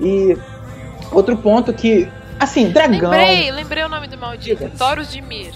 E 0.01 0.37
outro 1.11 1.37
ponto 1.37 1.73
que, 1.73 2.07
assim, 2.39 2.69
dragão. 2.71 3.11
Lembrei, 3.11 3.51
lembrei 3.51 3.83
o 3.83 3.89
nome 3.89 4.07
do 4.07 4.17
maldito. 4.17 4.69
Taurus 4.77 5.11
de 5.11 5.21
Mir. 5.21 5.51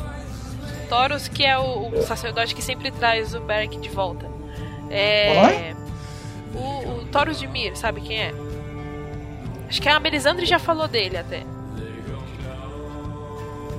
Taurus, 0.90 1.28
que 1.28 1.44
é 1.44 1.58
o, 1.58 1.88
o 1.90 2.04
sacerdote 2.04 2.54
que 2.54 2.62
sempre 2.62 2.92
traz 2.92 3.34
o 3.34 3.40
Beric 3.40 3.78
de 3.80 3.90
volta. 3.90 4.28
É. 4.92 5.74
O, 6.54 7.00
o 7.02 7.06
Taurus 7.12 7.40
de 7.40 7.48
Mir, 7.48 7.76
sabe 7.76 8.02
quem 8.02 8.20
é? 8.20 8.34
Acho 9.74 9.82
que 9.82 9.90
a 9.90 10.00
Melisandre 10.00 10.46
já 10.46 10.60
falou 10.60 10.88
dele 10.88 11.18
até. 11.18 11.44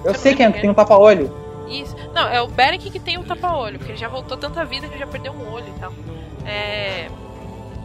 Eu 0.05 0.13
sei 0.13 0.35
quem 0.35 0.45
é, 0.45 0.51
que 0.51 0.61
tem 0.61 0.69
um 0.69 0.75
tapa-olho. 0.75 1.33
Isso. 1.69 1.95
Não, 2.13 2.27
é 2.27 2.43
o 2.43 2.49
Beric 2.49 2.91
que 2.91 2.99
tem 2.99 3.17
o 3.17 3.23
tapa-olho, 3.23 3.79
porque 3.79 3.93
ele 3.93 4.01
já 4.01 4.09
voltou 4.09 4.37
tanta 4.37 4.65
vida 4.65 4.89
que 4.89 4.99
já 4.99 5.07
perdeu 5.07 5.33
um 5.33 5.53
olho 5.53 5.69
e 5.69 5.79
tal. 5.79 5.93
É... 6.45 7.09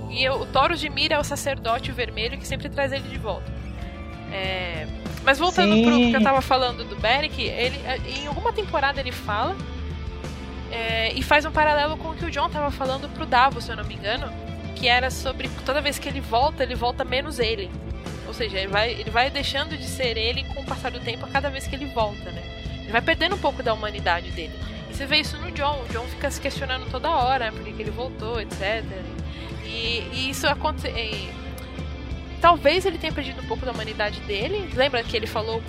E 0.10 0.24
eu- 0.24 0.42
o 0.42 0.46
Taurus 0.48 0.80
de 0.80 0.90
Mir 0.90 1.12
é 1.12 1.20
o 1.20 1.24
sacerdote 1.24 1.92
vermelho 1.92 2.36
que 2.40 2.48
sempre 2.48 2.68
traz 2.68 2.92
ele 2.92 3.08
de 3.08 3.18
volta. 3.20 3.46
É... 4.32 4.88
Mas 5.24 5.38
voltando 5.38 5.76
Sim. 5.76 5.84
pro 5.84 5.96
que 5.96 6.16
eu 6.16 6.24
tava 6.24 6.42
falando 6.42 6.84
do 6.84 6.96
Beric, 6.96 7.40
ele, 7.44 7.80
em 8.24 8.26
alguma 8.26 8.52
temporada 8.52 9.00
ele 9.00 9.12
fala 9.12 9.56
é, 10.72 11.14
e 11.14 11.22
faz 11.22 11.46
um 11.46 11.52
paralelo 11.52 11.96
com 11.96 12.08
o 12.10 12.16
que 12.16 12.26
o 12.26 12.32
John 12.32 12.50
tava 12.50 12.72
falando 12.72 13.08
pro 13.10 13.28
Davos, 13.28 13.66
se 13.66 13.72
eu 13.72 13.76
não 13.76 13.84
me 13.84 13.94
engano, 13.94 14.28
que 14.76 14.88
era 14.88 15.12
sobre 15.12 15.48
toda 15.64 15.80
vez 15.80 16.00
que 16.00 16.10
ele 16.10 16.22
volta, 16.22 16.64
ele 16.64 16.74
volta 16.74 17.06
menos 17.06 17.38
ele. 17.38 17.70
Ou 18.30 18.34
seja, 18.34 18.60
ele 18.60 18.68
vai, 18.68 18.92
ele 18.92 19.10
vai 19.10 19.32
deixando 19.32 19.76
de 19.76 19.86
ser 19.86 20.16
ele 20.16 20.44
com 20.44 20.62
o 20.62 20.64
passar 20.64 20.92
do 20.92 21.00
tempo 21.00 21.26
a 21.26 21.30
cada 21.30 21.50
vez 21.50 21.66
que 21.66 21.76
ele 21.76 21.88
volta, 21.88 22.30
né? 22.30 22.44
Ele 22.84 22.92
vai 22.92 23.02
perdendo 23.02 23.34
um 23.34 23.40
pouco 23.40 23.64
da 23.64 23.74
humanidade 23.74 24.30
dele. 24.30 24.54
E 24.88 24.94
você 24.94 25.08
vê 25.08 25.18
isso 25.18 25.36
no 25.38 25.50
John. 25.50 25.82
O 25.84 25.92
John 25.92 26.04
fica 26.04 26.30
se 26.30 26.40
questionando 26.40 26.88
toda 26.92 27.10
hora, 27.10 27.46
né? 27.46 27.52
Porque 27.52 27.72
que 27.72 27.82
ele 27.82 27.90
voltou, 27.90 28.40
etc. 28.40 28.86
E, 29.66 30.08
e 30.14 30.30
isso 30.30 30.46
acontece. 30.48 31.32
Talvez 32.40 32.86
ele 32.86 33.00
tenha 33.00 33.12
perdido 33.12 33.42
um 33.42 33.48
pouco 33.48 33.66
da 33.66 33.72
humanidade 33.72 34.20
dele. 34.22 34.70
Lembra 34.76 35.04
que 35.04 35.18
ele 35.18 35.26
falou 35.26 35.60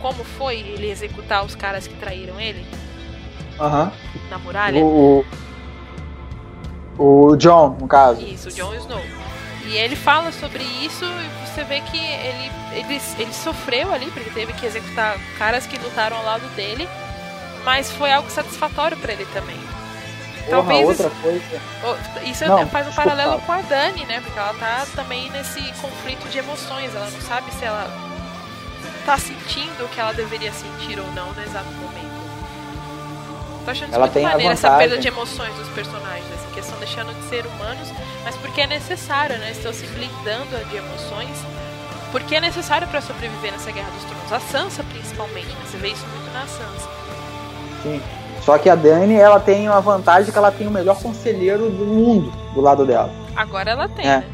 como 0.00 0.22
foi 0.22 0.60
ele 0.60 0.88
executar 0.88 1.44
os 1.44 1.56
caras 1.56 1.88
que 1.88 1.94
traíram 1.96 2.40
ele? 2.40 2.64
Aham. 3.58 3.92
Na 4.30 4.38
muralha? 4.38 4.80
O, 4.80 5.24
o 6.96 7.34
John, 7.36 7.76
no 7.80 7.88
caso. 7.88 8.22
Isso, 8.22 8.48
o 8.48 8.52
Jon 8.52 8.74
Snow. 8.76 9.25
E 9.66 9.76
ele 9.76 9.96
fala 9.96 10.30
sobre 10.32 10.62
isso 10.62 11.04
e 11.04 11.46
você 11.46 11.64
vê 11.64 11.80
que 11.80 11.98
ele, 11.98 12.50
ele, 12.72 13.02
ele 13.18 13.32
sofreu 13.32 13.92
ali, 13.92 14.06
porque 14.10 14.30
teve 14.30 14.52
que 14.52 14.64
executar 14.64 15.18
caras 15.38 15.66
que 15.66 15.76
lutaram 15.78 16.16
ao 16.16 16.24
lado 16.24 16.46
dele, 16.54 16.88
mas 17.64 17.90
foi 17.90 18.12
algo 18.12 18.30
satisfatório 18.30 18.96
para 18.96 19.12
ele 19.12 19.26
também. 19.26 19.58
Porra, 20.48 20.74
outra 20.74 21.10
coisa. 21.10 21.60
Isso 22.24 22.44
Não, 22.46 22.68
faz 22.68 22.86
um 22.86 22.90
desculpa. 22.90 23.10
paralelo 23.10 23.40
com 23.42 23.52
a 23.52 23.60
Dani, 23.62 24.04
né? 24.04 24.20
Porque 24.20 24.38
ela 24.38 24.54
tá 24.54 24.86
também 24.94 25.28
nesse 25.30 25.60
conflito 25.80 26.28
de 26.28 26.38
emoções. 26.38 26.94
Ela 26.94 27.10
não 27.10 27.20
sabe 27.20 27.50
se 27.52 27.64
ela 27.64 27.90
tá 29.04 29.18
sentindo 29.18 29.84
o 29.84 29.88
que 29.88 30.00
ela 30.00 30.12
deveria 30.12 30.52
sentir 30.52 31.00
ou 31.00 31.10
não 31.12 31.32
no 31.32 31.42
exato 31.42 31.68
momento. 31.72 32.05
Tô 33.66 33.72
achando 33.72 33.92
Ela 33.92 34.04
muito 34.04 34.12
tem 34.12 34.24
a 34.24 34.30
maneiro, 34.30 34.52
essa 34.52 34.70
perda 34.76 34.96
de 34.96 35.08
emoções 35.08 35.52
dos 35.56 35.68
personagens, 35.70 36.24
assim, 36.32 36.54
que 36.54 36.60
estão 36.60 36.78
deixando 36.78 37.12
de 37.12 37.28
ser 37.28 37.44
humanos, 37.44 37.92
mas 38.24 38.36
porque 38.36 38.60
é 38.60 38.66
necessário, 38.68 39.36
né? 39.38 39.50
Estão 39.50 39.72
se 39.72 39.84
blindando 39.88 40.56
de 40.70 40.76
emoções. 40.76 41.36
Porque 42.12 42.36
é 42.36 42.40
necessário 42.40 42.86
para 42.86 43.00
sobreviver 43.00 43.50
nessa 43.50 43.72
Guerra 43.72 43.90
dos 43.90 44.04
Tronos. 44.04 44.32
A 44.32 44.38
Sansa, 44.38 44.84
principalmente, 44.84 45.48
né? 45.48 45.56
Você 45.66 45.78
vê 45.78 45.88
isso 45.88 46.06
muito 46.06 46.32
na 46.32 46.46
Sansa. 46.46 46.88
Sim. 47.82 48.00
Só 48.44 48.56
que 48.56 48.70
a 48.70 48.76
Dani, 48.76 49.16
ela 49.16 49.40
tem 49.40 49.68
uma 49.68 49.80
vantagem 49.80 50.30
que 50.30 50.38
ela 50.38 50.52
tem 50.52 50.68
o 50.68 50.70
melhor 50.70 50.96
conselheiro 51.02 51.68
do 51.68 51.84
mundo 51.84 52.32
do 52.54 52.60
lado 52.60 52.86
dela. 52.86 53.10
Agora 53.34 53.72
ela 53.72 53.88
tem, 53.88 54.06
É. 54.06 54.18
né? 54.18 54.24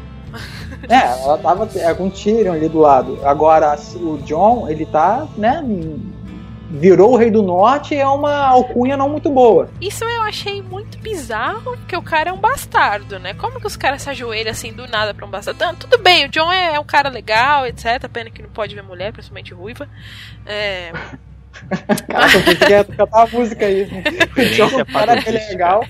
É, 0.89 1.23
ela 1.23 1.37
tava 1.39 1.67
é, 1.75 1.93
com 1.95 2.07
o 2.07 2.11
Tyrion 2.11 2.53
ali 2.53 2.69
do 2.69 2.79
lado. 2.79 3.19
Agora, 3.23 3.75
o 3.95 4.17
John, 4.19 4.69
ele 4.69 4.85
tá, 4.85 5.27
né, 5.35 5.63
virou 6.73 7.13
o 7.13 7.15
Rei 7.15 7.29
do 7.29 7.41
Norte 7.43 7.93
e 7.93 7.97
é 7.97 8.07
uma 8.07 8.47
alcunha 8.47 8.97
não 8.97 9.07
muito 9.07 9.29
boa. 9.29 9.69
Isso 9.79 10.03
eu 10.03 10.23
achei 10.23 10.61
muito 10.61 10.97
bizarro, 10.97 11.61
porque 11.77 11.95
o 11.95 12.01
cara 12.01 12.31
é 12.31 12.33
um 12.33 12.37
bastardo, 12.37 13.19
né? 13.19 13.33
Como 13.35 13.59
que 13.59 13.67
os 13.67 13.77
caras 13.77 14.01
se 14.01 14.09
ajoelham 14.09 14.51
assim 14.51 14.73
do 14.73 14.87
nada 14.87 15.13
pra 15.13 15.25
um 15.25 15.29
bastardo? 15.29 15.63
Ah, 15.63 15.73
tudo 15.79 15.97
bem, 15.99 16.25
o 16.25 16.29
John 16.29 16.51
é, 16.51 16.75
é 16.75 16.79
um 16.79 16.83
cara 16.85 17.09
legal, 17.09 17.65
etc. 17.67 18.07
Pena 18.11 18.29
que 18.29 18.41
não 18.41 18.49
pode 18.49 18.73
ver 18.75 18.81
mulher, 18.83 19.13
principalmente 19.13 19.53
ruiva. 19.53 19.87
É, 20.45 20.91
Caraca, 22.09 22.37
eu 22.71 22.85
cantar 22.85 23.23
a 23.23 23.27
música 23.27 23.65
aí. 23.65 23.87
O 24.35 24.45
John, 24.55 24.81
o 24.81 24.85
cara 24.85 25.21
que 25.21 25.29
é 25.29 25.31
legal. 25.31 25.85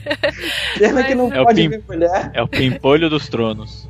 Pena 0.78 1.04
que 1.06 1.16
não 1.16 1.32
É 1.34 1.40
o 1.42 1.46
pode 1.46 1.62
Pim- 1.62 1.70
ver 1.70 1.84
mulher. 1.88 2.32
É 2.34 2.42
o 2.44 2.48
pimpolho 2.48 3.10
dos 3.10 3.30
tronos. 3.30 3.88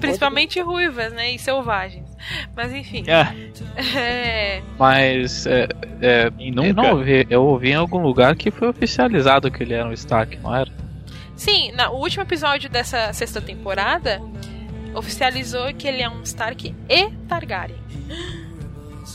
principalmente 0.00 0.60
ruivas, 0.60 1.12
né? 1.12 1.30
E 1.30 1.38
selvagens. 1.38 2.13
Mas 2.56 2.72
enfim. 2.72 3.04
Ah, 3.08 3.32
É, 3.96 4.62
Mas 4.78 5.46
é, 5.46 5.68
é, 6.00 6.30
não 6.74 6.92
ouvi, 6.92 7.26
eu 7.28 7.44
ouvi 7.44 7.70
em 7.70 7.74
algum 7.74 7.98
lugar 7.98 8.34
que 8.36 8.50
foi 8.50 8.68
oficializado 8.68 9.50
que 9.50 9.62
ele 9.62 9.74
era 9.74 9.88
um 9.88 9.92
Stark, 9.92 10.38
não 10.38 10.54
era? 10.54 10.70
Sim, 11.36 11.72
na, 11.72 11.90
o 11.90 11.98
último 12.00 12.22
episódio 12.22 12.70
dessa 12.70 13.12
sexta 13.12 13.40
temporada 13.40 14.20
oficializou 14.94 15.72
que 15.74 15.88
ele 15.88 16.02
é 16.02 16.08
um 16.08 16.22
Stark 16.22 16.74
e 16.88 17.10
Targaryen. 17.28 17.76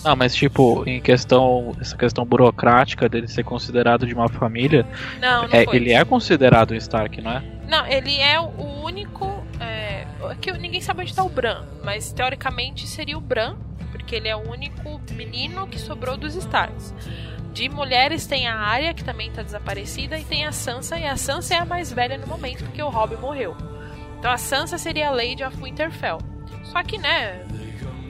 Não, 0.03 0.15
mas 0.15 0.35
tipo, 0.35 0.83
em 0.87 1.01
questão, 1.01 1.75
essa 1.79 1.97
questão 1.97 2.23
burocrática 2.25 3.09
dele 3.09 3.27
ser 3.27 3.43
considerado 3.43 4.05
de 4.05 4.13
uma 4.13 4.29
família, 4.29 4.85
Não, 5.19 5.47
não 5.47 5.49
é, 5.51 5.65
foi. 5.65 5.75
ele 5.75 5.91
é 5.91 6.03
considerado 6.05 6.71
um 6.71 6.75
Stark, 6.75 7.21
não 7.21 7.31
é? 7.31 7.43
Não, 7.67 7.85
ele 7.85 8.17
é 8.17 8.39
o 8.39 8.83
único. 8.83 9.43
É, 9.59 10.05
que 10.41 10.51
ninguém 10.53 10.81
sabe 10.81 11.01
onde 11.01 11.09
está 11.11 11.23
o 11.23 11.29
Bran, 11.29 11.65
mas 11.83 12.11
teoricamente 12.13 12.87
seria 12.87 13.17
o 13.17 13.21
Bran, 13.21 13.55
porque 13.91 14.15
ele 14.15 14.27
é 14.27 14.35
o 14.35 14.49
único 14.49 15.01
menino 15.13 15.67
que 15.67 15.79
sobrou 15.79 16.15
dos 16.17 16.35
Starks. 16.35 16.93
De 17.53 17.67
mulheres 17.67 18.25
tem 18.27 18.47
a 18.47 18.55
Arya, 18.55 18.93
que 18.93 19.03
também 19.03 19.27
está 19.29 19.41
desaparecida, 19.41 20.17
e 20.17 20.23
tem 20.23 20.45
a 20.45 20.51
Sansa, 20.51 20.97
e 20.97 21.05
a 21.05 21.17
Sansa 21.17 21.55
é 21.55 21.57
a 21.57 21.65
mais 21.65 21.91
velha 21.91 22.17
no 22.17 22.27
momento, 22.27 22.63
porque 22.63 22.81
o 22.81 22.89
Robb 22.89 23.15
morreu. 23.17 23.55
Então 24.17 24.31
a 24.31 24.37
Sansa 24.37 24.77
seria 24.77 25.07
a 25.09 25.11
Lady 25.11 25.43
of 25.43 25.57
Winterfell. 25.57 26.19
Só 26.63 26.83
que, 26.83 26.97
né, 26.97 27.43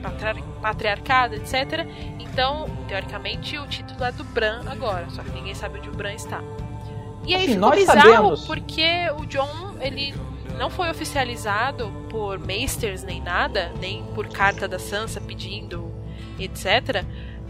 patriar- 0.02 0.42
patriarcado, 0.60 1.34
etc. 1.34 1.86
Então, 2.18 2.68
teoricamente, 2.86 3.58
o 3.58 3.66
título 3.66 4.04
é 4.04 4.12
do 4.12 4.22
Bran 4.24 4.62
agora, 4.70 5.08
só 5.10 5.22
que 5.22 5.30
ninguém 5.30 5.54
sabe 5.54 5.78
onde 5.78 5.88
o 5.88 5.92
Bran 5.92 6.12
está. 6.12 6.40
E 7.24 7.34
aí 7.34 7.44
Assim, 7.44 7.54
ficou 7.54 7.70
bizarro 7.72 8.00
sabemos. 8.02 8.46
porque 8.46 9.10
o 9.18 9.26
John, 9.26 9.76
ele 9.80 10.14
não 10.60 10.68
foi 10.68 10.90
oficializado 10.90 11.90
por 12.10 12.38
Maesters 12.38 13.02
nem 13.02 13.18
nada, 13.18 13.72
nem 13.80 14.04
por 14.14 14.28
carta 14.28 14.68
da 14.68 14.78
Sansa 14.78 15.18
pedindo, 15.18 15.90
etc. 16.38 17.02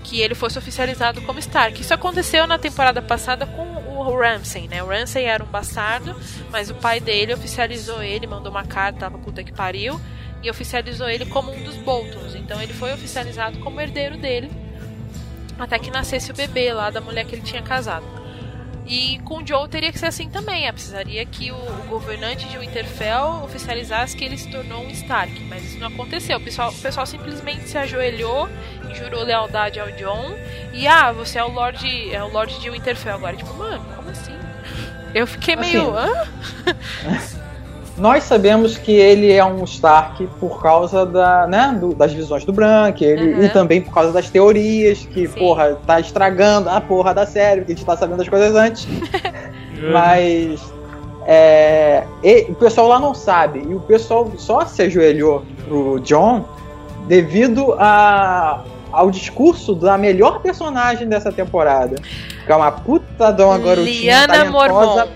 Que 0.05 0.21
ele 0.21 0.37
fosse 0.37 0.57
oficializado 0.57 1.21
como 1.23 1.41
Stark. 1.41 1.81
Isso 1.81 1.93
aconteceu 1.93 2.47
na 2.47 2.57
temporada 2.57 3.03
passada 3.03 3.45
com 3.47 3.67
o 3.99 4.17
Ramsay, 4.17 4.69
né? 4.69 4.81
O 4.81 4.87
Ramsay 4.87 5.25
era 5.25 5.43
um 5.43 5.47
bastardo, 5.49 6.15
mas 6.53 6.71
o 6.71 6.75
pai 6.77 7.01
dele 7.01 7.35
oficializou 7.35 8.01
ele, 8.01 8.29
mandou 8.29 8.53
uma 8.53 8.65
carta, 8.65 9.01
tava 9.01 9.19
puta 9.19 9.43
que 9.43 9.53
pariu, 9.53 10.01
e 10.41 10.49
oficializou 10.49 11.09
ele 11.09 11.27
como 11.27 11.53
um 11.53 11.65
dos 11.65 11.75
Boltons. 11.79 12.37
Então 12.37 12.63
ele 12.63 12.73
foi 12.73 12.93
oficializado 12.93 13.59
como 13.59 13.81
herdeiro 13.81 14.17
dele, 14.19 14.53
até 15.59 15.81
que 15.81 15.91
nascesse 15.91 16.31
o 16.31 16.35
bebê 16.35 16.73
lá 16.73 16.91
da 16.91 17.01
mulher 17.01 17.27
que 17.27 17.35
ele 17.35 17.43
tinha 17.43 17.61
casado. 17.61 18.20
E 18.91 19.21
com 19.21 19.39
o 19.41 19.47
Joe 19.47 19.69
teria 19.69 19.93
que 19.93 19.99
ser 20.01 20.07
assim 20.07 20.29
também. 20.29 20.67
é, 20.67 20.73
Precisaria 20.73 21.25
que 21.25 21.53
o, 21.53 21.55
o 21.55 21.87
governante 21.89 22.45
de 22.49 22.59
Winterfell 22.59 23.41
oficializasse 23.45 24.17
que 24.17 24.25
ele 24.25 24.37
se 24.37 24.51
tornou 24.51 24.83
um 24.83 24.91
Stark. 24.91 25.33
Mas 25.45 25.65
isso 25.65 25.79
não 25.79 25.87
aconteceu. 25.87 26.39
O 26.39 26.41
pessoal, 26.41 26.71
o 26.73 26.75
pessoal 26.75 27.07
simplesmente 27.07 27.69
se 27.69 27.79
ajoelhou 27.79 28.49
e 28.91 28.95
jurou 28.97 29.23
lealdade 29.23 29.79
ao 29.79 29.93
John. 29.93 30.35
E 30.73 30.89
ah, 30.89 31.13
você 31.13 31.39
é 31.39 31.45
o 31.45 31.49
Lorde, 31.53 32.13
é 32.13 32.21
o 32.25 32.33
Lorde 32.33 32.59
de 32.61 32.69
Winterfell 32.69 33.15
agora. 33.15 33.37
Tipo, 33.37 33.55
mano, 33.55 33.85
como 33.95 34.11
assim? 34.11 34.35
Eu 35.15 35.25
fiquei 35.25 35.55
meio. 35.55 35.97
Assim, 35.97 36.11
Hã? 37.07 37.37
Nós 38.01 38.25
sabemos 38.25 38.79
que 38.79 38.93
ele 38.93 39.31
é 39.31 39.45
um 39.45 39.63
Stark 39.65 40.27
por 40.41 40.63
causa 40.63 41.05
da, 41.05 41.47
né, 41.47 41.77
do- 41.79 41.95
das 41.95 42.13
visões 42.15 42.45
do 42.47 42.53
Bran, 42.53 42.91
que 42.93 43.05
ele, 43.05 43.35
Uhum. 43.35 43.43
e 43.45 43.49
também 43.51 43.83
por 43.83 43.93
causa 43.93 44.11
das 44.11 44.31
teorias, 44.31 45.01
que, 45.05 45.29
Sim. 45.29 45.39
porra, 45.39 45.77
tá 45.87 46.01
estragando 46.01 46.71
a 46.71 46.81
porra 46.81 47.13
da 47.13 47.27
série, 47.27 47.61
porque 47.61 47.73
a 47.73 47.77
gente 47.77 47.85
tá 47.85 47.97
sabendo 47.97 48.17
das 48.19 48.29
coisas 48.29 48.55
antes. 48.57 48.89
Mas 49.93 50.61
é, 51.27 52.05
e- 52.23 52.47
o 52.49 52.55
pessoal 52.55 52.89
lá 52.89 52.99
não 52.99 53.13
sabe. 53.15 53.63
E 53.69 53.75
o 53.75 53.81
pessoal 53.81 54.31
só 54.39 54.65
se 54.65 54.83
ajoelhou 54.83 55.45
pro 55.69 56.01
John 56.01 56.45
devido 57.07 57.75
a, 57.79 58.63
ao 58.93 59.11
discurso 59.11 59.75
da 59.75 59.99
melhor 59.99 60.41
personagem 60.41 61.07
dessa 61.07 61.31
temporada. 61.31 61.97
Que 62.47 62.51
é 62.51 62.57
uma 62.57 62.73
puta 62.73 63.31
de 63.31 63.43
uma 63.43 63.59
garotinha 63.59 64.27
Liana 64.27 64.27
talentosa, 64.39 64.73
Mormont. 64.73 65.11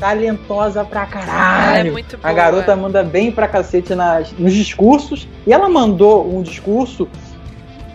Talentosa 0.00 0.84
pra 0.84 1.06
caralho. 1.06 1.88
é 1.88 1.90
muito 1.92 2.16
boa. 2.16 2.28
A 2.30 2.32
garota 2.32 2.74
manda 2.74 3.02
bem 3.04 3.30
pra 3.30 3.46
cacete 3.46 3.94
nas, 3.94 4.32
nos 4.32 4.52
discursos. 4.52 5.28
E 5.46 5.52
ela 5.52 5.68
mandou 5.68 6.26
um 6.34 6.42
discurso 6.42 7.06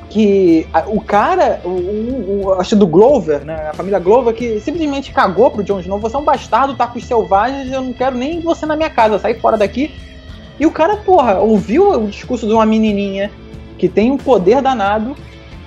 que 0.09 0.65
a- 0.73 0.83
o 0.87 1.01
cara, 1.01 1.59
o, 1.65 1.69
o, 1.69 2.41
o- 2.45 2.53
acho 2.53 2.75
do 2.75 2.87
Glover, 2.87 3.43
né? 3.43 3.69
A 3.69 3.73
família 3.73 3.99
Glover, 3.99 4.33
que 4.33 4.59
simplesmente 4.61 5.11
cagou 5.11 5.49
pro 5.51 5.63
Jon 5.63 5.79
Snow. 5.79 5.99
Você 5.99 6.15
é 6.15 6.19
um 6.19 6.23
bastardo, 6.23 6.75
tá 6.75 6.87
com 6.87 6.97
os 6.97 7.05
selvagens, 7.05 7.71
eu 7.71 7.81
não 7.81 7.91
quero 7.91 8.15
nem 8.15 8.39
você 8.39 8.65
na 8.65 8.75
minha 8.75 8.89
casa, 8.89 9.19
sai 9.19 9.33
fora 9.33 9.57
daqui. 9.57 9.93
E 10.57 10.65
o 10.65 10.71
cara, 10.71 10.95
porra, 10.97 11.39
ouviu 11.39 11.89
o 11.91 12.07
discurso 12.07 12.47
de 12.47 12.53
uma 12.53 12.65
menininha 12.65 13.29
que 13.77 13.89
tem 13.89 14.09
um 14.09 14.17
poder 14.17 14.61
danado 14.61 15.17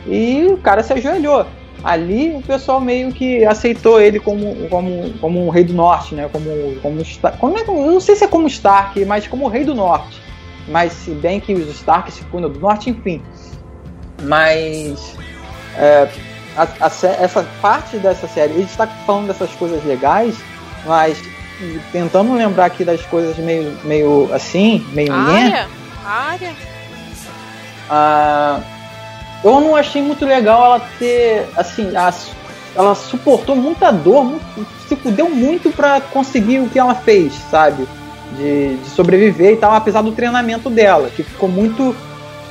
e 0.07 0.47
o 0.51 0.57
cara 0.57 0.83
se 0.83 0.95
ajoelhou. 0.95 1.45
Ali 1.85 2.35
o 2.35 2.43
pessoal 2.43 2.81
meio 2.81 3.13
que 3.13 3.45
aceitou 3.45 4.01
ele 4.01 4.19
como, 4.19 4.69
como, 4.69 5.11
como 5.21 5.47
um 5.47 5.49
rei 5.49 5.63
do 5.65 5.73
norte, 5.73 6.15
né? 6.15 6.29
Como, 6.33 6.47
como, 6.83 7.01
como 7.39 7.57
é, 7.59 7.63
eu 7.63 7.93
não 7.93 8.01
sei 8.01 8.17
se 8.17 8.25
é 8.25 8.29
como 8.29 8.47
Stark, 8.49 9.05
mas 9.05 9.27
como 9.29 9.47
rei 9.49 9.65
do 9.65 9.75
norte. 9.75 10.21
Mas 10.67 10.93
se 10.93 11.13
bem 11.13 11.39
que 11.41 11.55
os 11.55 11.69
Stark 11.77 12.11
se 12.13 12.23
fundam 12.25 12.51
do 12.51 12.59
norte, 12.59 12.91
enfim. 12.91 13.23
Mas 14.23 15.15
é, 15.77 16.09
a- 16.57 16.69
a 16.81 16.87
essa 17.23 17.47
parte 17.63 17.97
dessa 17.99 18.27
série, 18.27 18.55
ele 18.55 18.63
está 18.65 18.87
falando 18.87 19.29
dessas 19.29 19.51
coisas 19.53 19.85
legais, 19.85 20.37
mas 20.85 21.23
tentando 21.93 22.35
lembrar 22.35 22.67
aqui 22.67 22.85
das 22.85 23.01
coisas 23.07 23.37
meio, 23.39 23.77
meio 23.85 24.29
assim, 24.35 24.85
meio 24.93 25.13
A 25.13 25.17
área? 25.17 25.69
A 26.05 26.11
área? 26.11 26.55
ah, 27.89 28.61
eu 29.45 29.61
não 29.61 29.75
achei 29.77 30.03
muito 30.03 30.25
legal 30.25 30.65
ela 30.65 30.81
ter, 30.99 31.49
assim, 31.57 31.95
a- 31.97 32.13
ela 32.77 32.95
suportou 32.95 33.57
muita 33.57 33.91
dor, 33.91 34.25
muito- 34.25 34.67
se 34.89 34.97
fudeu 34.97 35.29
muito 35.31 35.71
pra 35.71 36.01
conseguir 36.01 36.61
o 36.61 36.69
que 36.69 36.79
ela 36.79 36.95
fez, 36.95 37.33
sabe? 37.51 37.87
De, 38.37 38.77
de 38.77 38.91
sobreviver 38.91 39.53
e 39.53 39.57
tal, 39.57 39.73
apesar 39.73 40.03
do 40.03 40.13
treinamento 40.13 40.69
dela, 40.71 41.09
que 41.15 41.23
ficou 41.23 41.49
muito 41.49 41.95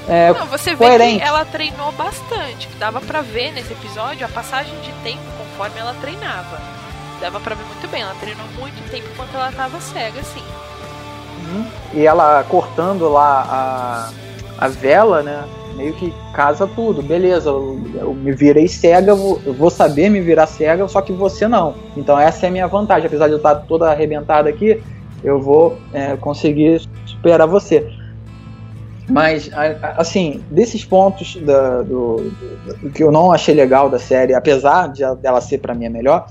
é, 0.10 0.32
Não, 0.32 0.46
você 0.46 0.70
vê 0.74 0.78
coerente. 0.88 1.20
que 1.20 1.28
ela 1.28 1.44
treinou 1.44 1.92
bastante. 1.92 2.70
Dava 2.80 3.02
pra 3.02 3.20
ver 3.22 3.52
nesse 3.52 3.74
episódio 3.74 4.26
a 4.26 4.30
passagem 4.30 4.74
de 4.82 4.90
tempo 5.04 5.20
conforme 5.38 5.78
ela 5.82 5.94
treinava. 6.00 6.62
Dava 7.20 7.42
pra 7.42 7.56
ver 7.56 7.66
muito 7.66 7.88
bem. 7.90 8.04
Ela 8.04 8.16
treinou 8.18 8.46
muito 8.58 8.90
tempo 8.90 9.06
enquanto 9.14 9.36
ela 9.36 9.52
tava 9.52 9.82
cega, 9.82 10.22
assim. 10.22 10.42
E 11.94 12.06
ela 12.06 12.44
cortando 12.48 13.10
lá 13.10 14.10
a, 14.60 14.66
a 14.66 14.68
vela, 14.70 15.22
né? 15.24 15.44
Meio 15.78 15.94
que 15.94 16.12
casa 16.34 16.68
tudo. 16.68 17.04
Beleza, 17.04 17.50
eu, 17.50 17.80
eu 17.94 18.14
me 18.16 18.34
virei 18.34 18.68
cega, 18.68 19.12
eu 19.12 19.18
vou, 19.18 19.42
eu 19.46 19.54
vou 19.54 19.70
saber 19.70 20.10
me 20.10 20.20
virar 20.22 20.48
cega, 20.48 20.88
só 20.88 21.02
que 21.02 21.14
você 21.14 21.48
não. 21.48 21.76
Então 21.96 22.20
essa 22.20 22.48
é 22.48 22.50
a 22.50 22.52
minha 22.52 22.68
vantagem. 22.68 23.06
Apesar 23.06 23.28
de 23.28 23.34
eu 23.34 23.38
estar 23.38 23.54
toda 23.56 23.92
arrebentada 23.92 24.50
aqui, 24.50 24.82
eu 25.24 25.40
vou 25.40 25.78
é, 25.94 26.18
conseguir 26.18 26.82
superar 27.06 27.48
você. 27.48 27.88
Mas, 29.10 29.50
assim, 29.96 30.44
desses 30.50 30.84
pontos 30.84 31.36
da- 31.46 31.82
do, 31.84 32.18
do- 32.82 32.92
que 32.92 33.02
eu 33.04 33.12
não 33.12 33.32
achei 33.32 33.54
legal 33.56 33.90
da 33.90 34.00
série, 34.00 34.34
apesar 34.34 34.92
de 34.92 35.04
ela- 35.04 35.40
ser 35.40 35.60
pra 35.60 35.74
mim 35.74 35.86
a 35.86 35.90
melhor, 35.90 36.26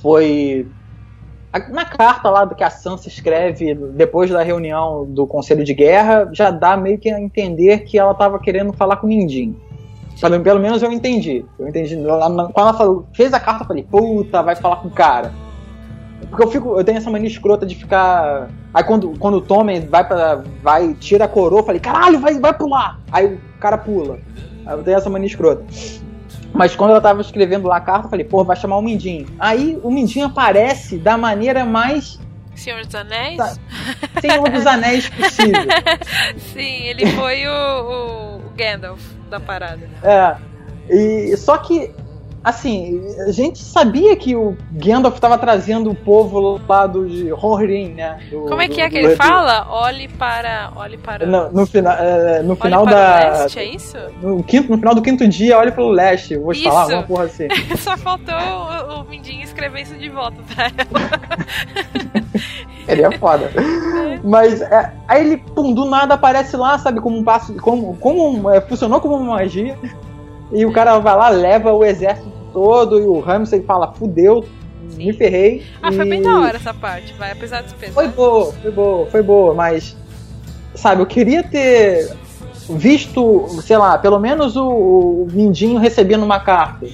foi 0.00 0.72
na 1.68 1.84
carta 1.84 2.30
lá 2.30 2.44
do 2.44 2.54
que 2.54 2.64
a 2.64 2.70
Sansa 2.70 3.08
escreve 3.08 3.74
depois 3.74 4.30
da 4.30 4.42
reunião 4.42 5.04
do 5.04 5.26
Conselho 5.26 5.64
de 5.64 5.74
Guerra, 5.74 6.28
já 6.32 6.50
dá 6.50 6.76
meio 6.76 6.98
que 6.98 7.10
a 7.10 7.20
entender 7.20 7.80
que 7.80 7.98
ela 7.98 8.14
tava 8.14 8.38
querendo 8.38 8.72
falar 8.72 8.96
com 8.96 9.06
o 9.06 9.08
Mindinho. 9.08 9.60
Pelo, 10.20 10.40
pelo 10.40 10.60
menos 10.60 10.82
eu 10.82 10.92
entendi. 10.92 11.44
Eu 11.58 11.68
entendi. 11.68 11.96
Quando 11.96 12.52
ela 12.56 12.74
falou- 12.74 13.06
fez 13.12 13.34
a 13.34 13.40
carta, 13.40 13.64
eu 13.64 13.66
falei, 13.66 13.82
puta, 13.82 14.42
vai 14.42 14.56
falar 14.56 14.76
com 14.76 14.88
o 14.88 14.90
cara. 14.90 15.32
Porque 16.28 16.44
eu 16.44 16.48
fico, 16.50 16.78
eu 16.78 16.84
tenho 16.84 16.98
essa 16.98 17.10
mania 17.10 17.28
escrota 17.28 17.66
de 17.66 17.74
ficar. 17.74 18.48
Aí 18.72 18.84
quando, 18.84 19.18
quando 19.18 19.34
o 19.34 19.40
Tommen 19.40 19.80
vai 19.80 20.06
para 20.06 20.42
vai 20.62 20.94
tira 20.94 21.24
a 21.24 21.28
coroa, 21.28 21.60
eu 21.60 21.64
falei, 21.64 21.80
caralho, 21.80 22.18
vai, 22.20 22.38
vai 22.38 22.54
pular. 22.54 23.00
Aí 23.10 23.34
o 23.34 23.40
cara 23.58 23.76
pula. 23.76 24.18
Aí 24.64 24.78
eu 24.78 24.82
tenho 24.82 24.96
essa 24.96 25.10
mania 25.10 25.26
escrota. 25.26 25.64
Mas 26.52 26.76
quando 26.76 26.90
ela 26.90 27.00
tava 27.00 27.20
escrevendo 27.20 27.66
lá 27.66 27.76
a 27.76 27.80
carta, 27.80 28.06
eu 28.06 28.10
falei, 28.10 28.24
pô, 28.24 28.44
vai 28.44 28.56
chamar 28.56 28.76
o 28.76 28.82
Mindinho. 28.82 29.26
Aí 29.38 29.78
o 29.82 29.90
Mindinho 29.90 30.26
aparece 30.26 30.98
da 30.98 31.16
maneira 31.16 31.64
mais 31.64 32.20
Senhor 32.54 32.84
dos 32.84 32.94
Anéis? 32.94 33.36
Tá. 33.36 33.54
Senhor 34.20 34.48
dos 34.48 34.66
Anéis 34.66 35.08
possível. 35.08 35.62
Sim, 36.52 36.84
ele 36.84 37.06
foi 37.12 37.46
o, 37.46 37.50
o, 37.50 38.36
o 38.46 38.50
Gandalf 38.56 39.00
da 39.30 39.40
parada. 39.40 39.88
É. 40.02 40.36
E, 40.88 41.36
só 41.36 41.56
que, 41.58 41.90
assim, 42.44 43.00
a 43.26 43.30
gente 43.32 43.58
sabia 43.58 44.16
que 44.16 44.34
o 44.34 44.56
Gandalf 44.72 45.14
estava 45.14 45.36
trazendo 45.38 45.90
o 45.90 45.94
povo 45.94 46.60
lá 46.68 46.86
do 46.86 47.08
de 47.08 47.30
Rohirrim, 47.30 47.94
né? 47.94 48.18
Do- 48.30 48.42
Como 48.42 48.60
é 48.60 48.68
que 48.68 48.74
do- 48.76 48.80
é 48.80 48.90
que 48.90 48.98
ele 48.98 49.08
do- 49.10 49.16
fala? 49.16 49.66
Olhe 49.70 50.08
para. 50.08 50.72
Olhe 50.76 50.96
para. 50.98 51.26
No, 51.26 51.50
no, 51.52 51.66
fina, 51.66 51.92
é, 51.94 52.42
no 52.42 52.50
olhe 52.52 52.60
final 52.60 52.84
para 52.84 52.94
da. 52.94 53.00
o 53.38 53.42
leste, 53.42 53.58
é 53.58 53.64
isso? 53.64 53.96
No, 54.20 54.42
quinto, 54.42 54.70
no 54.70 54.78
final 54.78 54.94
do 54.94 55.02
quinto 55.02 55.26
dia, 55.28 55.58
olha 55.58 55.72
pelo 55.72 55.90
leste. 55.90 56.34
Eu 56.34 56.42
vou 56.42 56.52
te 56.52 56.60
Isso. 56.60 56.68
falar 56.70 56.86
uma 56.86 57.02
porra 57.02 57.24
assim. 57.24 57.48
Só 57.78 57.96
faltou 57.96 58.34
o, 58.34 59.00
o 59.00 59.04
Mindinho 59.04 59.42
escrever 59.42 59.82
isso 59.82 59.94
de 59.94 60.08
volta 60.08 60.36
pra 60.54 60.64
ela. 60.66 60.72
Ele 62.88 63.02
é 63.02 63.18
foda. 63.18 63.50
Mas 64.24 64.60
é, 64.60 64.92
aí 65.06 65.24
ele, 65.24 65.36
pum, 65.36 65.72
do 65.72 65.84
nada 65.84 66.14
aparece 66.14 66.56
lá, 66.56 66.76
sabe, 66.78 67.00
como 67.00 67.16
um 67.16 67.22
passo. 67.24 67.54
Como, 67.56 67.96
como 67.98 68.50
é, 68.50 68.60
funcionou 68.60 69.00
como 69.00 69.16
uma 69.16 69.34
magia. 69.36 69.78
E 70.50 70.66
o 70.66 70.72
cara 70.72 70.98
vai 70.98 71.16
lá, 71.16 71.28
leva 71.28 71.72
o 71.72 71.84
exército 71.84 72.28
todo, 72.52 72.98
e 73.00 73.02
o 73.02 73.20
Ramsay 73.20 73.62
fala, 73.62 73.92
fudeu, 73.92 74.44
me 74.96 75.12
ferrei. 75.12 75.64
Ah, 75.82 75.92
foi 75.92 76.06
e- 76.06 76.08
bem 76.08 76.22
da 76.22 76.40
hora 76.40 76.56
essa 76.56 76.74
parte, 76.74 77.12
vai, 77.14 77.32
apesar 77.32 77.62
dos 77.62 77.72
pesos. 77.72 77.94
Foi 77.94 78.08
boa, 78.08 78.52
foi 78.52 78.70
boa, 78.70 79.06
foi 79.06 79.22
boa, 79.22 79.54
mas. 79.54 79.96
Sabe, 80.74 81.02
eu 81.02 81.06
queria 81.06 81.42
ter 81.42 82.16
visto, 82.68 83.46
sei 83.62 83.76
lá, 83.76 83.98
pelo 83.98 84.18
menos 84.18 84.56
o, 84.56 84.66
o 84.66 85.28
Mindinho 85.30 85.78
recebendo 85.78 86.22
uma 86.22 86.40
carta. 86.40 86.86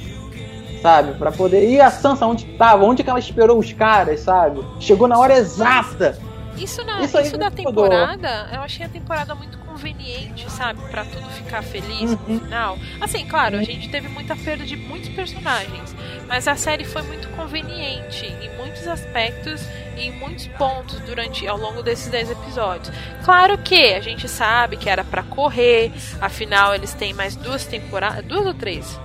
Sabe, 0.83 1.13
Pra 1.15 1.33
poder. 1.33 1.69
E 1.69 1.81
a 1.81 1.91
Sansa 1.91 2.25
onde 2.27 2.45
tava? 2.57 2.85
Onde 2.85 3.03
que 3.03 3.11
ela 3.11 3.19
esperou 3.19 3.59
os 3.59 3.73
caras, 3.73 4.21
sabe? 4.21 4.65
Chegou 4.79 5.09
na 5.09 5.19
hora 5.19 5.37
exata. 5.37 6.17
Isso, 6.57 6.85
na, 6.85 7.03
Isso 7.03 7.21
isso, 7.21 7.39
da 7.39 7.51
temporada, 7.51 8.49
eu 8.53 8.61
achei 8.61 8.85
a 8.85 8.89
temporada 8.89 9.35
muito 9.35 9.59
conveniente, 9.83 10.51
sabe? 10.51 10.81
Pra 10.91 11.05
tudo 11.05 11.29
ficar 11.31 11.63
feliz 11.63 12.11
Uhum. 12.13 12.19
no 12.35 12.41
final. 12.41 12.79
Assim, 13.01 13.25
claro, 13.27 13.57
a 13.57 13.63
gente 13.63 13.89
teve 13.89 14.09
muita 14.09 14.35
perda 14.37 14.65
de 14.65 14.77
muitos 14.77 15.09
personagens, 15.11 15.95
mas 16.27 16.49
a 16.49 16.57
série 16.57 16.85
foi 16.85 17.03
muito 17.03 17.29
conveniente 17.31 18.27
em 18.27 18.57
muitos 18.57 18.87
aspectos 18.89 19.63
e 19.97 20.03
em 20.09 20.13
muitos 20.13 20.47
pontos 20.49 20.99
durante 21.01 21.47
ao 21.47 21.57
longo 21.57 21.83
desses 21.83 22.09
10 22.09 22.31
episódios. 22.31 22.93
Claro 23.25 23.57
que 23.59 23.95
a 23.95 24.01
gente 24.01 24.29
sabe 24.29 24.77
que 24.77 24.91
era 24.91 25.05
pra 25.05 25.23
correr, 25.23 25.93
afinal 26.21 26.75
eles 26.75 26.93
têm 26.95 27.15
mais 27.15 27.37
duas 27.37 27.65
temporadas, 27.65 28.25
duas 28.25 28.47
ou 28.47 28.55
três? 28.55 28.99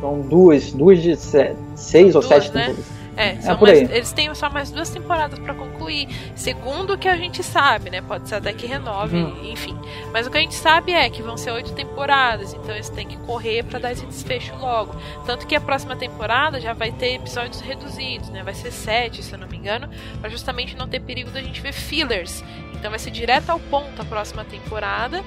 São 0.00 0.20
duas, 0.22 0.72
duas 0.72 1.02
de 1.02 1.16
se- 1.16 1.56
seis 1.74 2.14
ou 2.14 2.20
Duas, 2.22 2.26
sete 2.44 2.52
né? 2.54 2.66
temporadas. 2.66 2.95
É, 3.16 3.32
por 3.54 3.62
mais- 3.68 3.90
eles 3.90 4.12
têm 4.12 4.34
só 4.34 4.50
mais 4.50 4.70
duas 4.70 4.90
temporadas 4.90 5.38
pra 5.38 5.54
concluir. 5.54 6.08
Segundo 6.36 6.92
o 6.92 6.98
que 6.98 7.08
a 7.08 7.16
gente 7.16 7.42
sabe, 7.42 7.88
né? 7.90 8.02
Pode 8.02 8.28
ser 8.28 8.34
até 8.36 8.52
que 8.52 8.66
renove, 8.66 9.16
Uhum. 9.16 9.50
enfim. 9.50 9.76
Mas 10.12 10.26
o 10.26 10.30
que 10.30 10.36
a 10.36 10.40
gente 10.40 10.54
sabe 10.54 10.92
é 10.92 11.08
que 11.08 11.22
vão 11.22 11.36
ser 11.36 11.50
oito 11.52 11.72
temporadas, 11.72 12.52
então 12.52 12.74
eles 12.74 12.88
têm 12.90 13.06
que 13.06 13.16
correr 13.18 13.64
pra 13.64 13.78
dar 13.78 13.92
esse 13.92 14.04
desfecho 14.04 14.54
logo. 14.56 14.94
Tanto 15.24 15.46
que 15.46 15.54
a 15.54 15.60
próxima 15.60 15.96
temporada 15.96 16.60
já 16.60 16.72
vai 16.74 16.92
ter 16.92 17.14
episódios 17.14 17.60
reduzidos, 17.60 18.28
né? 18.28 18.42
Vai 18.42 18.54
ser 18.54 18.70
sete, 18.70 19.22
se 19.22 19.32
eu 19.32 19.38
não 19.38 19.48
me 19.48 19.56
engano, 19.56 19.88
pra 20.20 20.28
justamente 20.28 20.76
não 20.76 20.86
ter 20.86 21.00
perigo 21.00 21.30
da 21.30 21.40
gente 21.40 21.60
ver 21.60 21.72
fillers. 21.72 22.44
Então 22.74 22.90
vai 22.90 22.98
ser 22.98 23.10
direto 23.10 23.48
ao 23.50 23.58
ponto 23.58 24.00
a 24.00 24.04
próxima 24.04 24.44
temporada. 24.44 25.24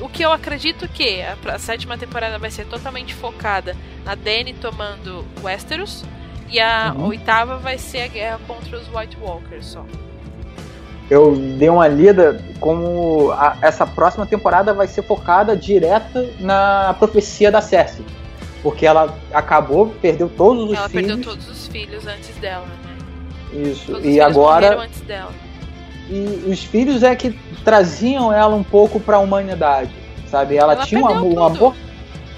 O 0.00 0.08
que 0.08 0.24
eu 0.24 0.32
acredito 0.32 0.88
que 0.88 1.22
a, 1.22 1.36
a 1.54 1.58
sétima 1.58 1.96
temporada 1.96 2.38
vai 2.38 2.50
ser 2.50 2.66
totalmente 2.66 3.14
focada 3.14 3.76
na 4.04 4.14
Dany 4.14 4.54
tomando 4.54 5.24
Westeros. 5.42 6.04
E 6.50 6.58
a 6.60 6.94
Uhum. 6.96 7.06
oitava 7.08 7.56
vai 7.58 7.76
ser 7.78 8.02
a 8.02 8.06
guerra 8.08 8.40
contra 8.46 8.76
os 8.78 8.88
White 8.94 9.16
Walkers 9.20 9.66
só. 9.66 9.84
Eu 11.10 11.34
dei 11.36 11.68
uma 11.70 11.88
lida 11.88 12.42
como 12.60 13.30
a- 13.32 13.56
essa 13.62 13.86
próxima 13.86 14.26
temporada 14.26 14.74
vai 14.74 14.86
ser 14.86 15.02
focada 15.02 15.56
direta 15.56 16.28
na 16.38 16.94
profecia 16.98 17.50
da 17.50 17.60
Cersei. 17.62 18.04
Porque 18.62 18.84
ela 18.84 19.14
acabou, 19.32 19.86
perdeu 20.02 20.28
todos 20.28 20.70
os 20.70 20.76
Ela 20.76 20.88
filhos. 20.88 21.06
perdeu 21.06 21.24
todos 21.24 21.48
os 21.48 21.66
filhos 21.68 22.06
antes 22.06 22.34
dela, 22.36 22.66
né? 22.66 23.62
Isso. 23.70 23.86
Todos 23.92 24.00
os 24.06 24.14
E 24.14 24.20
agora 24.20 24.78
antes 24.80 25.00
dela. 25.02 25.30
E 26.10 26.44
os 26.50 26.64
filhos 26.64 27.02
é 27.02 27.14
que 27.14 27.38
traziam 27.64 28.32
ela 28.32 28.54
um 28.56 28.64
pouco 28.64 28.98
pra 28.98 29.18
humanidade, 29.18 29.90
sabe? 30.30 30.56
Ela, 30.56 30.72
Ela 30.74 30.84
tinha 30.86 31.00
um 31.02 31.06
perdeu 31.06 31.22
amor, 31.22 31.30
um 31.48 31.52
tudo. 31.52 31.64
amor 31.66 31.76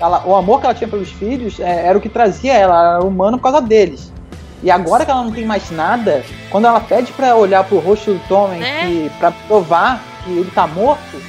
ela- 0.00 0.22
o 0.26 0.34
amor 0.34 0.60
que 0.60 0.66
ela 0.66 0.74
tinha 0.74 0.88
pelos 0.88 1.10
filhos 1.10 1.60
é, 1.60 1.86
era 1.86 1.96
o 1.96 2.00
que 2.00 2.08
trazia 2.08 2.54
ela, 2.54 2.74
ela 2.78 2.94
era 2.96 3.04
humana 3.04 3.36
por 3.36 3.44
causa 3.44 3.60
deles. 3.60 4.12
E 4.62 4.70
agora 4.70 5.04
que 5.04 5.10
ela 5.10 5.22
não 5.22 5.32
tem 5.32 5.44
mais 5.46 5.70
nada, 5.70 6.22
quando 6.50 6.66
ela 6.66 6.80
pede 6.80 7.12
pra 7.12 7.34
olhar 7.34 7.64
pro 7.64 7.78
rosto 7.78 8.12
do 8.12 8.20
Tommen 8.28 8.60
Né? 8.60 9.10
para 9.18 9.30
provar 9.30 10.02
que 10.24 10.30
ele 10.30 10.50
tá 10.50 10.66
morto, 10.66 11.20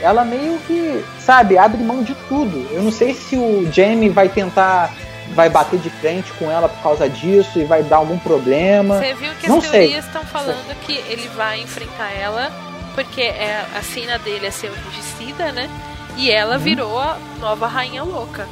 ela 0.00 0.24
meio 0.24 0.58
que, 0.66 1.04
sabe, 1.18 1.58
abre 1.58 1.82
mão 1.82 2.02
de 2.02 2.14
tudo. 2.28 2.68
Eu 2.70 2.82
não 2.82 2.92
sei 2.92 3.12
se 3.14 3.36
o 3.36 3.68
Jamie 3.72 4.08
vai 4.08 4.28
tentar 4.28 4.92
vai 5.34 5.48
bater 5.50 5.80
de 5.80 5.90
frente 5.90 6.32
com 6.34 6.48
ela 6.48 6.68
por 6.68 6.80
causa 6.80 7.08
disso 7.08 7.58
e 7.58 7.64
vai 7.64 7.82
dar 7.82 7.96
algum 7.96 8.16
problema. 8.16 8.98
Você 9.00 9.12
viu 9.14 9.32
que 9.40 9.48
Não 9.48 9.58
as 9.58 9.64
sei. 9.64 9.80
teorias 9.88 10.04
estão 10.06 10.22
falando 10.22 10.72
que 10.82 10.92
ele 11.08 11.28
vai 11.36 11.60
enfrentar 11.60 12.12
ela, 12.12 12.48
porque 12.94 13.22
é, 13.22 13.64
a 13.76 13.82
cena 13.82 14.18
dele 14.20 14.46
é 14.46 14.50
ser 14.52 14.70
regicida, 14.70 15.50
né? 15.50 15.68
E 16.16 16.30
ela 16.30 16.56
virou 16.58 16.98
a 16.98 17.18
nova 17.40 17.66
rainha 17.66 18.02
louca. 18.02 18.46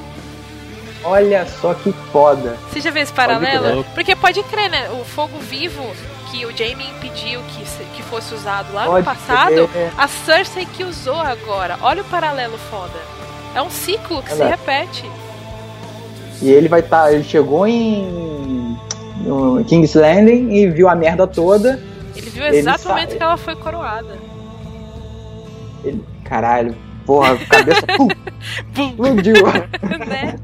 Olha 1.03 1.47
só 1.47 1.75
que 1.75 1.93
foda. 2.13 2.57
Você 2.71 2.81
já 2.81 2.91
viu 2.91 3.03
esse 3.03 3.13
paralelo? 3.13 3.85
Porque 3.95 4.17
pode 4.17 4.43
crer, 4.45 4.71
né? 4.71 4.89
O 4.91 5.05
fogo 5.05 5.39
vivo 5.39 5.83
que 6.31 6.47
o 6.47 6.57
Jaime 6.57 6.85
impediu 6.89 7.41
que, 7.43 7.65
que 7.95 8.03
fosse 8.03 8.35
usado 8.35 8.73
lá 8.73 8.87
Pode 8.87 9.07
no 9.07 9.15
passado, 9.15 9.69
crer. 9.69 9.93
a 9.97 10.09
Cersei 10.09 10.67
que 10.67 10.83
usou 10.83 11.21
agora. 11.21 11.79
Olha 11.83 12.03
o 12.03 12.05
paralelo 12.07 12.57
foda. 12.71 12.99
É 13.55 13.61
um 13.63 13.71
ciclo 13.71 14.23
que 14.23 14.33
se 14.33 14.43
repete. 14.43 15.05
E 16.43 16.51
ele 16.51 16.69
vai 16.69 16.81
estar. 16.81 17.13
ele 17.13 17.23
chegou 17.23 17.67
em. 17.67 18.77
no 19.21 19.65
King's 19.65 19.95
Landing 19.95 20.51
e 20.53 20.69
viu 20.71 20.89
a 20.89 20.95
merda 20.95 21.27
toda. 21.27 21.81
Ele 22.17 22.31
viu 22.31 22.43
o 22.45 22.47
Ele 22.47 22.57
exato 22.59 22.81
sabe. 22.81 22.95
momento 22.95 23.17
que 23.17 23.23
ela 23.23 23.37
foi 23.37 23.55
coroada. 23.57 24.19
Ele, 25.85 26.03
caralho, 26.25 26.75
porra, 27.05 27.37
cabeça. 27.47 27.87
pum, 28.75 28.89
explodiu. 28.89 29.35
né? 30.07 30.35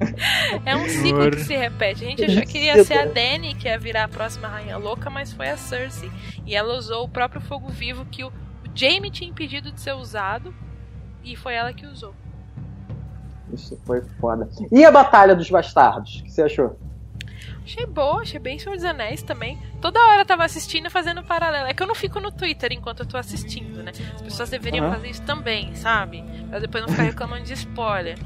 É 0.65 0.77
um 0.77 0.89
ciclo 0.89 1.31
que 1.31 1.45
se 1.45 1.57
repete. 1.57 2.05
A 2.05 2.09
gente 2.09 2.25
achou 2.25 2.43
que 2.43 2.59
ia 2.59 2.85
ser 2.85 2.99
a 2.99 3.05
Dany 3.07 3.55
que 3.55 3.69
ia 3.69 3.79
virar 3.79 4.05
a 4.05 4.09
próxima 4.09 4.49
rainha 4.49 4.77
louca, 4.77 5.11
mas 5.11 5.33
foi 5.33 5.49
a 5.49 5.57
Cersei. 5.57 6.11
E 6.47 6.55
ela 6.55 6.77
usou 6.77 7.05
o 7.05 7.09
próprio 7.09 7.41
fogo 7.41 7.69
vivo 7.69 8.05
que 8.05 8.25
o, 8.25 8.29
o 8.29 8.33
Jaime 8.75 9.11
tinha 9.11 9.29
impedido 9.29 9.73
de 9.73 9.81
ser 9.81 9.95
usado. 9.95 10.55
E 11.23 11.37
foi 11.37 11.55
ela 11.55 11.73
que 11.73 11.87
usou. 11.87 12.15
Isso 13.53 13.79
foi 13.85 14.01
foda. 14.21 14.49
E 14.71 14.85
a 14.85 14.91
Batalha 14.91 15.35
dos 15.35 15.51
Bastardos? 15.51 16.21
O 16.21 16.25
que 16.25 16.31
você 16.31 16.43
achou? 16.43 16.77
Achei 17.71 17.87
boa, 17.87 18.23
achei 18.23 18.41
bem 18.41 18.59
Senhor 18.59 18.75
dos 18.75 18.85
Anéis 18.85 19.23
também. 19.23 19.57
Toda 19.81 20.01
hora 20.01 20.23
eu 20.23 20.27
tava 20.27 20.45
assistindo 20.45 20.87
e 20.87 20.91
fazendo 20.91 21.23
paralelo. 21.23 21.69
É 21.69 21.73
que 21.75 21.81
eu 21.81 21.87
não 21.87 21.95
fico 21.95 22.19
no 22.19 22.33
Twitter 22.33 22.73
enquanto 22.73 23.01
eu 23.01 23.07
tô 23.07 23.17
assistindo, 23.17 23.81
né? 23.83 23.93
As 24.17 24.23
pessoas 24.23 24.51
deveriam 24.51 24.87
Uhum. 24.87 24.93
fazer 24.95 25.09
isso 25.11 25.23
também, 25.23 25.73
sabe? 25.77 26.25
Pra 26.49 26.59
depois 26.59 26.83
não 26.83 26.91
ficar 26.91 27.05
reclamando 27.05 27.45
de 27.45 27.53
spoiler. 27.53 28.19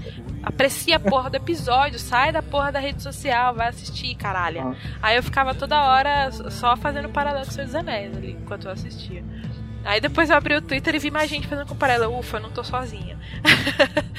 Aprecia 0.42 0.96
a 0.96 1.00
porra 1.00 1.28
do 1.28 1.36
episódio, 1.36 1.98
sai 1.98 2.32
da 2.32 2.42
porra 2.42 2.72
da 2.72 2.78
rede 2.78 3.02
social, 3.02 3.54
vai 3.54 3.68
assistir, 3.68 4.14
caralho. 4.14 4.62
Uhum. 4.68 4.76
Aí 5.02 5.16
eu 5.16 5.22
ficava 5.22 5.54
toda 5.54 5.82
hora 5.84 6.30
só 6.32 6.74
fazendo 6.76 7.10
paralelo 7.10 7.44
com 7.44 7.52
Senhor 7.52 7.66
dos 7.66 7.74
Anéis 7.74 8.16
ali, 8.16 8.32
enquanto 8.32 8.64
eu 8.64 8.70
assistia. 8.72 9.22
Aí 9.84 10.00
depois 10.00 10.30
eu 10.30 10.36
abri 10.36 10.54
o 10.54 10.62
Twitter 10.62 10.94
e 10.94 10.98
vi 10.98 11.10
mais 11.10 11.28
gente 11.28 11.46
fazendo 11.46 11.68
com 11.68 11.74
paralelo. 11.74 12.18
Ufa, 12.18 12.38
eu 12.38 12.42
não 12.42 12.50
tô 12.50 12.64
sozinha. 12.64 13.18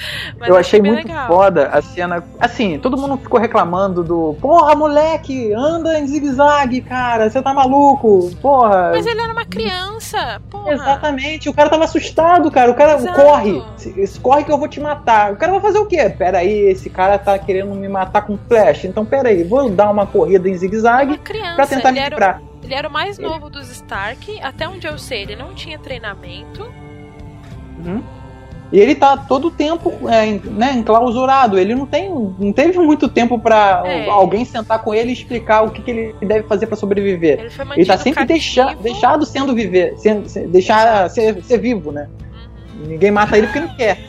Eu 0.45 0.55
achei 0.55 0.81
muito 0.81 1.07
legal. 1.07 1.27
foda 1.27 1.67
a 1.67 1.81
cena. 1.81 2.23
Assim, 2.39 2.77
todo 2.77 2.97
mundo 2.97 3.17
ficou 3.17 3.39
reclamando 3.39 4.03
do. 4.03 4.35
Porra, 4.41 4.75
moleque, 4.75 5.53
anda 5.53 5.97
em 5.97 6.05
zigue-zague, 6.05 6.81
cara, 6.81 7.29
você 7.29 7.41
tá 7.41 7.53
maluco. 7.53 8.31
Porra. 8.41 8.91
Mas 8.91 9.05
ele 9.05 9.21
era 9.21 9.31
uma 9.31 9.45
criança, 9.45 10.41
porra. 10.49 10.73
Exatamente, 10.73 11.49
o 11.49 11.53
cara 11.53 11.69
tava 11.69 11.85
assustado, 11.85 12.51
cara. 12.51 12.69
O 12.69 12.75
cara 12.75 12.95
Exato. 12.95 13.19
corre, 13.19 13.63
corre 14.21 14.43
que 14.43 14.51
eu 14.51 14.57
vou 14.57 14.67
te 14.67 14.79
matar. 14.79 15.33
O 15.33 15.37
cara 15.37 15.53
vai 15.53 15.61
fazer 15.61 15.79
o 15.79 15.85
quê? 15.85 16.09
Pera 16.09 16.39
aí, 16.39 16.51
esse 16.51 16.89
cara 16.89 17.17
tá 17.17 17.39
querendo 17.39 17.73
me 17.73 17.87
matar 17.87 18.21
com 18.23 18.37
flash. 18.37 18.85
Então, 18.85 19.05
pera 19.05 19.29
aí, 19.29 19.43
vou 19.43 19.69
dar 19.69 19.89
uma 19.89 20.05
corrida 20.05 20.49
em 20.49 20.55
zigue-zague 20.55 21.19
pra 21.55 21.65
tentar 21.65 21.91
me 21.91 21.99
era, 21.99 22.09
livrar. 22.09 22.41
Ele 22.65 22.73
era 22.73 22.87
o 22.87 22.91
mais 22.91 23.17
novo 23.17 23.49
dos 23.49 23.69
Stark. 23.69 24.39
Até 24.41 24.67
onde 24.67 24.87
eu 24.87 24.97
sei, 24.97 25.21
ele 25.23 25.35
não 25.35 25.53
tinha 25.53 25.77
treinamento. 25.79 26.63
Uhum. 27.85 28.01
E 28.71 28.79
ele 28.79 28.95
tá 28.95 29.15
todo 29.15 29.47
o 29.49 29.51
tempo 29.51 29.93
é, 30.09 30.25
né, 30.49 30.73
enclausurado. 30.73 31.57
Ele 31.57 31.75
não 31.75 31.85
tem, 31.85 32.09
não 32.09 32.51
teve 32.51 32.79
muito 32.79 33.07
tempo 33.07 33.37
pra 33.39 33.83
É. 33.85 34.09
alguém 34.09 34.43
sentar 34.43 34.79
com 34.83 34.93
ele 34.93 35.11
e 35.11 35.13
explicar 35.13 35.61
o 35.63 35.69
que, 35.71 35.81
que 35.83 35.91
ele 35.91 36.15
deve 36.25 36.47
fazer 36.47 36.65
pra 36.65 36.75
sobreviver. 36.75 37.39
Ele 37.39 37.49
foi 37.51 37.65
Ele 37.77 37.85
tá 37.85 37.97
sempre 37.97 38.25
deixa, 38.25 38.63
cativo. 38.65 38.83
deixado 38.83 39.25
sendo 39.25 39.53
viver, 39.53 39.93
sendo, 39.97 40.27
se- 40.27 40.47
deixar 40.47 41.07
ser, 41.11 41.41
ser 41.43 41.59
vivo, 41.59 41.91
né? 41.91 42.09
Uhum. 42.79 42.87
Ninguém 42.87 43.11
mata 43.11 43.37
ele 43.37 43.47
porque 43.47 43.59
não 43.61 43.75
quer. 43.75 43.99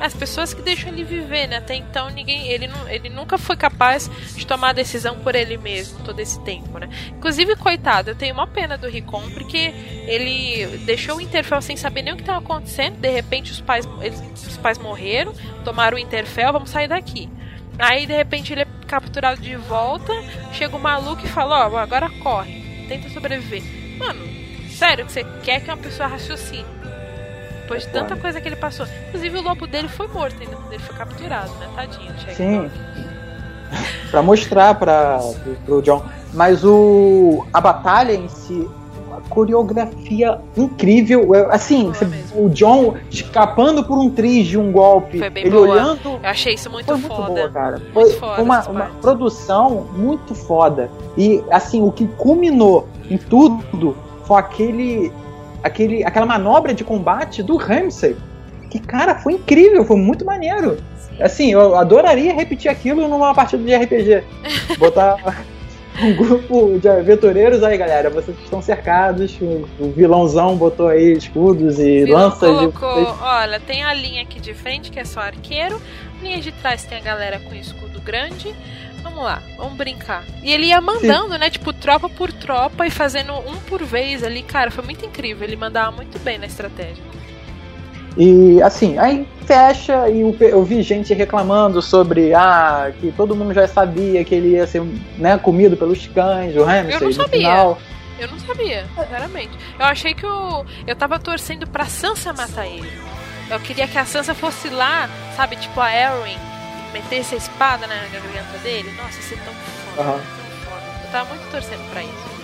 As 0.00 0.14
pessoas 0.14 0.54
que 0.54 0.62
deixam 0.62 0.90
ele 0.90 1.02
viver, 1.04 1.48
né? 1.48 1.56
Até 1.56 1.74
então 1.74 2.08
ninguém, 2.10 2.48
ele, 2.48 2.66
não, 2.68 2.88
ele 2.88 3.08
nunca 3.08 3.36
foi 3.36 3.56
capaz 3.56 4.08
de 4.36 4.46
tomar 4.46 4.70
a 4.70 4.72
decisão 4.72 5.18
por 5.18 5.34
ele 5.34 5.56
mesmo 5.56 5.98
todo 6.04 6.20
esse 6.20 6.40
tempo, 6.44 6.78
né? 6.78 6.88
Inclusive, 7.08 7.56
coitado, 7.56 8.10
eu 8.10 8.14
tenho 8.14 8.32
uma 8.34 8.46
pena 8.46 8.78
do 8.78 8.88
Ricon 8.88 9.22
porque 9.30 9.72
ele 10.06 10.78
deixou 10.84 11.16
o 11.16 11.20
Interfell 11.20 11.60
sem 11.60 11.76
saber 11.76 12.02
nem 12.02 12.12
o 12.12 12.16
que 12.16 12.22
estava 12.22 12.38
acontecendo. 12.38 12.96
De 12.96 13.10
repente 13.10 13.50
os 13.50 13.60
pais, 13.60 13.88
eles- 14.00 14.22
os 14.46 14.56
pais 14.56 14.78
morreram, 14.78 15.32
tomaram 15.64 15.96
o 15.96 16.00
Interfell, 16.00 16.52
vamos 16.52 16.70
sair 16.70 16.88
daqui. 16.88 17.28
Aí 17.78 18.06
de 18.06 18.14
repente 18.14 18.52
ele 18.52 18.62
é 18.62 18.66
capturado 18.86 19.40
de 19.40 19.54
volta, 19.56 20.12
chega 20.52 20.76
o 20.76 20.80
maluco 20.80 21.24
e 21.24 21.28
fala, 21.28 21.68
ó, 21.68 21.76
agora 21.76 22.08
corre, 22.22 22.86
tenta 22.88 23.08
sobreviver. 23.10 23.62
Mano, 23.98 24.24
sério 24.70 25.04
que 25.06 25.12
você 25.12 25.24
quer 25.44 25.60
que 25.60 25.70
uma 25.70 25.76
pessoa 25.76 26.08
raciocine? 26.08 26.64
Depois 27.68 27.82
de 27.82 27.88
tanta 27.92 28.08
foda. 28.10 28.20
coisa 28.20 28.40
que 28.40 28.48
ele 28.48 28.56
passou. 28.56 28.86
Inclusive 29.08 29.38
o 29.38 29.42
lobo 29.42 29.66
dele 29.66 29.88
foi 29.88 30.06
morto 30.08 30.36
ainda 30.40 30.56
quando 30.56 30.72
ele 30.72 30.82
foi 30.82 30.96
capturado, 30.96 31.50
né? 31.60 31.68
Tadinho, 31.76 32.12
Jack. 32.14 32.34
Sim. 32.34 32.70
Pra 34.10 34.22
mostrar 34.22 34.74
pra, 34.76 35.18
pro, 35.44 35.54
pro 35.66 35.82
John. 35.82 36.02
Mas 36.32 36.64
o 36.64 37.44
a 37.52 37.60
batalha 37.60 38.12
em 38.14 38.26
si, 38.28 38.66
a 39.14 39.28
coreografia 39.28 40.38
incrível. 40.56 41.30
Assim, 41.50 41.88
você- 41.88 42.06
o 42.34 42.48
John 42.48 42.94
escapando 43.10 43.84
por 43.84 43.98
um 43.98 44.08
triz 44.10 44.46
de 44.46 44.56
um 44.56 44.72
golpe. 44.72 45.18
Foi 45.18 45.28
bem 45.28 45.44
ele 45.44 45.50
boa. 45.54 45.68
olhando. 45.68 46.00
Eu 46.04 46.20
achei 46.30 46.54
isso 46.54 46.70
muito 46.70 46.86
Foi 46.86 46.96
muito 46.96 47.14
foda. 47.14 47.28
boa, 47.34 47.50
cara. 47.50 47.82
Foi, 47.92 48.10
foda 48.12 48.34
foi 48.36 48.44
uma, 48.44 48.68
uma 48.68 48.84
produção 49.02 49.86
muito 49.94 50.34
foda. 50.34 50.90
E, 51.18 51.44
assim, 51.50 51.82
o 51.82 51.92
que 51.92 52.06
culminou 52.06 52.88
em 53.10 53.18
tudo 53.18 53.94
foi 54.24 54.38
aquele, 54.38 55.12
aquele, 55.62 56.04
aquela 56.04 56.26
manobra 56.26 56.74
de 56.74 56.84
combate 56.84 57.42
do 57.42 57.56
Ramsey. 57.56 58.16
Que, 58.70 58.78
cara, 58.78 59.14
foi 59.14 59.34
incrível, 59.34 59.84
foi 59.84 59.96
muito 59.96 60.24
maneiro. 60.24 60.76
Sim. 60.98 61.22
Assim, 61.22 61.52
eu 61.52 61.74
adoraria 61.74 62.34
repetir 62.34 62.70
aquilo 62.70 63.08
numa 63.08 63.34
partida 63.34 63.62
de 63.62 63.74
RPG. 63.74 64.24
Botar 64.78 65.16
um 66.00 66.14
grupo 66.14 66.78
de 66.78 66.88
aventureiros 66.88 67.62
aí, 67.62 67.76
galera. 67.76 68.10
Vocês 68.10 68.36
estão 68.44 68.62
cercados. 68.62 69.36
O 69.80 69.90
vilãozão 69.90 70.56
botou 70.56 70.88
aí 70.88 71.12
escudos 71.12 71.78
e 71.78 72.04
Vilão 72.04 72.28
lanças. 72.28 72.40
de 72.40 72.72
colocou, 72.72 73.04
vocês. 73.04 73.16
olha, 73.22 73.60
tem 73.60 73.82
a 73.82 73.92
linha 73.94 74.22
aqui 74.22 74.38
de 74.38 74.54
frente 74.54 74.90
que 74.90 75.00
é 75.00 75.04
só 75.04 75.20
arqueiro, 75.20 75.80
linha 76.28 76.40
de 76.40 76.52
trás 76.52 76.84
tem 76.84 76.98
a 76.98 77.00
galera 77.00 77.40
com 77.40 77.54
escudo 77.54 78.00
grande. 78.00 78.54
Vamos 79.02 79.22
lá, 79.22 79.42
vamos 79.56 79.74
brincar. 79.74 80.24
E 80.42 80.52
ele 80.52 80.66
ia 80.66 80.80
mandando, 80.80 81.38
né, 81.38 81.48
tipo, 81.48 81.72
tropa 81.72 82.08
por 82.08 82.32
tropa 82.32 82.86
e 82.86 82.90
fazendo 82.90 83.32
um 83.32 83.56
por 83.68 83.82
vez 83.84 84.22
ali, 84.22 84.42
cara, 84.42 84.70
foi 84.70 84.84
muito 84.84 85.04
incrível. 85.06 85.46
Ele 85.46 85.56
mandava 85.56 85.90
muito 85.92 86.18
bem 86.18 86.36
na 86.38 86.46
estratégia. 86.46 87.02
E 88.16 88.60
assim, 88.62 88.98
aí 88.98 89.26
fecha 89.46 90.08
e 90.08 90.20
eu 90.40 90.64
vi 90.64 90.82
gente 90.82 91.14
reclamando 91.14 91.80
sobre 91.80 92.34
ah, 92.34 92.92
que 93.00 93.12
todo 93.12 93.34
mundo 93.36 93.54
já 93.54 93.66
sabia 93.68 94.24
que 94.24 94.34
ele 94.34 94.48
ia 94.50 94.66
ser 94.66 94.82
né, 95.16 95.38
comido 95.38 95.76
pelos 95.76 96.04
cães, 96.08 96.56
o 96.56 96.64
Ramsey 96.64 96.94
Eu 96.94 97.00
não 97.00 97.06
no 97.08 97.12
sabia. 97.14 97.38
final. 97.38 97.78
Eu 98.18 98.28
não 98.28 98.38
sabia, 98.40 98.84
sinceramente. 98.98 99.52
Eu 99.78 99.86
achei 99.86 100.12
que 100.12 100.26
o. 100.26 100.64
Eu 100.84 100.96
tava 100.96 101.20
torcendo 101.20 101.68
pra 101.68 101.86
Sansa 101.86 102.32
matar 102.32 102.66
ele. 102.66 102.90
Eu 103.50 103.60
queria 103.60 103.88
que 103.88 103.98
a 103.98 104.04
Sansa 104.04 104.34
fosse 104.34 104.68
lá, 104.68 105.08
sabe, 105.36 105.56
tipo 105.56 105.80
a 105.80 105.90
e 105.92 106.36
metesse 106.92 107.34
a 107.34 107.38
espada 107.38 107.86
na 107.86 107.94
garganta 107.94 108.58
dele. 108.62 108.92
Nossa, 108.96 109.18
isso 109.20 109.34
é 109.34 109.36
tão 109.38 109.54
foda, 109.54 110.12
tão 110.12 110.70
foda. 110.70 110.82
Eu 111.04 111.10
tava 111.10 111.28
muito 111.30 111.50
torcendo 111.50 111.90
pra 111.90 112.02
isso. 112.02 112.38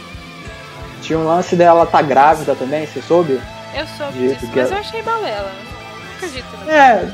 Tinha 1.02 1.18
um 1.18 1.26
lance 1.26 1.54
dela 1.56 1.84
tá 1.84 2.00
grávida 2.00 2.54
também, 2.54 2.86
você 2.86 3.02
soube? 3.02 3.40
Eu 3.74 3.86
soube 3.86 4.12
disso, 4.18 4.40
que 4.50 4.58
mas 4.60 4.70
ela- 4.70 4.74
eu 4.76 4.78
achei 4.78 5.02
balela. 5.02 5.52
Não 5.52 6.14
acredito 6.16 6.56
nisso. 6.58 6.70
É, 6.70 7.12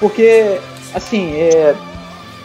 porque 0.00 0.60
assim, 0.94 1.34
é, 1.36 1.74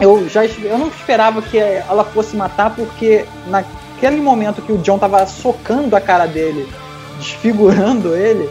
eu 0.00 0.28
já 0.28 0.44
eu 0.44 0.78
não 0.78 0.88
esperava 0.88 1.42
que 1.42 1.58
ela 1.58 2.04
fosse 2.04 2.36
matar 2.36 2.70
porque 2.70 3.24
naquele 3.46 4.20
momento 4.20 4.62
que 4.62 4.70
o 4.72 4.78
John 4.78 4.98
tava 4.98 5.26
socando 5.26 5.96
a 5.96 6.00
cara 6.00 6.26
dele, 6.26 6.70
desfigurando 7.18 8.14
ele, 8.14 8.48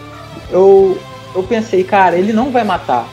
eu 0.50 1.02
eu 1.36 1.44
pensei, 1.44 1.84
cara, 1.84 2.18
ele 2.18 2.34
não 2.34 2.52
vai 2.52 2.64
matar. 2.64 3.08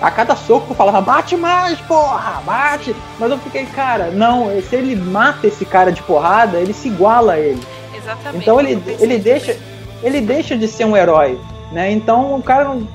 A 0.00 0.10
cada 0.10 0.36
soco 0.36 0.70
eu 0.70 0.76
falava, 0.76 1.00
bate 1.00 1.36
mais, 1.36 1.78
porra, 1.80 2.40
bate. 2.44 2.94
Mas 3.18 3.30
eu 3.30 3.38
fiquei, 3.38 3.66
cara, 3.66 4.10
não, 4.10 4.48
se 4.62 4.76
ele 4.76 4.94
mata 4.94 5.46
esse 5.46 5.64
cara 5.64 5.90
de 5.90 6.02
porrada, 6.02 6.58
ele 6.58 6.72
se 6.72 6.88
iguala 6.88 7.32
a 7.32 7.40
ele. 7.40 7.60
Exatamente. 7.96 8.42
Então 8.42 8.60
ele, 8.60 8.82
ele 9.00 9.18
deixa 9.18 9.54
também. 9.54 9.68
ele 10.02 10.20
deixa 10.20 10.56
de 10.56 10.68
ser 10.68 10.84
um 10.84 10.96
herói, 10.96 11.38
né? 11.72 11.90
Então 11.90 12.36
o 12.36 12.42
cara 12.42 12.64
não 12.64 12.86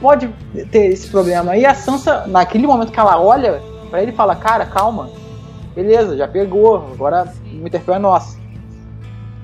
pode 0.00 0.28
ter 0.70 0.86
esse 0.86 1.08
problema. 1.08 1.56
E 1.56 1.66
a 1.66 1.74
Sansa, 1.74 2.26
naquele 2.28 2.66
momento 2.66 2.92
que 2.92 3.00
ela 3.00 3.20
olha 3.20 3.60
pra 3.90 4.02
ele 4.02 4.12
fala, 4.12 4.36
cara, 4.36 4.64
calma, 4.64 5.10
beleza, 5.74 6.16
já 6.16 6.28
pegou, 6.28 6.76
agora 6.92 7.32
o 7.52 7.66
Interfell 7.66 7.94
é 7.94 7.98
nosso. 7.98 8.41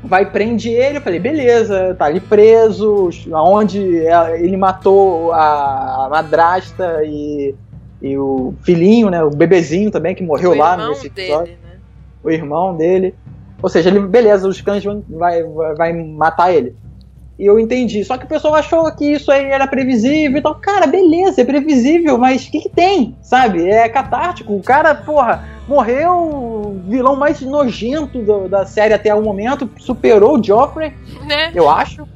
Vai 0.03 0.31
prende 0.31 0.70
ele, 0.70 0.99
eu 0.99 1.03
falei, 1.03 1.19
beleza, 1.19 1.95
tá 1.99 2.05
ali 2.05 2.20
preso, 2.20 3.11
aonde 3.33 3.81
ele 4.39 4.57
matou 4.57 5.33
a 5.33 6.09
madrasta 6.11 7.03
e, 7.05 7.55
e 8.01 8.16
o 8.16 8.55
filhinho, 8.62 9.11
né? 9.11 9.25
O 9.25 9.31
bebezinho 9.31 9.91
também 9.91 10.15
que 10.15 10.23
morreu 10.23 10.53
O 10.53 10.55
lá 10.55 10.77
nesse 10.77 11.09
episódio 11.09 11.47
dele, 11.47 11.59
né? 11.65 11.79
o 12.23 12.31
irmão 12.31 12.77
dele. 12.77 13.15
Ou 13.61 13.69
seja, 13.69 13.89
ele, 13.89 14.01
beleza, 14.01 14.49
os 14.49 14.61
cães 14.61 14.85
vão 14.85 15.03
vai, 15.09 15.43
vai, 15.43 15.75
vai 15.75 15.93
matar 15.93 16.55
ele. 16.55 16.77
E 17.39 17.47
eu 17.47 17.59
entendi. 17.59 18.05
Só 18.05 18.16
que 18.19 18.25
o 18.25 18.29
pessoal 18.29 18.55
achou 18.55 18.91
que 18.93 19.05
isso 19.05 19.31
aí 19.31 19.47
era 19.47 19.66
previsível. 19.66 20.39
Então, 20.39 20.55
cara, 20.61 20.87
beleza, 20.87 21.41
é 21.41 21.45
previsível, 21.45 22.19
mas 22.19 22.47
o 22.47 22.51
que, 22.51 22.61
que 22.62 22.69
tem? 22.69 23.16
Sabe? 23.23 23.69
É 23.69 23.89
catártico. 23.89 24.55
O 24.55 24.62
cara, 24.62 24.95
porra, 24.95 25.45
morreu 25.69 26.12
o 26.12 26.81
vilão 26.89 27.15
mais 27.15 27.40
nojento 27.43 28.20
do- 28.23 28.49
da 28.49 28.65
série 28.65 28.95
até 28.95 29.15
o 29.15 29.23
momento, 29.23 29.69
superou 29.78 30.39
o 30.39 30.43
Joffrey, 30.43 30.95
Né? 31.27 31.51
eu 31.55 31.69
acho. 31.69 32.07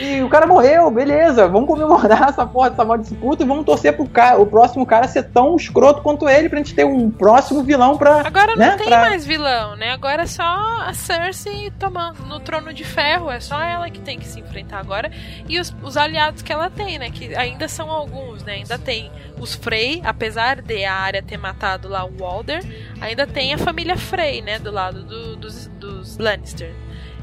E 0.00 0.20
o 0.22 0.28
cara 0.28 0.46
morreu, 0.46 0.90
beleza. 0.90 1.48
Vamos 1.48 1.66
comemorar 1.68 2.28
essa 2.28 2.44
porra 2.46 2.70
dessa 2.70 2.96
disputa 2.98 3.42
e 3.42 3.46
vamos 3.46 3.64
torcer 3.64 3.94
pro 3.96 4.06
cara, 4.06 4.38
o 4.38 4.46
próximo 4.46 4.84
cara 4.84 5.08
ser 5.08 5.22
tão 5.30 5.56
escroto 5.56 6.02
quanto 6.02 6.28
ele 6.28 6.48
pra 6.48 6.58
gente 6.58 6.74
ter 6.74 6.84
um 6.84 7.10
próximo 7.10 7.62
vilão 7.62 7.96
pra. 7.96 8.20
Agora 8.26 8.48
não 8.54 8.56
né, 8.56 8.76
tem 8.76 8.86
pra- 8.86 9.00
mais 9.00 9.24
vilão, 9.24 9.76
né? 9.76 9.90
Agora 9.92 10.22
é 10.22 10.26
só 10.26 10.42
a 10.42 10.92
Cersei 10.92 11.70
tomando 11.78 12.22
no 12.26 12.38
trono 12.40 12.72
de 12.74 12.84
ferro. 12.84 13.30
É 13.30 13.40
só 13.40 13.60
ela 13.62 13.88
que 13.88 14.00
tem 14.00 14.18
que 14.18 14.26
se 14.26 14.40
enfrentar 14.40 14.78
agora. 14.78 15.10
E 15.48 15.58
os, 15.58 15.74
os 15.82 15.96
aliados 15.96 16.42
que 16.42 16.52
ela 16.52 16.68
tem, 16.68 16.98
né? 16.98 17.10
Que 17.10 17.34
ainda 17.34 17.66
são 17.68 17.90
alguns, 17.90 18.44
né? 18.44 18.54
Ainda 18.54 18.78
tem 18.78 19.10
os 19.40 19.54
Frey, 19.54 20.02
apesar 20.04 20.60
de 20.60 20.84
a 20.84 20.94
área 20.94 21.22
ter 21.22 21.36
matado 21.38 21.88
lá 21.88 22.04
o 22.04 22.10
Walder, 22.18 22.62
ainda 23.00 23.26
tem 23.26 23.54
a 23.54 23.58
família 23.58 23.96
Frey, 23.96 24.42
né? 24.42 24.58
Do 24.58 24.70
lado 24.70 25.02
do- 25.02 25.36
dos, 25.36 25.66
dos 25.78 26.18
Lannister. 26.18 26.74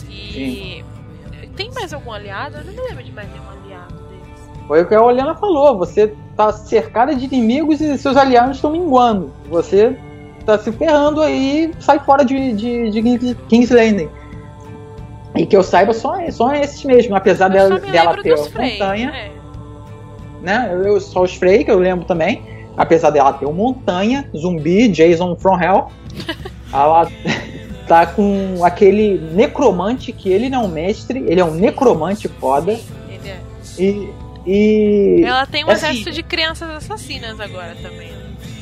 E. 0.09 0.83
Tem 1.56 1.69
mais 1.73 1.94
algum 1.94 2.11
aliado? 2.11 2.57
Eu 2.57 2.65
não 2.65 2.73
me 2.73 2.90
lembro 2.90 3.03
de 3.03 3.11
mais 3.11 3.30
nenhum 3.30 3.44
aliado 3.49 3.94
deles. 4.10 4.49
Foi 4.68 4.82
o 4.82 4.88
que 4.88 4.95
a 4.95 5.02
Oliana 5.02 5.36
falou. 5.36 5.77
Você 5.77 6.14
tá 6.36 6.52
cercada 6.52 7.15
de 7.15 7.26
inimigos 7.26 7.80
e 7.82 7.98
seus 7.98 8.18
aliados 8.18 8.57
estão 8.57 8.72
minguando. 8.72 9.32
Você 9.49 9.98
tá 10.45 10.57
se 10.57 10.72
ferrando 10.72 11.22
aí 11.22 11.72
sai 11.80 11.99
fora 11.99 12.23
de, 12.26 12.53
de, 12.53 12.90
de 12.91 13.36
Kings- 13.48 13.73
Landing. 13.73 14.10
E 15.36 15.45
que 15.45 15.56
eu 15.56 15.64
saiba, 15.64 15.94
só, 15.94 16.15
só 16.32 16.53
esses 16.53 16.84
mesmo, 16.86 17.15
apesar 17.15 17.48
Eu 17.48 17.53
dela, 17.53 17.80
dela 17.80 18.23
ter 18.23 18.38
Frey. 18.38 18.73
montanha, 18.73 19.10
é. 19.10 19.32
né? 20.41 20.69
Eu, 20.72 20.84
eu- 20.84 21.02
só 21.02 21.23
os 21.23 21.36
Frey, 21.36 21.64
que 21.65 21.72
eu 21.72 21.77
lembro 21.80 22.06
também. 22.06 22.44
Apesar 22.77 23.10
dela 23.10 23.34
ter 23.34 23.45
uma 23.45 23.53
montanha, 23.53 24.30
zumbi, 24.36 24.88
Jason 24.90 25.36
from 25.36 25.60
Hell. 25.61 25.88
ela 26.73 27.07
tá 27.88 28.06
com 28.06 28.64
aquele 28.64 29.18
necromante, 29.34 30.12
que 30.12 30.30
ele 30.30 30.49
não 30.49 30.64
é 30.64 30.66
um 30.66 30.68
mestre, 30.68 31.24
ele 31.28 31.40
é 31.40 31.45
um 31.45 31.53
necromante 31.53 32.28
foda. 32.28 32.80
Ele 33.10 33.30
é. 33.30 33.40
E. 33.78 34.10
e 34.45 35.24
Ela 35.24 35.45
tem 35.45 35.64
um 35.64 35.70
assim- 35.70 35.88
exército 35.88 36.12
de 36.12 36.24
crianças 36.24 36.70
assassinas 36.70 37.40
agora 37.40 37.76
também, 37.82 38.12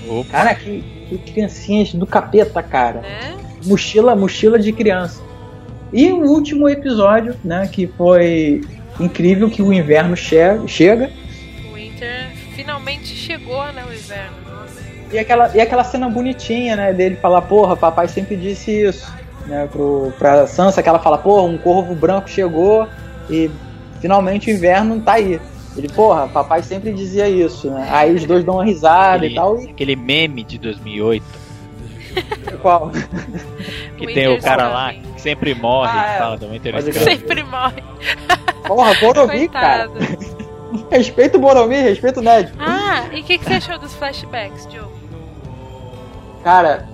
Opa. 0.08 0.30
Cara, 0.32 0.56
que, 0.56 0.84
que 1.08 1.18
criancinhas 1.18 1.94
do 1.94 2.06
capeta, 2.06 2.62
cara. 2.62 3.02
né? 3.02 3.38
mochila, 3.66 4.16
mochila 4.16 4.60
de 4.60 4.72
criança. 4.72 5.22
E 5.92 6.12
o 6.12 6.22
último 6.26 6.68
episódio, 6.68 7.36
né, 7.44 7.70
que 7.72 7.88
foi 7.88 8.62
incrível 9.00 9.50
que 9.50 9.62
o 9.62 9.72
inverno 9.72 10.16
che 10.16 10.38
chega 10.68 11.12
O 11.70 11.74
Winter 11.76 12.32
finalmente 12.56 13.08
chegou, 13.08 13.66
né, 13.72 13.86
o 13.88 13.94
inverno. 13.94 14.43
E 15.14 15.20
aquela, 15.20 15.52
e 15.56 15.62
aquela 15.62 15.84
cena 15.84 16.10
bonitinha, 16.10 16.76
né, 16.76 16.92
dele 16.92 17.16
falar, 17.18 17.44
porra, 17.44 17.78
papai 17.78 18.08
sempre 18.08 18.36
disse 18.36 18.72
isso, 18.72 19.14
né, 19.46 19.70
pro, 19.72 20.12
pra 20.18 20.48
Sansa, 20.48 20.82
que 20.82 20.90
ela 20.90 20.98
fala, 20.98 21.20
porra, 21.20 21.44
um 21.44 21.58
corvo 21.58 21.94
branco 21.94 22.28
chegou 22.28 22.88
e 23.30 23.50
finalmente 24.02 24.50
o 24.50 24.54
inverno 24.56 25.00
tá 25.02 25.14
aí. 25.14 25.40
Ele, 25.78 25.88
porra, 25.90 26.28
papai 26.28 26.64
sempre 26.64 26.92
dizia 26.92 27.30
isso, 27.30 27.70
né? 27.70 27.88
Aí 27.92 28.14
os 28.16 28.26
dois 28.26 28.44
dão 28.44 28.56
uma 28.56 28.66
risada 28.66 29.18
Aquele, 29.18 29.34
e 29.34 29.36
tal, 29.36 29.60
e 29.60 29.70
aquele 29.70 29.96
meme 29.96 30.44
de 30.44 30.58
2008 30.60 31.24
qual? 32.62 32.92
que 33.98 34.06
tem 34.08 34.28
o 34.28 34.40
cara 34.40 34.68
lá 34.68 34.94
que 34.94 35.20
sempre 35.22 35.54
morre 35.56 35.92
Ah, 35.94 36.08
e 36.08 36.16
é. 36.16 36.18
fala 36.18 36.38
do 36.38 36.50
Winter 36.50 36.76
is 36.76 36.86
Pode 36.86 37.00
coming. 37.00 37.18
Sempre 37.18 37.44
morre. 37.44 37.84
Porra, 38.68 38.94
Boromir, 39.02 39.50
cara. 39.50 39.90
Respeita 40.92 41.38
o 41.38 41.42
Boromir, 41.42 41.84
respeita 41.84 42.20
o 42.20 42.24
Ned. 42.24 42.52
Ah, 42.60 43.06
e 43.12 43.22
o 43.22 43.24
que, 43.24 43.38
que 43.38 43.46
você 43.46 43.54
achou 43.54 43.78
dos 43.80 43.94
flashbacks, 43.96 44.68
Joe? 44.72 44.93
Cara, 46.44 46.86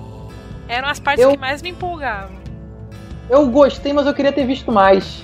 Eram 0.68 0.88
as 0.88 1.00
partes 1.00 1.24
Eu- 1.24 1.32
que 1.32 1.38
mais 1.38 1.62
me 1.62 1.70
empolgavam. 1.70 2.38
Eu 3.30 3.48
gostei, 3.48 3.92
mas 3.94 4.06
eu 4.08 4.14
queria 4.14 4.32
ter 4.32 4.46
visto 4.46 4.72
mais. 4.72 5.24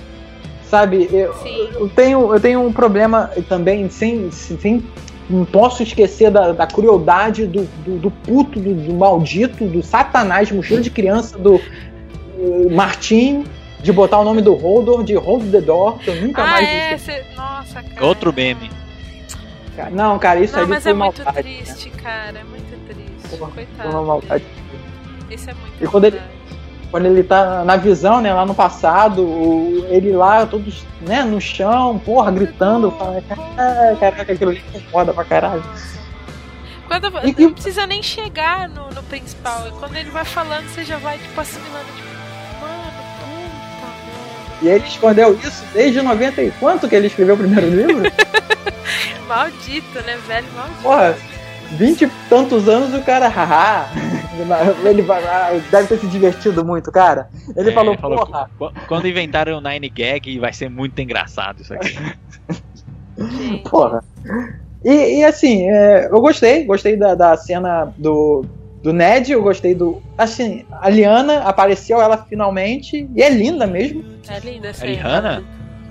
Sabe, 0.68 1.08
eu, 1.12 1.32
Sim. 1.34 1.68
eu 1.74 1.88
tenho, 1.88 2.34
eu 2.34 2.40
tenho 2.40 2.60
um 2.66 2.72
problema 2.72 3.30
também, 3.48 3.88
sem, 3.88 4.30
sem 4.32 4.84
não 5.30 5.44
posso 5.44 5.82
esquecer 5.84 6.28
da, 6.30 6.50
da 6.52 6.66
crueldade 6.66 7.46
do, 7.46 7.62
do, 7.84 7.98
do 7.98 8.10
puto, 8.10 8.58
do, 8.58 8.74
do 8.74 8.94
maldito, 8.94 9.64
do 9.64 9.80
satanás, 9.82 10.50
mochila 10.50 10.80
de 10.80 10.90
criança, 10.90 11.38
do 11.38 11.56
eh, 11.56 12.68
Martin, 12.74 13.44
de 13.80 13.92
botar 13.92 14.18
o 14.18 14.24
nome 14.24 14.42
do 14.42 14.54
Holdor, 14.54 15.04
de 15.04 15.14
Hold 15.14 15.50
the 15.52 15.60
Door, 15.60 15.98
que 15.98 16.08
eu 16.10 16.16
nunca 16.16 16.42
Ah, 16.42 16.46
mais 16.48 16.68
é? 16.68 16.96
vi. 16.96 17.00
Cê... 17.00 17.24
Nossa, 17.36 17.82
cara. 17.82 18.04
Outro 18.04 18.32
meme. 18.32 18.68
Não, 19.92 20.18
cara, 20.18 20.40
isso 20.40 20.54
Não, 20.56 20.62
aí 20.62 20.68
mas 20.68 20.82
foi 20.82 20.92
é 20.92 20.94
muito 20.94 21.24
maldade. 21.24 21.42
triste, 21.42 21.90
cara. 21.90 22.38
É 22.40 22.44
muito 22.44 22.55
Coitado. 23.28 23.88
Uma 23.90 24.02
maldade. 24.02 24.44
Esse 25.30 25.50
é 25.50 25.54
muito 25.54 25.82
E 25.84 25.86
quando 25.86 26.04
ele- 26.04 26.20
quando 26.90 27.06
ele 27.06 27.22
tá 27.24 27.64
na 27.64 27.76
visão, 27.76 28.20
né, 28.20 28.32
lá 28.32 28.46
no 28.46 28.54
passado, 28.54 29.22
ele 29.88 30.12
lá, 30.12 30.46
todos, 30.46 30.84
né, 31.00 31.22
no 31.24 31.40
chão, 31.40 31.98
porra, 31.98 32.30
gritando, 32.30 32.90
fala, 32.92 33.22
"Ah, 33.58 33.96
caraca, 33.98 34.32
aquilo 34.32 34.50
ali 34.52 34.62
é 34.74 34.78
foda 34.90 35.12
pra 35.12 35.24
caralho. 35.24 35.64
Quando, 36.86 37.08
E- 37.26 37.42
não 37.42 37.52
precisa 37.52 37.84
nem 37.86 38.00
chegar 38.02 38.68
no, 38.68 38.88
no 38.90 39.02
principal. 39.02 39.64
Quando 39.80 39.96
ele 39.96 40.10
vai 40.10 40.24
falando, 40.24 40.68
você 40.68 40.84
já 40.84 40.96
vai, 40.98 41.18
tipo, 41.18 41.40
assimilando, 41.40 41.84
tipo. 41.96 42.06
E 44.62 44.68
ele 44.68 44.86
escondeu 44.86 45.34
isso 45.34 45.62
desde 45.74 46.00
90 46.00 46.40
e 46.42 46.50
quanto 46.52 46.88
que 46.88 46.94
ele 46.94 47.08
escreveu 47.08 47.34
o 47.34 47.38
primeiro 47.38 47.68
livro? 47.68 48.02
Maldito, 49.28 50.00
né, 50.02 50.16
velho? 50.26 50.46
Maldito. 50.56 50.82
Porra, 50.82 51.16
20 51.72 52.02
e 52.04 52.10
tantos 52.28 52.68
anos 52.68 52.94
o 52.94 53.02
cara, 53.02 53.28
haha, 53.28 53.86
ele 54.88 55.02
deve 55.70 55.88
ter 55.88 55.98
se 55.98 56.06
divertido 56.06 56.64
muito, 56.64 56.90
cara. 56.92 57.28
Ele 57.56 57.70
É, 57.70 57.72
falou, 57.72 57.96
falou 57.98 58.24
porra, 58.26 58.50
Qu- 58.58 58.72
Quando 58.86 59.08
inventarem 59.08 59.54
o 59.54 59.60
Nine 59.60 59.88
Gag, 59.88 60.38
vai 60.38 60.52
ser 60.52 60.68
muito 60.70 61.00
engraçado 61.00 61.62
isso 61.62 61.74
aqui. 61.74 61.96
Porra. 63.68 64.02
E, 64.84 65.18
e 65.18 65.24
assim, 65.24 65.68
é, 65.70 66.06
eu 66.10 66.20
gostei, 66.20 66.64
gostei 66.64 66.96
da, 66.96 67.14
da 67.14 67.36
cena 67.36 67.92
do, 67.96 68.44
do 68.82 68.92
Ned, 68.92 69.32
eu 69.32 69.42
gostei 69.42 69.74
do. 69.74 70.00
Assim, 70.16 70.64
a 70.70 70.88
Liana 70.88 71.38
apareceu 71.40 72.00
ela 72.00 72.18
finalmente, 72.18 73.08
e 73.14 73.22
é 73.22 73.28
linda 73.30 73.66
mesmo. 73.66 74.04
É 74.28 74.38
linda 74.38 74.68
essa 74.68 74.84
A 74.84 74.88
aí. 74.88 74.94
Rihanna? 74.94 75.44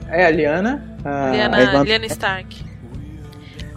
É 0.10 0.26
a 0.26 0.30
Liana. 0.32 0.98
a- 1.04 1.26
a 1.26 1.32
Liana, 1.32 1.84
Liana 1.84 2.06
Stark. 2.06 2.64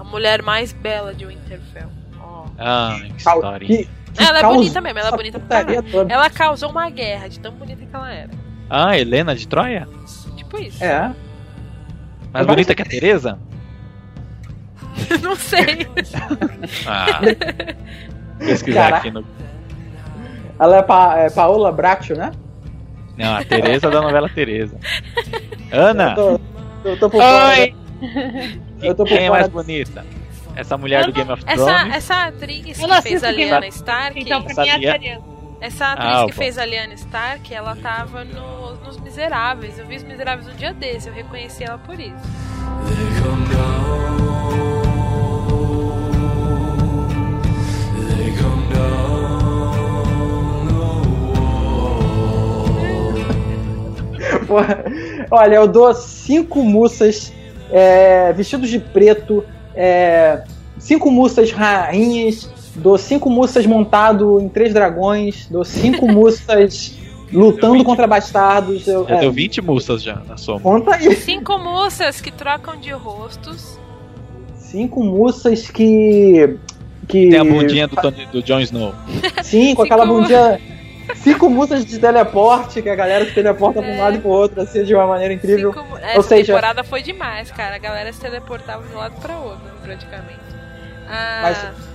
A 0.08 0.10
mulher 0.10 0.42
mais 0.42 0.72
bela 0.72 1.12
de 1.14 1.26
Winterfell. 1.26 1.90
Ó. 2.18 2.46
Ah, 2.58 2.96
que 2.98 3.16
história. 3.18 3.66
que- 3.66 3.84
que 4.14 4.24
Ela 4.24 4.38
é 4.40 4.42
bonita 4.42 4.80
mesmo, 4.80 4.98
ela 4.98 5.08
é 5.08 5.12
bonita 5.16 5.38
pra 5.38 5.64
toda. 5.82 6.12
Ela 6.12 6.30
causou 6.30 6.70
uma 6.70 6.88
guerra 6.88 7.28
de 7.28 7.38
tão 7.38 7.52
bonita 7.52 7.84
que 7.84 7.94
ela 7.94 8.10
era. 8.10 8.30
Ah, 8.70 8.96
Helena 8.98 9.34
de 9.34 9.46
Troia? 9.46 9.86
Tipo 10.34 10.58
isso. 10.58 10.82
É. 10.82 11.12
Mais 12.32 12.46
bonita 12.46 12.74
que 12.74 12.80
a 12.82 12.86
Teresa? 12.86 13.38
Não 15.22 15.36
sei. 15.36 15.86
Ah. 16.86 17.20
Pesquisar 18.38 18.80
Caraca. 18.84 18.96
aqui 18.96 19.10
no. 19.10 19.24
Ela 20.58 20.76
é, 20.78 20.82
pa, 20.82 21.16
é 21.18 21.30
Paola 21.30 21.70
Bracho, 21.70 22.14
né? 22.14 22.32
Não, 23.16 23.36
a 23.36 23.44
Teresa 23.44 23.90
da 23.90 24.00
novela 24.00 24.28
Teresa. 24.28 24.76
Ana! 25.70 26.14
Eu 26.16 26.40
tô, 26.82 27.04
eu 27.04 27.10
tô. 27.10 27.18
Oi! 27.18 27.74
Eu 28.82 28.94
tô 28.94 29.04
Quem 29.04 29.26
é 29.26 29.30
mais 29.30 29.48
bonita? 29.48 30.04
Essa 30.54 30.76
mulher 30.76 31.06
do 31.06 31.12
Game 31.12 31.30
of 31.30 31.42
Essa, 31.46 31.64
Thrones? 31.64 31.94
essa 31.96 32.24
atriz 32.26 32.78
não 32.78 32.88
que 32.96 33.02
fez 33.02 33.22
a 33.24 33.30
Lyanna 33.30 33.66
Stark. 33.68 34.18
Então, 34.20 34.42
pra 34.42 34.64
mim 34.64 34.84
é 34.84 34.90
a. 34.90 35.20
Essa 35.60 35.92
atriz 35.92 36.08
Ah, 36.14 36.26
que 36.26 36.32
fez 36.32 36.58
a 36.58 36.64
Lyanna 36.64 36.94
Stark, 36.94 37.52
ela 37.54 37.76
tava 37.76 38.24
no- 38.24 38.74
nos 38.84 38.98
Miseráveis. 38.98 39.78
Eu 39.78 39.86
vi 39.86 39.96
os 39.96 40.04
Miseráveis 40.04 40.48
um 40.48 40.56
dia 40.56 40.72
desse, 40.72 41.08
eu 41.08 41.14
reconheci 41.14 41.64
ela 41.64 41.78
por 41.78 41.98
isso. 41.98 42.14
Porra. 54.46 54.84
Olha, 55.30 55.56
eu 55.56 55.68
dou 55.68 55.92
cinco 55.94 56.62
mussas 56.62 57.32
é, 57.70 58.32
vestidos 58.32 58.68
de 58.70 58.78
preto, 58.78 59.44
é, 59.74 60.42
cinco 60.78 61.10
mussas 61.10 61.50
rainhas, 61.50 62.50
dou 62.76 62.96
cinco 62.98 63.28
mussas 63.30 63.66
montado 63.66 64.40
em 64.40 64.48
três 64.48 64.72
dragões, 64.72 65.46
dou 65.50 65.64
cinco 65.64 66.06
mussas 66.10 66.96
lutando 67.32 67.84
contra 67.84 68.06
bastardos. 68.06 68.86
Eu, 68.86 69.06
Já 69.06 69.16
é, 69.16 69.20
deu 69.20 69.32
20 69.32 69.60
mussas 69.62 70.02
já 70.02 70.16
na 70.26 70.36
soma. 70.36 70.60
Conta 70.60 70.94
aí. 70.94 71.14
Cinco 71.16 71.58
moças 71.58 72.20
que 72.20 72.30
trocam 72.30 72.76
de 72.76 72.90
rostos. 72.90 73.78
Cinco 74.56 75.02
mussas 75.02 75.70
que. 75.70 76.56
que 77.06 77.30
Tem 77.30 77.38
a 77.38 77.44
bundinha 77.44 77.86
do, 77.88 77.96
Tony- 77.96 78.26
do 78.32 78.42
Jon 78.42 78.60
Snow. 78.60 78.94
Sim, 79.42 79.74
com 79.74 79.82
aquela 79.82 80.04
bundinha. 80.06 80.58
Cinco 81.16 81.48
mussas 81.50 81.84
de 81.84 81.98
teleporte, 81.98 82.80
que 82.82 82.88
a 82.88 82.94
galera 82.94 83.24
se 83.24 83.32
teleporta 83.34 83.80
pra 83.80 83.90
um 83.90 83.94
É. 83.94 83.98
lado 83.98 84.16
e 84.16 84.20
pro 84.20 84.28
outro, 84.30 84.60
assim, 84.60 84.84
de 84.84 84.94
uma 84.94 85.06
maneira 85.06 85.34
incrível. 85.34 85.72
Cinco, 85.72 85.96
essa 85.98 86.22
seja- 86.22 86.52
temporada 86.52 86.84
foi 86.84 87.02
demais, 87.02 87.50
cara. 87.50 87.76
A 87.76 87.78
galera 87.78 88.12
se 88.12 88.20
teleportava 88.20 88.86
de 88.86 88.94
um 88.94 88.98
lado 88.98 89.20
pra 89.20 89.36
outro, 89.38 89.64
praticamente. 89.82 90.38
Ah, 91.08 91.40
Mas- 91.42 91.88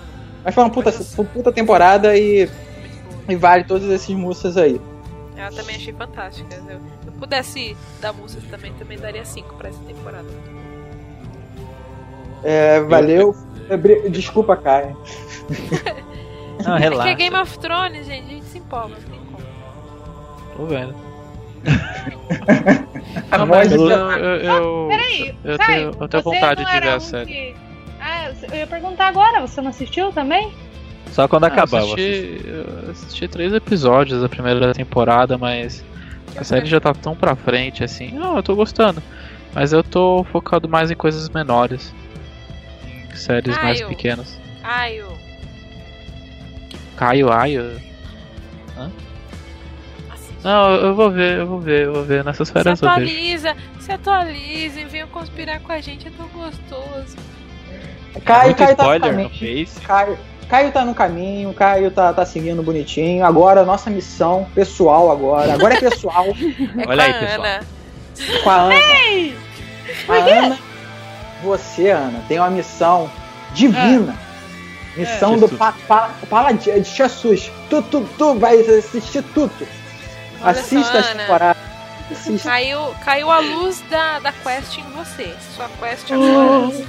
Mas 0.46 0.56
foi 0.56 0.64
uma 0.64 0.70
puta, 0.70 0.94
uma 1.18 1.26
puta 1.26 1.52
temporada 1.54 2.18
e, 2.18 2.50
e 3.30 3.36
vale 3.36 3.64
todos 3.64 3.88
esses 3.90 4.10
mussas 4.14 4.58
aí. 4.58 4.82
Ela 5.38 5.52
também 5.52 5.76
achei 5.78 5.94
fantástica. 5.94 6.56
Eu- 6.56 6.80
Se 6.80 7.08
eu 7.08 7.14
pudesse 7.20 7.78
dar 8.02 8.12
músicas 8.14 8.50
também, 8.50 8.74
também 8.74 8.98
daria 9.00 9.24
cinco 9.24 9.56
pra 9.56 9.70
essa 9.70 9.80
temporada. 9.88 10.28
É, 12.44 12.82
valeu. 12.82 13.34
Desculpa, 14.10 14.58
Caio. 14.58 14.98
Não, 16.64 16.76
É 16.76 16.80
que 16.80 16.86
é 16.86 16.90
relaxa. 16.90 17.14
Game 17.14 17.36
of 17.36 17.60
Thrones, 17.60 18.06
gente. 18.06 18.26
A 18.26 18.30
gente 18.30 18.46
se 18.46 18.58
empolga, 18.58 18.96
não 18.96 19.10
tem 19.10 19.20
como. 19.32 19.44
Tô 20.58 20.66
vendo. 20.66 20.96
A 23.32 23.38
Não, 23.38 23.48
voz 23.48 23.70
mas 23.70 23.72
eu, 23.72 23.90
eu, 23.90 24.36
eu, 24.42 24.88
Peraí, 24.90 25.36
eu 25.44 25.58
Caio, 25.58 25.92
tenho, 25.92 26.04
eu 26.04 26.08
tenho 26.08 26.24
vontade 26.24 26.66
de 26.66 26.80
ver 26.80 26.90
a 26.90 26.98
um 26.98 27.00
série. 27.00 27.26
que- 27.26 27.56
Ah, 28.00 28.30
eu 28.52 28.56
ia 28.58 28.68
perguntar 28.68 29.08
agora, 29.08 29.42
você 29.42 29.62
não 29.62 29.70
assistiu 29.70 30.12
também? 30.12 30.52
Só 31.12 31.28
quando 31.28 31.46
Ah, 31.46 31.48
acabar. 31.48 31.82
eu 31.82 31.88
eu 31.88 31.94
assisti, 31.94 32.42
eu 32.46 32.92
assisti 32.92 33.28
três 33.28 33.54
episódios 33.54 34.22
da 34.22 34.28
primeira 34.30 34.74
temporada, 34.74 35.38
mas 35.38 35.84
a 36.36 36.44
série 36.44 36.66
já 36.66 36.80
tá 36.80 36.94
tão 36.94 37.16
pra 37.16 37.36
frente 37.36 37.84
assim. 37.84 38.12
Não, 38.12 38.36
eu 38.36 38.44
tô 38.44 38.56
gostando. 38.56 39.02
Mas 39.54 39.72
eu 39.72 39.84
tô 39.84 40.24
focado 40.32 40.68
mais 40.68 40.90
em 40.92 40.96
coisas 40.96 41.30
menores. 41.30 41.94
Em 43.12 43.16
séries 43.16 43.56
Ah, 43.58 43.64
mais 43.64 43.80
eu- 43.80 43.88
pequenas. 43.88 44.40
Ai, 44.64 45.00
o 45.02 45.08
Caio, 46.96 47.32
Aio. 47.32 47.82
Não, 50.44 50.72
eu 50.76 50.94
vou 50.94 51.10
ver, 51.10 51.40
eu 51.40 51.48
vou 51.48 51.60
ver, 51.60 51.86
eu 51.86 51.94
vou 51.94 52.04
ver. 52.04 52.24
Nessas 52.24 52.50
Se 52.50 52.54
férias 52.54 52.80
vejo. 52.80 52.92
atualiza, 52.92 53.56
se 53.80 53.92
atualiza 53.92 54.82
e 54.82 54.86
venham 54.86 55.08
conspirar 55.08 55.62
com 55.62 55.72
a 55.72 55.80
gente, 55.80 56.08
é 56.08 56.12
tão 56.12 56.28
gostoso. 56.28 57.16
Caio, 58.26 58.48
Muito 58.48 58.58
Caio 58.58 58.76
tá 58.76 58.84
no 58.84 59.00
caminho. 59.00 59.30
Face. 59.30 59.80
Caio, 59.82 60.18
Caio 60.50 60.72
tá 60.72 60.86
no 60.86 60.94
caminho, 60.94 61.54
Caio 61.54 61.90
tá, 61.92 62.12
tá 62.14 62.26
seguindo 62.26 62.62
bonitinho. 62.62 63.26
Agora, 63.26 63.64
nossa 63.64 63.90
missão 63.90 64.46
pessoal 64.54 65.10
agora. 65.10 65.54
Agora 65.54 65.76
é 65.76 65.80
pessoal 65.80 66.26
É 66.78 66.88
Olha 66.90 67.04
aí, 67.04 67.14
pessoal. 67.14 67.46
Ana. 67.46 67.60
com 68.44 68.50
a 68.50 68.56
Ana. 68.56 68.76
A 70.10 70.14
Ana, 70.14 70.60
você, 71.42 71.90
Ana, 71.90 72.22
tem 72.28 72.38
uma 72.38 72.50
missão 72.50 73.10
divina. 73.54 74.16
Missão 74.96 75.34
É. 75.34 75.38
do 75.38 75.50
pa, 75.50 75.74
pa, 75.88 76.10
Paladino 76.30 76.80
de 76.82 76.90
Jesus. 76.90 77.52
Tu, 77.70 77.82
tu, 77.84 78.08
tu 78.18 78.36
vai 78.36 78.60
assistir 78.60 79.24
tudo. 79.34 79.68
Olha 80.42 80.52
Assista 80.52 80.92
só, 80.92 80.98
as 81.00 81.14
temporadas. 81.14 81.64
Assista. 82.12 82.50
Caiu, 82.50 82.94
caiu 83.04 83.32
a 83.32 83.40
luz 83.40 83.82
da, 83.90 84.20
da 84.20 84.32
quest 84.32 84.78
em 84.78 84.84
você. 84.92 85.34
Sua 85.56 85.70
quest 85.80 86.12
agora 86.12 86.86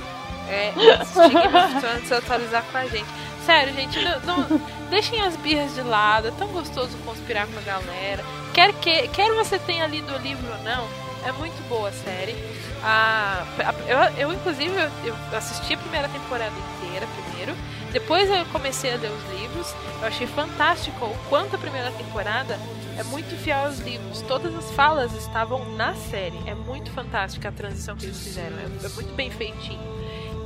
é 0.49 0.73
assistir 1.01 1.31
Game 1.31 1.57
of 1.57 1.81
Thrones 1.81 2.11
e 2.11 2.15
atualizar 2.15 2.65
com 2.71 2.79
a 2.79 2.87
gente. 2.87 3.07
Sério, 3.47 3.75
gente, 3.75 3.99
não, 4.03 4.21
não- 4.49 4.61
deixem 4.91 5.21
as 5.23 5.37
birras 5.37 5.75
de 5.75 5.83
lado. 5.83 6.29
É 6.29 6.31
tão 6.33 6.49
gostoso 6.49 6.97
conspirar 7.05 7.47
com 7.47 7.59
a 7.59 7.63
galera. 7.63 8.25
Quer, 8.53 8.73
que, 8.75 9.09
quer 9.09 9.33
você 9.35 9.59
tenha 9.59 9.87
lido 9.87 10.13
o 10.15 10.19
livro 10.19 10.47
ou 10.51 10.63
não, 10.65 10.87
é 11.27 11.33
muito 11.33 11.57
boa 11.69 11.89
a 11.89 11.93
série. 11.93 12.35
A, 12.83 13.45
a- 13.61 13.75
eu, 13.87 14.29
eu, 14.29 14.33
inclusive, 14.33 14.75
eu, 14.77 14.91
eu 15.05 15.39
assisti 15.39 15.75
a 15.75 15.79
primeira 15.79 16.09
temporada 16.09 16.53
inteira 16.83 17.07
primeiro. 17.07 17.55
Depois 17.95 18.29
eu 18.29 18.45
comecei 18.47 18.93
a 18.93 18.97
ler 18.97 19.09
os 19.09 19.41
livros. 19.41 19.73
Eu 20.01 20.09
achei 20.09 20.27
fantástico 20.27 21.05
o 21.05 21.29
quanto 21.29 21.55
a 21.55 21.59
primeira 21.61 21.93
temporada 21.93 22.59
é 22.99 23.05
muito 23.05 23.37
fiel 23.37 23.67
aos 23.67 23.79
livros. 23.79 24.21
Todas 24.23 24.53
as 24.53 24.69
falas 24.73 25.15
estavam 25.15 25.77
na 25.77 25.95
série. 25.95 26.37
É 26.45 26.57
muito 26.57 26.91
fantástica 26.91 27.51
a 27.51 27.53
transição 27.53 27.95
que 27.95 28.07
eles 28.07 28.21
fizeram. 28.21 28.57
É, 28.59 28.87
é 28.87 28.89
muito 28.89 29.15
bem 29.15 29.31
feitinho. 29.31 29.79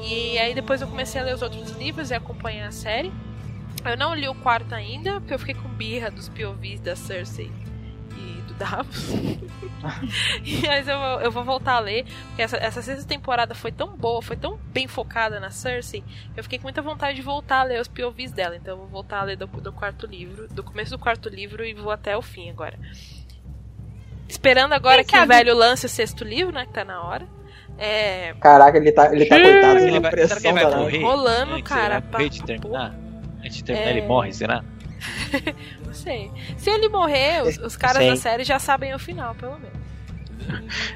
E 0.02 0.38
aí 0.38 0.54
depois 0.54 0.82
eu 0.82 0.88
comecei 0.88 1.18
a 1.18 1.24
ler 1.24 1.34
os 1.36 1.40
outros 1.40 1.70
livros 1.70 2.10
e 2.10 2.14
acompanhar 2.14 2.68
a 2.68 2.72
série. 2.72 3.10
Eu 3.82 3.96
não 3.96 4.14
li 4.14 4.28
o 4.28 4.34
quarto 4.34 4.74
ainda, 4.74 5.18
porque 5.18 5.32
eu 5.32 5.38
fiquei 5.38 5.54
com 5.54 5.70
birra 5.70 6.10
dos 6.10 6.28
POVs 6.28 6.80
da 6.80 6.94
Cersei 6.94 7.50
do 8.48 8.54
Davos. 8.54 9.10
Mas 10.66 10.88
eu, 10.88 10.98
vou- 10.98 11.20
eu 11.20 11.30
vou 11.30 11.44
voltar 11.44 11.74
a 11.74 11.78
ler, 11.80 12.04
porque 12.28 12.42
essa, 12.42 12.56
essa 12.56 12.82
sexta 12.82 13.04
temporada 13.06 13.54
foi 13.54 13.70
tão 13.70 13.96
boa, 13.96 14.20
foi 14.20 14.36
tão 14.36 14.58
bem 14.72 14.88
focada 14.88 15.38
na 15.38 15.50
Cersei, 15.50 16.02
que 16.34 16.40
eu 16.40 16.42
fiquei 16.42 16.58
com 16.58 16.64
muita 16.64 16.82
vontade 16.82 17.16
de 17.16 17.22
voltar 17.22 17.60
a 17.60 17.64
ler 17.64 17.80
os 17.80 17.88
POVs 17.88 18.32
dela. 18.32 18.56
Então 18.56 18.72
eu 18.74 18.78
vou 18.78 18.88
voltar 18.88 19.20
a 19.20 19.24
ler 19.24 19.36
do, 19.36 19.46
do 19.46 19.72
quarto 19.72 20.06
livro, 20.06 20.48
do 20.48 20.62
começo 20.64 20.90
do 20.90 20.98
quarto 20.98 21.28
livro 21.28 21.64
e 21.64 21.72
vou 21.74 21.92
até 21.92 22.16
o 22.16 22.22
fim 22.22 22.50
agora. 22.50 22.78
Esperando 24.28 24.72
agora 24.74 24.96
Quem 24.98 25.06
que 25.06 25.16
o 25.16 25.18
sabe? 25.20 25.34
velho 25.34 25.54
lance 25.56 25.86
o 25.86 25.88
sexto 25.88 26.24
livro, 26.24 26.52
né? 26.52 26.66
Que 26.66 26.72
tá 26.72 26.84
na 26.84 27.02
hora. 27.02 27.26
É. 27.78 28.34
Caraca, 28.40 28.76
ele 28.76 28.90
tá, 28.92 29.12
ele 29.14 29.24
tá 29.24 29.40
coitado, 29.40 29.78
Ele 29.78 29.90
uma 29.98 30.00
vai, 30.00 30.26
será 30.26 30.40
que 30.40 30.46
ele 30.48 30.52
vai 30.64 30.74
morrer? 30.76 31.02
Rolando, 31.02 31.52
Antes, 31.54 31.62
cara, 31.68 32.02
Antes 32.14 32.38
de 32.40 32.44
terminar? 32.44 32.94
Antes 33.38 33.56
de 33.56 33.64
terminar, 33.64 33.88
É. 33.88 33.90
ele 33.96 34.02
morre, 34.06 34.32
será? 34.32 34.64
Não 35.84 35.94
sei. 35.94 36.30
Se 36.56 36.70
ele 36.70 36.88
morrer, 36.88 37.42
os, 37.42 37.58
os 37.58 37.76
caras 37.76 37.98
Sei. 37.98 38.10
da 38.10 38.16
série 38.16 38.44
já 38.44 38.58
sabem 38.58 38.94
o 38.94 38.98
final, 38.98 39.34
pelo 39.34 39.58
menos. 39.58 39.78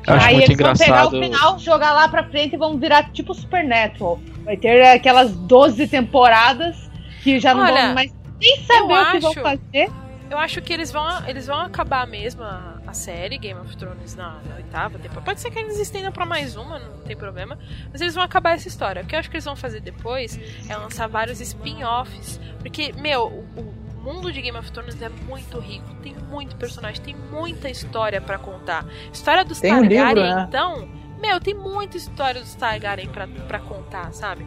Eu 0.06 0.14
acho 0.14 0.26
Aí 0.26 0.36
muito 0.36 0.52
eles 0.52 0.58
vão 0.58 0.72
pegar 0.72 0.86
engraçado. 0.86 1.18
o 1.18 1.22
final, 1.22 1.58
jogar 1.58 1.92
lá 1.92 2.08
pra 2.08 2.24
frente 2.24 2.54
e 2.54 2.58
vão 2.58 2.78
virar 2.78 3.12
tipo 3.12 3.34
Supernatural. 3.34 4.18
Vai 4.44 4.56
ter 4.56 4.82
aquelas 4.82 5.32
12 5.32 5.86
temporadas 5.88 6.90
que 7.22 7.38
já 7.38 7.54
não 7.54 7.62
Olha, 7.64 7.86
vão 7.86 7.94
mais 7.94 8.12
nem 8.40 8.64
saber 8.64 8.94
o 8.94 9.10
que 9.12 9.20
vão 9.20 9.34
fazer. 9.34 9.90
Eu 10.30 10.38
acho 10.38 10.62
que 10.62 10.72
eles 10.72 10.90
vão, 10.90 11.28
eles 11.28 11.46
vão 11.46 11.60
acabar 11.60 12.06
mesmo 12.06 12.42
a, 12.42 12.80
a 12.86 12.94
série 12.94 13.36
Game 13.36 13.60
of 13.60 13.76
Thrones 13.76 14.16
na, 14.16 14.40
na 14.48 14.56
oitava 14.56 14.98
temporada. 14.98 15.26
Pode 15.26 15.40
ser 15.42 15.50
que 15.50 15.58
eles 15.58 15.78
estendam 15.78 16.10
pra 16.10 16.24
mais 16.24 16.56
uma, 16.56 16.78
não 16.78 17.00
tem 17.00 17.14
problema. 17.14 17.58
Mas 17.92 18.00
eles 18.00 18.14
vão 18.14 18.24
acabar 18.24 18.54
essa 18.54 18.66
história. 18.66 19.02
O 19.02 19.06
que 19.06 19.14
eu 19.14 19.18
acho 19.18 19.28
que 19.28 19.36
eles 19.36 19.44
vão 19.44 19.54
fazer 19.54 19.80
depois 19.80 20.40
é 20.66 20.74
lançar 20.74 21.06
vários 21.06 21.38
spin-offs. 21.38 22.40
Porque, 22.60 22.94
meu, 22.94 23.26
o, 23.26 23.60
o 23.60 23.81
mundo 24.02 24.32
de 24.32 24.40
Game 24.42 24.56
of 24.58 24.70
Thrones 24.72 25.00
é 25.00 25.08
muito 25.28 25.58
rico. 25.58 25.86
Tem 26.02 26.14
muito 26.30 26.56
personagem, 26.56 27.00
tem 27.02 27.16
muita 27.30 27.68
história 27.70 28.20
pra 28.20 28.38
contar. 28.38 28.84
História 29.12 29.44
dos 29.44 29.60
Tem 29.60 29.72
um 29.72 29.82
livro, 29.82 29.96
Targaryen, 30.06 30.34
né? 30.34 30.44
então. 30.48 30.88
Meu, 31.20 31.38
tem 31.40 31.54
muita 31.54 31.96
história 31.96 32.40
dos 32.40 32.54
Targaryen 32.54 33.08
pra, 33.08 33.26
pra 33.28 33.58
contar, 33.60 34.12
sabe? 34.12 34.44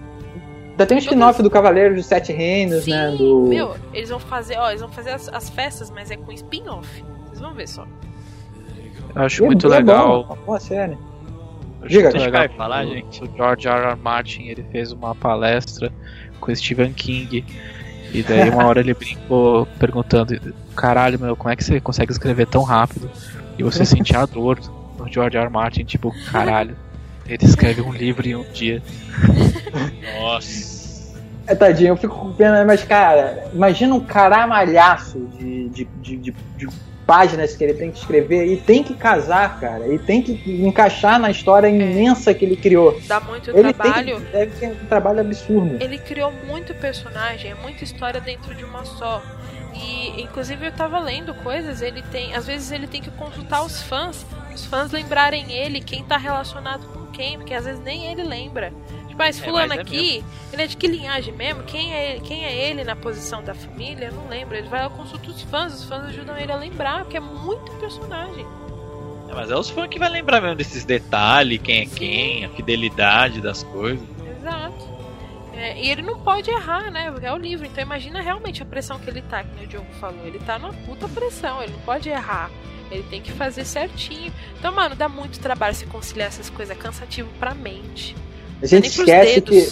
Ainda 0.71 0.85
tem 0.85 0.97
um 0.97 0.99
spin-off 0.99 1.41
do 1.41 1.49
Cavaleiro 1.49 1.95
dos 1.95 2.05
Sete 2.05 2.33
Reinos, 2.33 2.83
Sim, 2.83 2.91
né? 2.91 3.11
Do... 3.11 3.43
meu, 3.47 3.77
eles 3.93 4.09
vão 4.09 4.19
fazer, 4.19 4.57
ó, 4.57 4.69
eles 4.69 4.81
vão 4.81 4.89
fazer 4.91 5.11
as, 5.11 5.29
as 5.29 5.49
festas, 5.49 5.89
mas 5.89 6.11
é 6.11 6.17
com 6.17 6.31
spin-off. 6.33 7.01
Vocês 7.27 7.39
vão 7.39 7.53
ver 7.53 7.67
só. 7.69 7.87
Eu 9.15 9.21
acho 9.21 9.41
E 9.41 9.45
é- 9.45 9.47
muito 9.47 9.67
é 9.67 9.69
legal. 9.69 10.23
Bom, 10.23 10.33
uma 10.33 10.35
boa 10.43 10.59
série. 10.59 10.97
Diga, 11.87 12.03
muito 12.03 12.13
deixa 12.13 12.25
legal 12.25 12.43
eu 12.43 12.49
falar, 12.49 12.85
o- 12.85 12.89
gente. 12.89 13.23
O 13.23 13.29
George 13.37 13.67
R. 13.69 13.85
R. 13.91 13.95
Martin 14.01 14.43
ele 14.47 14.65
fez 14.71 14.91
uma 14.91 15.15
palestra 15.15 15.93
com 16.41 16.51
o 16.51 16.55
Stephen 16.55 16.91
King. 16.91 17.45
E 18.13 18.23
daí 18.23 18.49
uma 18.49 18.65
hora 18.67 18.79
ele 18.79 18.93
brincou 18.93 19.65
perguntando: 19.79 20.39
Caralho, 20.75 21.19
meu, 21.19 21.35
como 21.35 21.49
é 21.51 21.55
que 21.55 21.63
você 21.63 21.79
consegue 21.79 22.11
escrever 22.11 22.47
tão 22.47 22.63
rápido? 22.63 23.09
E 23.57 23.63
você 23.63 23.83
sentia 23.85 24.19
a 24.19 24.25
dor 24.25 24.59
no 24.97 25.11
George 25.11 25.37
R. 25.37 25.45
R. 25.45 25.51
Martin, 25.51 25.83
tipo, 25.83 26.13
caralho. 26.31 26.75
Ele 27.27 27.43
escreve 27.43 27.81
um 27.81 27.91
livro 27.91 28.27
em 28.27 28.35
um 28.35 28.45
dia. 28.53 28.83
Nossa. 30.21 30.75
É, 31.47 31.53
tadinho, 31.55 31.89
eu 31.89 31.97
fico 31.97 32.15
com 32.15 32.31
pena, 32.33 32.63
mas, 32.65 32.83
cara, 32.83 33.47
imagina 33.53 33.93
um 33.93 33.99
caramalhaço 33.99 35.19
de, 35.37 35.69
de, 35.69 35.85
de, 36.01 36.17
de- 36.17 36.35
de 36.57 36.67
páginas 37.05 37.55
que 37.55 37.63
ele 37.63 37.73
tem 37.73 37.91
que 37.91 37.99
escrever 37.99 38.45
e 38.47 38.57
tem 38.57 38.83
que 38.83 38.95
casar, 38.95 39.59
cara, 39.59 39.87
e 39.87 39.99
tem 39.99 40.21
que 40.21 40.31
encaixar 40.65 41.19
na 41.19 41.29
história 41.29 41.67
imensa 41.67 42.33
que 42.33 42.43
ele 42.45 42.55
criou. 42.55 42.99
Dá 43.05 43.19
muito 43.19 43.51
Ele 43.51 43.73
trabalho. 43.73 44.21
tem, 44.21 44.31
deve 44.31 44.59
ter 44.59 44.67
um 44.67 44.85
trabalho 44.87 45.19
absurdo. 45.21 45.77
Ele 45.79 45.97
criou 45.97 46.31
muito 46.47 46.73
personagem, 46.75 47.51
é 47.51 47.55
muita 47.55 47.83
história 47.83 48.19
dentro 48.19 48.53
de 48.55 48.63
uma 48.63 48.83
só. 48.85 49.21
E 49.73 50.21
inclusive 50.21 50.67
eu 50.67 50.71
tava 50.71 50.99
lendo 50.99 51.33
coisas, 51.35 51.81
ele 51.81 52.01
tem. 52.03 52.33
Às 52.33 52.47
vezes 52.47 52.71
ele 52.71 52.87
tem 52.87 53.01
que 53.01 53.11
consultar 53.11 53.63
os 53.63 53.81
fãs, 53.83 54.25
os 54.53 54.65
fãs 54.65 54.91
lembrarem 54.91 55.51
ele, 55.51 55.81
quem 55.81 56.03
tá 56.03 56.17
relacionado 56.17 56.87
com 56.87 57.05
quem, 57.07 57.37
porque 57.37 57.53
às 57.53 57.65
vezes 57.65 57.81
nem 57.81 58.11
ele 58.11 58.23
lembra. 58.23 58.71
Esse 59.29 59.41
É, 59.41 59.45
fulano 59.45 59.69
mas 59.69 59.77
é 59.77 59.81
aqui, 59.81 60.23
ele 60.51 60.61
é 60.61 60.67
de 60.67 60.77
que 60.77 60.87
linhagem 60.87 61.33
mesmo? 61.33 61.63
Quem 61.63 61.93
é, 61.93 62.11
ele, 62.11 62.21
quem 62.21 62.45
é 62.45 62.69
ele 62.69 62.83
na 62.83 62.95
posição 62.95 63.43
da 63.43 63.53
família? 63.53 64.07
Eu 64.07 64.13
não 64.13 64.27
lembro. 64.27 64.55
Ele 64.55 64.67
vai 64.67 64.83
lá 64.83 64.89
consulta 64.89 65.29
os 65.29 65.41
fãs, 65.43 65.73
os 65.73 65.85
fãs 65.85 66.05
ajudam 66.05 66.37
ele 66.37 66.51
a 66.51 66.55
lembrar, 66.55 67.03
porque 67.03 67.17
é 67.17 67.21
muito 67.21 67.71
personagem. 67.79 68.45
É, 69.29 69.33
mas 69.33 69.49
é 69.49 69.55
os 69.55 69.69
fãs 69.69 69.87
que 69.87 69.97
vai 69.97 70.09
lembrar 70.09 70.41
mesmo 70.41 70.55
desses 70.55 70.83
detalhes, 70.85 71.59
quem 71.61 71.81
é 71.81 71.85
Sim. 71.85 71.95
quem, 71.95 72.45
a 72.45 72.49
fidelidade 72.49 73.41
das 73.41 73.63
coisas. 73.63 74.05
Exato. 74.39 74.95
É, 75.53 75.81
e 75.81 75.89
ele 75.89 76.01
não 76.01 76.19
pode 76.19 76.49
errar, 76.49 76.91
né? 76.91 77.13
É 77.21 77.31
o 77.31 77.37
livro. 77.37 77.65
Então 77.65 77.81
imagina 77.81 78.21
realmente 78.21 78.61
a 78.61 78.65
pressão 78.65 78.99
que 78.99 79.09
ele 79.09 79.21
tá, 79.21 79.43
que 79.43 79.63
o 79.63 79.67
Diogo 79.67 79.91
falou. 79.99 80.25
Ele 80.25 80.39
tá 80.39 80.59
numa 80.59 80.73
puta 80.73 81.07
pressão, 81.07 81.63
ele 81.63 81.71
não 81.71 81.79
pode 81.79 82.09
errar. 82.09 82.51
Ele 82.91 83.03
tem 83.03 83.21
que 83.21 83.31
fazer 83.31 83.65
certinho. 83.65 84.31
Então, 84.59 84.71
mano, 84.71 84.95
dá 84.95 85.09
muito 85.09 85.39
trabalho 85.39 85.73
se 85.73 85.85
conciliar 85.87 86.27
essas 86.27 86.49
coisas. 86.49 86.75
É 86.75 86.79
cansativo 86.79 87.29
pra 87.39 87.55
mente. 87.55 88.15
A 88.61 88.65
gente 88.65 88.87
esquece 88.87 89.41
que 89.41 89.67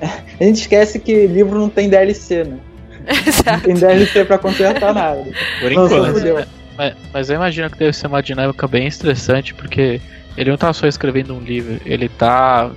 a 0.40 0.44
gente 0.44 0.60
esquece 0.60 0.98
que 0.98 1.26
livro 1.26 1.58
não 1.58 1.68
tem 1.68 1.88
DLC, 1.88 2.44
né? 2.44 2.58
Não 3.08 3.16
Exato. 3.26 3.64
tem 3.64 3.74
DLC 3.74 4.24
pra 4.26 4.36
consertar 4.36 4.92
nada. 4.92 5.24
Por 5.60 5.72
enquanto. 5.72 6.12
fudeu. 6.12 6.44
Mas, 6.76 6.94
mas 7.12 7.30
eu 7.30 7.36
imagino 7.36 7.70
que 7.70 7.78
deve 7.78 7.92
ser 7.94 8.06
uma 8.06 8.22
dinâmica 8.22 8.68
bem 8.68 8.86
estressante, 8.86 9.54
porque 9.54 9.98
ele 10.36 10.50
não 10.50 10.58
tá 10.58 10.72
só 10.74 10.86
escrevendo 10.86 11.34
um 11.34 11.40
livro, 11.40 11.80
ele 11.86 12.08
tá 12.08 12.70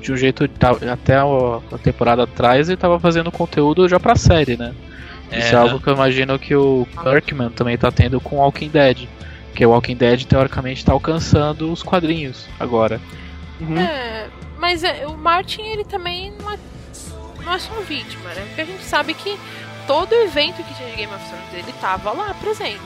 de 0.00 0.12
um 0.12 0.16
jeito. 0.16 0.48
tá- 0.48 0.76
até 0.90 1.14
a, 1.16 1.24
a 1.72 1.78
temporada 1.78 2.22
atrás 2.22 2.68
ele 2.68 2.78
tava 2.78 2.98
fazendo 2.98 3.30
conteúdo 3.30 3.86
já 3.88 4.00
pra 4.00 4.16
série, 4.16 4.56
né? 4.56 4.72
Isso 5.30 5.48
é, 5.48 5.52
né? 5.52 5.58
algo 5.58 5.78
que 5.78 5.88
eu 5.88 5.94
imagino 5.94 6.38
que 6.38 6.54
o 6.56 6.86
Kirkman 7.02 7.50
também 7.50 7.76
tá 7.76 7.92
tendo 7.92 8.20
com 8.20 8.36
Walking 8.36 8.68
Dead. 8.70 9.06
Porque 9.48 9.64
o 9.64 9.70
Walking 9.70 9.96
Dead 9.96 10.24
teoricamente 10.24 10.84
tá 10.84 10.92
alcançando 10.92 11.70
os 11.70 11.82
quadrinhos 11.82 12.46
agora. 12.58 13.00
Uhum. 13.60 13.78
É, 13.78 14.28
mas 14.58 14.82
é, 14.84 15.06
o 15.06 15.16
Martin, 15.16 15.62
ele 15.62 15.84
também 15.84 16.32
não 16.40 16.50
é, 16.52 16.58
não 17.44 17.52
é 17.54 17.58
só 17.58 17.74
vítima, 17.80 18.30
né? 18.34 18.44
Porque 18.46 18.60
a 18.60 18.64
gente 18.64 18.84
sabe 18.84 19.14
que 19.14 19.38
todo 19.86 20.14
evento 20.14 20.62
que 20.62 20.74
tinha 20.74 20.88
de 20.90 20.96
Game 20.96 21.14
of 21.14 21.24
Thrones, 21.28 21.52
ele 21.52 21.72
tava 21.80 22.12
lá 22.12 22.34
presente. 22.34 22.80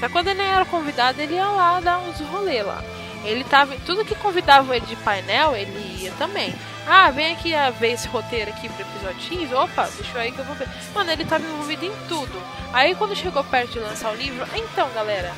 Só 0.00 0.08
quando 0.08 0.28
ele 0.28 0.42
era 0.42 0.64
convidado, 0.64 1.20
ele 1.20 1.34
ia 1.34 1.46
lá 1.46 1.80
dar 1.80 1.98
uns 1.98 2.18
rolê 2.20 2.62
lá. 2.62 2.82
Ele 3.24 3.44
tava. 3.44 3.76
Tudo 3.86 4.04
que 4.04 4.16
convidava 4.16 4.74
ele 4.76 4.84
de 4.86 4.96
painel, 4.96 5.54
ele 5.54 6.02
ia 6.02 6.10
também. 6.12 6.52
Ah, 6.86 7.08
vem 7.10 7.32
aqui 7.32 7.54
a 7.54 7.70
ver 7.70 7.92
esse 7.92 8.08
roteiro 8.08 8.50
aqui 8.50 8.68
pro 8.68 8.82
episódio 8.82 9.20
X. 9.20 9.52
Opa, 9.52 9.88
deixa 9.96 10.18
eu 10.18 10.20
aí 10.20 10.32
que 10.32 10.40
eu 10.40 10.44
vou 10.44 10.56
ver. 10.56 10.68
Mano, 10.92 11.12
ele 11.12 11.24
tava 11.24 11.44
envolvido 11.44 11.84
em 11.84 11.92
tudo. 12.08 12.42
Aí 12.72 12.96
quando 12.96 13.14
chegou 13.14 13.44
perto 13.44 13.72
de 13.72 13.78
lançar 13.78 14.10
o 14.10 14.16
livro, 14.16 14.44
"Ah, 14.52 14.58
então, 14.58 14.88
galera, 14.92 15.32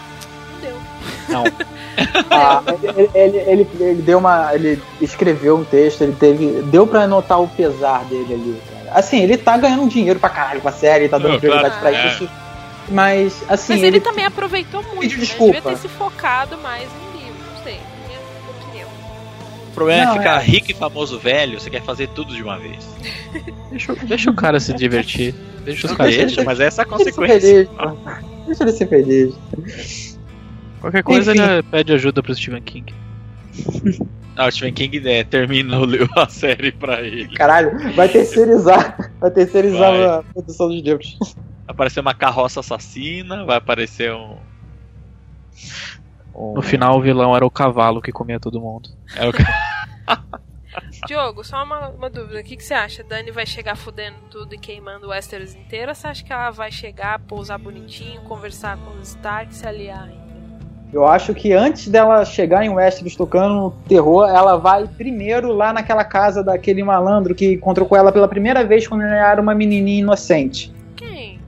não 0.65 0.71
deu. 0.71 0.95
Não. 1.29 1.45
Ah, 2.31 2.63
ele, 2.83 3.11
ele, 3.15 3.39
ele, 3.39 3.69
ele 3.81 4.03
deu 4.03 4.19
uma. 4.19 4.55
Ele 4.55 4.81
escreveu 5.01 5.57
um 5.57 5.65
texto, 5.65 6.03
ele 6.03 6.13
teve. 6.13 6.63
Deu 6.63 6.87
pra 6.87 7.07
notar 7.07 7.41
o 7.41 7.49
pesar 7.49 8.05
dele 8.05 8.35
ali, 8.35 8.61
cara. 8.69 8.99
Assim, 8.99 9.23
ele 9.23 9.37
tá 9.37 9.57
ganhando 9.57 9.89
dinheiro 9.89 10.19
pra 10.19 10.29
caralho 10.29 10.61
com 10.61 10.69
a 10.69 10.73
série, 10.73 11.09
tá 11.09 11.19
dando 11.19 11.39
prioridade 11.39 11.79
claro, 11.79 11.97
pra 11.97 12.05
é. 12.05 12.09
isso. 12.09 12.29
Mas, 12.91 13.43
assim. 13.49 13.75
Mas 13.75 13.83
ele, 13.83 14.01
também 14.01 14.25
aproveitou 14.25 14.83
muito. 14.83 15.01
Pediu 15.01 15.19
né? 15.19 15.25
desculpa. 15.25 15.53
Devia 15.55 15.71
ter 15.73 15.79
se 15.79 15.89
focado 15.89 16.59
mais 16.59 16.83
no 16.83 17.19
livro. 17.19 17.35
Não 17.55 17.63
sei, 17.63 17.79
minha 18.07 18.21
opinião. 18.61 18.89
O 19.69 19.75
problema 19.75 20.05
Não, 20.05 20.15
é 20.15 20.19
ficar 20.19 20.43
é- 20.43 20.45
rico 20.45 20.71
e 20.71 20.75
famoso 20.75 21.19
velho, 21.19 21.59
você 21.61 21.71
quer 21.71 21.83
fazer 21.83 22.09
tudo 22.09 22.35
de 22.35 22.43
uma 22.43 22.59
vez. 22.59 22.87
Deixa, 23.71 23.95
deixa 23.95 24.31
o 24.31 24.35
cara 24.35 24.61
se 24.61 24.73
divertir. 24.77 25.35
Deixa 25.65 25.87
os 25.87 25.95
caras. 25.95 26.15
Deixa, 26.15 26.45
mas 26.45 26.61
essa 26.61 26.83
é 26.83 26.85
a 26.85 26.89
Deixa 26.89 27.03
ele 27.03 27.13
ser 27.13 27.17
consequência. 27.17 27.41
feliz, 27.41 27.69
pô. 27.69 27.97
Deixa 28.47 28.65
ele 28.65 28.73
ser 28.73 28.89
feliz. 28.89 29.35
Qualquer 30.85 31.03
coisa 31.03 31.33
Enfim. 31.33 31.43
ele 31.43 31.63
pede 31.63 31.93
ajuda 31.95 32.23
pro 32.23 32.35
Stephen 32.35 32.63
King. 32.63 32.95
Ah, 34.37 34.47
o 34.49 34.51
Stephen 34.51 34.75
King 34.75 35.09
é, 35.09 35.23
termina 35.23 35.79
o- 35.81 36.19
a 36.19 36.29
série 36.29 36.73
pra 36.73 37.01
ele. 37.03 37.37
Caralho, 37.37 37.95
vai 37.95 38.09
terceirizar. 38.09 39.13
Vai 39.21 39.31
terceirizar 39.31 39.93
Vai. 39.93 40.05
a 40.07 40.23
produção 40.25 40.69
dos 40.69 40.83
livros. 40.83 41.17
Vai 41.21 41.35
aparecer 41.69 42.01
uma 42.01 42.15
carroça 42.15 42.59
assassina, 42.59 43.45
vai 43.45 43.59
aparecer 43.59 44.13
um. 44.13 44.37
um 46.35 46.55
No 46.55 46.63
final 46.63 46.99
o 46.99 47.01
vilão 47.01 47.37
era 47.37 47.47
o 47.47 47.51
cavalo 47.51 48.03
que 48.03 48.11
comia 48.11 48.41
todo 48.41 48.61
mundo. 48.61 48.89
é 49.15 49.29
o- 49.29 49.33
Diogo, 51.07 51.45
só 51.45 51.63
uma, 51.63 51.91
uma 51.91 52.11
dúvida. 52.11 52.41
O 52.41 52.43
que, 52.45 52.57
que 52.57 52.65
você 52.65 52.75
acha? 52.75 53.05
Dani 53.05 53.31
vai 53.31 53.47
chegar 53.47 53.77
fudendo 53.77 54.17
tudo 54.33 54.53
e 54.55 54.59
queimando 54.59 55.07
o 55.07 55.11
Westeros 55.11 55.55
inteiro? 55.55 55.91
Ou 55.91 55.95
você 55.95 56.09
acha 56.09 56.25
que 56.25 56.33
ela 56.33 56.51
vai 56.51 56.73
chegar, 56.73 57.21
pousar 57.21 57.57
bonitinho, 57.59 58.21
conversar 58.23 58.77
com 58.79 58.99
os 58.99 59.11
Stark 59.11 59.53
e 59.53 59.55
se 59.55 59.65
aliar? 59.65 60.09
Eu 60.95 61.05
acho 61.05 61.35
que 61.35 61.53
antes 61.53 61.89
dela 61.89 62.25
chegar 62.25 62.65
em 62.65 62.69
Westeros 62.69 63.17
tocando 63.17 63.75
terror, 63.89 64.29
ela 64.29 64.57
vai 64.57 64.87
primeiro 64.87 65.53
lá 65.53 65.73
naquela 65.73 66.05
casa 66.05 66.41
daquele 66.41 66.85
malandro 66.85 67.35
que 67.35 67.55
encontrou 67.55 67.85
com 67.89 67.97
ela 67.97 68.13
pela 68.13 68.29
primeira 68.29 68.63
vez 68.65 68.87
quando 68.87 69.03
ela 69.03 69.13
era 69.33 69.43
uma 69.43 69.57
menininha 69.57 69.99
inocente. 69.99 70.73
Quem? 70.95 71.41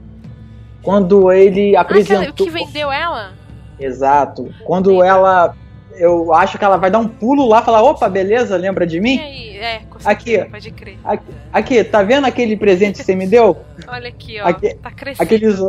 Quando 0.83 1.31
ele 1.31 1.77
Ah, 1.77 1.81
apresentou. 1.81 2.45
que 2.45 2.51
vendeu 2.51 2.91
ela? 2.91 3.31
Exato. 3.79 4.53
Quando 4.65 5.01
ela. 5.01 5.55
Eu 5.99 6.33
acho 6.33 6.57
que 6.57 6.63
ela 6.65 6.77
vai 6.77 6.89
dar 6.91 6.99
um 6.99 7.07
pulo 7.07 7.47
lá 7.47 7.61
e 7.61 7.65
falar: 7.65 7.81
opa, 7.83 8.07
beleza, 8.09 8.55
lembra 8.57 8.85
de 8.85 8.97
E 8.97 9.01
mim? 9.01 9.19
aí? 9.19 9.57
É, 9.57 9.79
com 9.89 9.97
Aqui. 10.07 10.31
certeza, 10.31 10.49
pode 10.51 10.71
crer. 10.71 10.97
Aqui, 11.03 11.23
aqui, 11.51 11.83
tá 11.83 12.03
vendo 12.03 12.25
aquele 12.27 12.55
presente 12.55 12.97
que 12.99 13.03
você 13.03 13.15
me 13.15 13.25
deu? 13.27 13.57
Olha 13.87 14.09
aqui, 14.09 14.39
ó. 14.39 14.47
Aqui- 14.47 14.75
tá 14.75 14.91
crescendo. 14.91 15.23
Aqueles, 15.25 15.59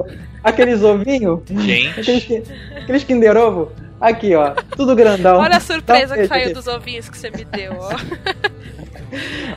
aqueles 0.45 0.83
ovinhos? 0.83 1.41
Gente, 1.49 2.01
Aqueles, 2.01 2.51
aqueles 2.77 3.05
Kinder 3.05 3.37
Ovo? 3.37 3.73
Aqui, 4.01 4.35
ó. 4.35 4.53
Tudo 4.77 4.95
grandão. 4.95 5.39
Olha 5.41 5.57
a 5.57 5.61
surpresa 5.61 6.15
um 6.15 6.19
que 6.19 6.27
saiu 6.29 6.45
aqui. 6.45 6.53
dos 6.53 6.67
ovinhos 6.69 7.09
que 7.09 7.17
você 7.19 7.31
me 7.31 7.45
deu, 7.45 7.73
ó. 7.79 7.89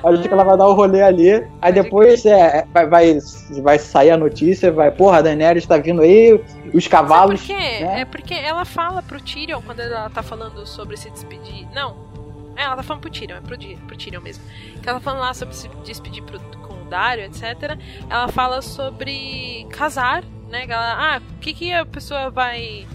Acho 0.04 0.22
que 0.24 0.34
ela 0.34 0.44
vai 0.44 0.58
dar 0.58 0.68
o 0.68 0.74
rolê 0.74 1.02
ali. 1.02 1.46
Aí 1.62 1.72
depois 1.74 2.26
é, 2.26 2.66
vai, 2.74 2.88
vai, 2.88 3.18
vai 3.62 3.78
sair 3.80 4.12
a 4.12 4.18
notícia, 4.18 4.72
vai, 4.72 4.92
porra, 4.92 5.18
a 5.18 5.22
Daenerys 5.22 5.66
tá 5.66 5.78
vindo 5.78 6.02
aí, 6.02 6.40
os 6.74 6.88
cavalos. 6.88 7.42
por 7.42 7.48
quê? 7.48 7.80
né? 7.82 8.02
É 8.02 8.06
porque 8.06 8.34
ela 8.34 8.66
fala 8.66 9.02
pro 9.04 9.22
Tyrion 9.22 9.62
quando 9.62 9.80
ela 9.82 10.10
tá 10.10 10.24
falando 10.24 10.66
sobre 10.66 10.98
se 10.98 11.10
despedir. 11.10 11.68
Não. 11.74 12.10
É, 12.56 12.64
ela 12.64 12.76
tá 12.76 12.84
falando 12.84 13.02
pro 13.02 13.10
Tyrion, 13.12 13.38
é 13.38 13.42
pro, 13.42 13.58
pro 13.88 13.98
Tyrion 13.98 14.22
mesmo. 14.22 14.44
Que 14.82 14.88
ela 14.90 15.00
tá 15.00 15.04
falando 15.04 15.22
lá 15.22 15.34
sobre 15.34 15.56
se 15.56 15.70
despedir 15.86 16.24
pro- 16.24 16.40
com 16.40 16.74
o 16.74 16.86
Dario, 16.90 17.24
etc. 17.26 17.78
Ela 18.10 18.28
fala 18.28 18.62
sobre 18.62 19.66
casar, 19.70 20.24
né? 20.50 20.66
Ela, 20.68 21.16
ah, 21.16 21.22
o 21.38 21.40
que, 21.40 21.54
que 21.54 21.74
a 21.74 21.86
pessoa 21.86 22.30
vai. 22.30 22.86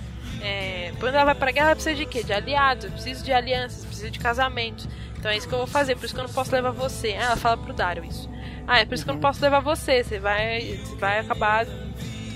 É, 0.43 0.93
quando 1.01 1.15
ela 1.15 1.25
vai 1.25 1.35
pra 1.35 1.51
guerra, 1.51 1.69
ela 1.69 1.75
precisa 1.75 1.95
de 1.97 2.05
quê? 2.07 2.23
De 2.23 2.33
aliados, 2.33 2.85
eu 2.85 2.91
preciso 2.91 3.25
de 3.25 3.33
alianças, 3.33 3.85
preciso 3.85 4.11
de 4.11 4.19
casamentos. 4.19 4.87
Então 5.27 5.35
é 5.35 5.39
isso 5.39 5.49
que 5.49 5.55
eu 5.55 5.59
vou 5.59 5.67
fazer, 5.67 5.97
por 5.97 6.05
isso 6.05 6.15
que 6.15 6.21
eu 6.21 6.25
não 6.29 6.33
posso 6.33 6.53
levar 6.53 6.71
você. 6.71 7.17
Ah, 7.19 7.25
ela 7.25 7.37
fala 7.37 7.57
pro 7.57 7.73
Dario 7.73 8.05
isso. 8.05 8.31
Ah, 8.65 8.79
é 8.79 8.85
por 8.85 8.95
isso 8.95 9.03
que 9.03 9.11
eu 9.11 9.15
não 9.15 9.21
posso 9.21 9.43
levar 9.43 9.59
você, 9.59 10.05
você 10.05 10.21
vai, 10.21 10.79
você 10.85 10.95
vai 10.95 11.19
acabar 11.19 11.67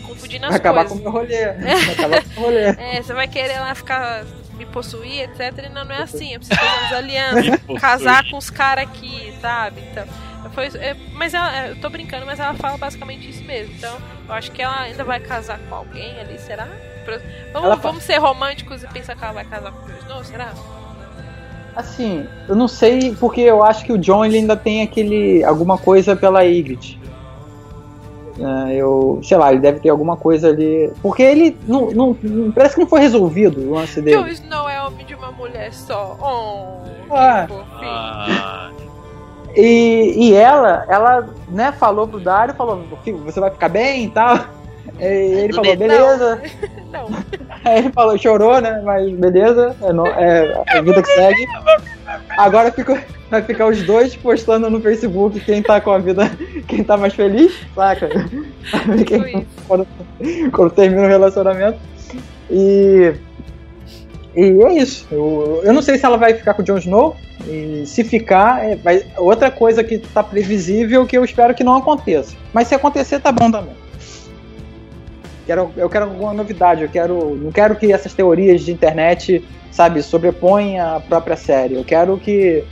confundindo 0.04 0.46
as 0.46 0.50
Vai 0.50 0.58
acabar 0.58 0.86
coisas. 0.86 1.00
com 1.00 1.08
o 1.08 1.12
meu 1.12 1.12
rolê. 1.12 1.52
Vai 1.54 1.92
acabar 1.92 2.24
com 2.24 2.28
o 2.30 2.32
meu 2.32 2.42
rolê. 2.42 2.64
É, 2.64 3.00
você 3.00 3.14
vai 3.14 3.28
querer 3.28 3.60
lá 3.60 3.72
ficar 3.76 4.24
me 4.54 4.66
possuir, 4.66 5.20
etc. 5.20 5.66
E 5.66 5.68
não, 5.68 5.84
não 5.84 5.94
é 5.94 6.02
assim. 6.02 6.32
Eu 6.32 6.40
preciso 6.40 6.58
fazer 6.58 6.78
umas 6.80 6.92
alianças, 6.98 7.44
Me 7.44 7.58
possuir. 7.58 7.80
casar 7.80 8.28
com 8.28 8.36
os 8.36 8.50
caras 8.50 8.88
aqui, 8.88 9.32
sabe? 9.40 9.82
Então, 9.82 10.04
foi, 10.52 10.66
é, 10.66 10.96
mas 11.12 11.32
ela, 11.32 11.56
é, 11.66 11.70
eu 11.70 11.76
tô 11.76 11.88
brincando, 11.90 12.26
mas 12.26 12.40
ela 12.40 12.54
fala 12.54 12.76
basicamente 12.76 13.30
isso 13.30 13.44
mesmo. 13.44 13.72
Então, 13.72 13.96
eu 14.26 14.34
acho 14.34 14.50
que 14.50 14.60
ela 14.60 14.80
ainda 14.80 15.04
vai 15.04 15.20
casar 15.20 15.60
com 15.60 15.76
alguém 15.76 16.18
ali, 16.18 16.40
será? 16.40 16.66
Vamos, 17.52 17.80
vamos 17.80 18.02
ser 18.02 18.18
românticos 18.18 18.82
e 18.82 18.88
pensar 18.88 19.14
que 19.14 19.22
ela 19.22 19.32
vai 19.32 19.44
casar 19.44 19.70
com 19.70 19.86
o 19.86 19.88
Jon 19.88 19.98
Snow, 20.00 20.24
será? 20.24 20.52
Assim, 21.80 22.26
eu 22.48 22.54
não 22.54 22.68
sei 22.68 23.14
porque 23.18 23.40
eu 23.40 23.62
acho 23.64 23.84
que 23.84 23.92
o 23.92 23.98
John 23.98 24.24
ele 24.24 24.36
ainda 24.38 24.56
tem 24.56 24.82
aquele 24.82 25.42
alguma 25.44 25.76
coisa 25.78 26.14
pela 26.14 26.44
Ygritte. 26.44 27.00
É, 28.38 28.74
eu, 28.76 29.20
sei 29.22 29.36
lá, 29.36 29.50
ele 29.52 29.60
deve 29.60 29.80
ter 29.80 29.88
alguma 29.90 30.16
coisa 30.16 30.48
ali. 30.48 30.90
Porque 31.02 31.22
ele 31.22 31.56
não, 31.68 31.90
não- 31.90 32.16
não- 32.22 32.52
parece 32.52 32.74
que 32.74 32.80
não 32.80 32.88
foi 32.88 33.00
resolvido 33.00 33.60
o 33.60 33.74
lance 33.74 33.96
Jon 33.96 34.04
dele. 34.04 34.30
Snow 34.32 34.68
é 34.68 34.82
homem 34.82 35.04
de 35.04 35.14
uma 35.14 35.30
mulher 35.30 35.72
só. 35.74 36.16
Oh, 36.20 36.88
Ah. 37.14 37.46
ah, 37.82 38.70
E, 39.56 40.14
e 40.28 40.32
ela, 40.34 40.86
ela, 40.88 41.28
né, 41.48 41.72
falou 41.72 42.06
pro 42.06 42.20
Dario, 42.20 42.54
falou, 42.54 42.84
"Filho, 43.02 43.18
você 43.18 43.40
vai 43.40 43.50
ficar 43.50 43.68
bem 43.68 44.04
e 44.04 44.10
tal. 44.10 44.38
E 45.00 45.04
ele 45.44 45.52
falou, 45.52 45.70
Não. 45.72 45.76
beleza. 45.78 46.42
Não, 46.92 47.06
Aí 47.64 47.78
ele 47.78 47.90
falou, 47.92 48.18
chorou, 48.18 48.60
né? 48.60 48.80
Mas 48.84 49.10
beleza, 49.12 49.76
é, 49.82 49.92
no- 49.92 50.06
é 50.06 50.62
a 50.68 50.80
vida 50.82 51.02
que 51.02 51.08
segue. 51.14 51.46
Agora 52.36 52.72
fica- 52.72 53.02
vai 53.30 53.42
ficar 53.42 53.66
os 53.68 53.80
dois 53.82 54.16
postando 54.16 54.68
no 54.68 54.80
Facebook 54.80 55.38
quem 55.40 55.62
tá 55.62 55.80
com 55.80 55.90
a 55.92 55.98
vida, 55.98 56.30
quem 56.66 56.82
tá 56.82 56.96
mais 56.96 57.14
feliz, 57.14 57.52
saca? 57.74 58.08
tipo 58.08 59.26
isso. 59.26 59.46
quando, 59.68 59.86
quando 60.52 60.70
termina 60.72 61.02
o 61.04 61.08
relacionamento. 61.08 61.78
E. 62.50 63.12
E 64.34 64.42
é 64.64 64.72
isso. 64.74 65.06
Eu, 65.10 65.60
eu 65.64 65.72
não 65.72 65.82
sei 65.82 65.98
se 65.98 66.04
ela 66.06 66.16
vai 66.16 66.34
ficar 66.34 66.54
com 66.54 66.62
o 66.62 66.64
Jon 66.64 66.78
Snow. 66.78 67.16
E 67.46 67.84
se 67.86 68.04
ficar, 68.04 68.64
é, 68.64 68.76
vai, 68.76 69.02
outra 69.16 69.50
coisa 69.50 69.82
que 69.82 69.98
tá 69.98 70.22
previsível 70.22 71.06
que 71.06 71.16
eu 71.16 71.24
espero 71.24 71.54
que 71.54 71.64
não 71.64 71.74
aconteça. 71.76 72.36
Mas 72.52 72.68
se 72.68 72.74
acontecer, 72.74 73.18
tá 73.18 73.32
bom 73.32 73.50
também. 73.50 73.72
Quero, 75.46 75.72
eu 75.76 75.88
quero 75.88 76.06
alguma 76.06 76.32
novidade, 76.32 76.82
eu 76.82 76.88
quero. 76.88 77.34
Não 77.36 77.50
quero 77.50 77.76
que 77.76 77.92
essas 77.92 78.14
teorias 78.14 78.62
de 78.62 78.72
internet, 78.72 79.44
sabe, 79.70 80.02
sobreponham 80.02 80.96
a 80.96 81.00
própria 81.00 81.36
série. 81.36 81.74
Eu 81.74 81.84
quero 81.84 82.16
que 82.18 82.64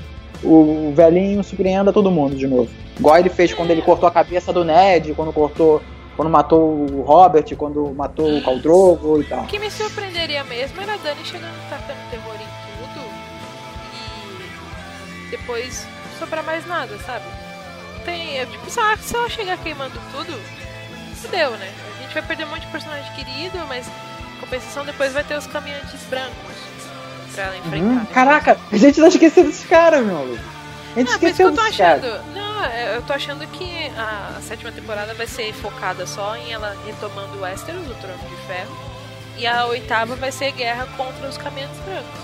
o 0.43 0.93
velhinho 0.95 1.43
surpreenda 1.43 1.93
todo 1.93 2.11
mundo 2.11 2.37
de 2.37 2.47
novo. 2.47 2.71
Igual 2.99 3.19
ele 3.19 3.29
fez 3.29 3.53
quando 3.53 3.71
ele 3.71 3.83
cortou 3.83 4.09
a 4.09 4.13
cabeça 4.13 4.53
do 4.53 4.65
Ned, 4.65 5.15
quando 5.15 5.33
cortou. 5.33 5.81
Quando 6.17 6.31
matou 6.31 6.85
o 6.85 7.03
Robert, 7.03 7.45
quando 7.57 7.95
matou 7.95 8.29
o 8.29 8.43
Khal 8.43 8.59
Drogo 8.59 9.21
e 9.21 9.25
tal. 9.25 9.45
O 9.45 9.47
que 9.47 9.57
me 9.57 9.71
surpreenderia 9.71 10.43
mesmo 10.43 10.83
era 10.83 10.95
a 10.95 10.97
Dani 10.97 11.25
chegando 11.25 11.55
tacando 11.71 12.01
terror 12.11 12.35
em 12.35 12.49
tudo 12.83 13.29
e 15.29 15.31
depois 15.31 15.87
não 16.11 16.19
sobrar 16.19 16.45
mais 16.45 16.67
nada, 16.67 16.99
sabe? 16.99 17.25
Tem, 18.05 18.39
é, 18.39 18.47
tipo, 18.47 18.69
se 18.69 18.81
ela, 18.81 18.97
se 18.97 19.15
ela 19.15 19.29
chegar 19.29 19.59
queimando 19.59 19.95
tudo, 20.11 20.33
fudeu, 21.15 21.53
né? 21.53 21.73
A 22.09 22.11
gente 22.11 22.15
vai 22.15 22.23
perder 22.23 22.45
um 22.47 22.49
monte 22.49 22.63
de 22.63 22.69
personagem 22.69 23.13
querido, 23.13 23.59
mas 23.69 23.87
em 23.87 24.41
compensação 24.41 24.83
depois 24.83 25.13
vai 25.13 25.23
ter 25.23 25.37
os 25.37 25.47
caminhantes 25.47 26.01
brancos 26.09 26.57
pra 27.35 27.45
ela 27.45 27.59
enfrentar. 27.59 27.85
Hum, 27.85 27.95
né? 27.97 28.07
caraca, 28.15 28.59
a 28.73 28.77
gente 28.79 28.99
não 28.99 29.09
esqueceu 29.09 29.45
desse 29.45 29.67
cara, 29.67 30.01
meu 30.01 30.23
amigo. 30.23 30.39
A 30.97 30.99
gente 30.99 31.13
Ah, 31.13 31.19
por 31.19 31.29
isso 31.29 31.37
que 31.37 31.43
esqueceu 31.43 31.49
eu 31.49 31.55
tô 31.55 31.63
desse 31.63 31.77
cara. 31.77 31.99
achando. 31.99 32.35
Não, 32.35 32.65
é, 32.65 32.97
eu 32.97 33.03
tô 33.03 33.13
achando 33.13 33.47
que 33.49 33.93
a, 33.95 34.41
sétima 34.41 34.73
temporada 34.73 35.13
vai 35.13 35.27
ser 35.27 35.53
focada 35.53 36.07
só 36.07 36.35
em 36.35 36.51
ela 36.51 36.75
retomando 36.87 37.37
o 37.37 37.43
Westeros, 37.43 37.87
o 37.87 37.95
Trono 37.97 38.19
de 38.19 38.37
Ferro. 38.47 38.75
E 39.37 39.47
a 39.47 39.67
oitava 39.67 40.17
vai 40.17 40.33
ser 40.33 40.51
guerra 40.53 40.89
contra 40.97 41.29
os 41.29 41.37
caminhantes 41.37 41.79
brancos. 41.81 42.21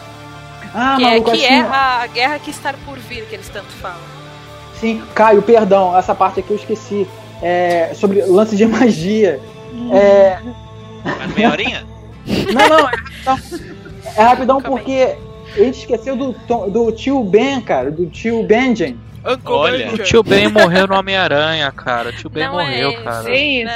Ah, 0.75 0.97
que 0.97 1.05
é, 1.05 1.11
maluco, 1.11 1.31
que 1.31 1.45
assim, 1.45 1.55
é 1.55 1.61
a 1.61 2.07
guerra 2.07 2.39
que 2.39 2.51
está 2.51 2.73
por 2.87 2.99
vir, 2.99 3.27
que 3.27 3.35
eles 3.35 3.51
tanto 3.51 3.71
falam. 3.83 4.01
Sim, 4.81 5.05
Caio, 5.15 5.43
perdão, 5.43 5.95
essa 5.95 6.15
parte 6.15 6.41
aqui 6.41 6.53
eu 6.53 6.57
esqueci. 6.57 7.07
É, 7.43 7.93
sobre 7.95 8.23
lance 8.25 8.57
de 8.57 8.65
magia. 8.67 9.41
É, 9.93 10.39
mas 11.05 11.35
meia 11.35 11.51
horinha? 11.51 11.85
não, 12.53 12.69
não, 12.69 12.89
é 12.89 12.93
rapidão, 13.27 13.39
é 14.17 14.23
rapidão 14.23 14.63
porque 14.63 15.17
a 15.55 15.59
gente 15.59 15.81
esqueceu 15.81 16.17
do, 16.17 16.33
do 16.71 16.93
tio 16.93 17.23
Ben, 17.25 17.61
cara, 17.61 17.91
do 17.91 18.07
tio 18.07 18.43
Benjen. 18.45 18.99
Olha. 19.47 19.91
O 19.93 19.99
tio 19.99 20.23
Ben 20.23 20.49
morreu 20.49 20.87
no 20.87 20.97
Homem-Aranha, 20.97 21.71
cara. 21.73 22.11
O 22.11 22.13
tio 22.13 22.29
Ben 22.29 22.47
Não 22.47 22.61
é 22.61 22.65
morreu, 22.67 22.91
esse. 22.91 23.03
cara. 23.03 23.23
Sim. 23.23 23.65
Não, 23.65 23.73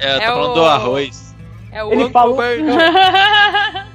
É, 0.00 0.14
eu 0.14 0.18
tô 0.18 0.22
É 0.22 0.26
falando 0.26 0.50
o- 0.50 0.54
do 0.54 0.64
arroz. 0.64 1.34
é 1.72 1.84
o 1.84 1.92
Ele 1.92 2.00
Uncle 2.02 2.12
falou- 2.12 2.36
Bert. 2.36 2.60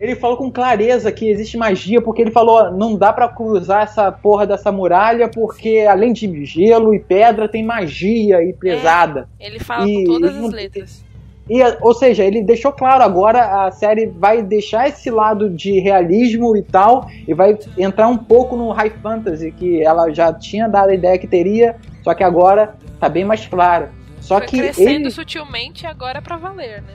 Ele 0.00 0.14
falou 0.14 0.36
com 0.36 0.50
clareza 0.50 1.10
que 1.10 1.28
existe 1.28 1.56
magia, 1.56 2.00
porque 2.00 2.22
ele 2.22 2.30
falou: 2.30 2.70
não 2.72 2.94
dá 2.96 3.12
pra 3.12 3.28
cruzar 3.28 3.82
essa 3.82 4.10
porra 4.12 4.46
dessa 4.46 4.70
muralha, 4.70 5.28
porque 5.28 5.86
além 5.88 6.12
de 6.12 6.44
gelo 6.44 6.94
e 6.94 7.00
pedra, 7.00 7.48
tem 7.48 7.64
magia 7.64 8.42
e 8.42 8.52
pesada. 8.52 9.28
Ele 9.40 9.58
fala 9.58 9.88
E- 9.88 10.04
com 10.04 10.12
todas 10.12 10.34
as 10.36 10.40
não- 10.42 10.48
letras. 10.48 11.04
E, 11.50 11.62
ou 11.80 11.94
seja, 11.94 12.22
ele 12.24 12.42
deixou 12.42 12.70
claro 12.70 13.02
agora, 13.02 13.64
a 13.66 13.70
série 13.70 14.04
vai 14.06 14.42
deixar 14.42 14.86
esse 14.86 15.10
lado 15.10 15.48
de 15.48 15.80
realismo 15.80 16.54
e 16.54 16.62
tal, 16.62 17.08
e 17.26 17.32
vai 17.32 17.58
entrar 17.78 18.06
um 18.06 18.18
pouco 18.18 18.54
no 18.54 18.70
high 18.70 18.92
fantasy, 19.02 19.50
que 19.50 19.82
ela 19.82 20.10
já 20.12 20.30
tinha 20.30 20.68
dado 20.68 20.90
a 20.90 20.94
ideia 20.94 21.16
que 21.18 21.26
teria, 21.26 21.76
só 22.04 22.12
que 22.12 22.22
agora 22.22 22.74
tá 23.00 23.08
bem 23.08 23.24
mais 23.24 23.46
claro. 23.46 23.88
Só 24.20 24.36
Foi 24.38 24.46
que 24.46 24.58
crescendo 24.58 24.90
ele. 25.06 25.10
sutilmente 25.10 25.86
agora 25.86 26.18
é 26.18 26.20
pra 26.20 26.36
valer, 26.36 26.82
né? 26.82 26.92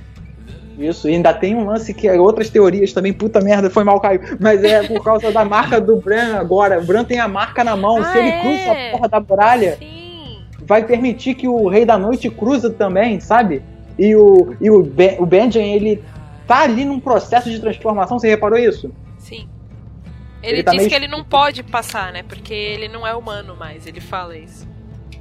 Isso, 0.77 1.07
e 1.07 1.13
ainda 1.13 1.33
tem 1.33 1.55
um 1.55 1.65
lance 1.65 1.93
que 1.93 2.07
é 2.07 2.19
outras 2.19 2.49
teorias 2.49 2.91
também, 2.91 3.13
puta 3.13 3.39
merda, 3.41 3.69
foi 3.69 3.83
mal, 3.83 3.99
Caio. 3.99 4.21
Mas 4.39 4.63
é 4.63 4.87
por 4.87 5.03
causa 5.03 5.31
da 5.31 5.45
marca 5.45 5.79
do 5.79 5.97
Bran 5.97 6.35
agora. 6.35 6.79
O 6.79 6.83
Bran 6.83 7.03
tem 7.03 7.19
a 7.19 7.27
marca 7.27 7.63
na 7.63 7.75
mão. 7.75 7.97
Ah, 7.97 8.11
Se 8.11 8.17
ele 8.17 8.29
é? 8.29 8.41
cruza 8.41 8.71
a 8.71 8.91
porra 8.91 9.07
da 9.09 9.19
muralha, 9.19 9.77
Sim. 9.77 10.41
vai 10.59 10.83
permitir 10.83 11.35
que 11.35 11.47
o 11.47 11.67
Rei 11.67 11.85
da 11.85 11.97
Noite 11.97 12.29
cruza 12.29 12.69
também, 12.69 13.19
sabe? 13.19 13.61
E 13.97 14.15
o, 14.15 14.55
e 14.59 14.71
o, 14.71 14.81
ben, 14.81 15.17
o 15.19 15.25
Benjen, 15.25 15.75
ele 15.75 16.03
tá 16.47 16.61
ali 16.61 16.83
num 16.83 16.99
processo 16.99 17.49
de 17.49 17.59
transformação, 17.59 18.17
você 18.17 18.27
reparou 18.27 18.57
isso? 18.57 18.91
Sim. 19.19 19.47
Ele, 20.41 20.57
Ele 20.57 20.63
tá 20.63 20.71
diz 20.71 20.79
meio 20.79 20.89
que 20.89 20.95
ele 20.95 21.07
não 21.07 21.23
pode 21.23 21.63
passar, 21.63 22.11
né? 22.11 22.23
Porque 22.23 22.53
ele 22.53 22.87
não 22.87 23.07
é 23.07 23.15
humano 23.15 23.55
mais. 23.55 23.87
Ele 23.87 24.01
fala 24.01 24.35
isso. 24.35 24.67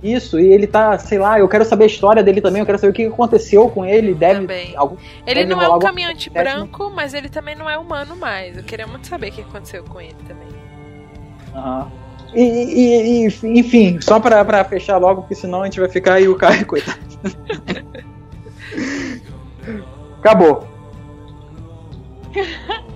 Isso, 0.02 0.40
e 0.40 0.46
ele 0.52 0.66
tá, 0.66 0.98
sei 0.98 1.16
lá, 1.18 1.38
eu 1.38 1.48
quero 1.48 1.64
saber 1.64 1.84
a 1.84 1.86
história 1.86 2.22
dele 2.24 2.40
também, 2.40 2.58
eu 2.60 2.66
quero 2.66 2.76
saber 2.78 2.90
o 2.90 2.94
que 2.94 3.06
aconteceu 3.06 3.68
com 3.68 3.84
ele, 3.84 4.12
deve 4.12 4.40
Também. 4.40 4.76
algum 4.76 4.96
Ele 5.24 5.44
Deve 5.44 5.54
não 5.54 5.62
é 5.62 5.68
um 5.68 5.78
caminhante 5.78 6.28
coisa 6.28 6.50
branco, 6.50 6.90
mas 6.94 7.14
ele 7.14 7.28
também 7.28 7.54
não 7.54 7.70
é 7.70 7.78
humano 7.78 8.16
mais. 8.16 8.56
Eu 8.56 8.64
queria 8.64 8.86
muito 8.86 9.06
saber 9.06 9.28
o 9.28 9.32
que 9.32 9.42
aconteceu 9.42 9.84
com 9.84 10.00
ele 10.00 10.16
também. 10.26 10.48
Aham. 11.54 11.90
E, 12.34 12.42
e- 12.42 13.26
e- 13.28 13.58
enfim, 13.60 14.00
só 14.00 14.18
pra, 14.18 14.44
pra 14.44 14.64
fechar 14.64 14.96
logo, 14.96 15.20
porque 15.22 15.34
senão 15.34 15.62
a 15.62 15.66
gente 15.66 15.78
vai 15.78 15.88
ficar 15.88 16.14
aí 16.14 16.26
o 16.28 16.34
Caio, 16.34 16.64
coitado. 16.66 16.98
Acabou. 20.18 20.66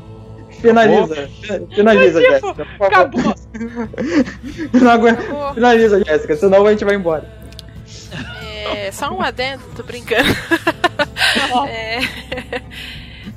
Finaliza. 0.61 1.29
Finaliza, 1.75 2.21
Tipo, 2.21 2.31
Jéssica. 2.33 2.55
por 2.55 2.67
favor. 2.67 2.87
Acabou. 2.87 3.35
Não 4.81 4.91
aguento. 4.91 5.21
Acabou. 5.21 5.55
Finaliza, 5.55 6.05
Jéssica, 6.05 6.37
senão 6.37 6.67
a 6.67 6.71
gente 6.73 6.85
vai 6.85 6.95
embora. 6.95 7.31
É, 8.75 8.91
só 8.93 9.11
um 9.11 9.21
adendo, 9.21 9.63
tô 9.77 9.83
brincando. 9.83 10.29
É, 11.69 11.99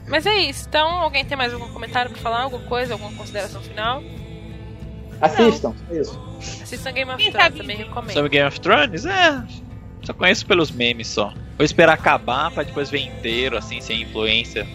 Mas 0.08 0.26
é 0.26 0.38
isso. 0.38 0.66
Então, 0.68 0.88
alguém 0.88 1.26
tem 1.26 1.38
mais 1.38 1.54
algum 1.54 1.68
comentário 1.70 2.10
pra 2.12 2.20
falar? 2.22 2.44
Alguma 2.44 2.64
coisa? 2.66 2.94
Alguma 2.94 3.12
consideração 3.14 3.62
final? 3.62 4.02
Assistam, 5.22 5.76
é 5.92 6.00
isso. 6.00 6.20
Assistam 6.40 6.92
Game 6.92 7.12
of 7.12 7.22
Quem 7.22 7.32
Thrones, 7.32 7.58
também 7.58 7.78
recomendo. 7.78 8.14
Sobre 8.14 8.30
Game 8.30 8.48
of 8.48 8.60
Thrones? 8.62 9.06
É. 9.06 9.44
Só 10.04 10.14
conheço 10.14 10.46
pelos 10.46 10.72
memes 10.72 11.08
só. 11.08 11.34
Vou 11.58 11.66
esperar 11.66 11.94
acabar 11.94 12.50
pra 12.52 12.64
depois 12.64 12.90
ver 12.90 13.02
inteiro, 13.02 13.58
assim, 13.58 13.82
sem 13.82 14.02
influência. 14.04 14.66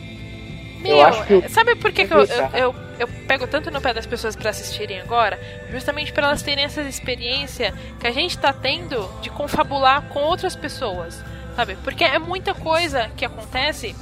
Meu, 0.85 0.97
Eu 0.98 1.06
acho 1.06 1.24
que 1.24 1.35
o- 1.35 1.48
sabe 1.51 1.74
por 1.77 1.90
que, 1.90 2.06
que 2.06 2.12
eu, 2.15 2.20
eu, 2.55 2.74
eu, 2.98 3.09
pego 3.27 3.47
tanto 3.47 3.70
no 3.70 3.81
pé 3.81 3.93
das 3.94 4.06
pessoas 4.06 4.36
pra 4.36 4.51
assistirem 4.51 5.01
agora? 5.01 5.39
Justamente 5.70 6.12
pra 6.12 6.27
elas 6.27 6.43
terem 6.43 6.65
essa 6.65 6.82
experiência 6.82 7.74
que 7.98 8.06
a 8.06 8.11
gente 8.12 8.39
tá 8.39 8.52
tendo 8.52 9.09
de 9.20 9.31
confabular 9.31 10.02
com 10.09 10.20
outras 10.20 10.55
pessoas, 10.55 11.23
sabe? 11.56 11.77
Porque 11.82 12.05
é 12.05 12.19
muita 12.19 12.55
coisa 12.55 13.11
que 13.16 13.24
acontece 13.24 13.97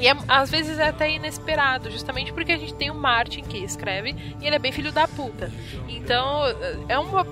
e 0.00 0.06
é- 0.08 0.16
às 0.28 0.50
vezes 0.50 0.78
é 0.78 0.88
até 0.88 1.10
inesperado, 1.10 1.90
justamente 1.90 2.32
porque 2.32 2.52
a 2.52 2.58
gente 2.58 2.74
tem 2.74 2.90
o 2.90 2.94
Martin 2.94 3.42
que 3.42 3.58
escreve 3.58 4.14
e 4.40 4.46
ele 4.46 4.56
é 4.56 4.58
bem 4.58 4.72
filho 4.72 4.92
da 4.92 5.06
puta. 5.08 5.50
Então, 5.88 6.42
é 6.88 6.98
uma. 6.98 7.24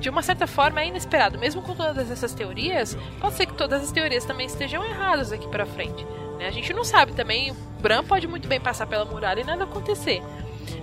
De 0.00 0.08
uma 0.08 0.22
certa 0.22 0.46
forma 0.46 0.80
é 0.80 0.86
inesperado. 0.86 1.36
Mesmo 1.38 1.60
com 1.60 1.74
todas 1.74 2.10
essas 2.10 2.32
teorias, 2.32 2.96
pode 3.20 3.34
ser 3.34 3.46
que 3.46 3.54
todas 3.54 3.82
as 3.82 3.90
teorias 3.90 4.24
também 4.24 4.46
estejam 4.46 4.84
erradas 4.84 5.32
aqui 5.32 5.46
pra 5.48 5.66
frente. 5.66 6.06
Né? 6.38 6.46
A 6.46 6.50
gente 6.50 6.72
não 6.72 6.84
sabe 6.84 7.12
também. 7.12 7.50
O 7.50 7.54
Bran 7.80 8.04
pode 8.04 8.26
muito 8.26 8.48
bem 8.48 8.60
passar 8.60 8.86
pela 8.86 9.04
muralha 9.04 9.40
e 9.40 9.44
nada 9.44 9.64
acontecer. 9.64 10.22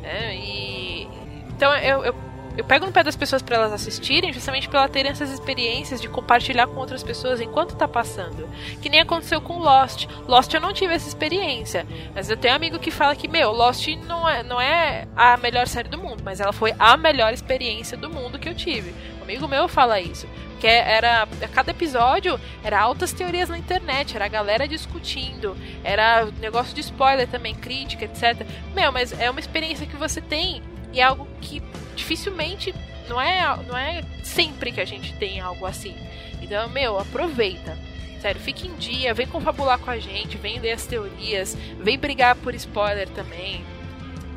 né? 0.02 0.36
E. 0.36 1.08
Então 1.50 1.76
eu, 1.78 2.04
eu, 2.04 2.16
eu 2.58 2.64
pego 2.66 2.86
no 2.86 2.92
pé 2.92 3.04
das 3.04 3.16
pessoas 3.16 3.42
pra 3.42 3.56
elas 3.56 3.72
assistirem, 3.72 4.34
justamente 4.34 4.68
pra 4.68 4.80
elas 4.80 4.92
terem 4.92 5.12
essas 5.12 5.32
experiências 5.32 6.02
de 6.02 6.10
compartilhar 6.10 6.68
com 6.68 6.80
outras 6.80 7.04
pessoas 7.04 7.40
enquanto 7.40 7.76
tá 7.76 7.88
passando. 7.88 8.50
Que 8.82 8.90
nem 8.90 9.00
aconteceu 9.00 9.40
com 9.42 9.60
Lost. 9.60 10.08
Lost 10.28 10.54
eu 10.54 10.60
não 10.60 10.74
tive 10.74 10.94
essa 10.94 11.08
experiência. 11.08 11.86
Mas 12.14 12.30
eu 12.30 12.38
tenho 12.38 12.54
um 12.54 12.58
amigo 12.58 12.80
que 12.80 12.92
fala 12.92 13.16
que, 13.16 13.28
meu, 13.28 13.52
Lost 13.52 13.88
não 14.08 14.28
é, 14.28 14.44
não 14.44 14.60
é 14.60 15.08
a 15.16 15.38
melhor 15.38 15.68
série 15.68 15.88
do 15.88 15.98
mundo, 15.98 16.24
mas 16.26 16.40
ela 16.40 16.52
foi 16.52 16.74
a 16.80 16.98
melhor 16.98 17.32
experiência 17.34 17.96
do 17.96 18.10
mundo 18.10 18.40
que 18.40 18.50
eu 18.50 18.56
tive. 18.56 18.94
Amigo 19.32 19.48
meu 19.48 19.70
fala 19.70 20.02
isso. 20.02 20.28
Que 20.60 20.68
era. 20.68 21.24
A 21.24 21.48
cada 21.48 21.72
episódio 21.72 22.38
era 22.62 22.82
altas 22.82 23.14
teorias 23.14 23.48
na 23.48 23.58
internet, 23.58 24.14
era 24.14 24.26
a 24.26 24.28
galera 24.28 24.68
discutindo, 24.68 25.56
era 25.86 26.26
negócio 26.42 26.76
de 26.76 26.82
spoiler 26.82 27.28
também, 27.30 27.56
crítica, 27.56 28.04
etc. 28.04 28.46
Meu, 28.76 28.92
mas 28.92 29.18
é 29.18 29.30
uma 29.30 29.40
experiência 29.40 29.88
que 29.88 29.96
você 29.96 30.20
tem 30.20 30.62
e 30.92 31.00
é 31.00 31.04
algo 31.04 31.26
que 31.40 31.64
dificilmente. 31.96 32.76
Não 33.08 33.20
é, 33.20 33.42
não 33.66 33.78
é 33.78 34.04
sempre 34.22 34.72
que 34.74 34.82
a 34.82 34.86
gente 34.86 35.14
tem 35.14 35.40
algo 35.40 35.66
assim. 35.66 35.96
Então, 36.42 36.68
meu, 36.68 37.00
aproveita. 37.00 37.78
Sério, 38.22 38.40
fique 38.40 38.68
em 38.68 38.76
dia, 38.76 39.14
vem 39.14 39.26
confabular 39.26 39.80
com 39.80 39.90
a 39.90 39.98
gente, 39.98 40.38
vem 40.38 40.60
ler 40.60 40.74
as 40.74 40.86
teorias, 40.86 41.58
vem 41.80 41.98
brigar 41.98 42.36
por 42.36 42.54
spoiler 42.54 43.08
também. 43.10 43.66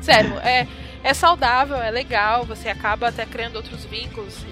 Sério, 0.01 0.39
é, 0.39 0.67
é 1.03 1.13
saudável, 1.13 1.77
é 1.77 1.91
legal, 1.91 2.45
você 2.45 2.67
acaba 2.67 3.09
até 3.09 3.25
criando 3.25 3.57
outros 3.57 3.85
vínculos, 3.85 4.43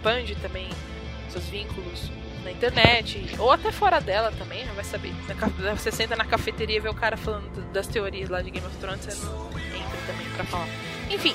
expande 0.00 0.34
também 0.36 0.68
seus 1.28 1.44
vínculos 1.44 2.10
na 2.42 2.50
internet, 2.50 3.22
ou 3.38 3.52
até 3.52 3.70
fora 3.70 4.00
dela 4.00 4.32
também, 4.38 4.64
não 4.66 4.74
vai 4.74 4.82
saber. 4.82 5.12
Ca- 5.38 5.74
Você 5.76 5.92
senta 5.92 6.16
na 6.16 6.24
cafeteria 6.24 6.78
e 6.78 6.80
vê 6.80 6.88
o 6.88 6.94
cara 6.94 7.16
falando 7.16 7.70
das 7.70 7.86
teorias 7.86 8.30
lá 8.30 8.40
de 8.40 8.50
Game 8.50 8.66
of 8.66 8.74
Thrones, 8.78 9.04
você 9.04 9.24
não 9.26 9.46
entra 9.50 9.98
também 10.06 10.26
pra 10.34 10.44
falar. 10.44 10.66
Enfim, 11.10 11.34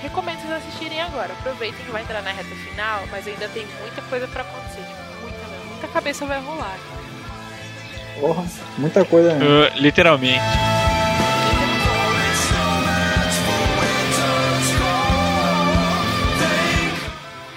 recomendo 0.00 0.38
vocês 0.40 0.52
assistirem 0.54 1.00
agora. 1.02 1.34
Aproveitem 1.34 1.84
que 1.84 1.90
vai 1.92 2.00
entrar 2.02 2.22
na 2.22 2.32
reta 2.32 2.48
final, 2.70 3.02
mas 3.10 3.26
ainda 3.28 3.46
tem 3.50 3.66
muita 3.82 4.00
coisa 4.02 4.26
pra 4.26 4.40
acontecer. 4.42 4.80
Tipo, 4.80 5.20
muita, 5.20 5.36
mesmo. 5.48 5.66
muita 5.72 5.88
cabeça 5.88 6.24
vai 6.26 6.40
rolar. 6.40 6.78
Porra, 8.18 8.44
muita 8.78 9.04
coisa 9.04 9.34
mesmo. 9.34 9.48
Uh, 9.50 9.78
literalmente. 9.82 10.40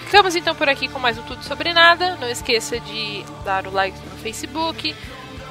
Ficamos 0.10 0.36
então 0.36 0.56
por 0.56 0.68
aqui 0.68 0.88
com 0.88 0.98
mais 0.98 1.20
um 1.20 1.22
Tudo 1.22 1.44
Sobre 1.44 1.72
Nada. 1.72 2.16
Não 2.16 2.28
esqueça 2.28 2.80
de 2.80 3.24
dar 3.46 3.68
o 3.68 3.72
like 3.72 3.96
no 4.08 4.18
Facebook, 4.18 4.96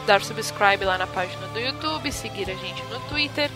dar 0.05 0.21
subscribe 0.21 0.85
lá 0.85 0.99
na 0.99 1.07
página 1.07 1.47
do 1.47 1.61
YouTube, 1.61 2.11
seguir 2.11 2.51
a 2.51 2.55
gente 2.57 2.83
no 2.87 2.99
Twitter. 3.03 3.49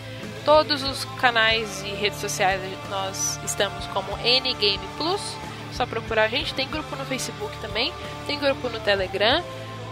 Todos 0.45 0.81
os 0.81 1.03
canais 1.19 1.83
e 1.83 1.89
redes 1.89 2.19
sociais 2.19 2.61
nós 2.89 3.37
estamos 3.43 3.85
como 3.87 4.15
NGame 4.15 4.79
Plus. 4.97 5.35
Só 5.73 5.85
procurar 5.85 6.23
a 6.23 6.27
gente. 6.29 6.53
Tem 6.53 6.69
grupo 6.69 6.95
no 6.95 7.03
Facebook 7.03 7.53
também, 7.57 7.91
tem 8.25 8.39
grupo 8.39 8.69
no 8.69 8.79
Telegram. 8.79 9.43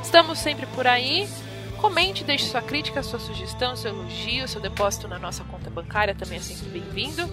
Estamos 0.01 0.40
sempre 0.40 0.65
por 0.67 0.88
aí. 0.88 1.27
Comente, 1.75 2.23
deixe 2.23 2.45
sua 2.45 2.61
crítica, 2.61 3.03
sua 3.03 3.19
sugestão, 3.19 3.75
seu 3.75 3.91
elogio, 3.91 4.48
seu 4.48 4.61
depósito 4.61 5.09
na 5.09 5.19
nossa 5.19 5.43
conta 5.43 5.69
bancária 5.69 6.15
também 6.15 6.38
é 6.38 6.41
sempre 6.41 6.80
bem-vindo. 6.80 7.30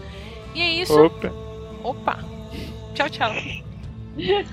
E 0.52 0.62
é 0.62 0.68
isso. 0.68 1.00
Opa. 1.00 1.32
Opa! 1.84 2.18
Tchau, 2.92 3.08
tchau. 3.08 3.67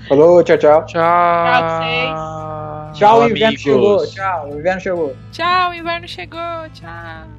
Falou, 0.08 0.42
tchau, 0.42 0.58
tchau. 0.58 0.86
Tchau. 0.86 1.02
Tchau, 2.94 3.20
o 3.20 3.28
inverno 3.28 3.46
amigos. 3.46 3.62
chegou. 3.62 4.06
Tchau, 4.06 4.48
o 4.48 4.58
inverno 4.58 4.80
chegou. 4.80 5.16
Tchau, 5.32 5.70
o 5.70 5.74
inverno 5.74 6.08
chegou. 6.08 6.70
Tchau. 6.72 7.35